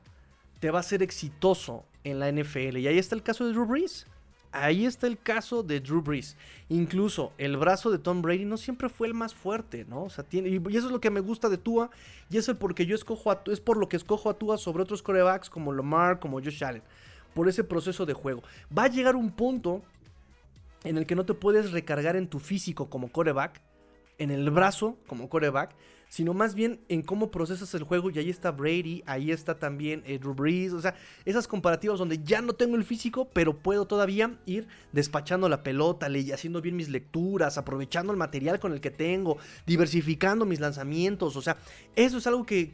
te 0.59 0.71
va 0.71 0.79
a 0.79 0.83
ser 0.83 1.03
exitoso 1.03 1.85
en 2.03 2.19
la 2.19 2.31
NFL. 2.31 2.77
Y 2.77 2.87
ahí 2.87 2.97
está 2.97 3.15
el 3.15 3.23
caso 3.23 3.45
de 3.45 3.53
Drew 3.53 3.65
Brees. 3.65 4.07
Ahí 4.51 4.85
está 4.85 5.07
el 5.07 5.19
caso 5.19 5.61
de 5.61 5.79
Drew 5.79 6.01
Brees. 6.01 6.35
Incluso 6.69 7.33
el 7.37 7.57
brazo 7.57 7.91
de 7.91 7.99
Tom 7.99 8.21
Brady 8.21 8.45
no 8.45 8.57
siempre 8.57 8.89
fue 8.89 9.07
el 9.07 9.13
más 9.13 9.35
fuerte, 9.35 9.85
¿no? 9.87 10.03
O 10.03 10.09
sea, 10.09 10.23
tiene, 10.23 10.49
y 10.49 10.55
eso 10.75 10.87
es 10.87 10.91
lo 10.91 11.01
que 11.01 11.11
me 11.11 11.19
gusta 11.19 11.49
de 11.49 11.57
Tua. 11.57 11.89
Y 12.29 12.37
es 12.37 12.49
porque 12.59 12.85
yo 12.85 12.95
escojo 12.95 13.31
a, 13.31 13.41
es 13.47 13.59
por 13.59 13.77
lo 13.77 13.89
que 13.89 13.97
escojo 13.97 14.29
a 14.29 14.33
Tua 14.33 14.57
sobre 14.57 14.83
otros 14.83 15.03
corebacks 15.03 15.49
como 15.49 15.73
Lamar, 15.73 16.19
como 16.19 16.41
Josh 16.41 16.63
Allen. 16.63 16.81
Por 17.33 17.47
ese 17.47 17.63
proceso 17.63 18.05
de 18.05 18.13
juego. 18.13 18.41
Va 18.75 18.85
a 18.85 18.87
llegar 18.87 19.15
un 19.15 19.31
punto 19.31 19.83
en 20.83 20.97
el 20.97 21.05
que 21.05 21.15
no 21.15 21.25
te 21.25 21.33
puedes 21.33 21.71
recargar 21.71 22.15
en 22.15 22.27
tu 22.27 22.39
físico 22.39 22.89
como 22.89 23.11
coreback, 23.11 23.61
en 24.17 24.31
el 24.31 24.49
brazo 24.49 24.97
como 25.07 25.29
coreback, 25.29 25.75
sino 26.09 26.33
más 26.33 26.55
bien 26.55 26.79
en 26.89 27.01
cómo 27.01 27.31
procesas 27.31 27.73
el 27.73 27.83
juego. 27.83 28.09
Y 28.09 28.19
ahí 28.19 28.29
está 28.29 28.51
Brady, 28.51 29.03
ahí 29.05 29.31
está 29.31 29.59
también 29.59 30.03
eh, 30.05 30.19
Drew 30.19 30.33
Brees, 30.33 30.73
o 30.73 30.81
sea, 30.81 30.95
esas 31.25 31.47
comparativas 31.47 31.99
donde 31.99 32.23
ya 32.23 32.41
no 32.41 32.53
tengo 32.53 32.75
el 32.75 32.83
físico, 32.83 33.29
pero 33.33 33.57
puedo 33.57 33.85
todavía 33.85 34.37
ir 34.45 34.67
despachando 34.91 35.49
la 35.49 35.63
pelota, 35.63 36.07
haciendo 36.33 36.61
bien 36.61 36.75
mis 36.75 36.89
lecturas, 36.89 37.57
aprovechando 37.57 38.11
el 38.11 38.17
material 38.17 38.59
con 38.59 38.73
el 38.73 38.81
que 38.81 38.91
tengo, 38.91 39.37
diversificando 39.65 40.45
mis 40.45 40.59
lanzamientos, 40.59 41.35
o 41.35 41.41
sea, 41.41 41.57
eso 41.95 42.17
es 42.17 42.27
algo 42.27 42.45
que, 42.45 42.67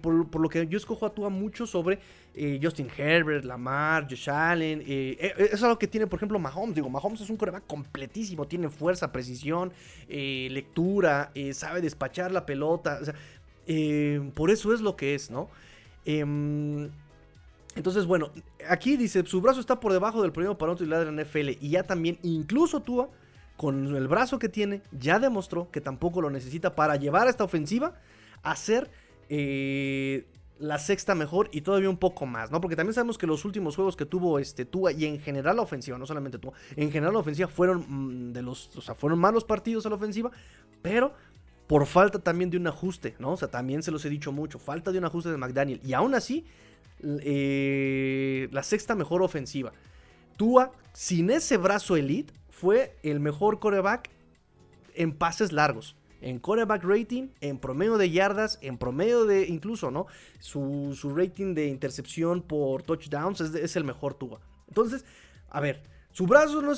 por, 0.00 0.30
por, 0.30 0.40
lo 0.40 0.48
que 0.48 0.66
yo 0.66 0.76
escojo 0.76 1.06
actúa 1.06 1.28
mucho 1.28 1.66
sobre 1.66 1.98
eh, 2.38 2.60
Justin 2.62 2.88
Herbert, 2.94 3.46
Lamar, 3.46 4.06
Josh 4.08 4.28
Allen. 4.28 4.82
Eh, 4.82 5.16
eh, 5.18 5.34
eso 5.38 5.54
es 5.54 5.62
algo 5.62 5.78
que 5.78 5.88
tiene, 5.88 6.06
por 6.06 6.18
ejemplo, 6.18 6.38
Mahomes. 6.38 6.74
Digo, 6.74 6.90
Mahomes 6.90 7.22
es 7.22 7.30
un 7.30 7.38
coreback 7.38 7.66
completísimo. 7.66 8.46
Tiene 8.46 8.68
fuerza, 8.68 9.10
precisión, 9.10 9.72
lectura, 10.06 11.32
sabe 11.52 11.80
despachar 11.80 12.32
la 12.32 12.44
pelota. 12.44 12.98
O 13.00 13.04
sea, 13.06 13.14
por 14.34 14.50
eso 14.50 14.74
es 14.74 14.82
lo 14.82 14.96
que 14.96 15.14
es, 15.14 15.30
¿no? 15.30 15.48
Em, 16.04 16.90
entonces, 17.74 18.04
bueno, 18.04 18.30
aquí 18.68 18.98
dice, 18.98 19.24
su 19.24 19.40
brazo 19.40 19.60
está 19.60 19.80
por 19.80 19.94
debajo 19.94 20.20
del 20.20 20.30
promedio 20.30 20.58
para 20.58 20.72
un 20.72 20.78
titular 20.78 21.06
de 21.06 21.10
la 21.10 21.22
NFL. 21.22 21.56
Y 21.64 21.70
ya 21.70 21.84
también, 21.84 22.18
incluso 22.22 22.80
Tua, 22.80 23.08
con 23.56 23.96
el 23.96 24.08
brazo 24.08 24.38
que 24.38 24.50
tiene, 24.50 24.82
ya 24.92 25.18
demostró 25.18 25.70
que 25.70 25.80
tampoco 25.80 26.20
lo 26.20 26.28
necesita 26.28 26.74
para 26.74 26.96
llevar 26.96 27.28
a 27.28 27.30
esta 27.30 27.44
ofensiva 27.44 27.94
a 28.42 28.54
ser 28.56 28.90
la 30.58 30.78
sexta 30.78 31.14
mejor 31.14 31.48
y 31.52 31.60
todavía 31.60 31.90
un 31.90 31.98
poco 31.98 32.26
más, 32.26 32.50
¿no? 32.50 32.60
Porque 32.60 32.76
también 32.76 32.94
sabemos 32.94 33.18
que 33.18 33.26
los 33.26 33.44
últimos 33.44 33.76
juegos 33.76 33.96
que 33.96 34.06
tuvo 34.06 34.38
este 34.38 34.64
Tua 34.64 34.92
y 34.92 35.04
en 35.04 35.20
general 35.20 35.56
la 35.56 35.62
ofensiva, 35.62 35.98
no 35.98 36.06
solamente 36.06 36.38
Tua, 36.38 36.52
en 36.76 36.90
general 36.90 37.14
la 37.14 37.20
ofensiva 37.20 37.48
fueron 37.48 37.84
mm, 37.88 38.32
de 38.32 38.42
los, 38.42 38.76
o 38.76 38.80
sea, 38.80 38.94
fueron 38.94 39.18
malos 39.18 39.44
partidos 39.44 39.84
a 39.86 39.90
la 39.90 39.96
ofensiva, 39.96 40.30
pero 40.82 41.12
por 41.66 41.86
falta 41.86 42.18
también 42.18 42.50
de 42.50 42.56
un 42.56 42.66
ajuste, 42.66 43.16
¿no? 43.18 43.32
O 43.32 43.36
sea, 43.36 43.48
también 43.48 43.82
se 43.82 43.90
los 43.90 44.04
he 44.04 44.10
dicho 44.10 44.32
mucho, 44.32 44.58
falta 44.58 44.92
de 44.92 44.98
un 44.98 45.04
ajuste 45.04 45.30
de 45.30 45.36
McDaniel 45.36 45.80
y 45.84 45.92
aún 45.92 46.14
así 46.14 46.46
eh, 47.02 48.48
la 48.52 48.62
sexta 48.62 48.94
mejor 48.94 49.22
ofensiva. 49.22 49.72
Tua 50.36 50.72
sin 50.92 51.30
ese 51.30 51.56
brazo 51.56 51.96
elite 51.96 52.32
fue 52.50 52.96
el 53.02 53.20
mejor 53.20 53.58
coreback 53.58 54.10
en 54.94 55.12
pases 55.12 55.52
largos 55.52 55.95
en 56.20 56.38
coreback 56.38 56.82
rating, 56.84 57.28
en 57.40 57.58
promedio 57.58 57.98
de 57.98 58.10
yardas, 58.10 58.58
en 58.62 58.78
promedio 58.78 59.24
de 59.24 59.46
incluso, 59.46 59.90
¿no? 59.90 60.06
Su, 60.38 60.94
rating 61.14 61.54
de 61.54 61.66
intercepción 61.68 62.42
por 62.42 62.82
touchdowns 62.82 63.40
es, 63.40 63.76
el 63.76 63.84
mejor 63.84 64.14
Tua. 64.14 64.40
Entonces, 64.68 65.04
a 65.50 65.60
ver, 65.60 65.82
su 66.12 66.26
brazo 66.26 66.62
no, 66.62 66.72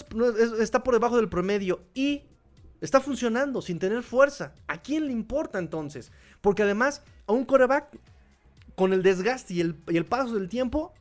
está 0.60 0.82
por 0.82 0.94
debajo 0.94 1.16
del 1.16 1.28
promedio 1.28 1.80
y 1.94 2.22
está 2.80 3.00
funcionando 3.00 3.62
sin 3.62 3.78
tener 3.78 4.02
fuerza. 4.02 4.54
¿A 4.66 4.82
quién 4.82 5.06
le 5.06 5.12
importa 5.12 5.58
entonces? 5.58 6.12
Porque 6.40 6.62
además, 6.62 7.02
a 7.26 7.32
un 7.32 7.44
coreback 7.44 7.96
con 8.74 8.92
el 8.92 9.02
desgaste 9.02 9.54
y 9.54 9.60
el, 9.60 10.04
paso 10.04 10.34
del 10.34 10.48
tiempo, 10.48 10.92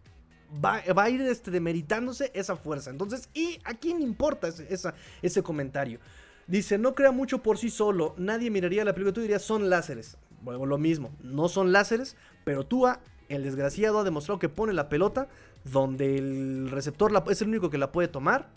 Va, 0.63 0.81
a 0.85 1.09
ir 1.09 1.19
este, 1.23 1.51
demeritándose 1.51 2.31
esa 2.33 2.55
fuerza. 2.55 2.89
Entonces, 2.89 3.27
¿y 3.33 3.59
a 3.65 3.73
quién 3.73 3.97
le 3.97 4.05
importa 4.05 4.47
ese 4.47 5.43
comentario? 5.43 5.99
Dice, 6.47 6.77
no 6.77 6.95
crea 6.95 7.11
mucho 7.11 7.43
por 7.43 7.57
sí 7.57 7.69
solo, 7.69 8.15
nadie 8.17 8.49
miraría 8.49 8.85
la 8.85 8.93
película, 8.93 9.13
tú 9.13 9.21
dirías, 9.21 9.41
son 9.41 9.69
láseres. 9.69 10.17
Bueno, 10.41 10.65
lo 10.65 10.77
mismo, 10.77 11.11
no 11.21 11.49
son 11.49 11.71
láseres, 11.73 12.15
pero 12.45 12.65
Tua, 12.65 13.01
el 13.27 13.43
desgraciado, 13.43 13.99
ha 13.99 14.03
demostrado 14.03 14.39
que 14.39 14.47
pone 14.47 14.71
la 14.71 14.87
pelota 14.87 15.27
donde 15.65 16.17
el 16.17 16.69
receptor 16.71 17.11
es 17.29 17.41
el 17.41 17.49
único 17.49 17.69
que 17.69 17.77
la 17.77 17.91
puede 17.91 18.07
tomar. 18.07 18.47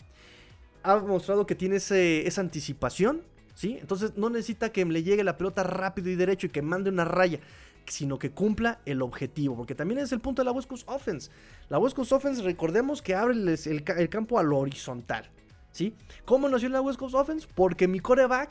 Ha 0.83 0.95
demostrado 0.95 1.45
que 1.45 1.55
tiene 1.55 1.75
esa 1.75 2.41
anticipación, 2.41 3.23
¿sí? 3.55 3.77
Entonces 3.81 4.13
no 4.15 4.29
necesita 4.29 4.71
que 4.71 4.85
le 4.85 5.03
llegue 5.03 5.23
la 5.23 5.37
pelota 5.37 5.63
rápido 5.63 6.09
y 6.09 6.15
derecho 6.15 6.47
y 6.47 6.49
que 6.49 6.61
mande 6.61 6.89
una 6.89 7.05
raya 7.05 7.39
sino 7.87 8.19
que 8.19 8.31
cumpla 8.31 8.79
el 8.85 9.01
objetivo, 9.01 9.57
porque 9.57 9.75
también 9.75 9.99
es 9.99 10.11
el 10.11 10.21
punto 10.21 10.41
de 10.41 10.45
la 10.45 10.51
West 10.51 10.71
Offense. 10.85 11.29
La 11.67 11.79
West 11.79 11.97
Offense, 11.97 12.41
recordemos 12.41 13.01
que 13.01 13.15
abre 13.15 13.35
el 13.35 14.09
campo 14.09 14.39
a 14.39 14.43
lo 14.43 14.59
horizontal. 14.59 15.29
¿Sí? 15.71 15.93
¿Cómo 16.25 16.49
nació 16.49 16.69
la 16.69 16.81
West 16.81 16.99
Coast 16.99 17.15
Offense? 17.15 17.47
Porque 17.53 17.87
mi 17.87 17.99
coreback, 17.99 18.49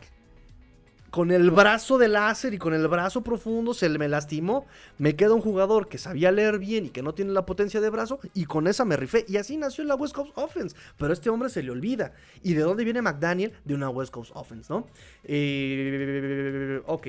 con 1.11 1.33
el 1.33 1.51
brazo 1.51 1.99
de 1.99 2.07
láser 2.07 2.55
y 2.55 2.59
con 2.59 2.73
el 2.73 2.87
brazo 2.87 3.23
profundo, 3.23 3.75
se 3.75 3.89
me 3.89 4.09
lastimó. 4.09 4.67
Me 4.99 5.17
queda 5.17 5.35
un 5.35 5.41
jugador 5.41 5.89
que 5.89 5.99
sabía 5.99 6.31
leer 6.31 6.59
bien 6.59 6.87
y 6.87 6.91
que 6.91 7.03
no 7.03 7.15
tiene 7.15 7.33
la 7.33 7.47
potencia 7.47 7.81
de 7.81 7.91
brazo, 7.91 8.21
y 8.33 8.45
con 8.45 8.69
esa 8.69 8.85
me 8.85 8.97
rifé. 8.97 9.25
Y 9.29 9.37
así 9.37 9.57
nació 9.57 9.83
la 9.85 9.97
West 9.97 10.15
Coast 10.15 10.33
Offense. 10.37 10.77
Pero 10.97 11.11
a 11.11 11.15
este 11.15 11.31
hombre 11.31 11.49
se 11.49 11.63
le 11.63 11.71
olvida. 11.71 12.13
¿Y 12.43 12.55
de 12.55 12.63
dónde 12.63 12.85
viene 12.85 13.03
McDaniel? 13.03 13.53
De 13.65 13.75
una 13.75 13.91
West 13.91 14.13
Coast 14.13 14.31
Offense, 14.35 14.73
¿no? 14.73 14.87
Eh, 15.25 16.81
ok. 16.87 17.09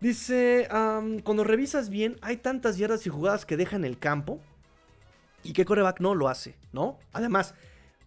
Dice, 0.00 0.68
cuando 0.68 1.44
revisas 1.44 1.88
bien, 1.88 2.18
hay 2.20 2.36
tantas 2.36 2.76
yardas 2.76 3.06
y 3.06 3.10
jugadas 3.10 3.46
que 3.46 3.56
dejan 3.56 3.86
el 3.86 3.98
campo. 3.98 4.38
¿Y 5.42 5.54
qué 5.54 5.64
coreback 5.64 6.00
no 6.00 6.14
lo 6.14 6.28
hace? 6.28 6.56
¿No? 6.72 6.98
Además, 7.14 7.54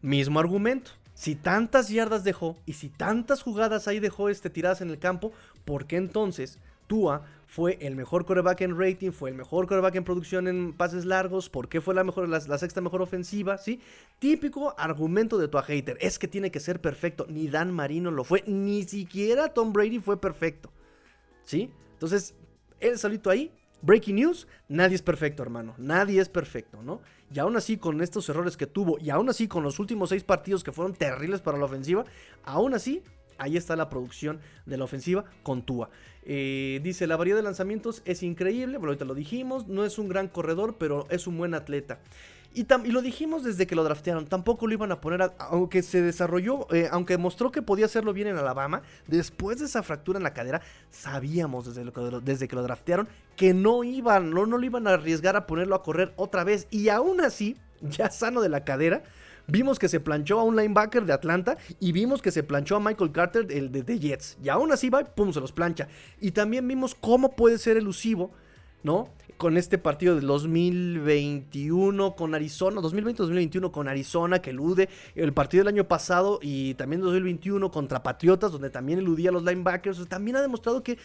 mismo 0.01 0.39
argumento. 0.39 0.91
Si 1.17 1.33
tantas 1.33 1.89
yardas 1.89 2.23
dejó 2.23 2.59
y 2.67 2.73
si 2.73 2.89
tantas 2.89 3.41
jugadas 3.41 3.87
ahí 3.87 3.99
dejó 3.99 4.29
este 4.29 4.51
tiradas 4.51 4.81
en 4.81 4.91
el 4.91 4.99
campo, 4.99 5.31
¿por 5.65 5.87
qué 5.87 5.95
entonces 5.95 6.59
Tua 6.85 7.25
fue 7.47 7.79
el 7.81 7.95
mejor 7.95 8.23
coreback 8.23 8.61
en 8.61 8.79
rating, 8.79 9.09
fue 9.09 9.31
el 9.31 9.35
mejor 9.35 9.65
coreback 9.65 9.95
en 9.95 10.03
producción 10.03 10.47
en 10.47 10.73
pases 10.73 11.05
largos, 11.05 11.49
¿por 11.49 11.69
qué 11.69 11.81
fue 11.81 11.95
la, 11.95 12.03
mejor, 12.03 12.29
la, 12.29 12.57
sexta 12.59 12.81
mejor 12.81 13.01
ofensiva? 13.01 13.57
¿sí? 13.57 13.81
Típico 14.19 14.75
argumento 14.77 15.39
de 15.39 15.47
Tua 15.47 15.63
hater, 15.63 15.97
es 16.01 16.19
que 16.19 16.27
tiene 16.27 16.51
que 16.51 16.59
ser 16.59 16.81
perfecto. 16.81 17.25
Ni 17.27 17.47
Dan 17.47 17.71
Marino 17.71 18.11
lo 18.11 18.23
fue, 18.23 18.43
ni 18.45 18.83
siquiera 18.83 19.55
Tom 19.55 19.73
Brady 19.73 19.97
fue 19.97 20.21
perfecto. 20.21 20.71
¿Sí? 21.43 21.71
Entonces, 21.93 22.35
él 22.79 22.99
solito 22.99 23.31
ahí 23.31 23.51
Breaking 23.81 24.15
news, 24.15 24.47
nadie 24.67 24.95
es 24.95 25.01
perfecto, 25.01 25.43
hermano. 25.43 25.75
Nadie 25.77 26.19
es 26.19 26.29
perfecto, 26.29 26.81
¿no? 26.81 27.01
Y 27.33 27.39
aún 27.39 27.57
así, 27.57 27.77
con 27.77 28.01
estos 28.01 28.29
errores 28.29 28.55
que 28.55 28.67
tuvo, 28.67 28.97
y 28.99 29.09
aún 29.09 29.29
así, 29.29 29.47
con 29.47 29.63
los 29.63 29.79
últimos 29.79 30.09
seis 30.09 30.23
partidos 30.23 30.63
que 30.63 30.71
fueron 30.71 30.93
terribles 30.93 31.41
para 31.41 31.57
la 31.57 31.65
ofensiva, 31.65 32.05
aún 32.43 32.73
así, 32.73 33.03
ahí 33.37 33.57
está 33.57 33.75
la 33.75 33.89
producción 33.89 34.39
de 34.65 34.77
la 34.77 34.85
ofensiva 34.85 35.25
con 35.43 35.61
Tua. 35.61 35.89
Eh, 36.23 36.79
dice, 36.83 37.07
la 37.07 37.17
variedad 37.17 37.37
de 37.37 37.43
lanzamientos 37.43 38.01
es 38.05 38.23
increíble, 38.23 38.77
bueno, 38.77 38.87
ahorita 38.89 39.05
lo 39.05 39.15
dijimos, 39.15 39.67
no 39.67 39.85
es 39.85 39.97
un 39.97 40.07
gran 40.07 40.27
corredor, 40.27 40.75
pero 40.77 41.05
es 41.09 41.27
un 41.27 41.37
buen 41.37 41.53
atleta. 41.53 41.99
Y, 42.53 42.65
lo 42.91 43.01
dijimos 43.01 43.43
desde 43.43 43.67
que 43.67 43.75
lo 43.75 43.83
draftearon, 43.83 44.25
tampoco 44.25 44.67
lo 44.67 44.73
iban 44.73 44.91
a 44.91 44.99
poner, 44.99 45.31
aunque 45.37 45.83
se 45.83 46.01
desarrolló, 46.01 46.67
eh, 46.73 46.87
aunque 46.91 47.17
mostró 47.17 47.51
que 47.51 47.61
podía 47.61 47.85
hacerlo 47.85 48.13
bien 48.13 48.29
en 48.29 48.37
Alabama, 48.37 48.81
después 49.05 49.59
de 49.59 49.65
esa 49.65 49.83
fractura 49.83 50.17
en 50.17 50.23
la 50.23 50.33
cadera, 50.33 50.61
sabíamos 50.89 51.67
desde, 51.67 51.85
lo 51.85 51.93
que, 51.93 52.01
desde 52.23 52.47
que 52.47 52.55
lo 52.55 52.63
draftearon 52.63 53.07
que 53.35 53.53
no 53.53 53.83
iban, 53.83 54.31
no, 54.31 54.45
no 54.45 54.57
lo 54.57 54.65
iban 54.65 54.87
a 54.87 54.93
arriesgar 54.93 55.35
a 55.35 55.45
ponerlo 55.45 55.75
a 55.75 55.83
correr 55.83 56.13
otra 56.15 56.43
vez. 56.43 56.67
Y 56.71 56.89
aún 56.89 57.21
así, 57.21 57.57
ya 57.81 58.09
sano 58.09 58.41
de 58.41 58.49
la 58.49 58.63
cadera, 58.63 59.03
Vimos 59.49 59.79
que 59.79 59.87
se 59.87 60.01
planchó 60.01 60.41
a 60.41 60.43
un 60.43 60.57
linebacker 60.57 61.05
de 61.05 61.13
Atlanta 61.13 61.57
y 61.79 61.93
vimos 61.93 62.21
que 62.21 62.31
se 62.31 62.43
planchó 62.43 62.75
a 62.75 62.79
Michael 62.81 63.13
Carter, 63.13 63.47
el 63.49 63.71
de, 63.71 63.81
de 63.81 63.97
Jets. 63.97 64.37
Y 64.43 64.49
aún 64.49 64.73
así 64.73 64.89
va 64.89 64.99
y 64.99 65.05
pum, 65.05 65.31
se 65.31 65.39
los 65.39 65.53
plancha. 65.53 65.87
Y 66.19 66.31
también 66.31 66.67
vimos 66.67 66.93
cómo 66.93 67.33
puede 67.33 67.57
ser 67.57 67.77
elusivo, 67.77 68.31
¿no? 68.83 69.09
Con 69.37 69.55
este 69.55 69.77
partido 69.77 70.15
del 70.15 70.25
2021 70.25 72.15
con 72.15 72.33
Arizona, 72.33 72.81
2020-2021 72.81 73.71
con 73.71 73.87
Arizona, 73.87 74.39
que 74.41 74.49
elude 74.49 74.89
el 75.13 75.33
partido 75.33 75.63
del 75.63 75.75
año 75.75 75.87
pasado 75.87 76.39
y 76.41 76.73
también 76.73 77.01
2021 77.01 77.69
contra 77.69 78.01
Patriotas, 78.01 78.51
donde 78.51 78.69
también 78.69 78.99
eludía 78.99 79.29
a 79.29 79.33
los 79.33 79.43
linebackers. 79.43 80.07
También 80.07 80.37
ha 80.37 80.41
demostrado 80.41 80.83
que 80.83 80.97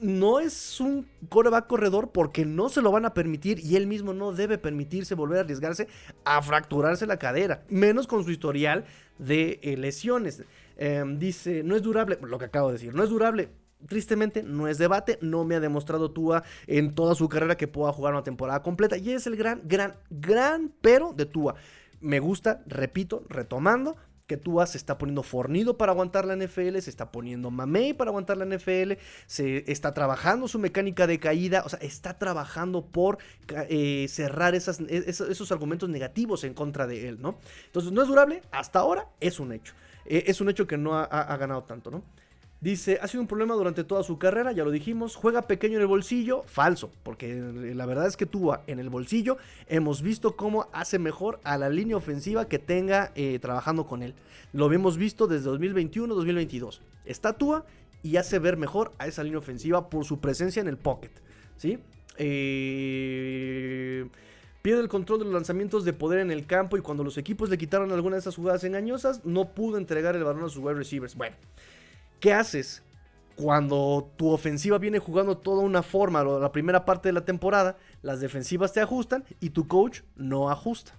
no 0.00 0.40
es 0.40 0.80
un 0.80 1.06
coreback 1.28 1.66
corredor 1.66 2.10
porque 2.12 2.44
no 2.44 2.68
se 2.68 2.82
lo 2.82 2.92
van 2.92 3.04
a 3.04 3.14
permitir 3.14 3.58
y 3.58 3.76
él 3.76 3.86
mismo 3.86 4.12
no 4.12 4.32
debe 4.32 4.58
permitirse 4.58 5.14
volver 5.14 5.38
a 5.38 5.40
arriesgarse 5.42 5.88
a 6.24 6.42
fracturarse 6.42 7.06
la 7.06 7.18
cadera, 7.18 7.64
menos 7.68 8.06
con 8.06 8.24
su 8.24 8.30
historial 8.30 8.84
de 9.18 9.60
eh, 9.62 9.76
lesiones. 9.76 10.42
Em, 10.76 11.18
dice, 11.18 11.62
no 11.62 11.76
es 11.76 11.82
durable, 11.82 12.18
lo 12.20 12.38
que 12.38 12.46
acabo 12.46 12.68
de 12.68 12.74
decir, 12.74 12.94
no 12.94 13.02
es 13.02 13.10
durable. 13.10 13.50
Tristemente, 13.88 14.42
no 14.42 14.68
es 14.68 14.78
debate, 14.78 15.18
no 15.20 15.44
me 15.44 15.56
ha 15.56 15.60
demostrado 15.60 16.10
Tua 16.10 16.42
en 16.66 16.94
toda 16.94 17.14
su 17.14 17.28
carrera 17.28 17.56
que 17.56 17.68
pueda 17.68 17.92
jugar 17.92 18.14
una 18.14 18.22
temporada 18.22 18.62
completa 18.62 18.96
y 18.96 19.10
es 19.10 19.26
el 19.26 19.36
gran, 19.36 19.62
gran, 19.64 19.96
gran 20.10 20.72
pero 20.80 21.12
de 21.12 21.26
Tua. 21.26 21.54
Me 22.00 22.20
gusta, 22.20 22.62
repito, 22.66 23.24
retomando, 23.28 23.96
que 24.26 24.36
Tua 24.36 24.66
se 24.66 24.78
está 24.78 24.96
poniendo 24.96 25.22
fornido 25.22 25.76
para 25.76 25.92
aguantar 25.92 26.24
la 26.24 26.36
NFL, 26.36 26.78
se 26.78 26.90
está 26.90 27.12
poniendo 27.12 27.50
mamey 27.50 27.92
para 27.92 28.10
aguantar 28.10 28.38
la 28.38 28.46
NFL, 28.46 28.92
se 29.26 29.70
está 29.70 29.92
trabajando 29.92 30.48
su 30.48 30.58
mecánica 30.58 31.06
de 31.06 31.18
caída, 31.18 31.62
o 31.64 31.68
sea, 31.68 31.78
está 31.80 32.18
trabajando 32.18 32.86
por 32.86 33.18
eh, 33.68 34.06
cerrar 34.08 34.54
esas, 34.54 34.80
esos, 34.80 35.52
argumentos 35.52 35.88
negativos 35.88 36.44
en 36.44 36.54
contra 36.54 36.86
de 36.86 37.08
él, 37.08 37.20
¿no? 37.20 37.38
Entonces, 37.66 37.92
no 37.92 38.02
es 38.02 38.08
durable, 38.08 38.42
hasta 38.50 38.78
ahora 38.78 39.08
es 39.20 39.40
un 39.40 39.52
hecho. 39.52 39.74
Eh, 40.06 40.24
es 40.26 40.40
un 40.40 40.48
hecho 40.48 40.66
que 40.66 40.78
no 40.78 40.94
ha 40.96 41.36
ganado 41.36 41.64
tanto, 41.64 41.90
¿no? 41.90 42.02
Dice, 42.64 42.98
ha 43.02 43.08
sido 43.08 43.20
un 43.20 43.26
problema 43.26 43.54
durante 43.56 43.84
toda 43.84 44.02
su 44.02 44.16
carrera, 44.16 44.50
ya 44.52 44.64
lo 44.64 44.70
dijimos, 44.70 45.16
juega 45.16 45.42
pequeño 45.42 45.76
en 45.76 45.82
el 45.82 45.86
bolsillo, 45.86 46.44
falso, 46.46 46.90
porque 47.02 47.34
la 47.74 47.84
verdad 47.84 48.06
es 48.06 48.16
que 48.16 48.24
Tua 48.24 48.62
en 48.66 48.78
el 48.78 48.88
bolsillo 48.88 49.36
hemos 49.68 50.00
visto 50.00 50.34
cómo 50.34 50.66
hace 50.72 50.98
mejor 50.98 51.40
a 51.44 51.58
la 51.58 51.68
línea 51.68 51.94
ofensiva 51.94 52.48
que 52.48 52.58
tenga 52.58 53.12
eh, 53.16 53.38
trabajando 53.38 53.86
con 53.86 54.02
él. 54.02 54.14
Lo 54.54 54.72
hemos 54.72 54.96
visto 54.96 55.26
desde 55.26 55.50
2021-2022. 55.50 56.78
Está 57.04 57.34
Tua 57.34 57.66
y 58.02 58.16
hace 58.16 58.38
ver 58.38 58.56
mejor 58.56 58.92
a 58.96 59.08
esa 59.08 59.22
línea 59.22 59.40
ofensiva 59.40 59.90
por 59.90 60.06
su 60.06 60.20
presencia 60.20 60.62
en 60.62 60.68
el 60.68 60.78
pocket, 60.78 61.12
¿sí? 61.58 61.80
Eh, 62.16 64.06
pierde 64.62 64.80
el 64.80 64.88
control 64.88 65.18
de 65.18 65.24
los 65.26 65.34
lanzamientos 65.34 65.84
de 65.84 65.92
poder 65.92 66.20
en 66.20 66.30
el 66.30 66.46
campo 66.46 66.78
y 66.78 66.80
cuando 66.80 67.04
los 67.04 67.18
equipos 67.18 67.50
le 67.50 67.58
quitaron 67.58 67.92
alguna 67.92 68.16
de 68.16 68.20
esas 68.20 68.36
jugadas 68.36 68.64
engañosas, 68.64 69.22
no 69.26 69.50
pudo 69.50 69.76
entregar 69.76 70.16
el 70.16 70.24
balón 70.24 70.44
a 70.44 70.48
sus 70.48 70.64
wide 70.64 70.76
receivers. 70.76 71.14
Bueno. 71.14 71.36
¿Qué 72.24 72.32
haces 72.32 72.82
cuando 73.36 74.10
tu 74.16 74.30
ofensiva 74.30 74.78
viene 74.78 74.98
jugando 74.98 75.36
toda 75.36 75.60
una 75.60 75.82
forma 75.82 76.24
la 76.24 76.50
primera 76.52 76.86
parte 76.86 77.10
de 77.10 77.12
la 77.12 77.26
temporada? 77.26 77.76
Las 78.00 78.20
defensivas 78.20 78.72
te 78.72 78.80
ajustan 78.80 79.26
y 79.40 79.50
tu 79.50 79.68
coach 79.68 80.00
no 80.16 80.48
ajusta. 80.48 80.94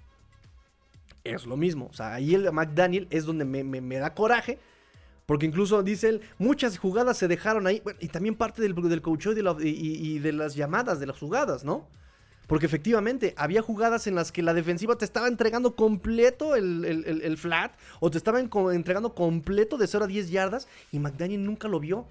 Es 1.23 1.47
lo 1.47 1.57
mismo. 1.57 1.87
O 1.87 1.93
sea, 1.93 2.13
ahí 2.13 2.35
el 2.35 2.51
McDaniel 2.51 3.07
es 3.09 3.25
donde 3.25 3.43
me, 3.43 3.97
da 3.97 4.13
coraje. 4.13 4.59
Porque 5.25 5.47
incluso 5.47 5.81
dice 5.81 6.09
él, 6.09 6.21
muchas 6.37 6.77
jugadas 6.77 7.17
se 7.17 7.27
dejaron 7.27 7.65
ahí. 7.65 7.81
y 7.99 8.09
también 8.09 8.35
parte 8.35 8.61
del, 8.61 8.75
del 8.75 9.01
coach 9.01 9.25
y 9.63 10.19
de 10.19 10.31
las 10.31 10.53
llamadas 10.53 10.99
de 10.99 11.07
las 11.07 11.17
jugadas, 11.17 11.63
¿no? 11.63 11.87
Porque 12.47 12.65
efectivamente 12.65 13.33
había 13.37 13.61
jugadas 13.61 14.07
en 14.07 14.15
las 14.15 14.31
que 14.31 14.43
la 14.43 14.53
defensiva 14.53 14.97
te 14.97 15.05
estaba 15.05 15.27
entregando 15.27 15.75
completo 15.75 16.55
el, 16.55 17.37
flat 17.37 17.73
o 17.99 18.11
te 18.11 18.17
estaba 18.17 18.39
entregando 18.39 19.13
completo 19.13 19.77
de 19.77 19.87
0 19.87 20.05
a 20.05 20.07
10 20.07 20.29
yardas 20.29 20.67
y 20.91 20.99
McDaniel 20.99 21.43
nunca 21.43 21.67
lo 21.67 21.79
vio. 21.79 22.05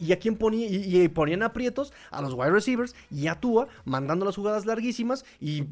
Y 0.00 0.12
a 0.12 0.18
quién 0.20 0.36
ponía, 0.36 0.68
y, 0.68 1.08
ponían 1.08 1.42
aprietos 1.42 1.92
a 2.12 2.22
los 2.22 2.32
wide 2.32 2.50
receivers 2.50 2.94
y 3.10 3.26
a 3.26 3.34
Tua 3.34 3.66
mandando 3.84 4.24
las 4.24 4.36
jugadas 4.36 4.64
larguísimas 4.64 5.24
y, 5.40 5.64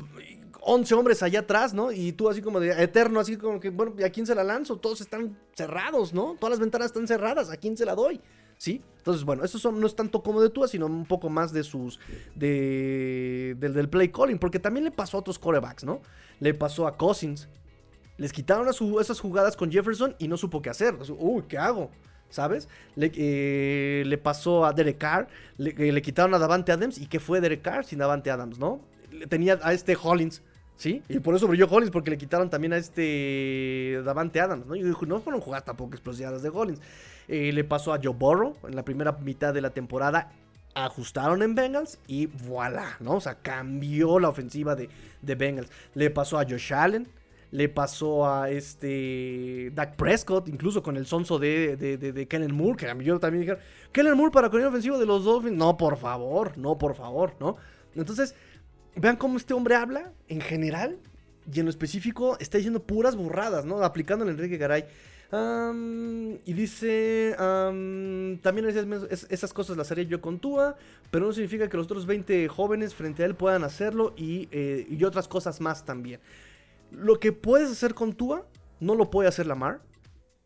11 0.68 0.94
hombres 0.96 1.22
allá 1.22 1.40
atrás, 1.40 1.72
¿no? 1.72 1.92
Y 1.92 2.10
tú 2.10 2.28
así 2.28 2.42
como 2.42 2.58
de 2.58 2.82
eterno, 2.82 3.20
así 3.20 3.36
como 3.36 3.60
que, 3.60 3.70
bueno, 3.70 3.94
¿a 4.04 4.10
quién 4.10 4.26
se 4.26 4.34
la 4.34 4.42
lanzo? 4.42 4.76
Todos 4.76 5.00
están 5.00 5.38
cerrados, 5.54 6.12
¿no? 6.12 6.34
Todas 6.40 6.50
las 6.50 6.58
ventanas 6.58 6.86
están 6.86 7.06
cerradas, 7.06 7.50
¿a 7.50 7.56
quién 7.56 7.76
se 7.76 7.86
la 7.86 7.94
doy? 7.94 8.20
¿Sí? 8.58 8.82
Entonces, 8.98 9.24
bueno, 9.24 9.44
eso 9.44 9.70
no 9.70 9.86
es 9.86 9.94
tanto 9.94 10.20
como 10.20 10.42
de 10.42 10.50
Tua, 10.50 10.66
sino 10.66 10.86
un 10.86 11.06
poco 11.06 11.30
más 11.30 11.52
de 11.52 11.62
sus. 11.62 12.00
De, 12.34 13.56
del, 13.56 13.88
play 13.88 14.08
calling. 14.08 14.36
Porque 14.36 14.58
también 14.58 14.82
le 14.82 14.90
pasó 14.90 15.16
a 15.16 15.20
otros 15.20 15.38
corebacks, 15.38 15.84
¿no? 15.84 16.00
Le 16.40 16.54
pasó 16.54 16.88
a 16.88 16.96
Cousins. 16.96 17.48
Les 18.16 18.32
quitaron 18.32 18.66
a 18.66 18.72
esas 19.00 19.20
jugadas 19.20 19.56
con 19.56 19.70
Jefferson 19.70 20.16
y 20.18 20.26
no 20.26 20.36
supo 20.36 20.60
qué 20.60 20.70
hacer. 20.70 20.96
Uy, 21.18 21.44
¿qué 21.48 21.56
hago? 21.56 21.92
¿Sabes? 22.30 22.68
Le, 22.96 23.12
eh, 23.14 24.02
le 24.04 24.18
pasó 24.18 24.64
a 24.64 24.72
Derek 24.72 24.98
Carr. 24.98 25.28
Le, 25.56 25.70
eh, 25.78 25.92
le, 25.92 26.02
quitaron 26.02 26.34
a 26.34 26.38
Davante 26.38 26.72
Adams. 26.72 26.98
¿Y 26.98 27.06
qué 27.06 27.20
fue 27.20 27.40
Derek 27.40 27.62
Carr 27.62 27.84
sin 27.84 28.00
Davante 28.00 28.32
Adams, 28.32 28.58
no? 28.58 28.80
Tenía 29.28 29.60
a 29.62 29.72
este 29.72 29.96
Hollins. 30.02 30.42
¿Sí? 30.76 31.02
Y 31.08 31.20
por 31.20 31.34
eso 31.34 31.48
brilló 31.48 31.66
Hollins, 31.70 31.90
porque 31.90 32.10
le 32.10 32.18
quitaron 32.18 32.50
también 32.50 32.74
a 32.74 32.76
este 32.76 34.00
Davante 34.04 34.40
Adams, 34.40 34.66
¿no? 34.66 34.76
Y 34.76 34.82
dijo, 34.82 35.06
no 35.06 35.20
fueron 35.20 35.40
jugadas 35.40 35.64
tampoco 35.64 35.94
explosivas 35.94 36.42
de 36.42 36.50
Hollins. 36.50 36.80
Eh, 37.28 37.50
le 37.52 37.64
pasó 37.64 37.94
a 37.94 38.00
Joe 38.02 38.14
Burrow 38.14 38.56
en 38.68 38.76
la 38.76 38.84
primera 38.84 39.12
mitad 39.12 39.54
de 39.54 39.62
la 39.62 39.70
temporada. 39.70 40.32
Ajustaron 40.74 41.42
en 41.42 41.54
Bengals 41.54 41.98
y 42.06 42.26
voilà, 42.26 42.96
¿no? 43.00 43.14
O 43.14 43.20
sea, 43.20 43.36
cambió 43.36 44.18
la 44.18 44.28
ofensiva 44.28 44.76
de, 44.76 44.90
de 45.22 45.34
Bengals. 45.34 45.70
Le 45.94 46.10
pasó 46.10 46.38
a 46.38 46.44
Josh 46.44 46.74
Allen, 46.74 47.08
le 47.50 47.70
pasó 47.70 48.28
a 48.28 48.50
este 48.50 49.70
Dak 49.74 49.96
Prescott, 49.96 50.46
incluso 50.48 50.82
con 50.82 50.98
el 50.98 51.06
sonso 51.06 51.38
de, 51.38 51.78
de, 51.78 51.96
de, 51.96 52.28
Kellen 52.28 52.54
Moore, 52.54 52.76
que 52.76 52.86
a 52.86 52.94
yo 52.98 53.18
también 53.18 53.46
dije, 53.46 53.58
Kellen 53.92 54.14
Moore 54.14 54.30
para 54.30 54.48
el 54.48 54.66
ofensivo 54.66 54.98
de 54.98 55.06
los 55.06 55.24
Dolphins. 55.24 55.56
No, 55.56 55.78
por 55.78 55.96
favor, 55.96 56.58
no, 56.58 56.76
por 56.76 56.94
favor, 56.94 57.34
¿no? 57.40 57.56
Entonces, 57.94 58.34
vean 58.96 59.16
cómo 59.16 59.36
este 59.36 59.54
hombre 59.54 59.74
habla 59.74 60.12
en 60.28 60.40
general 60.40 60.98
y 61.52 61.60
en 61.60 61.66
lo 61.66 61.70
específico 61.70 62.36
está 62.40 62.58
diciendo 62.58 62.82
puras 62.82 63.14
burradas, 63.16 63.64
¿no? 63.64 63.82
Aplicando 63.82 64.24
a 64.24 64.28
Enrique 64.28 64.56
Garay 64.56 64.86
y 65.32 66.52
dice, 66.52 67.34
también 67.36 68.66
esas 68.68 69.52
cosas 69.52 69.76
las 69.76 69.90
haría 69.90 70.04
yo 70.04 70.20
con 70.20 70.38
Tua, 70.38 70.76
pero 71.10 71.26
no 71.26 71.32
significa 71.32 71.68
que 71.68 71.76
los 71.76 71.86
otros 71.86 72.06
20 72.06 72.46
jóvenes 72.48 72.94
frente 72.94 73.22
a 73.22 73.26
él 73.26 73.34
puedan 73.34 73.64
hacerlo 73.64 74.14
y, 74.16 74.48
eh, 74.52 74.86
y 74.88 75.02
otras 75.04 75.26
cosas 75.26 75.60
más 75.60 75.84
también. 75.84 76.20
Lo 76.92 77.18
que 77.18 77.32
puedes 77.32 77.70
hacer 77.70 77.94
con 77.94 78.12
Tua, 78.12 78.46
no 78.78 78.94
lo 78.94 79.10
puede 79.10 79.28
hacer 79.28 79.46
Lamar. 79.46 79.80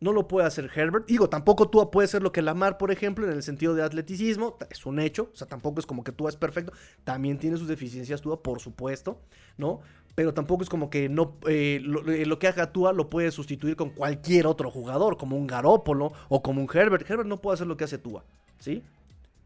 No 0.01 0.11
lo 0.11 0.27
puede 0.27 0.47
hacer 0.47 0.69
Herbert. 0.75 1.05
Digo, 1.07 1.29
tampoco 1.29 1.69
Tua 1.69 1.91
puede 1.91 2.05
hacer 2.05 2.21
lo 2.21 2.31
que 2.31 2.41
Lamar, 2.41 2.77
por 2.77 2.91
ejemplo, 2.91 3.25
en 3.25 3.31
el 3.31 3.43
sentido 3.43 3.73
de 3.75 3.83
atleticismo. 3.83 4.57
Es 4.69 4.85
un 4.85 4.99
hecho. 4.99 5.29
O 5.31 5.35
sea, 5.35 5.47
tampoco 5.47 5.79
es 5.79 5.85
como 5.85 6.03
que 6.03 6.11
Tua 6.11 6.29
es 6.29 6.35
perfecto. 6.35 6.73
También 7.03 7.37
tiene 7.37 7.57
sus 7.57 7.67
deficiencias 7.67 8.19
Tua, 8.19 8.41
por 8.43 8.59
supuesto, 8.59 9.21
¿no? 9.57 9.79
pero 10.15 10.33
tampoco 10.33 10.63
es 10.63 10.69
como 10.69 10.89
que 10.89 11.09
no 11.09 11.37
eh, 11.47 11.81
eh, 12.07 12.25
lo, 12.25 12.39
que 12.39 12.47
haga 12.47 12.71
Tua 12.71 12.93
lo 12.93 13.09
puede 13.09 13.31
sustituir 13.31 13.75
con 13.75 13.91
cualquier 13.91 14.47
otro 14.47 14.69
jugador, 14.69 15.17
como 15.17 15.37
un 15.37 15.47
Garópolo 15.47 16.11
o 16.29 16.41
como 16.41 16.61
un 16.61 16.69
Herbert. 16.71 17.09
Herbert 17.09 17.29
no 17.29 17.41
puede 17.41 17.55
hacer 17.55 17.67
lo 17.67 17.77
que 17.77 17.85
hace 17.85 17.97
Tua, 17.97 18.25
¿sí? 18.59 18.83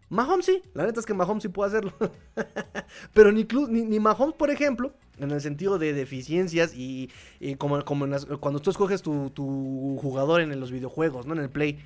Mahomes 0.10 0.45
sí, 0.45 0.61
la 0.73 0.86
neta 0.86 0.99
es 0.99 1.06
que 1.06 1.14
Mahomes 1.14 1.44
sí 1.44 1.49
puede 1.49 1.69
hacerlo. 1.69 1.94
pero 3.14 3.32
ni, 3.32 3.45
ni, 3.69 3.99
Mahomes, 3.99 4.36
por 4.36 4.49
ejemplo, 4.49 4.94
en 5.20 5.32
el 5.32 5.42
sentido 5.42 5.78
de 5.78 5.94
deficiencias 5.94 6.74
y, 6.76 7.10
como, 7.58 7.84
como 7.86 8.06
cuando 8.40 8.60
tú 8.60 8.70
escoges 8.70 9.02
tu, 9.02 9.98
jugador 10.02 10.42
en 10.42 10.60
los 10.60 10.72
videojuegos, 10.72 11.26
¿no? 11.26 11.34
En 11.34 11.40
el 11.40 11.50
Play 11.50 11.80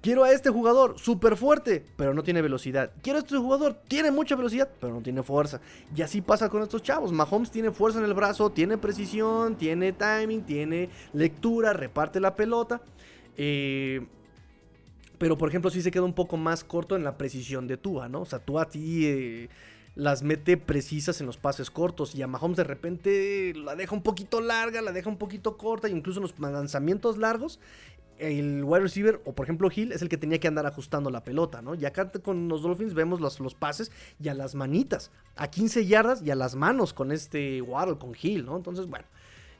Quiero 0.00 0.22
a 0.22 0.30
este 0.30 0.48
jugador 0.50 0.96
súper 0.96 1.36
fuerte, 1.36 1.84
pero 1.96 2.14
no 2.14 2.22
tiene 2.22 2.40
velocidad. 2.40 2.92
Quiero 3.02 3.18
a 3.18 3.22
este 3.22 3.36
jugador, 3.36 3.74
tiene 3.88 4.12
mucha 4.12 4.36
velocidad, 4.36 4.68
pero 4.80 4.94
no 4.94 5.00
tiene 5.00 5.24
fuerza. 5.24 5.60
Y 5.94 6.02
así 6.02 6.20
pasa 6.20 6.48
con 6.48 6.62
estos 6.62 6.84
chavos. 6.84 7.10
Mahomes 7.10 7.50
tiene 7.50 7.72
fuerza 7.72 7.98
en 7.98 8.04
el 8.04 8.14
brazo, 8.14 8.50
tiene 8.50 8.78
precisión, 8.78 9.56
tiene 9.56 9.92
timing, 9.92 10.42
tiene 10.42 10.88
lectura, 11.12 11.72
reparte 11.72 12.20
la 12.20 12.36
pelota. 12.36 12.80
Eh, 13.36 14.06
pero 15.18 15.36
por 15.36 15.48
ejemplo, 15.48 15.68
sí 15.68 15.82
se 15.82 15.90
queda 15.90 16.04
un 16.04 16.14
poco 16.14 16.36
más 16.36 16.62
corto 16.62 16.94
en 16.94 17.02
la 17.02 17.18
precisión 17.18 17.66
de 17.66 17.76
Tua, 17.76 18.08
¿no? 18.08 18.20
O 18.20 18.26
sea, 18.26 18.38
Tua 18.38 18.66
ti 18.66 19.04
eh, 19.04 19.48
las 19.98 20.22
mete 20.22 20.56
precisas 20.56 21.20
en 21.20 21.26
los 21.26 21.36
pases 21.36 21.70
cortos. 21.70 22.14
Y 22.14 22.22
a 22.22 22.28
Mahomes 22.28 22.56
de 22.56 22.64
repente 22.64 23.52
la 23.56 23.74
deja 23.74 23.94
un 23.94 24.02
poquito 24.02 24.40
larga, 24.40 24.80
la 24.80 24.92
deja 24.92 25.10
un 25.10 25.18
poquito 25.18 25.58
corta. 25.58 25.88
incluso 25.88 26.20
en 26.20 26.22
los 26.22 26.38
lanzamientos 26.38 27.18
largos 27.18 27.58
el 28.18 28.64
wide 28.64 28.80
receiver, 28.80 29.20
o 29.24 29.32
por 29.32 29.46
ejemplo 29.46 29.68
Hill, 29.74 29.92
es 29.92 30.02
el 30.02 30.08
que 30.08 30.16
tenía 30.16 30.38
que 30.38 30.48
andar 30.48 30.66
ajustando 30.66 31.10
la 31.10 31.22
pelota, 31.22 31.62
¿no? 31.62 31.74
Y 31.74 31.84
acá 31.84 32.10
con 32.10 32.48
los 32.48 32.62
Dolphins 32.62 32.94
vemos 32.94 33.20
los, 33.20 33.38
los 33.38 33.54
pases 33.54 33.92
y 34.20 34.28
a 34.28 34.34
las 34.34 34.54
manitas, 34.54 35.10
a 35.36 35.48
15 35.48 35.86
yardas 35.86 36.22
y 36.22 36.30
a 36.30 36.34
las 36.34 36.56
manos 36.56 36.92
con 36.92 37.12
este 37.12 37.62
Waddle, 37.62 37.98
con 37.98 38.12
Hill, 38.20 38.44
¿no? 38.44 38.56
Entonces, 38.56 38.86
bueno. 38.86 39.04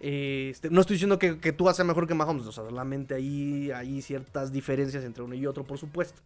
Este, 0.01 0.71
no 0.71 0.81
estoy 0.81 0.95
diciendo 0.95 1.19
que, 1.19 1.53
tú 1.53 1.69
haces 1.69 1.85
mejor 1.85 2.07
que 2.07 2.15
Mahomes, 2.15 2.47
o 2.47 2.53
sea, 2.53 2.65
solamente 2.65 3.15
ahí 3.15 3.73
hay 3.73 4.01
ciertas 4.03 4.53
diferencias 4.53 5.03
entre 5.03 5.25
uno 5.25 5.35
y 5.35 5.45
otro, 5.47 5.65
por 5.65 5.79
supuesto. 5.79 6.21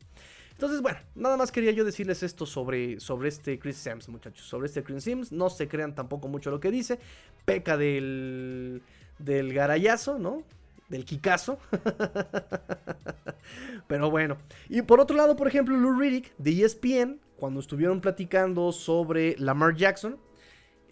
Entonces, 0.63 0.81
bueno, 0.81 1.01
nada 1.17 1.37
más 1.37 1.51
quería 1.51 1.73
yo 1.73 1.85
decirles 1.85 2.23
esto 2.23 2.47
sobre, 2.47 3.01
sobre 3.01 3.31
este 3.31 3.59
Chris 3.59 3.79
Sims, 3.79 4.09
muchachos. 4.09 4.47
Sobre 4.47 4.69
este 4.69 4.85
Chris 4.85 5.03
Sims, 5.03 5.33
no 5.33 5.51
se 5.51 5.67
crean 5.67 5.93
tampoco 5.93 6.29
mucho 6.29 6.53
lo 6.53 6.61
que 6.61 6.71
dice. 6.71 7.01
Peca 7.45 7.77
del 7.77 8.81
del 9.19 9.55
garayazo, 9.55 10.21
¿no? 10.21 10.45
Del 10.89 11.05
Kikazo. 11.05 11.59
Pero 13.89 14.09
bueno. 14.09 14.37
Y 14.69 14.83
por 14.83 15.01
otro 15.01 15.17
lado, 15.17 15.35
por 15.35 15.49
ejemplo, 15.49 15.77
Lou 15.77 15.99
Riddick 15.99 16.33
de 16.39 16.65
ESPN, 16.65 17.19
cuando 17.35 17.59
estuvieron 17.59 18.01
platicando 18.01 18.71
sobre 18.71 19.35
Lamar 19.39 19.75
Jackson, 19.75 20.17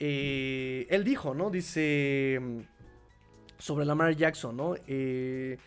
eh, 0.01 0.89
él 0.91 1.05
dijo, 1.05 1.33
¿no? 1.33 1.49
Dice 1.49 2.41
sobre 3.59 3.85
Lamar 3.85 4.17
Jackson, 4.17 4.57
¿no? 4.57 4.75
Eh, 4.89 5.59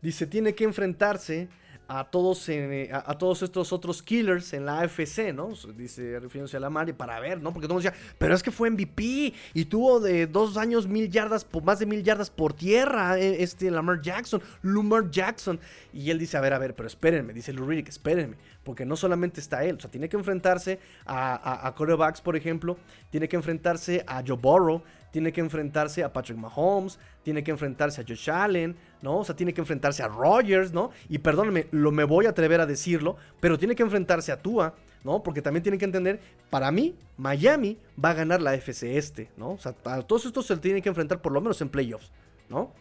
dice, 0.00 0.26
tiene 0.26 0.52
que 0.52 0.64
enfrentarse 0.64 1.48
a 1.88 2.04
todos, 2.04 2.48
a, 2.48 3.18
todos 3.18 3.42
estos 3.42 3.72
otros 3.72 4.02
killers 4.02 4.52
en 4.52 4.64
la 4.64 4.80
AFC, 4.80 5.32
¿no? 5.34 5.50
Dice, 5.76 6.18
refiriéndose 6.20 6.56
a 6.56 6.60
la 6.60 6.70
Mari, 6.70 6.92
para 6.92 7.20
ver, 7.20 7.40
¿no? 7.40 7.52
Porque 7.52 7.68
todo 7.68 7.78
decía, 7.78 7.94
pero 8.18 8.34
es 8.34 8.42
que 8.42 8.50
fue 8.50 8.70
MVP 8.70 9.34
y 9.54 9.64
tuvo 9.66 10.00
de 10.00 10.26
dos 10.26 10.56
años 10.56 10.86
mil 10.86 11.10
yardas, 11.10 11.46
más 11.62 11.78
de 11.78 11.86
mil 11.86 12.02
yardas 12.02 12.30
por 12.30 12.54
tierra, 12.54 13.18
eh, 13.18 13.42
este 13.42 13.70
Lamar 13.70 14.00
Jackson, 14.00 14.42
Lamar 14.62 15.10
Jackson. 15.10 15.60
Y 15.92 16.10
él 16.10 16.18
dice, 16.18 16.36
a 16.36 16.40
ver, 16.40 16.54
a 16.54 16.58
ver, 16.58 16.74
pero 16.74 16.86
espérenme, 16.86 17.32
dice 17.32 17.52
Lou 17.52 17.66
Riddick, 17.66 17.88
espérenme, 17.88 18.36
porque 18.64 18.86
no 18.86 18.96
solamente 18.96 19.40
está 19.40 19.64
él, 19.64 19.76
o 19.76 19.80
sea, 19.80 19.90
tiene 19.90 20.08
que 20.08 20.16
enfrentarse 20.16 20.78
a, 21.04 21.34
a, 21.34 21.66
a 21.66 21.74
quarterbacks, 21.74 22.20
por 22.20 22.36
ejemplo, 22.36 22.78
tiene 23.10 23.28
que 23.28 23.36
enfrentarse 23.36 24.04
a 24.06 24.22
Joe 24.26 24.38
Burrow, 24.40 24.82
tiene 25.12 25.32
que 25.32 25.40
enfrentarse 25.40 26.02
a 26.02 26.12
Patrick 26.12 26.38
Mahomes, 26.38 26.98
tiene 27.22 27.44
que 27.44 27.52
enfrentarse 27.52 28.00
a 28.00 28.04
Josh 28.04 28.30
Allen, 28.30 28.74
¿no? 29.02 29.18
O 29.18 29.24
sea, 29.24 29.36
tiene 29.36 29.54
que 29.54 29.60
enfrentarse 29.60 30.02
a 30.02 30.08
Rogers, 30.08 30.72
¿no? 30.72 30.90
Y 31.08 31.18
perdónenme, 31.18 31.68
lo 31.70 31.92
me 31.92 32.02
voy 32.02 32.26
a 32.26 32.30
atrever 32.30 32.60
a 32.60 32.66
decirlo, 32.66 33.16
pero 33.38 33.58
tiene 33.58 33.76
que 33.76 33.84
enfrentarse 33.84 34.32
a 34.32 34.42
Tua, 34.42 34.74
¿no? 35.04 35.22
Porque 35.22 35.42
también 35.42 35.62
tiene 35.62 35.78
que 35.78 35.84
entender, 35.84 36.18
para 36.50 36.72
mí, 36.72 36.96
Miami 37.16 37.78
va 38.02 38.10
a 38.10 38.14
ganar 38.14 38.40
la 38.40 38.54
FC 38.54 38.96
este, 38.96 39.30
¿no? 39.36 39.52
O 39.52 39.58
sea, 39.58 39.76
a 39.84 40.02
todos 40.02 40.24
estos 40.24 40.46
se 40.46 40.56
tienen 40.56 40.82
que 40.82 40.88
enfrentar 40.88 41.20
por 41.20 41.32
lo 41.32 41.40
menos 41.40 41.60
en 41.60 41.68
playoffs, 41.68 42.10
¿no? 42.48 42.72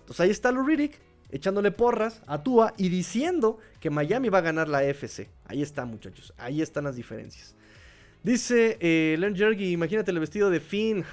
Entonces 0.00 0.20
ahí 0.20 0.30
está 0.30 0.50
Lou 0.52 0.64
Riddick 0.64 1.00
echándole 1.30 1.72
porras 1.72 2.22
a 2.28 2.42
Tua 2.42 2.72
y 2.76 2.88
diciendo 2.88 3.58
que 3.80 3.90
Miami 3.90 4.28
va 4.28 4.38
a 4.38 4.42
ganar 4.42 4.68
la 4.68 4.84
FC. 4.84 5.28
Ahí 5.44 5.62
está, 5.62 5.84
muchachos. 5.84 6.32
Ahí 6.38 6.62
están 6.62 6.84
las 6.84 6.94
diferencias. 6.94 7.55
Dice 8.26 8.76
eh, 8.80 9.32
Jergy, 9.36 9.70
imagínate 9.70 10.10
el 10.10 10.18
vestido 10.18 10.50
de 10.50 10.58
Finn. 10.58 11.04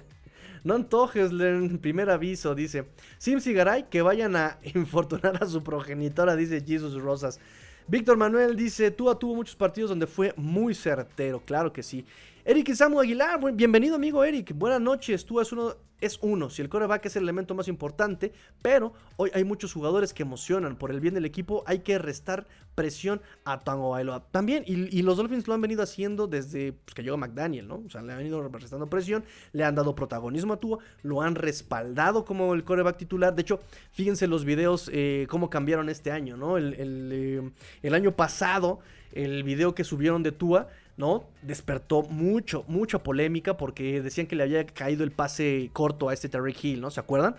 no 0.64 0.74
antojes, 0.74 1.32
Len, 1.32 1.76
primer 1.78 2.08
aviso, 2.08 2.54
dice. 2.54 2.84
Sims 3.18 3.48
y 3.48 3.52
Garay 3.52 3.86
que 3.90 4.00
vayan 4.00 4.36
a 4.36 4.58
infortunar 4.74 5.42
a 5.42 5.46
su 5.48 5.64
progenitora, 5.64 6.36
dice 6.36 6.62
Jesus 6.64 6.94
Rosas. 7.02 7.40
Víctor 7.88 8.16
Manuel 8.16 8.54
dice, 8.54 8.92
Tua 8.92 9.18
tuvo 9.18 9.34
muchos 9.34 9.56
partidos 9.56 9.90
donde 9.90 10.06
fue 10.06 10.34
muy 10.36 10.72
certero, 10.72 11.42
claro 11.44 11.72
que 11.72 11.82
sí. 11.82 12.06
Eric 12.44 12.74
Samu 12.74 12.98
Aguilar, 12.98 13.38
bienvenido 13.54 13.94
amigo 13.94 14.24
Eric, 14.24 14.52
buenas 14.56 14.80
noches, 14.80 15.24
Tua 15.24 15.42
es 15.42 15.52
uno 15.52 15.76
es 16.02 16.18
uno, 16.20 16.50
si 16.50 16.60
el 16.60 16.68
coreback 16.68 17.06
es 17.06 17.14
el 17.14 17.22
elemento 17.22 17.54
más 17.54 17.68
importante, 17.68 18.32
pero 18.60 18.92
hoy 19.16 19.30
hay 19.34 19.44
muchos 19.44 19.72
jugadores 19.72 20.12
que 20.12 20.24
emocionan 20.24 20.74
por 20.74 20.90
el 20.90 20.98
bien 20.98 21.14
del 21.14 21.24
equipo, 21.24 21.62
hay 21.64 21.78
que 21.78 21.96
restar 21.96 22.48
presión 22.74 23.22
a 23.44 23.60
Tango 23.60 23.90
Bailoa. 23.90 24.26
También, 24.32 24.64
y, 24.66 25.00
los 25.02 25.16
Dolphins 25.16 25.46
lo 25.46 25.54
han 25.54 25.60
venido 25.60 25.80
haciendo 25.80 26.26
desde 26.26 26.72
pues, 26.72 26.94
que 26.94 27.04
llegó 27.04 27.16
McDaniel, 27.16 27.68
¿no? 27.68 27.84
O 27.86 27.90
sea, 27.90 28.02
le 28.02 28.12
han 28.12 28.18
venido 28.18 28.42
restando 28.48 28.90
presión, 28.90 29.22
le 29.52 29.62
han 29.62 29.76
dado 29.76 29.94
protagonismo 29.94 30.54
a 30.54 30.56
Tua, 30.56 30.78
lo 31.02 31.22
han 31.22 31.36
respaldado 31.36 32.24
como 32.24 32.52
el 32.54 32.64
coreback 32.64 32.96
titular. 32.96 33.32
De 33.32 33.42
hecho, 33.42 33.60
fíjense 33.92 34.26
los 34.26 34.44
videos, 34.44 34.90
eh, 34.92 35.28
cómo 35.30 35.50
cambiaron 35.50 35.88
este 35.88 36.10
año, 36.10 36.36
¿no? 36.36 36.56
El, 36.56 36.74
eh, 36.78 37.50
el 37.82 37.94
año 37.94 38.10
pasado, 38.16 38.80
el 39.12 39.44
video 39.44 39.74
que 39.76 39.84
subieron 39.84 40.24
de 40.24 40.32
Tua 40.32 40.68
¿no? 40.96 41.24
Despertó 41.42 42.02
mucho, 42.02 42.64
mucha 42.68 43.02
polémica 43.02 43.56
porque 43.56 44.00
decían 44.02 44.26
que 44.26 44.36
le 44.36 44.42
había 44.42 44.66
caído 44.66 45.04
el 45.04 45.12
pase 45.12 45.70
corto 45.72 46.08
a 46.08 46.14
este 46.14 46.28
Terry 46.28 46.54
Hill, 46.60 46.80
¿no? 46.80 46.90
¿Se 46.90 47.00
acuerdan? 47.00 47.36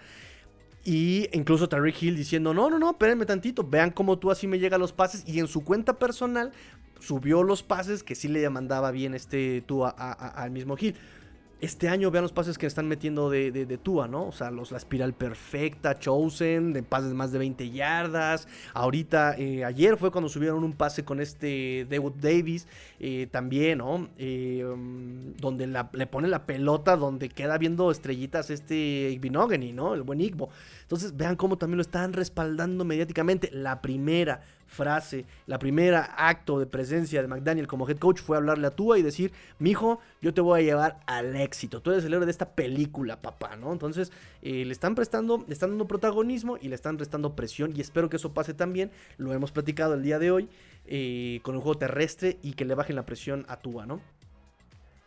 Y 0.84 1.30
incluso 1.32 1.70
Terry 1.70 1.94
Hill 2.00 2.16
diciendo, 2.16 2.54
no, 2.54 2.70
no, 2.70 2.78
no, 2.78 2.92
espérenme 2.92 3.26
tantito, 3.26 3.64
vean 3.64 3.92
cómo 3.92 4.20
tú 4.20 4.32
así 4.32 4.48
me 4.48 4.60
llegan 4.60 4.82
los 4.82 4.92
pases. 4.92 5.24
Y 5.26 5.40
en 5.40 5.48
su 5.48 5.64
cuenta 5.64 5.98
personal 5.98 6.52
subió 7.00 7.44
los 7.44 7.64
pases 7.64 8.04
que 8.04 8.16
sí 8.16 8.28
le 8.28 8.50
mandaba 8.50 8.92
bien 8.92 9.14
este 9.14 9.62
tú 9.66 9.86
al 9.86 10.52
mismo 10.52 10.76
Hill. 10.80 10.96
Este 11.64 11.88
año 11.88 12.12
vean 12.12 12.24
los 12.24 12.34
pases 12.34 12.58
que 12.58 12.66
están 12.66 12.90
metiendo 12.90 13.30
de, 13.30 13.50
de, 13.50 13.78
Tua, 13.78 14.10
¿no? 14.10 14.28
O 14.28 14.32
sea, 14.34 14.52
los, 14.52 14.74
la 14.74 14.78
espiral 14.78 15.14
perfecta, 15.14 15.98
Chosen, 15.98 16.74
de 16.74 16.84
pases 16.84 17.08
de 17.08 17.16
más 17.16 17.32
de 17.32 17.40
20 17.40 17.70
yardas. 17.70 18.50
Ahorita, 18.74 19.38
eh, 19.38 19.64
ayer 19.64 19.96
fue 19.96 20.12
cuando 20.12 20.28
subieron 20.28 20.66
un 20.66 20.74
pase 20.74 21.06
con 21.06 21.22
este 21.22 21.88
David 21.90 22.16
Davis, 22.20 22.68
eh, 23.00 23.30
también, 23.32 23.78
¿no? 23.78 24.10
Eh, 24.18 24.66
um, 24.66 25.32
donde 25.38 25.66
le 25.68 26.06
pone 26.08 26.28
la 26.28 26.46
pelota, 26.46 26.98
donde 26.98 27.30
queda 27.30 27.58
viendo 27.58 27.92
estrellitas 27.92 28.50
este 28.50 29.12
Igbinogany, 29.12 29.72
¿no? 29.72 29.94
El 29.94 30.04
buen 30.04 30.20
Igbo. 30.20 30.50
Entonces, 30.82 31.16
vean 31.16 31.38
cómo 31.38 31.58
también 31.58 31.78
lo 31.78 31.84
están 31.84 32.12
respaldando 32.12 32.84
mediáticamente. 32.84 33.50
La 33.54 33.82
primera 33.82 34.42
frase, 34.74 35.26
la 35.48 35.60
primera 35.60 36.14
acto 36.18 36.60
de 36.60 36.66
presencia 36.66 37.22
de 37.22 37.28
McDaniel 37.28 37.68
como 37.68 37.88
head 37.88 37.98
coach 37.98 38.20
fue 38.20 38.36
hablarle 38.36 38.68
a 38.68 38.72
Tua 38.72 39.00
y 39.00 39.02
decir, 39.02 39.32
mijo, 39.60 40.00
yo 40.22 40.34
te 40.34 40.42
voy 40.42 40.60
a 40.60 40.64
llevar 40.64 41.00
al 41.06 41.36
éxito. 41.36 41.82
Tú 41.82 41.92
eres 41.92 42.04
el 42.04 42.14
héroe 42.14 42.26
de 42.26 42.32
esta 42.32 42.56
película, 42.56 43.22
papá, 43.22 43.56
¿no? 43.56 43.72
Entonces, 43.72 44.12
eh, 44.42 44.66
le 44.66 44.74
están 44.74 44.96
prestando, 44.96 45.46
le 45.48 45.54
están 45.54 45.70
dando 45.70 45.88
protagonismo 45.88 46.58
y 46.60 46.68
le 46.68 46.76
están 46.76 46.98
restando 46.98 47.36
presión 47.36 47.72
y 47.76 47.82
espero 47.82 48.10
que 48.10 48.18
eso 48.18 48.34
pase 48.34 48.54
también. 48.54 48.92
Lo 49.18 49.32
hemos 49.34 49.52
platicado 49.52 49.94
el 49.94 50.04
día 50.04 50.20
de 50.20 50.32
hoy 50.32 50.50
eh, 50.86 51.40
con 51.44 51.56
un 51.56 51.62
juego 51.62 51.78
terrestre 51.78 52.38
y 52.42 52.54
que 52.54 52.66
le 52.66 52.76
bajen 52.76 52.96
la 52.96 53.06
presión 53.06 53.46
a 53.48 53.58
Tua, 53.58 53.86
¿no? 53.86 54.02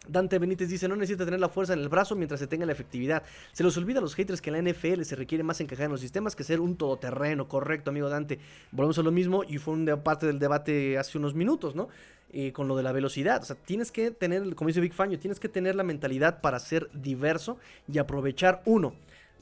Dante 0.09 0.39
Benítez 0.39 0.69
dice, 0.69 0.89
no 0.89 0.97
necesita 0.97 1.25
tener 1.25 1.41
la 1.41 1.49
fuerza 1.49 1.73
en 1.73 1.81
el 1.81 1.89
brazo 1.89 2.17
mientras 2.17 2.41
se 2.41 2.47
tenga 2.47 2.67
la 2.67 2.73
efectividad. 2.73 3.23
Se 3.53 3.63
los 3.63 3.77
olvida 3.77 3.99
a 3.99 4.03
los 4.03 4.15
haters 4.15 4.41
que 4.41 4.51
la 4.51 4.61
NFL 4.61 5.03
se 5.03 5.17
requiere 5.17 5.45
más 5.45 5.61
encajar 5.61 5.87
en 5.87 5.93
los 5.93 6.01
sistemas 6.01 6.37
que 6.37 6.45
ser 6.45 6.61
un 6.61 6.77
todoterreno. 6.77 7.49
Correcto, 7.49 7.91
amigo 7.91 8.09
Dante. 8.09 8.39
Volvemos 8.73 8.99
a 8.99 9.03
lo 9.03 9.13
mismo 9.13 9.45
y 9.45 9.59
fue 9.59 9.77
parte 9.99 10.27
del 10.27 10.39
debate 10.39 10.99
hace 10.99 11.19
unos 11.19 11.35
minutos, 11.35 11.75
¿no? 11.75 11.89
Eh, 12.33 12.53
con 12.53 12.67
lo 12.69 12.77
de 12.77 12.83
la 12.83 12.93
velocidad. 12.93 13.43
O 13.43 13.45
sea, 13.45 13.57
tienes 13.57 13.93
que 13.93 14.11
tener, 14.11 14.55
como 14.57 14.69
dice 14.69 14.81
Big 14.81 14.93
Fanio, 14.93 15.19
tienes 15.19 15.39
que 15.39 15.49
tener 15.49 15.77
la 15.77 15.85
mentalidad 15.85 16.41
para 16.41 16.59
ser 16.59 16.91
diverso 16.93 17.57
y 17.91 17.99
aprovechar, 17.99 18.63
uno, 18.65 18.95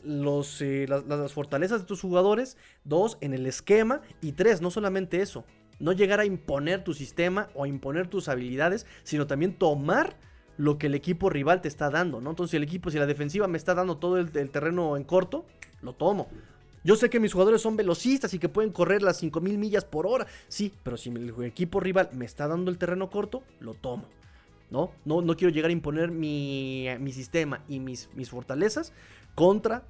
los, 0.04 0.60
eh, 0.60 0.86
las 0.86 1.32
fortalezas 1.32 1.80
de 1.80 1.86
tus 1.86 2.02
jugadores, 2.02 2.56
dos, 2.84 3.16
en 3.20 3.32
el 3.32 3.46
esquema 3.46 4.02
y 4.20 4.32
tres, 4.32 4.60
no 4.60 4.70
solamente 4.70 5.22
eso, 5.22 5.44
no 5.78 5.92
llegar 5.92 6.20
a 6.20 6.26
imponer 6.26 6.84
tu 6.84 6.94
sistema 6.94 7.48
o 7.54 7.64
a 7.64 7.68
imponer 7.68 8.06
tus 8.06 8.28
habilidades, 8.28 8.86
sino 9.02 9.26
también 9.26 9.54
tomar 9.54 10.16
lo 10.56 10.78
que 10.78 10.86
el 10.86 10.94
equipo 10.94 11.30
rival 11.30 11.60
te 11.60 11.68
está 11.68 11.90
dando, 11.90 12.20
¿no? 12.20 12.30
Entonces, 12.30 12.52
si 12.52 12.56
el 12.56 12.62
equipo, 12.62 12.90
si 12.90 12.98
la 12.98 13.06
defensiva 13.06 13.48
me 13.48 13.58
está 13.58 13.74
dando 13.74 13.96
todo 13.96 14.18
el, 14.18 14.30
terreno 14.50 14.96
en 14.96 15.04
corto, 15.04 15.44
lo 15.82 15.92
tomo. 15.94 16.28
Yo 16.84 16.96
sé 16.96 17.08
que 17.08 17.18
mis 17.18 17.32
jugadores 17.32 17.62
son 17.62 17.76
velocistas 17.76 18.34
y 18.34 18.38
que 18.38 18.48
pueden 18.48 18.70
correr 18.70 19.02
las 19.02 19.16
5000 19.18 19.58
millas 19.58 19.84
por 19.84 20.06
hora. 20.06 20.26
Sí, 20.48 20.72
pero 20.82 20.96
si 20.96 21.10
el 21.10 21.34
equipo 21.44 21.80
rival 21.80 22.10
me 22.12 22.26
está 22.26 22.46
dando 22.46 22.70
el 22.70 22.78
terreno 22.78 23.10
corto, 23.10 23.42
lo 23.60 23.74
tomo. 23.74 24.04
¿No? 24.70 24.90
No, 25.04 25.22
no 25.22 25.36
quiero 25.36 25.52
llegar 25.52 25.70
a 25.70 25.72
imponer 25.72 26.10
mi, 26.10 26.88
sistema 27.12 27.62
y 27.68 27.80
mis 27.80 28.08
fortalezas 28.28 28.92
contra 29.34 29.84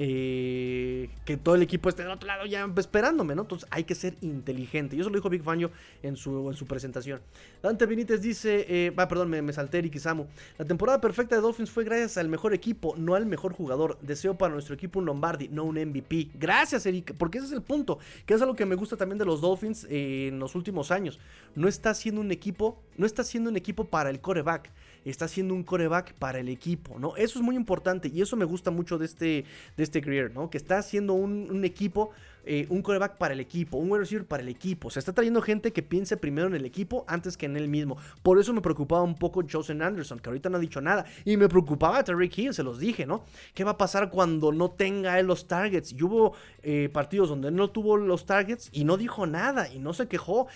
eh, 0.00 1.10
que 1.24 1.36
todo 1.36 1.56
el 1.56 1.62
equipo 1.62 1.88
esté 1.88 2.02
del 2.02 2.12
otro 2.12 2.28
lado 2.28 2.46
ya 2.46 2.68
esperándome, 2.76 3.34
¿no? 3.34 3.42
Entonces 3.42 3.68
hay 3.72 3.82
que 3.82 3.96
ser 3.96 4.14
inteligente. 4.20 4.94
Y 4.94 5.00
eso 5.00 5.10
lo 5.10 5.16
dijo 5.16 5.28
Big 5.28 5.42
Fanio 5.42 5.72
en 6.04 6.14
su, 6.14 6.48
en 6.48 6.56
su 6.56 6.66
presentación. 6.66 7.20
Dante 7.62 7.84
Benítez 7.84 8.20
dice, 8.20 8.64
eh, 8.68 8.90
va, 8.90 9.08
perdón, 9.08 9.28
me, 9.28 9.42
me 9.42 9.52
salté 9.52 9.78
Eric 9.78 9.96
Isamu. 9.96 10.26
La 10.56 10.64
temporada 10.64 11.00
perfecta 11.00 11.34
de 11.34 11.42
Dolphins 11.42 11.70
fue 11.70 11.82
gracias 11.82 12.16
al 12.16 12.28
mejor 12.28 12.54
equipo, 12.54 12.94
no 12.96 13.16
al 13.16 13.26
mejor 13.26 13.52
jugador. 13.52 13.98
Deseo 14.00 14.38
para 14.38 14.52
nuestro 14.54 14.74
equipo 14.74 15.00
un 15.00 15.06
Lombardi, 15.06 15.48
no 15.48 15.64
un 15.64 15.74
MVP. 15.74 16.28
Gracias, 16.34 16.86
Eric, 16.86 17.14
porque 17.18 17.38
ese 17.38 17.48
es 17.48 17.52
el 17.52 17.62
punto, 17.62 17.98
que 18.24 18.34
es 18.34 18.40
algo 18.40 18.54
que 18.54 18.66
me 18.66 18.76
gusta 18.76 18.96
también 18.96 19.18
de 19.18 19.24
los 19.24 19.40
Dolphins 19.40 19.84
eh, 19.90 20.28
en 20.28 20.38
los 20.38 20.54
últimos 20.54 20.92
años. 20.92 21.18
No 21.56 21.66
está 21.66 21.92
siendo 21.92 22.20
un 22.20 22.30
equipo, 22.30 22.80
no 22.96 23.04
está 23.04 23.24
siendo 23.24 23.50
un 23.50 23.56
equipo 23.56 23.84
para 23.84 24.10
el 24.10 24.20
coreback 24.20 24.70
está 25.10 25.28
siendo 25.28 25.54
un 25.54 25.62
coreback 25.62 26.14
para 26.14 26.38
el 26.38 26.48
equipo, 26.48 26.98
¿no? 26.98 27.16
Eso 27.16 27.38
es 27.38 27.44
muy 27.44 27.56
importante 27.56 28.08
y 28.08 28.20
eso 28.20 28.36
me 28.36 28.44
gusta 28.44 28.70
mucho 28.70 28.98
de 28.98 29.06
este, 29.06 29.44
de 29.76 29.82
este 29.82 30.00
Greer, 30.00 30.34
¿no? 30.34 30.50
Que 30.50 30.58
está 30.58 30.78
haciendo 30.78 31.14
un, 31.14 31.64
equipo, 31.64 32.10
eh, 32.44 32.66
un 32.68 32.82
coreback 32.82 33.16
para 33.16 33.34
el 33.34 33.40
equipo, 33.40 33.76
un 33.78 33.90
wide 33.90 34.00
receiver 34.00 34.26
para 34.26 34.42
el 34.42 34.48
equipo. 34.48 34.88
O 34.88 34.90
sea, 34.90 35.00
está 35.00 35.12
trayendo 35.12 35.40
gente 35.42 35.72
que 35.72 35.82
piense 35.82 36.16
primero 36.16 36.48
en 36.48 36.54
el 36.54 36.64
equipo 36.64 37.04
antes 37.08 37.36
que 37.36 37.46
en 37.46 37.56
él 37.56 37.68
mismo. 37.68 37.96
Por 38.22 38.38
eso 38.38 38.52
me 38.52 38.60
preocupaba 38.60 39.02
un 39.02 39.14
poco 39.14 39.42
Joseph 39.50 39.80
Anderson, 39.80 40.18
que 40.18 40.28
ahorita 40.28 40.48
no 40.48 40.56
ha 40.58 40.60
dicho 40.60 40.80
nada. 40.80 41.06
Y 41.24 41.36
me 41.36 41.48
preocupaba 41.48 42.02
Terry 42.04 42.30
Hill, 42.34 42.54
se 42.54 42.62
los 42.62 42.78
dije, 42.78 43.06
¿no? 43.06 43.24
¿Qué 43.54 43.64
va 43.64 43.72
a 43.72 43.78
pasar 43.78 44.10
cuando 44.10 44.52
no 44.52 44.70
tenga 44.70 45.18
él 45.18 45.26
los 45.26 45.46
targets? 45.46 45.92
Y 45.92 46.02
hubo 46.02 46.34
eh, 46.62 46.88
partidos 46.92 47.28
donde 47.28 47.48
él 47.48 47.56
no 47.56 47.70
tuvo 47.70 47.96
los 47.96 48.26
targets 48.26 48.68
y 48.72 48.84
no 48.84 48.96
dijo 48.96 49.26
nada 49.26 49.72
y 49.72 49.78
no 49.78 49.92
se 49.92 50.08
quejó 50.08 50.48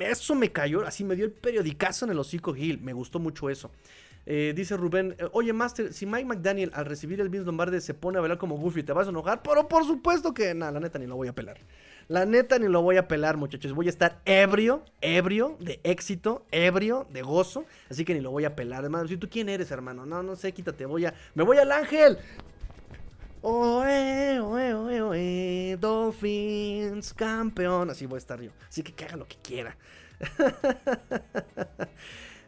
eso 0.00 0.34
me 0.34 0.50
cayó, 0.50 0.86
así 0.86 1.04
me 1.04 1.16
dio 1.16 1.24
el 1.24 1.32
periodicazo 1.32 2.04
en 2.04 2.12
el 2.12 2.18
hocico 2.18 2.56
Hill. 2.56 2.80
Me 2.80 2.92
gustó 2.92 3.18
mucho 3.18 3.50
eso. 3.50 3.70
Eh, 4.24 4.52
dice 4.54 4.76
Rubén, 4.76 5.16
eh, 5.18 5.28
oye 5.32 5.52
Master, 5.52 5.92
si 5.92 6.06
Mike 6.06 6.24
McDaniel 6.24 6.70
al 6.74 6.84
recibir 6.86 7.20
el 7.20 7.28
Vince 7.28 7.44
Lombardi 7.44 7.80
se 7.80 7.92
pone 7.92 8.18
a 8.18 8.20
bailar 8.20 8.38
como 8.38 8.56
Goofy, 8.56 8.84
¿te 8.84 8.92
vas 8.92 9.08
a 9.08 9.10
enojar? 9.10 9.42
Pero 9.42 9.66
por 9.66 9.84
supuesto 9.84 10.32
que 10.32 10.54
nada, 10.54 10.70
la 10.70 10.78
neta 10.78 11.00
ni 11.00 11.06
lo 11.06 11.16
voy 11.16 11.26
a 11.26 11.34
pelar. 11.34 11.58
La 12.08 12.24
neta 12.24 12.58
ni 12.58 12.68
lo 12.68 12.82
voy 12.82 12.96
a 12.98 13.08
pelar, 13.08 13.36
muchachos. 13.36 13.72
Voy 13.72 13.86
a 13.86 13.90
estar 13.90 14.20
ebrio, 14.24 14.84
ebrio 15.00 15.56
de 15.60 15.80
éxito, 15.82 16.44
ebrio 16.50 17.06
de 17.10 17.22
gozo. 17.22 17.64
Así 17.90 18.04
que 18.04 18.14
ni 18.14 18.20
lo 18.20 18.30
voy 18.30 18.44
a 18.44 18.54
pelar, 18.54 18.84
hermano. 18.84 19.08
Si 19.08 19.16
tú 19.16 19.28
quién 19.30 19.48
eres, 19.48 19.70
hermano. 19.70 20.04
No, 20.04 20.22
no 20.22 20.36
sé, 20.36 20.52
quítate. 20.52 20.84
Voy 20.84 21.06
a. 21.06 21.14
Me 21.34 21.42
voy 21.42 21.58
al 21.58 21.70
ángel. 21.72 22.18
Oe, 23.44 24.38
oe, 24.38 24.74
oe, 24.74 25.02
oe, 25.02 25.76
Dolphins, 25.76 27.12
campeón. 27.12 27.90
Así 27.90 28.06
voy 28.06 28.16
a 28.16 28.18
estar 28.18 28.40
yo. 28.40 28.52
Así 28.68 28.84
que 28.84 28.92
que 28.92 29.04
haga 29.04 29.16
lo 29.16 29.26
que 29.26 29.36
quiera. 29.42 29.76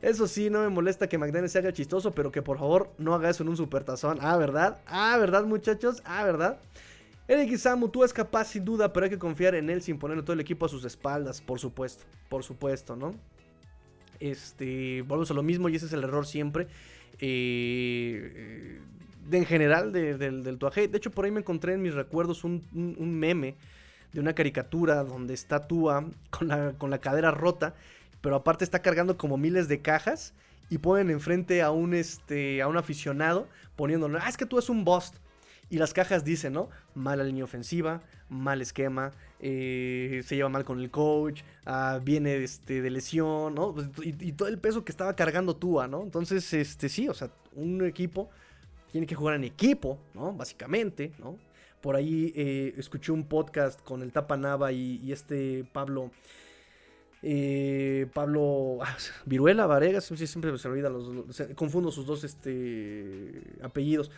Eso 0.02 0.28
sí, 0.28 0.50
no 0.50 0.60
me 0.60 0.68
molesta 0.68 1.08
que 1.08 1.18
McDaniel 1.18 1.50
se 1.50 1.58
haga 1.58 1.72
chistoso, 1.72 2.12
pero 2.12 2.30
que 2.30 2.42
por 2.42 2.58
favor 2.58 2.92
no 2.98 3.14
haga 3.14 3.30
eso 3.30 3.42
en 3.42 3.48
un 3.48 3.56
supertazón. 3.56 4.18
Ah, 4.20 4.36
¿verdad? 4.36 4.82
Ah, 4.86 5.16
¿verdad, 5.18 5.44
muchachos? 5.44 6.02
Ah, 6.04 6.24
¿verdad? 6.24 6.60
Eric 7.26 7.52
Isamu, 7.52 7.88
tú 7.88 8.04
es 8.04 8.12
capaz 8.12 8.48
sin 8.48 8.66
duda, 8.66 8.92
pero 8.92 9.04
hay 9.04 9.10
que 9.10 9.18
confiar 9.18 9.54
en 9.54 9.70
él 9.70 9.80
sin 9.80 9.98
ponerle 9.98 10.22
todo 10.22 10.34
el 10.34 10.40
equipo 10.40 10.66
a 10.66 10.68
sus 10.68 10.84
espaldas, 10.84 11.40
por 11.40 11.58
supuesto. 11.58 12.04
Por 12.28 12.44
supuesto, 12.44 12.96
¿no? 12.96 13.14
Este, 14.20 15.00
volvemos 15.02 15.30
a 15.30 15.34
lo 15.34 15.42
mismo 15.42 15.70
y 15.70 15.76
ese 15.76 15.86
es 15.86 15.92
el 15.94 16.04
error 16.04 16.26
siempre. 16.26 16.68
Eh, 17.18 18.78
de, 19.28 19.38
en 19.38 19.46
general 19.46 19.92
del, 19.92 20.42
del 20.44 20.59
Tuaje. 20.59 20.88
De 20.88 20.98
hecho, 20.98 21.10
por 21.10 21.24
ahí 21.24 21.30
me 21.30 21.40
encontré 21.40 21.74
en 21.74 21.82
mis 21.82 21.94
recuerdos 21.94 22.44
un, 22.44 22.62
un 22.72 23.18
meme 23.18 23.55
de 24.12 24.20
una 24.20 24.34
caricatura 24.34 25.02
donde 25.02 25.34
está 25.34 25.66
Tua 25.66 26.05
con 26.30 26.48
la, 26.48 26.72
con 26.78 26.90
la 26.90 26.98
cadera 26.98 27.30
rota 27.30 27.74
pero 28.24 28.36
aparte 28.36 28.64
está 28.64 28.80
cargando 28.80 29.18
como 29.18 29.36
miles 29.36 29.68
de 29.68 29.82
cajas 29.82 30.32
y 30.70 30.78
ponen 30.78 31.10
enfrente 31.10 31.60
a 31.60 31.70
un, 31.70 31.92
este, 31.92 32.62
a 32.62 32.68
un 32.68 32.78
aficionado 32.78 33.46
poniéndole, 33.76 34.18
ah, 34.18 34.30
es 34.30 34.38
que 34.38 34.46
tú 34.46 34.59
es 34.59 34.70
un 34.70 34.82
bust. 34.82 35.16
Y 35.68 35.76
las 35.76 35.92
cajas 35.92 36.24
dicen, 36.24 36.55
¿no? 36.55 36.70
Mala 36.94 37.22
línea 37.22 37.44
ofensiva, 37.44 38.01
mal 38.30 38.62
esquema, 38.62 39.12
eh, 39.40 40.22
se 40.24 40.36
lleva 40.36 40.48
mal 40.48 40.64
con 40.64 40.80
el 40.80 40.90
coach, 40.90 41.42
ah, 41.66 42.01
viene 42.02 42.42
este, 42.42 42.80
de 42.80 42.88
lesión, 42.88 43.55
¿no? 43.55 43.74
Pues, 43.74 43.88
y, 44.02 44.32
todo 44.32 44.48
el 44.48 44.59
peso 44.59 44.86
que 44.86 44.92
estaba 44.92 45.14
cargando 45.14 45.56
Tua, 45.56 45.86
¿no? 45.86 46.02
Entonces, 46.02 46.51
este, 46.55 46.88
sí, 46.88 47.10
o 47.10 47.12
sea, 47.12 47.28
un 47.52 47.84
equipo 47.84 48.30
tiene 48.94 49.08
que 49.08 49.16
jugar 49.16 49.34
en 49.34 49.42
equipo, 49.42 49.98
¿no? 50.14 50.32
Básicamente, 50.32 51.10
¿no? 51.18 51.36
Por 51.80 51.96
ahí 51.96 52.32
eh, 52.36 52.74
escuché 52.76 53.10
un 53.10 53.24
podcast 53.24 53.82
con 53.82 54.02
el 54.02 54.12
Tapa 54.12 54.36
Nava 54.36 54.70
y 54.70 55.10
este 55.10 55.64
Pablo 55.72 56.12
eh, 57.26 58.06
Pablo 58.12 58.78
ah, 58.82 58.96
Viruela, 59.24 59.66
Varegas, 59.66 60.04
siempre 60.04 60.56
se 60.58 60.68
olvida 60.68 60.90
los, 60.90 61.10
confundo 61.54 61.90
sus 61.90 62.04
dos 62.04 62.22
este, 62.22 63.42
apellidos, 63.62 64.10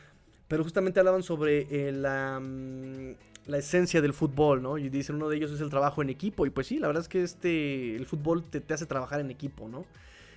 pero 0.49 0.65
justamente 0.65 0.99
hablaban 0.99 1.23
sobre 1.23 1.69
eh, 1.71 1.93
la, 1.93 2.41
mm, 2.43 3.15
la, 3.47 3.59
esencia 3.59 4.03
del 4.03 4.13
fútbol, 4.13 4.61
¿no? 4.61 4.77
Y 4.77 4.89
dicen 4.89 5.15
uno 5.15 5.29
de 5.29 5.37
ellos 5.37 5.53
es 5.53 5.61
el 5.61 5.71
trabajo 5.71 6.03
en 6.03 6.11
equipo, 6.11 6.47
y 6.47 6.51
pues 6.51 6.67
sí, 6.67 6.81
la 6.81 6.89
verdad 6.89 7.03
es 7.03 7.09
que 7.09 7.23
este, 7.23 7.95
el 7.95 8.07
fútbol 8.07 8.43
te, 8.43 8.75
hace 8.75 8.87
trabajar 8.87 9.21
en 9.21 9.31
equipo, 9.31 9.69
¿no? 9.69 9.87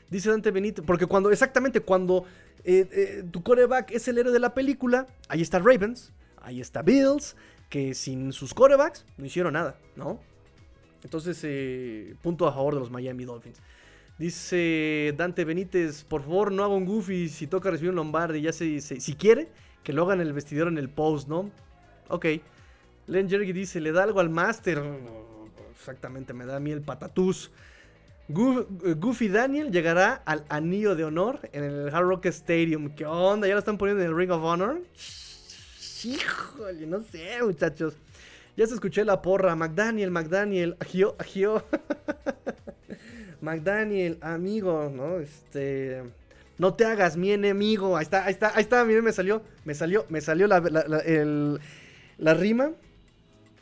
Dice 0.09 0.29
Dante 0.29 0.51
Benito, 0.51 0.83
porque 0.83 1.05
cuando, 1.05 1.31
exactamente, 1.31 1.81
cuando 1.81 2.25
eh, 2.63 3.23
tu 3.31 3.43
coreback 3.43 3.91
es 3.91 4.07
el 4.07 4.17
héroe 4.17 4.33
de 4.33 4.39
la 4.39 4.53
película, 4.53 5.07
ahí 5.27 5.41
está 5.41 5.59
Ravens, 5.59 6.11
ahí 6.41 6.61
está 6.61 6.81
Bills, 6.81 7.35
que 7.69 7.93
sin 7.93 8.33
sus 8.33 8.53
corebacks 8.53 9.05
no 9.17 9.25
hicieron 9.25 9.53
nada, 9.53 9.77
¿no? 9.95 10.19
Entonces, 11.03 11.39
eh, 11.43 12.15
punto 12.21 12.47
a 12.47 12.53
favor 12.53 12.73
de 12.73 12.79
los 12.79 12.89
Miami 12.89 13.25
Dolphins. 13.25 13.61
Dice 14.17 15.13
Dante 15.15 15.45
Benítez, 15.45 16.03
por 16.03 16.23
favor 16.23 16.51
no 16.51 16.65
haga 16.65 16.73
un 16.73 16.85
goofy 16.85 17.29
si 17.29 17.47
toca 17.47 17.71
recibir 17.71 17.91
un 17.91 17.95
Lombardi, 17.95 18.41
ya 18.41 18.51
se, 18.51 18.81
si 18.81 19.13
quiere, 19.15 19.47
que 19.83 19.93
lo 19.93 20.03
haga 20.03 20.13
en 20.15 20.21
el 20.21 20.33
vestidor 20.33 20.67
en 20.67 20.77
el 20.77 20.89
post, 20.89 21.29
¿no? 21.29 21.49
Ok. 22.09 22.25
Len 23.07 23.29
Jerry 23.29 23.51
dice, 23.53 23.79
le 23.79 23.91
da 23.91 24.03
algo 24.03 24.19
al 24.19 24.29
Master. 24.29 24.83
Exactamente, 25.71 26.33
me 26.33 26.45
da 26.45 26.57
a 26.57 26.59
mí 26.59 26.71
el 26.71 26.81
patatús. 26.81 27.49
Eh, 28.29 28.93
Goofy 28.95 29.27
Daniel 29.27 29.71
llegará 29.71 30.21
al 30.25 30.45
anillo 30.49 30.95
de 30.95 31.03
honor 31.03 31.49
en 31.51 31.63
el 31.63 31.89
Hard 31.93 32.05
Rock 32.05 32.27
Stadium. 32.27 32.93
¿Qué 32.93 33.05
onda? 33.05 33.47
¿Ya 33.47 33.53
lo 33.53 33.59
están 33.59 33.79
poniendo 33.79 34.03
en 34.03 34.09
el 34.11 34.15
Ring 34.15 34.29
of 34.29 34.43
Honor? 34.43 34.81
Híjole, 36.03 36.85
no 36.85 37.01
sé, 37.01 37.41
muchachos. 37.41 37.95
Ya 38.55 38.67
se 38.67 38.75
escuché 38.75 39.03
la 39.03 39.21
porra. 39.23 39.55
McDaniel, 39.55 40.11
McDaniel, 40.11 40.77
agio, 40.79 41.15
agio. 41.17 41.63
McDaniel, 43.41 44.19
amigo, 44.21 44.91
¿no? 44.93 45.19
Este. 45.19 46.03
No 46.59 46.75
te 46.75 46.85
hagas 46.85 47.17
mi 47.17 47.31
enemigo. 47.31 47.97
Ahí 47.97 48.03
está, 48.03 48.25
ahí 48.25 48.33
está, 48.33 48.51
ahí 48.53 48.61
está. 48.61 48.85
Miren, 48.85 49.03
me 49.03 49.11
salió, 49.11 49.41
me 49.65 49.73
salió, 49.73 50.05
me 50.09 50.21
salió 50.21 50.45
la, 50.45 50.59
la 52.17 52.33
rima. 52.35 52.73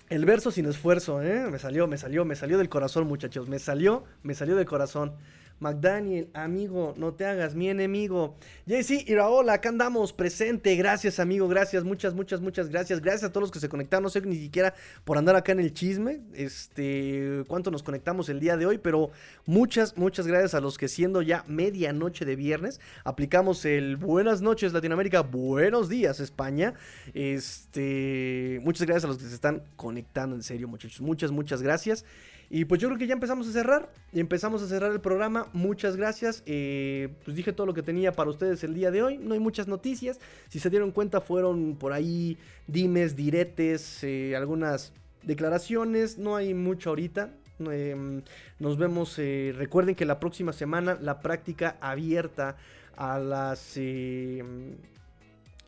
El 0.10 0.24
verso 0.24 0.52
sin 0.52 0.66
esfuerzo, 0.68 1.22
¿eh? 1.22 1.50
Me 1.52 1.60
salió, 1.60 1.86
me 1.86 1.98
salió, 1.98 2.24
me 2.24 2.36
salió 2.38 2.58
del 2.58 2.70
corazón, 2.70 3.08
muchachos. 3.08 3.50
Me 3.50 3.60
salió, 3.60 4.06
me 4.24 4.36
salió 4.36 4.56
del 4.56 4.66
corazón. 4.66 5.14
McDaniel, 5.60 6.30
amigo, 6.34 6.94
no 6.98 7.14
te 7.14 7.26
hagas 7.26 7.56
mi 7.56 7.70
enemigo. 7.70 8.36
JC 8.66 9.08
y 9.08 9.16
Raola, 9.16 9.54
acá 9.54 9.70
andamos 9.70 10.14
presente. 10.14 10.76
Gracias, 10.76 11.20
amigo, 11.20 11.48
gracias, 11.48 11.84
muchas, 11.84 12.14
muchas, 12.14 12.42
muchas 12.42 12.70
gracias. 12.70 13.02
Gracias 13.02 13.24
a 13.24 13.32
todos 13.32 13.44
los 13.44 13.52
que 13.52 13.60
se 13.60 13.70
conectaron. 13.70 14.04
No 14.04 14.10
sé 14.10 14.22
ni 14.22 14.38
siquiera 14.38 14.76
por 15.04 15.18
andar 15.18 15.36
acá 15.36 15.52
en 15.52 15.60
el 15.60 15.74
chisme, 15.74 16.22
este, 16.34 17.44
cuánto 17.48 17.72
nos 17.72 17.84
conectamos 17.84 18.30
el 18.30 18.40
día 18.40 18.58
de 18.58 18.66
hoy, 18.66 18.78
pero 18.78 19.12
muchas, 19.46 19.98
muchas 19.98 20.28
gracias 20.28 20.54
a 20.54 20.62
los 20.62 20.78
que 20.78 20.88
siendo 20.88 21.22
ya 21.22 21.44
medianoche 21.48 22.26
de 22.26 22.36
viernes, 22.36 22.80
aplicamos 23.04 23.66
el 23.66 23.96
buenas 23.96 24.42
noches 24.42 24.74
Latinoamérica, 24.74 25.22
buenos 25.22 25.90
días 25.90 26.20
España. 26.20 26.74
Este, 27.14 28.60
muchas 28.64 28.86
gracias 28.86 29.06
a 29.06 29.08
los 29.08 29.18
que 29.18 29.26
se 29.26 29.34
están 29.34 29.64
conectando, 29.76 30.36
en 30.36 30.44
serio, 30.44 30.68
muchachos. 30.68 31.02
Muchas, 31.02 31.32
muchas 31.32 31.62
gracias. 31.62 32.06
Y 32.50 32.66
pues 32.66 32.80
yo 32.80 32.88
creo 32.88 32.98
que 32.98 33.08
ya 33.08 33.14
empezamos 33.14 33.48
a 33.48 33.52
cerrar. 33.52 33.92
Y 34.14 34.20
empezamos 34.20 34.62
a 34.62 34.68
cerrar 34.68 34.92
el 34.92 35.02
programa. 35.02 35.48
Muchas 35.54 35.96
gracias. 35.96 36.44
Eh, 36.46 37.10
pues 37.26 37.36
dije 37.36 37.54
todo 37.54 37.68
lo 37.68 37.74
que 37.74 37.84
tenía 37.84 38.12
para 38.12 38.30
ustedes 38.30 38.64
el 38.64 38.74
día 38.74 38.92
de 38.92 39.04
hoy. 39.04 39.18
No 39.18 39.34
hay 39.34 39.40
muchas 39.40 39.68
noticias. 39.68 40.20
Si 40.48 40.60
se 40.60 40.70
dieron 40.70 40.92
cuenta, 40.92 41.22
fueron 41.22 41.76
por 41.76 41.94
ahí 41.94 42.38
dimes, 42.68 43.16
diretes, 43.16 44.04
eh, 44.04 44.36
algunas 44.36 44.94
declaraciones. 45.24 46.18
No 46.18 46.36
hay 46.36 46.54
mucho 46.54 46.90
ahorita. 46.90 47.32
Em, 47.60 48.22
nos 48.60 48.78
vemos. 48.78 49.18
Eh, 49.20 49.54
recuerden 49.58 49.96
que 49.96 50.06
la 50.06 50.20
próxima 50.20 50.54
semana 50.54 50.98
la 51.02 51.20
práctica 51.20 51.78
abierta 51.82 52.56
a 52.96 53.20
las 53.20 53.74
em, 53.76 54.78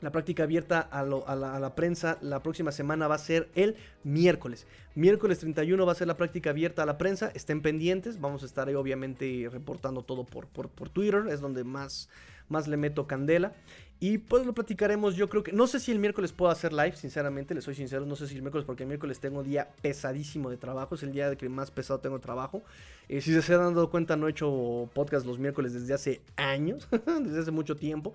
la 0.02 0.12
práctica 0.12 0.44
abierta 0.44 0.80
a, 0.80 1.04
la, 1.04 1.76
prensa 1.76 2.18
la 2.22 2.42
próxima 2.42 2.72
semana 2.72 3.08
va 3.08 3.16
a 3.16 3.20
ser 3.20 3.50
el 3.56 3.76
miércoles. 4.04 4.66
Miércoles 4.96 5.40
31 5.40 5.86
va 5.86 5.92
a 5.92 5.96
ser 5.96 6.08
la 6.08 6.18
práctica 6.18 6.52
abierta 6.52 6.84
a 6.84 6.86
la 6.86 6.98
prensa. 6.98 7.32
Estén 7.34 7.62
pendientes. 7.62 8.20
Vamos 8.20 8.44
a 8.44 8.46
estar 8.46 8.68
ahí 8.68 8.76
obviamente 8.76 9.50
reportando 9.52 10.02
todo 10.04 10.24
por, 10.24 10.90
Twitter. 10.90 11.26
Es 11.30 11.42
donde 11.42 11.64
más, 11.64 12.10
más 12.48 12.68
le 12.68 12.78
meto 12.78 13.08
candela. 13.08 13.54
Y 14.00 14.20
pues 14.20 14.46
lo 14.46 14.54
platicaremos. 14.54 15.16
Yo 15.16 15.28
creo 15.28 15.44
que. 15.44 15.52
No 15.52 15.68
sé 15.68 15.80
si 15.82 15.92
el 15.92 16.00
miércoles 16.00 16.32
puedo 16.32 16.50
hacer 16.50 16.72
live, 16.72 16.96
sinceramente. 16.96 17.54
Les 17.54 17.66
soy 17.66 17.76
sincero. 17.76 18.06
No 18.06 18.16
sé 18.16 18.28
si 18.28 18.36
el 18.36 18.42
miércoles, 18.42 18.66
porque 18.66 18.84
el 18.84 18.88
miércoles 18.88 19.20
tengo 19.20 19.44
día 19.44 19.70
pesadísimo 19.82 20.50
de 20.50 20.56
trabajo. 20.56 20.96
Es 20.96 21.04
el 21.04 21.12
día 21.12 21.30
de 21.30 21.36
que 21.36 21.50
más 21.50 21.72
pesado 21.72 22.00
tengo 22.00 22.20
trabajo. 22.20 22.64
Eh, 23.10 23.20
si 23.20 23.40
se 23.42 23.54
han 23.54 23.74
dado 23.74 23.90
cuenta, 23.90 24.16
no 24.16 24.28
he 24.28 24.32
hecho 24.32 24.90
podcast 24.94 25.26
los 25.26 25.40
miércoles 25.40 25.74
desde 25.74 25.94
hace 25.94 26.22
años. 26.38 26.88
desde 27.22 27.42
hace 27.42 27.52
mucho 27.52 27.76
tiempo. 27.76 28.14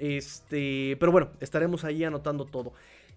Este, 0.00 0.96
pero 0.98 1.12
bueno, 1.12 1.28
estaremos 1.40 1.84
ahí 1.84 2.02
anotando 2.02 2.46
todo. 2.46 2.72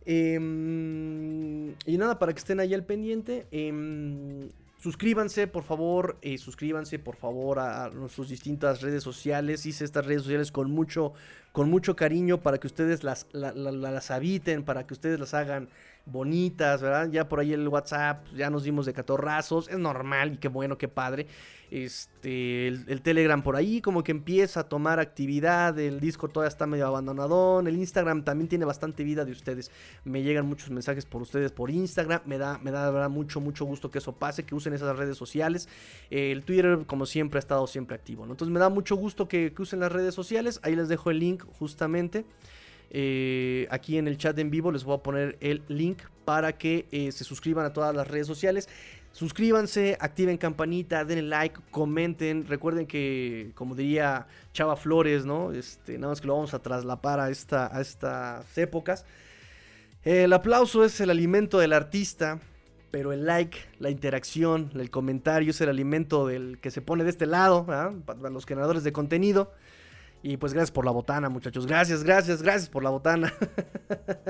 Em, 0.06 1.70
y 1.86 1.98
nada, 1.98 2.20
para 2.20 2.34
que 2.34 2.40
estén 2.40 2.60
ahí 2.60 2.74
al 2.74 2.84
pendiente. 2.84 3.48
Em, 3.52 4.50
suscríbanse, 4.82 5.48
por 5.48 5.64
favor. 5.64 6.18
Eh, 6.22 6.38
suscríbanse, 6.38 7.00
por 7.00 7.16
favor, 7.16 7.60
a, 7.60 7.90
nuestras 7.90 8.28
distintas 8.28 8.82
redes 8.82 9.02
sociales. 9.02 9.66
Hice 9.66 9.86
estas 9.86 10.06
redes 10.06 10.24
sociales 10.24 10.52
con 10.52 10.70
mucho, 10.72 11.14
con 11.54 11.70
mucho 11.70 11.96
cariño 11.96 12.42
para 12.42 12.60
que 12.60 12.68
ustedes 12.68 13.04
las, 13.06 13.28
las 13.32 14.12
habiten, 14.12 14.64
para 14.64 14.86
que 14.86 14.94
ustedes 14.94 15.20
las 15.22 15.34
hagan 15.34 15.70
bonitas, 16.06 16.82
¿verdad? 16.82 17.10
Ya 17.10 17.30
por 17.30 17.40
ahí 17.40 17.54
el 17.54 17.68
WhatsApp, 17.68 18.28
ya 18.36 18.50
nos 18.50 18.64
dimos 18.64 18.86
de 18.86 18.94
catorrazos. 18.94 19.70
Es 19.70 19.78
normal 19.78 20.34
y 20.34 20.38
qué 20.38 20.48
bueno, 20.48 20.78
qué 20.78 20.88
padre. 20.88 21.28
Este, 21.74 22.68
el, 22.68 23.02
Telegram 23.02 23.42
por 23.42 23.56
ahí 23.56 23.82
como 23.82 24.04
que 24.04 24.12
empieza 24.12 24.60
a 24.60 24.64
tomar 24.70 25.00
actividad, 25.00 25.80
el 25.80 26.00
Discord 26.00 26.32
todavía 26.32 26.50
está 26.50 26.68
medio 26.68 26.86
abandonadón, 26.86 27.66
el 27.66 27.78
Instagram 27.78 28.24
también 28.24 28.48
tiene 28.48 28.64
bastante 28.64 29.04
vida 29.04 29.26
de 29.26 29.32
ustedes. 29.32 29.72
Me 30.04 30.22
llegan 30.22 30.46
muchos 30.46 30.70
mensajes 30.70 31.08
por 31.08 31.24
ustedes 31.24 31.52
por 31.52 31.72
Instagram, 31.72 32.22
me 32.26 32.38
da, 32.38 32.60
me 32.60 32.70
da 32.70 32.92
verdad, 32.92 33.10
mucho, 33.10 33.42
mucho 33.42 33.66
gusto 33.66 33.90
que 33.90 33.98
eso 33.98 34.14
pase, 34.14 34.44
que 34.44 34.54
usen 34.54 34.74
esas 34.74 34.96
redes 34.96 35.18
sociales. 35.18 35.68
el 36.12 36.44
Twitter, 36.44 36.84
como 36.86 37.08
siempre, 37.08 37.40
ha 37.40 37.42
estado 37.42 37.66
siempre 37.66 37.96
activo, 37.96 38.24
Entonces 38.24 38.50
me 38.50 38.60
da 38.60 38.70
mucho 38.70 38.96
gusto 38.96 39.28
que, 39.28 39.52
usen 39.58 39.80
las 39.80 39.92
redes 39.92 40.14
sociales, 40.14 40.60
ahí 40.62 40.76
les 40.76 40.90
dejo 40.90 41.10
el 41.10 41.18
link 41.18 41.44
justamente. 41.58 42.24
Eh, 42.90 43.68
aquí 43.70 43.98
en 43.98 44.08
el 44.08 44.18
chat 44.18 44.38
en 44.40 44.50
vivo 44.52 44.72
les 44.72 44.84
voy 44.84 44.96
a 44.96 45.04
poner 45.04 45.38
el 45.42 45.64
link 45.68 46.00
para 46.26 46.58
que 46.58 46.86
eh, 46.92 47.12
se 47.12 47.24
suscriban 47.24 47.66
a 47.66 47.74
todas 47.74 47.96
las 47.96 48.08
redes 48.08 48.28
sociales. 48.28 48.70
Suscríbanse, 49.12 49.96
activen 50.00 50.38
campanita, 50.38 51.06
denle 51.06 51.24
like, 51.24 51.60
comenten. 51.70 52.48
Recuerden 52.48 52.88
que, 52.88 53.52
como 53.54 53.76
diría 53.76 54.28
Chava 54.54 54.76
Flores, 54.76 55.24
¿no? 55.24 55.52
Este, 55.52 55.98
nada 56.00 56.10
más 56.10 56.22
que 56.22 56.28
lo 56.28 56.34
vamos 56.34 56.54
a 56.56 56.60
traslapar 56.60 57.20
a, 57.20 57.30
esta, 57.30 57.76
a 57.76 57.82
estas 57.82 58.58
épocas. 58.58 59.06
El 60.04 60.34
aplauso 60.34 60.84
es 60.84 61.00
el 61.00 61.12
alimento 61.12 61.60
del 61.60 61.74
artista, 61.74 62.40
pero 62.90 63.14
el 63.14 63.26
like, 63.26 63.58
la 63.80 63.90
interacción, 63.90 64.72
el 64.76 64.90
comentario 64.90 65.52
es 65.52 65.62
el 65.62 65.70
alimento 65.70 66.28
del 66.28 66.60
que 66.60 66.72
se 66.72 66.82
pone 66.82 67.04
de 67.04 67.12
este 67.12 67.26
lado, 67.26 67.66
para 67.66 68.30
los 68.30 68.46
generadores 68.46 68.84
de 68.84 68.92
contenido. 68.92 69.54
Y 70.26 70.38
pues 70.38 70.54
gracias 70.54 70.72
por 70.72 70.86
la 70.86 70.92
botana, 70.92 71.28
muchachos. 71.28 71.68
Gracias, 71.68 72.06
gracias, 72.06 72.42
gracias 72.42 72.70
por 72.70 72.82
la 72.82 72.90
botana. 72.90 73.34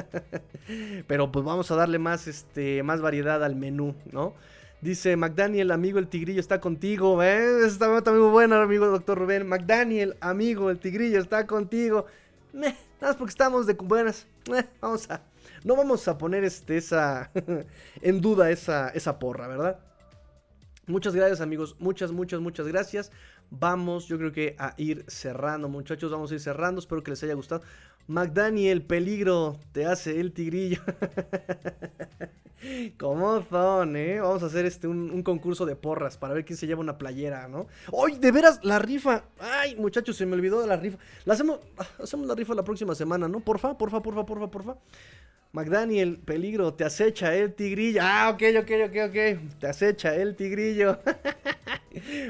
Pero 1.07 1.31
pues 1.31 1.45
vamos 1.45 1.69
a 1.69 1.75
darle 1.75 1.99
más, 1.99 2.27
este, 2.27 2.81
más 2.81 2.99
variedad 2.99 3.43
al 3.43 3.55
menú, 3.55 3.93
¿no? 4.11 4.33
Dice 4.81 5.15
McDaniel, 5.15 5.69
amigo, 5.69 5.99
el 5.99 6.07
tigrillo 6.07 6.39
está 6.39 6.59
contigo. 6.59 7.21
¿eh? 7.21 7.63
Está, 7.67 7.87
muy 8.11 8.29
buena, 8.31 8.59
amigo 8.59 8.87
doctor 8.87 9.19
Rubén. 9.19 9.47
McDaniel, 9.47 10.17
amigo, 10.19 10.71
el 10.71 10.79
tigrillo 10.79 11.19
está 11.19 11.45
contigo. 11.45 12.07
nada 12.53 12.75
más 12.99 13.15
porque 13.15 13.29
estamos 13.29 13.67
de 13.67 13.75
buenas. 13.75 14.25
vamos 14.81 15.09
a. 15.11 15.21
No 15.63 15.75
vamos 15.75 16.07
a 16.07 16.17
poner 16.17 16.43
este, 16.43 16.75
esa. 16.75 17.29
en 18.01 18.19
duda 18.19 18.49
esa, 18.49 18.89
esa 18.89 19.19
porra, 19.19 19.47
¿verdad? 19.47 19.79
Muchas 20.85 21.15
gracias, 21.15 21.39
amigos. 21.39 21.77
Muchas, 21.80 22.11
muchas, 22.11 22.41
muchas 22.41 22.68
gracias. 22.68 23.11
Vamos, 23.49 24.07
yo 24.07 24.18
creo 24.18 24.34
que 24.34 24.55
a 24.60 24.73
ir 24.77 25.05
cerrando, 25.07 25.69
muchachos. 25.69 26.11
Vamos 26.11 26.31
a 26.31 26.34
ir 26.34 26.41
cerrando. 26.41 26.80
Espero 26.80 27.03
que 27.03 27.11
les 27.11 27.23
haya 27.23 27.35
gustado. 27.35 27.61
McDaniel, 28.07 28.84
peligro, 28.84 29.57
te 29.71 29.85
hace 29.85 30.19
el 30.19 30.34
tigrillo. 30.34 30.81
¿Cómo 32.97 33.43
son, 33.49 33.95
eh? 33.95 34.19
Vamos 34.21 34.43
a 34.43 34.47
hacer 34.47 34.65
este 34.65 34.88
un, 34.88 35.23
concurso 35.23 35.65
de 35.65 35.75
porras 35.75 36.17
para 36.17 36.34
ver 36.34 36.45
quién 36.45 36.57
se 36.57 36.67
lleva 36.67 36.81
una 36.81 36.97
playera, 36.97 37.47
¿no? 37.47 37.67
¡Ay, 38.05 38.17
de 38.17 38.31
veras, 38.31 38.59
la 38.63 38.80
rifa! 38.80 39.23
¡Ay, 39.39 39.75
muchachos, 39.75 40.15
se 40.15 40.25
me 40.25 40.35
olvidó 40.35 40.61
de 40.61 40.67
la 40.67 40.77
rifa! 40.77 40.97
La 41.25 41.34
hacemos, 41.34 41.59
ah, 41.77 41.88
hacemos 42.01 42.27
la 42.27 42.35
rifa 42.35 42.53
la 42.53 42.63
próxima 42.63 42.95
semana, 42.95 43.27
¿no? 43.27 43.39
Porfa, 43.39 43.77
porfa, 43.77 44.01
porfa, 44.01 44.25
porfa, 44.25 44.51
porfa. 44.51 44.75
McDaniel, 45.51 46.17
peligro, 46.17 46.73
te 46.73 46.84
acecha 46.84 47.35
el 47.35 47.53
tigrillo. 47.53 48.01
Ah, 48.03 48.31
ok, 48.34 48.41
ok, 48.59 48.71
ok, 48.85 48.95
ok. 49.09 49.59
Te 49.59 49.67
acecha 49.67 50.15
el 50.15 50.35
tigrillo. 50.35 50.99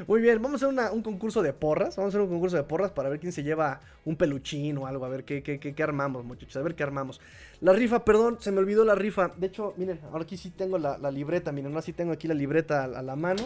Muy 0.08 0.22
bien, 0.22 0.42
vamos 0.42 0.62
a 0.62 0.68
hacer 0.68 0.92
un 0.92 1.02
concurso 1.02 1.42
de 1.42 1.54
porras. 1.54 1.96
Vamos 1.96 2.14
a 2.14 2.18
hacer 2.18 2.22
un 2.22 2.30
concurso 2.30 2.58
de 2.58 2.64
porras 2.64 2.92
para 2.92 3.10
ver 3.10 3.20
quién 3.20 3.32
se 3.32 3.44
lleva 3.44 3.80
un 4.06 4.16
peluchín 4.16 4.78
o 4.78 4.88
algo. 4.88 5.06
A 5.06 5.10
ver 5.10 5.24
qué, 5.24 5.42
qué, 5.42 5.60
qué, 5.60 5.84
armamos, 5.84 6.26
muchachos. 6.26 6.58
A 6.58 6.62
ver 6.62 6.76
qué 6.76 6.84
armamos. 6.84 7.22
La 7.62 7.74
rifa, 7.74 8.04
perdón, 8.04 8.38
se 8.40 8.52
me 8.52 8.60
olvidó 8.60 8.84
la 8.84 8.96
rifa. 8.96 9.32
De 9.38 9.48
hecho, 9.48 9.74
miren, 9.78 10.00
ahora 10.12 10.24
aquí 10.24 10.38
sí 10.38 10.50
tengo 10.50 10.78
la, 10.78 10.98
libreta. 11.12 11.52
Miren, 11.52 11.72
ahora 11.72 11.82
sí 11.82 11.94
tengo 11.94 12.12
aquí 12.12 12.28
la 12.28 12.34
libreta 12.34 12.84
a, 12.84 13.02
la 13.02 13.16
mano. 13.16 13.44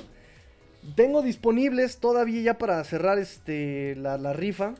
Tengo 0.95 1.21
disponibles 1.21 1.99
todavía 1.99 2.41
ya 2.41 2.57
para 2.57 2.83
cerrar 2.83 3.19
este, 3.19 3.95
la, 3.95 4.33
rifa. 4.33 4.75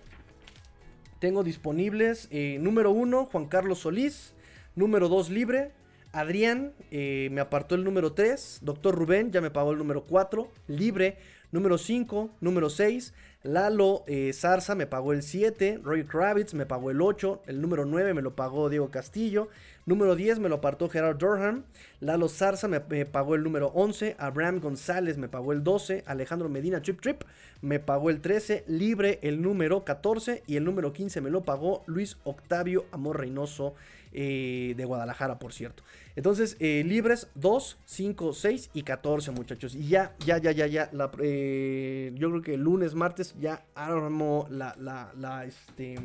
Tengo 1.19 1.43
disponibles 1.43 2.27
eh, 2.31 2.57
número 2.59 2.91
uno, 2.91 3.25
Juan 3.25 3.45
Carlos 3.47 3.79
Solís. 3.79 4.33
Número 4.75 5.09
2 5.09 5.31
libre. 5.31 5.71
Adrián 6.11 6.73
eh, 6.91 7.29
me 7.31 7.41
apartó 7.41 7.75
el 7.75 7.83
número 7.83 8.13
3. 8.13 8.59
Doctor 8.61 8.95
Rubén 8.95 9.31
ya 9.31 9.41
me 9.41 9.51
pagó 9.51 9.71
el 9.71 9.77
número 9.77 10.03
4. 10.03 10.49
Libre. 10.67 11.17
Número 11.51 11.77
5. 11.77 12.29
Número 12.41 12.69
6. 12.69 13.13
Lalo 13.43 14.03
eh, 14.07 14.33
Zarza 14.33 14.75
me 14.75 14.87
pagó 14.87 15.13
el 15.13 15.23
7. 15.23 15.79
Roy 15.83 16.03
Kravitz 16.03 16.53
me 16.53 16.65
pagó 16.65 16.91
el 16.91 17.01
8. 17.01 17.43
El 17.47 17.61
número 17.61 17.85
9 17.85 18.13
me 18.13 18.21
lo 18.21 18.35
pagó 18.35 18.69
Diego 18.69 18.89
Castillo. 18.89 19.49
Número 19.85 20.15
10 20.15 20.39
me 20.39 20.49
lo 20.49 20.55
apartó 20.55 20.89
Gerard 20.89 21.17
Durham. 21.17 21.63
Lalo 22.01 22.27
Zarza 22.27 22.67
me, 22.67 22.81
pagó 23.05 23.35
el 23.35 23.43
número 23.43 23.67
11. 23.67 24.17
Abraham 24.19 24.59
González 24.59 25.17
me 25.17 25.29
pagó 25.29 25.53
el 25.53 25.63
12. 25.63 26.03
Alejandro 26.07 26.49
Medina 26.49 26.81
Trip 26.81 26.99
Trip 26.99 27.23
me 27.61 27.79
pagó 27.79 28.09
el 28.09 28.19
13. 28.19 28.65
Libre 28.67 29.19
el 29.21 29.41
número 29.41 29.85
14. 29.85 30.43
Y 30.47 30.57
el 30.57 30.65
número 30.65 30.91
15 30.91 31.21
me 31.21 31.29
lo 31.29 31.43
pagó 31.43 31.83
Luis 31.85 32.17
Octavio 32.25 32.85
Amor 32.91 33.19
Reynoso. 33.19 33.75
Eh, 34.13 34.73
de 34.77 34.85
Guadalajara, 34.85 35.39
por 35.39 35.53
cierto. 35.53 35.83
Entonces, 36.15 36.55
eh, 36.59 36.83
libres 36.85 37.27
2, 37.35 37.77
5, 37.85 38.33
6 38.33 38.69
y 38.73 38.83
14, 38.83 39.31
muchachos. 39.31 39.75
Y 39.75 39.87
ya, 39.89 40.15
ya, 40.25 40.37
ya, 40.37 40.51
ya, 40.51 40.67
ya. 40.67 40.89
Eh, 41.21 42.11
yo 42.15 42.29
creo 42.29 42.41
que 42.41 42.53
el 42.55 42.61
lunes, 42.61 42.95
martes 42.95 43.35
ya 43.39 43.65
armo 43.75 44.47
la, 44.49 44.75
la, 44.79 45.11
la, 45.17 45.45
este, 45.45 45.95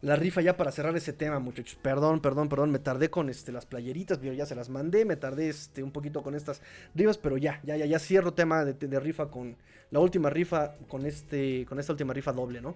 la 0.00 0.16
rifa 0.16 0.40
ya 0.42 0.56
para 0.56 0.72
cerrar 0.72 0.96
ese 0.96 1.12
tema, 1.12 1.38
muchachos. 1.38 1.76
Perdón, 1.82 2.20
perdón, 2.20 2.48
perdón. 2.48 2.70
Me 2.70 2.78
tardé 2.78 3.10
con 3.10 3.28
este, 3.28 3.52
las 3.52 3.66
playeritas, 3.66 4.18
pero 4.18 4.32
ya 4.32 4.46
se 4.46 4.54
las 4.54 4.68
mandé. 4.68 5.04
Me 5.04 5.16
tardé 5.16 5.48
este, 5.48 5.82
un 5.82 5.90
poquito 5.90 6.22
con 6.22 6.34
estas 6.34 6.62
rifas, 6.94 7.18
pero 7.18 7.36
ya, 7.36 7.60
ya, 7.64 7.76
ya, 7.76 7.86
ya 7.86 7.98
cierro 7.98 8.32
tema 8.32 8.64
de, 8.64 8.74
de 8.74 9.00
rifa 9.00 9.30
con 9.30 9.56
la 9.90 10.00
última 10.00 10.30
rifa, 10.30 10.76
con, 10.88 11.04
este, 11.04 11.66
con 11.66 11.78
esta 11.78 11.92
última 11.92 12.14
rifa 12.14 12.32
doble, 12.32 12.60
¿no? 12.60 12.74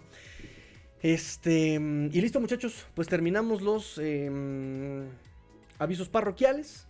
Este, 1.06 1.74
y 1.74 2.20
listo 2.20 2.40
muchachos, 2.40 2.84
pues 2.94 3.06
terminamos 3.06 3.62
los 3.62 3.96
em, 3.98 5.04
avisos 5.78 6.08
parroquiales. 6.08 6.88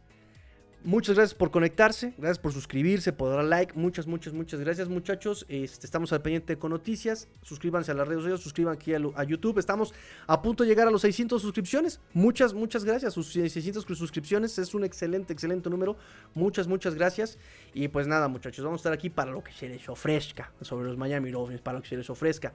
Muchas 0.84 1.16
gracias 1.16 1.34
por 1.34 1.50
conectarse, 1.50 2.14
gracias 2.16 2.38
por 2.38 2.54
suscribirse, 2.54 3.12
por 3.12 3.28
dar 3.28 3.44
like, 3.44 3.74
muchas, 3.74 4.06
muchas, 4.06 4.32
muchas 4.32 4.60
gracias 4.60 4.88
muchachos. 4.88 5.44
Este, 5.50 5.84
estamos 5.84 6.14
al 6.14 6.22
pendiente 6.22 6.56
con 6.56 6.70
noticias, 6.70 7.28
suscríbanse 7.42 7.90
a 7.90 7.94
las 7.94 8.08
redes 8.08 8.22
sociales, 8.22 8.40
suscriban 8.40 8.72
aquí 8.76 8.94
a, 8.94 9.24
YouTube. 9.24 9.58
Estamos 9.58 9.92
a 10.26 10.40
punto 10.40 10.64
de 10.64 10.70
llegar 10.70 10.88
a 10.88 10.90
los 10.90 11.02
600 11.02 11.42
suscripciones. 11.42 12.00
Muchas, 12.14 12.54
muchas 12.54 12.86
gracias. 12.86 13.12
Sus 13.12 13.32
600 13.32 13.84
suscripciones 13.84 14.58
es 14.58 14.72
un 14.72 14.84
excelente, 14.84 15.34
excelente 15.34 15.68
número. 15.68 15.94
Muchas, 16.32 16.68
muchas 16.68 16.94
gracias. 16.94 17.36
Y 17.74 17.88
pues 17.88 18.06
nada 18.06 18.28
muchachos, 18.28 18.64
vamos 18.64 18.78
a 18.78 18.80
estar 18.80 18.92
aquí 18.94 19.10
para 19.10 19.30
lo 19.30 19.44
que 19.44 19.52
se 19.52 19.68
les 19.68 19.86
ofrezca 19.90 20.52
sobre 20.62 20.86
los 20.86 20.96
Miami 20.96 21.30
Dolphins, 21.30 21.60
para 21.60 21.76
lo 21.76 21.82
que 21.82 21.90
se 21.90 21.96
les 21.98 22.08
ofrezca. 22.08 22.54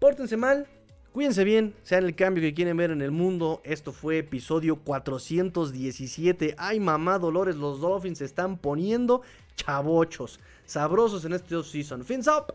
Pórtense 0.00 0.38
mal, 0.38 0.66
cuídense 1.12 1.44
bien, 1.44 1.74
sean 1.82 2.06
el 2.06 2.16
cambio 2.16 2.40
que 2.40 2.54
quieren 2.54 2.74
ver 2.74 2.90
en 2.90 3.02
el 3.02 3.10
mundo. 3.10 3.60
Esto 3.64 3.92
fue 3.92 4.16
episodio 4.16 4.76
417. 4.76 6.54
Ay, 6.56 6.80
mamá 6.80 7.18
Dolores, 7.18 7.56
los 7.56 7.82
Dolphins 7.82 8.16
se 8.16 8.24
están 8.24 8.56
poniendo 8.56 9.20
chavochos, 9.56 10.40
sabrosos 10.64 11.26
en 11.26 11.34
este 11.34 11.54
off-season. 11.54 12.02
Fins 12.02 12.28
up. 12.28 12.54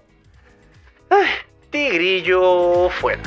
tigrillo 1.69 2.89
fuera. 2.89 3.21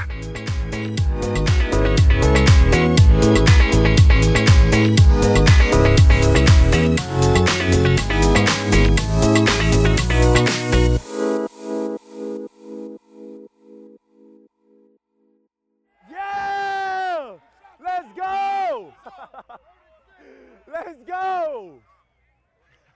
Let's 20.67 21.03
go! 21.07 21.81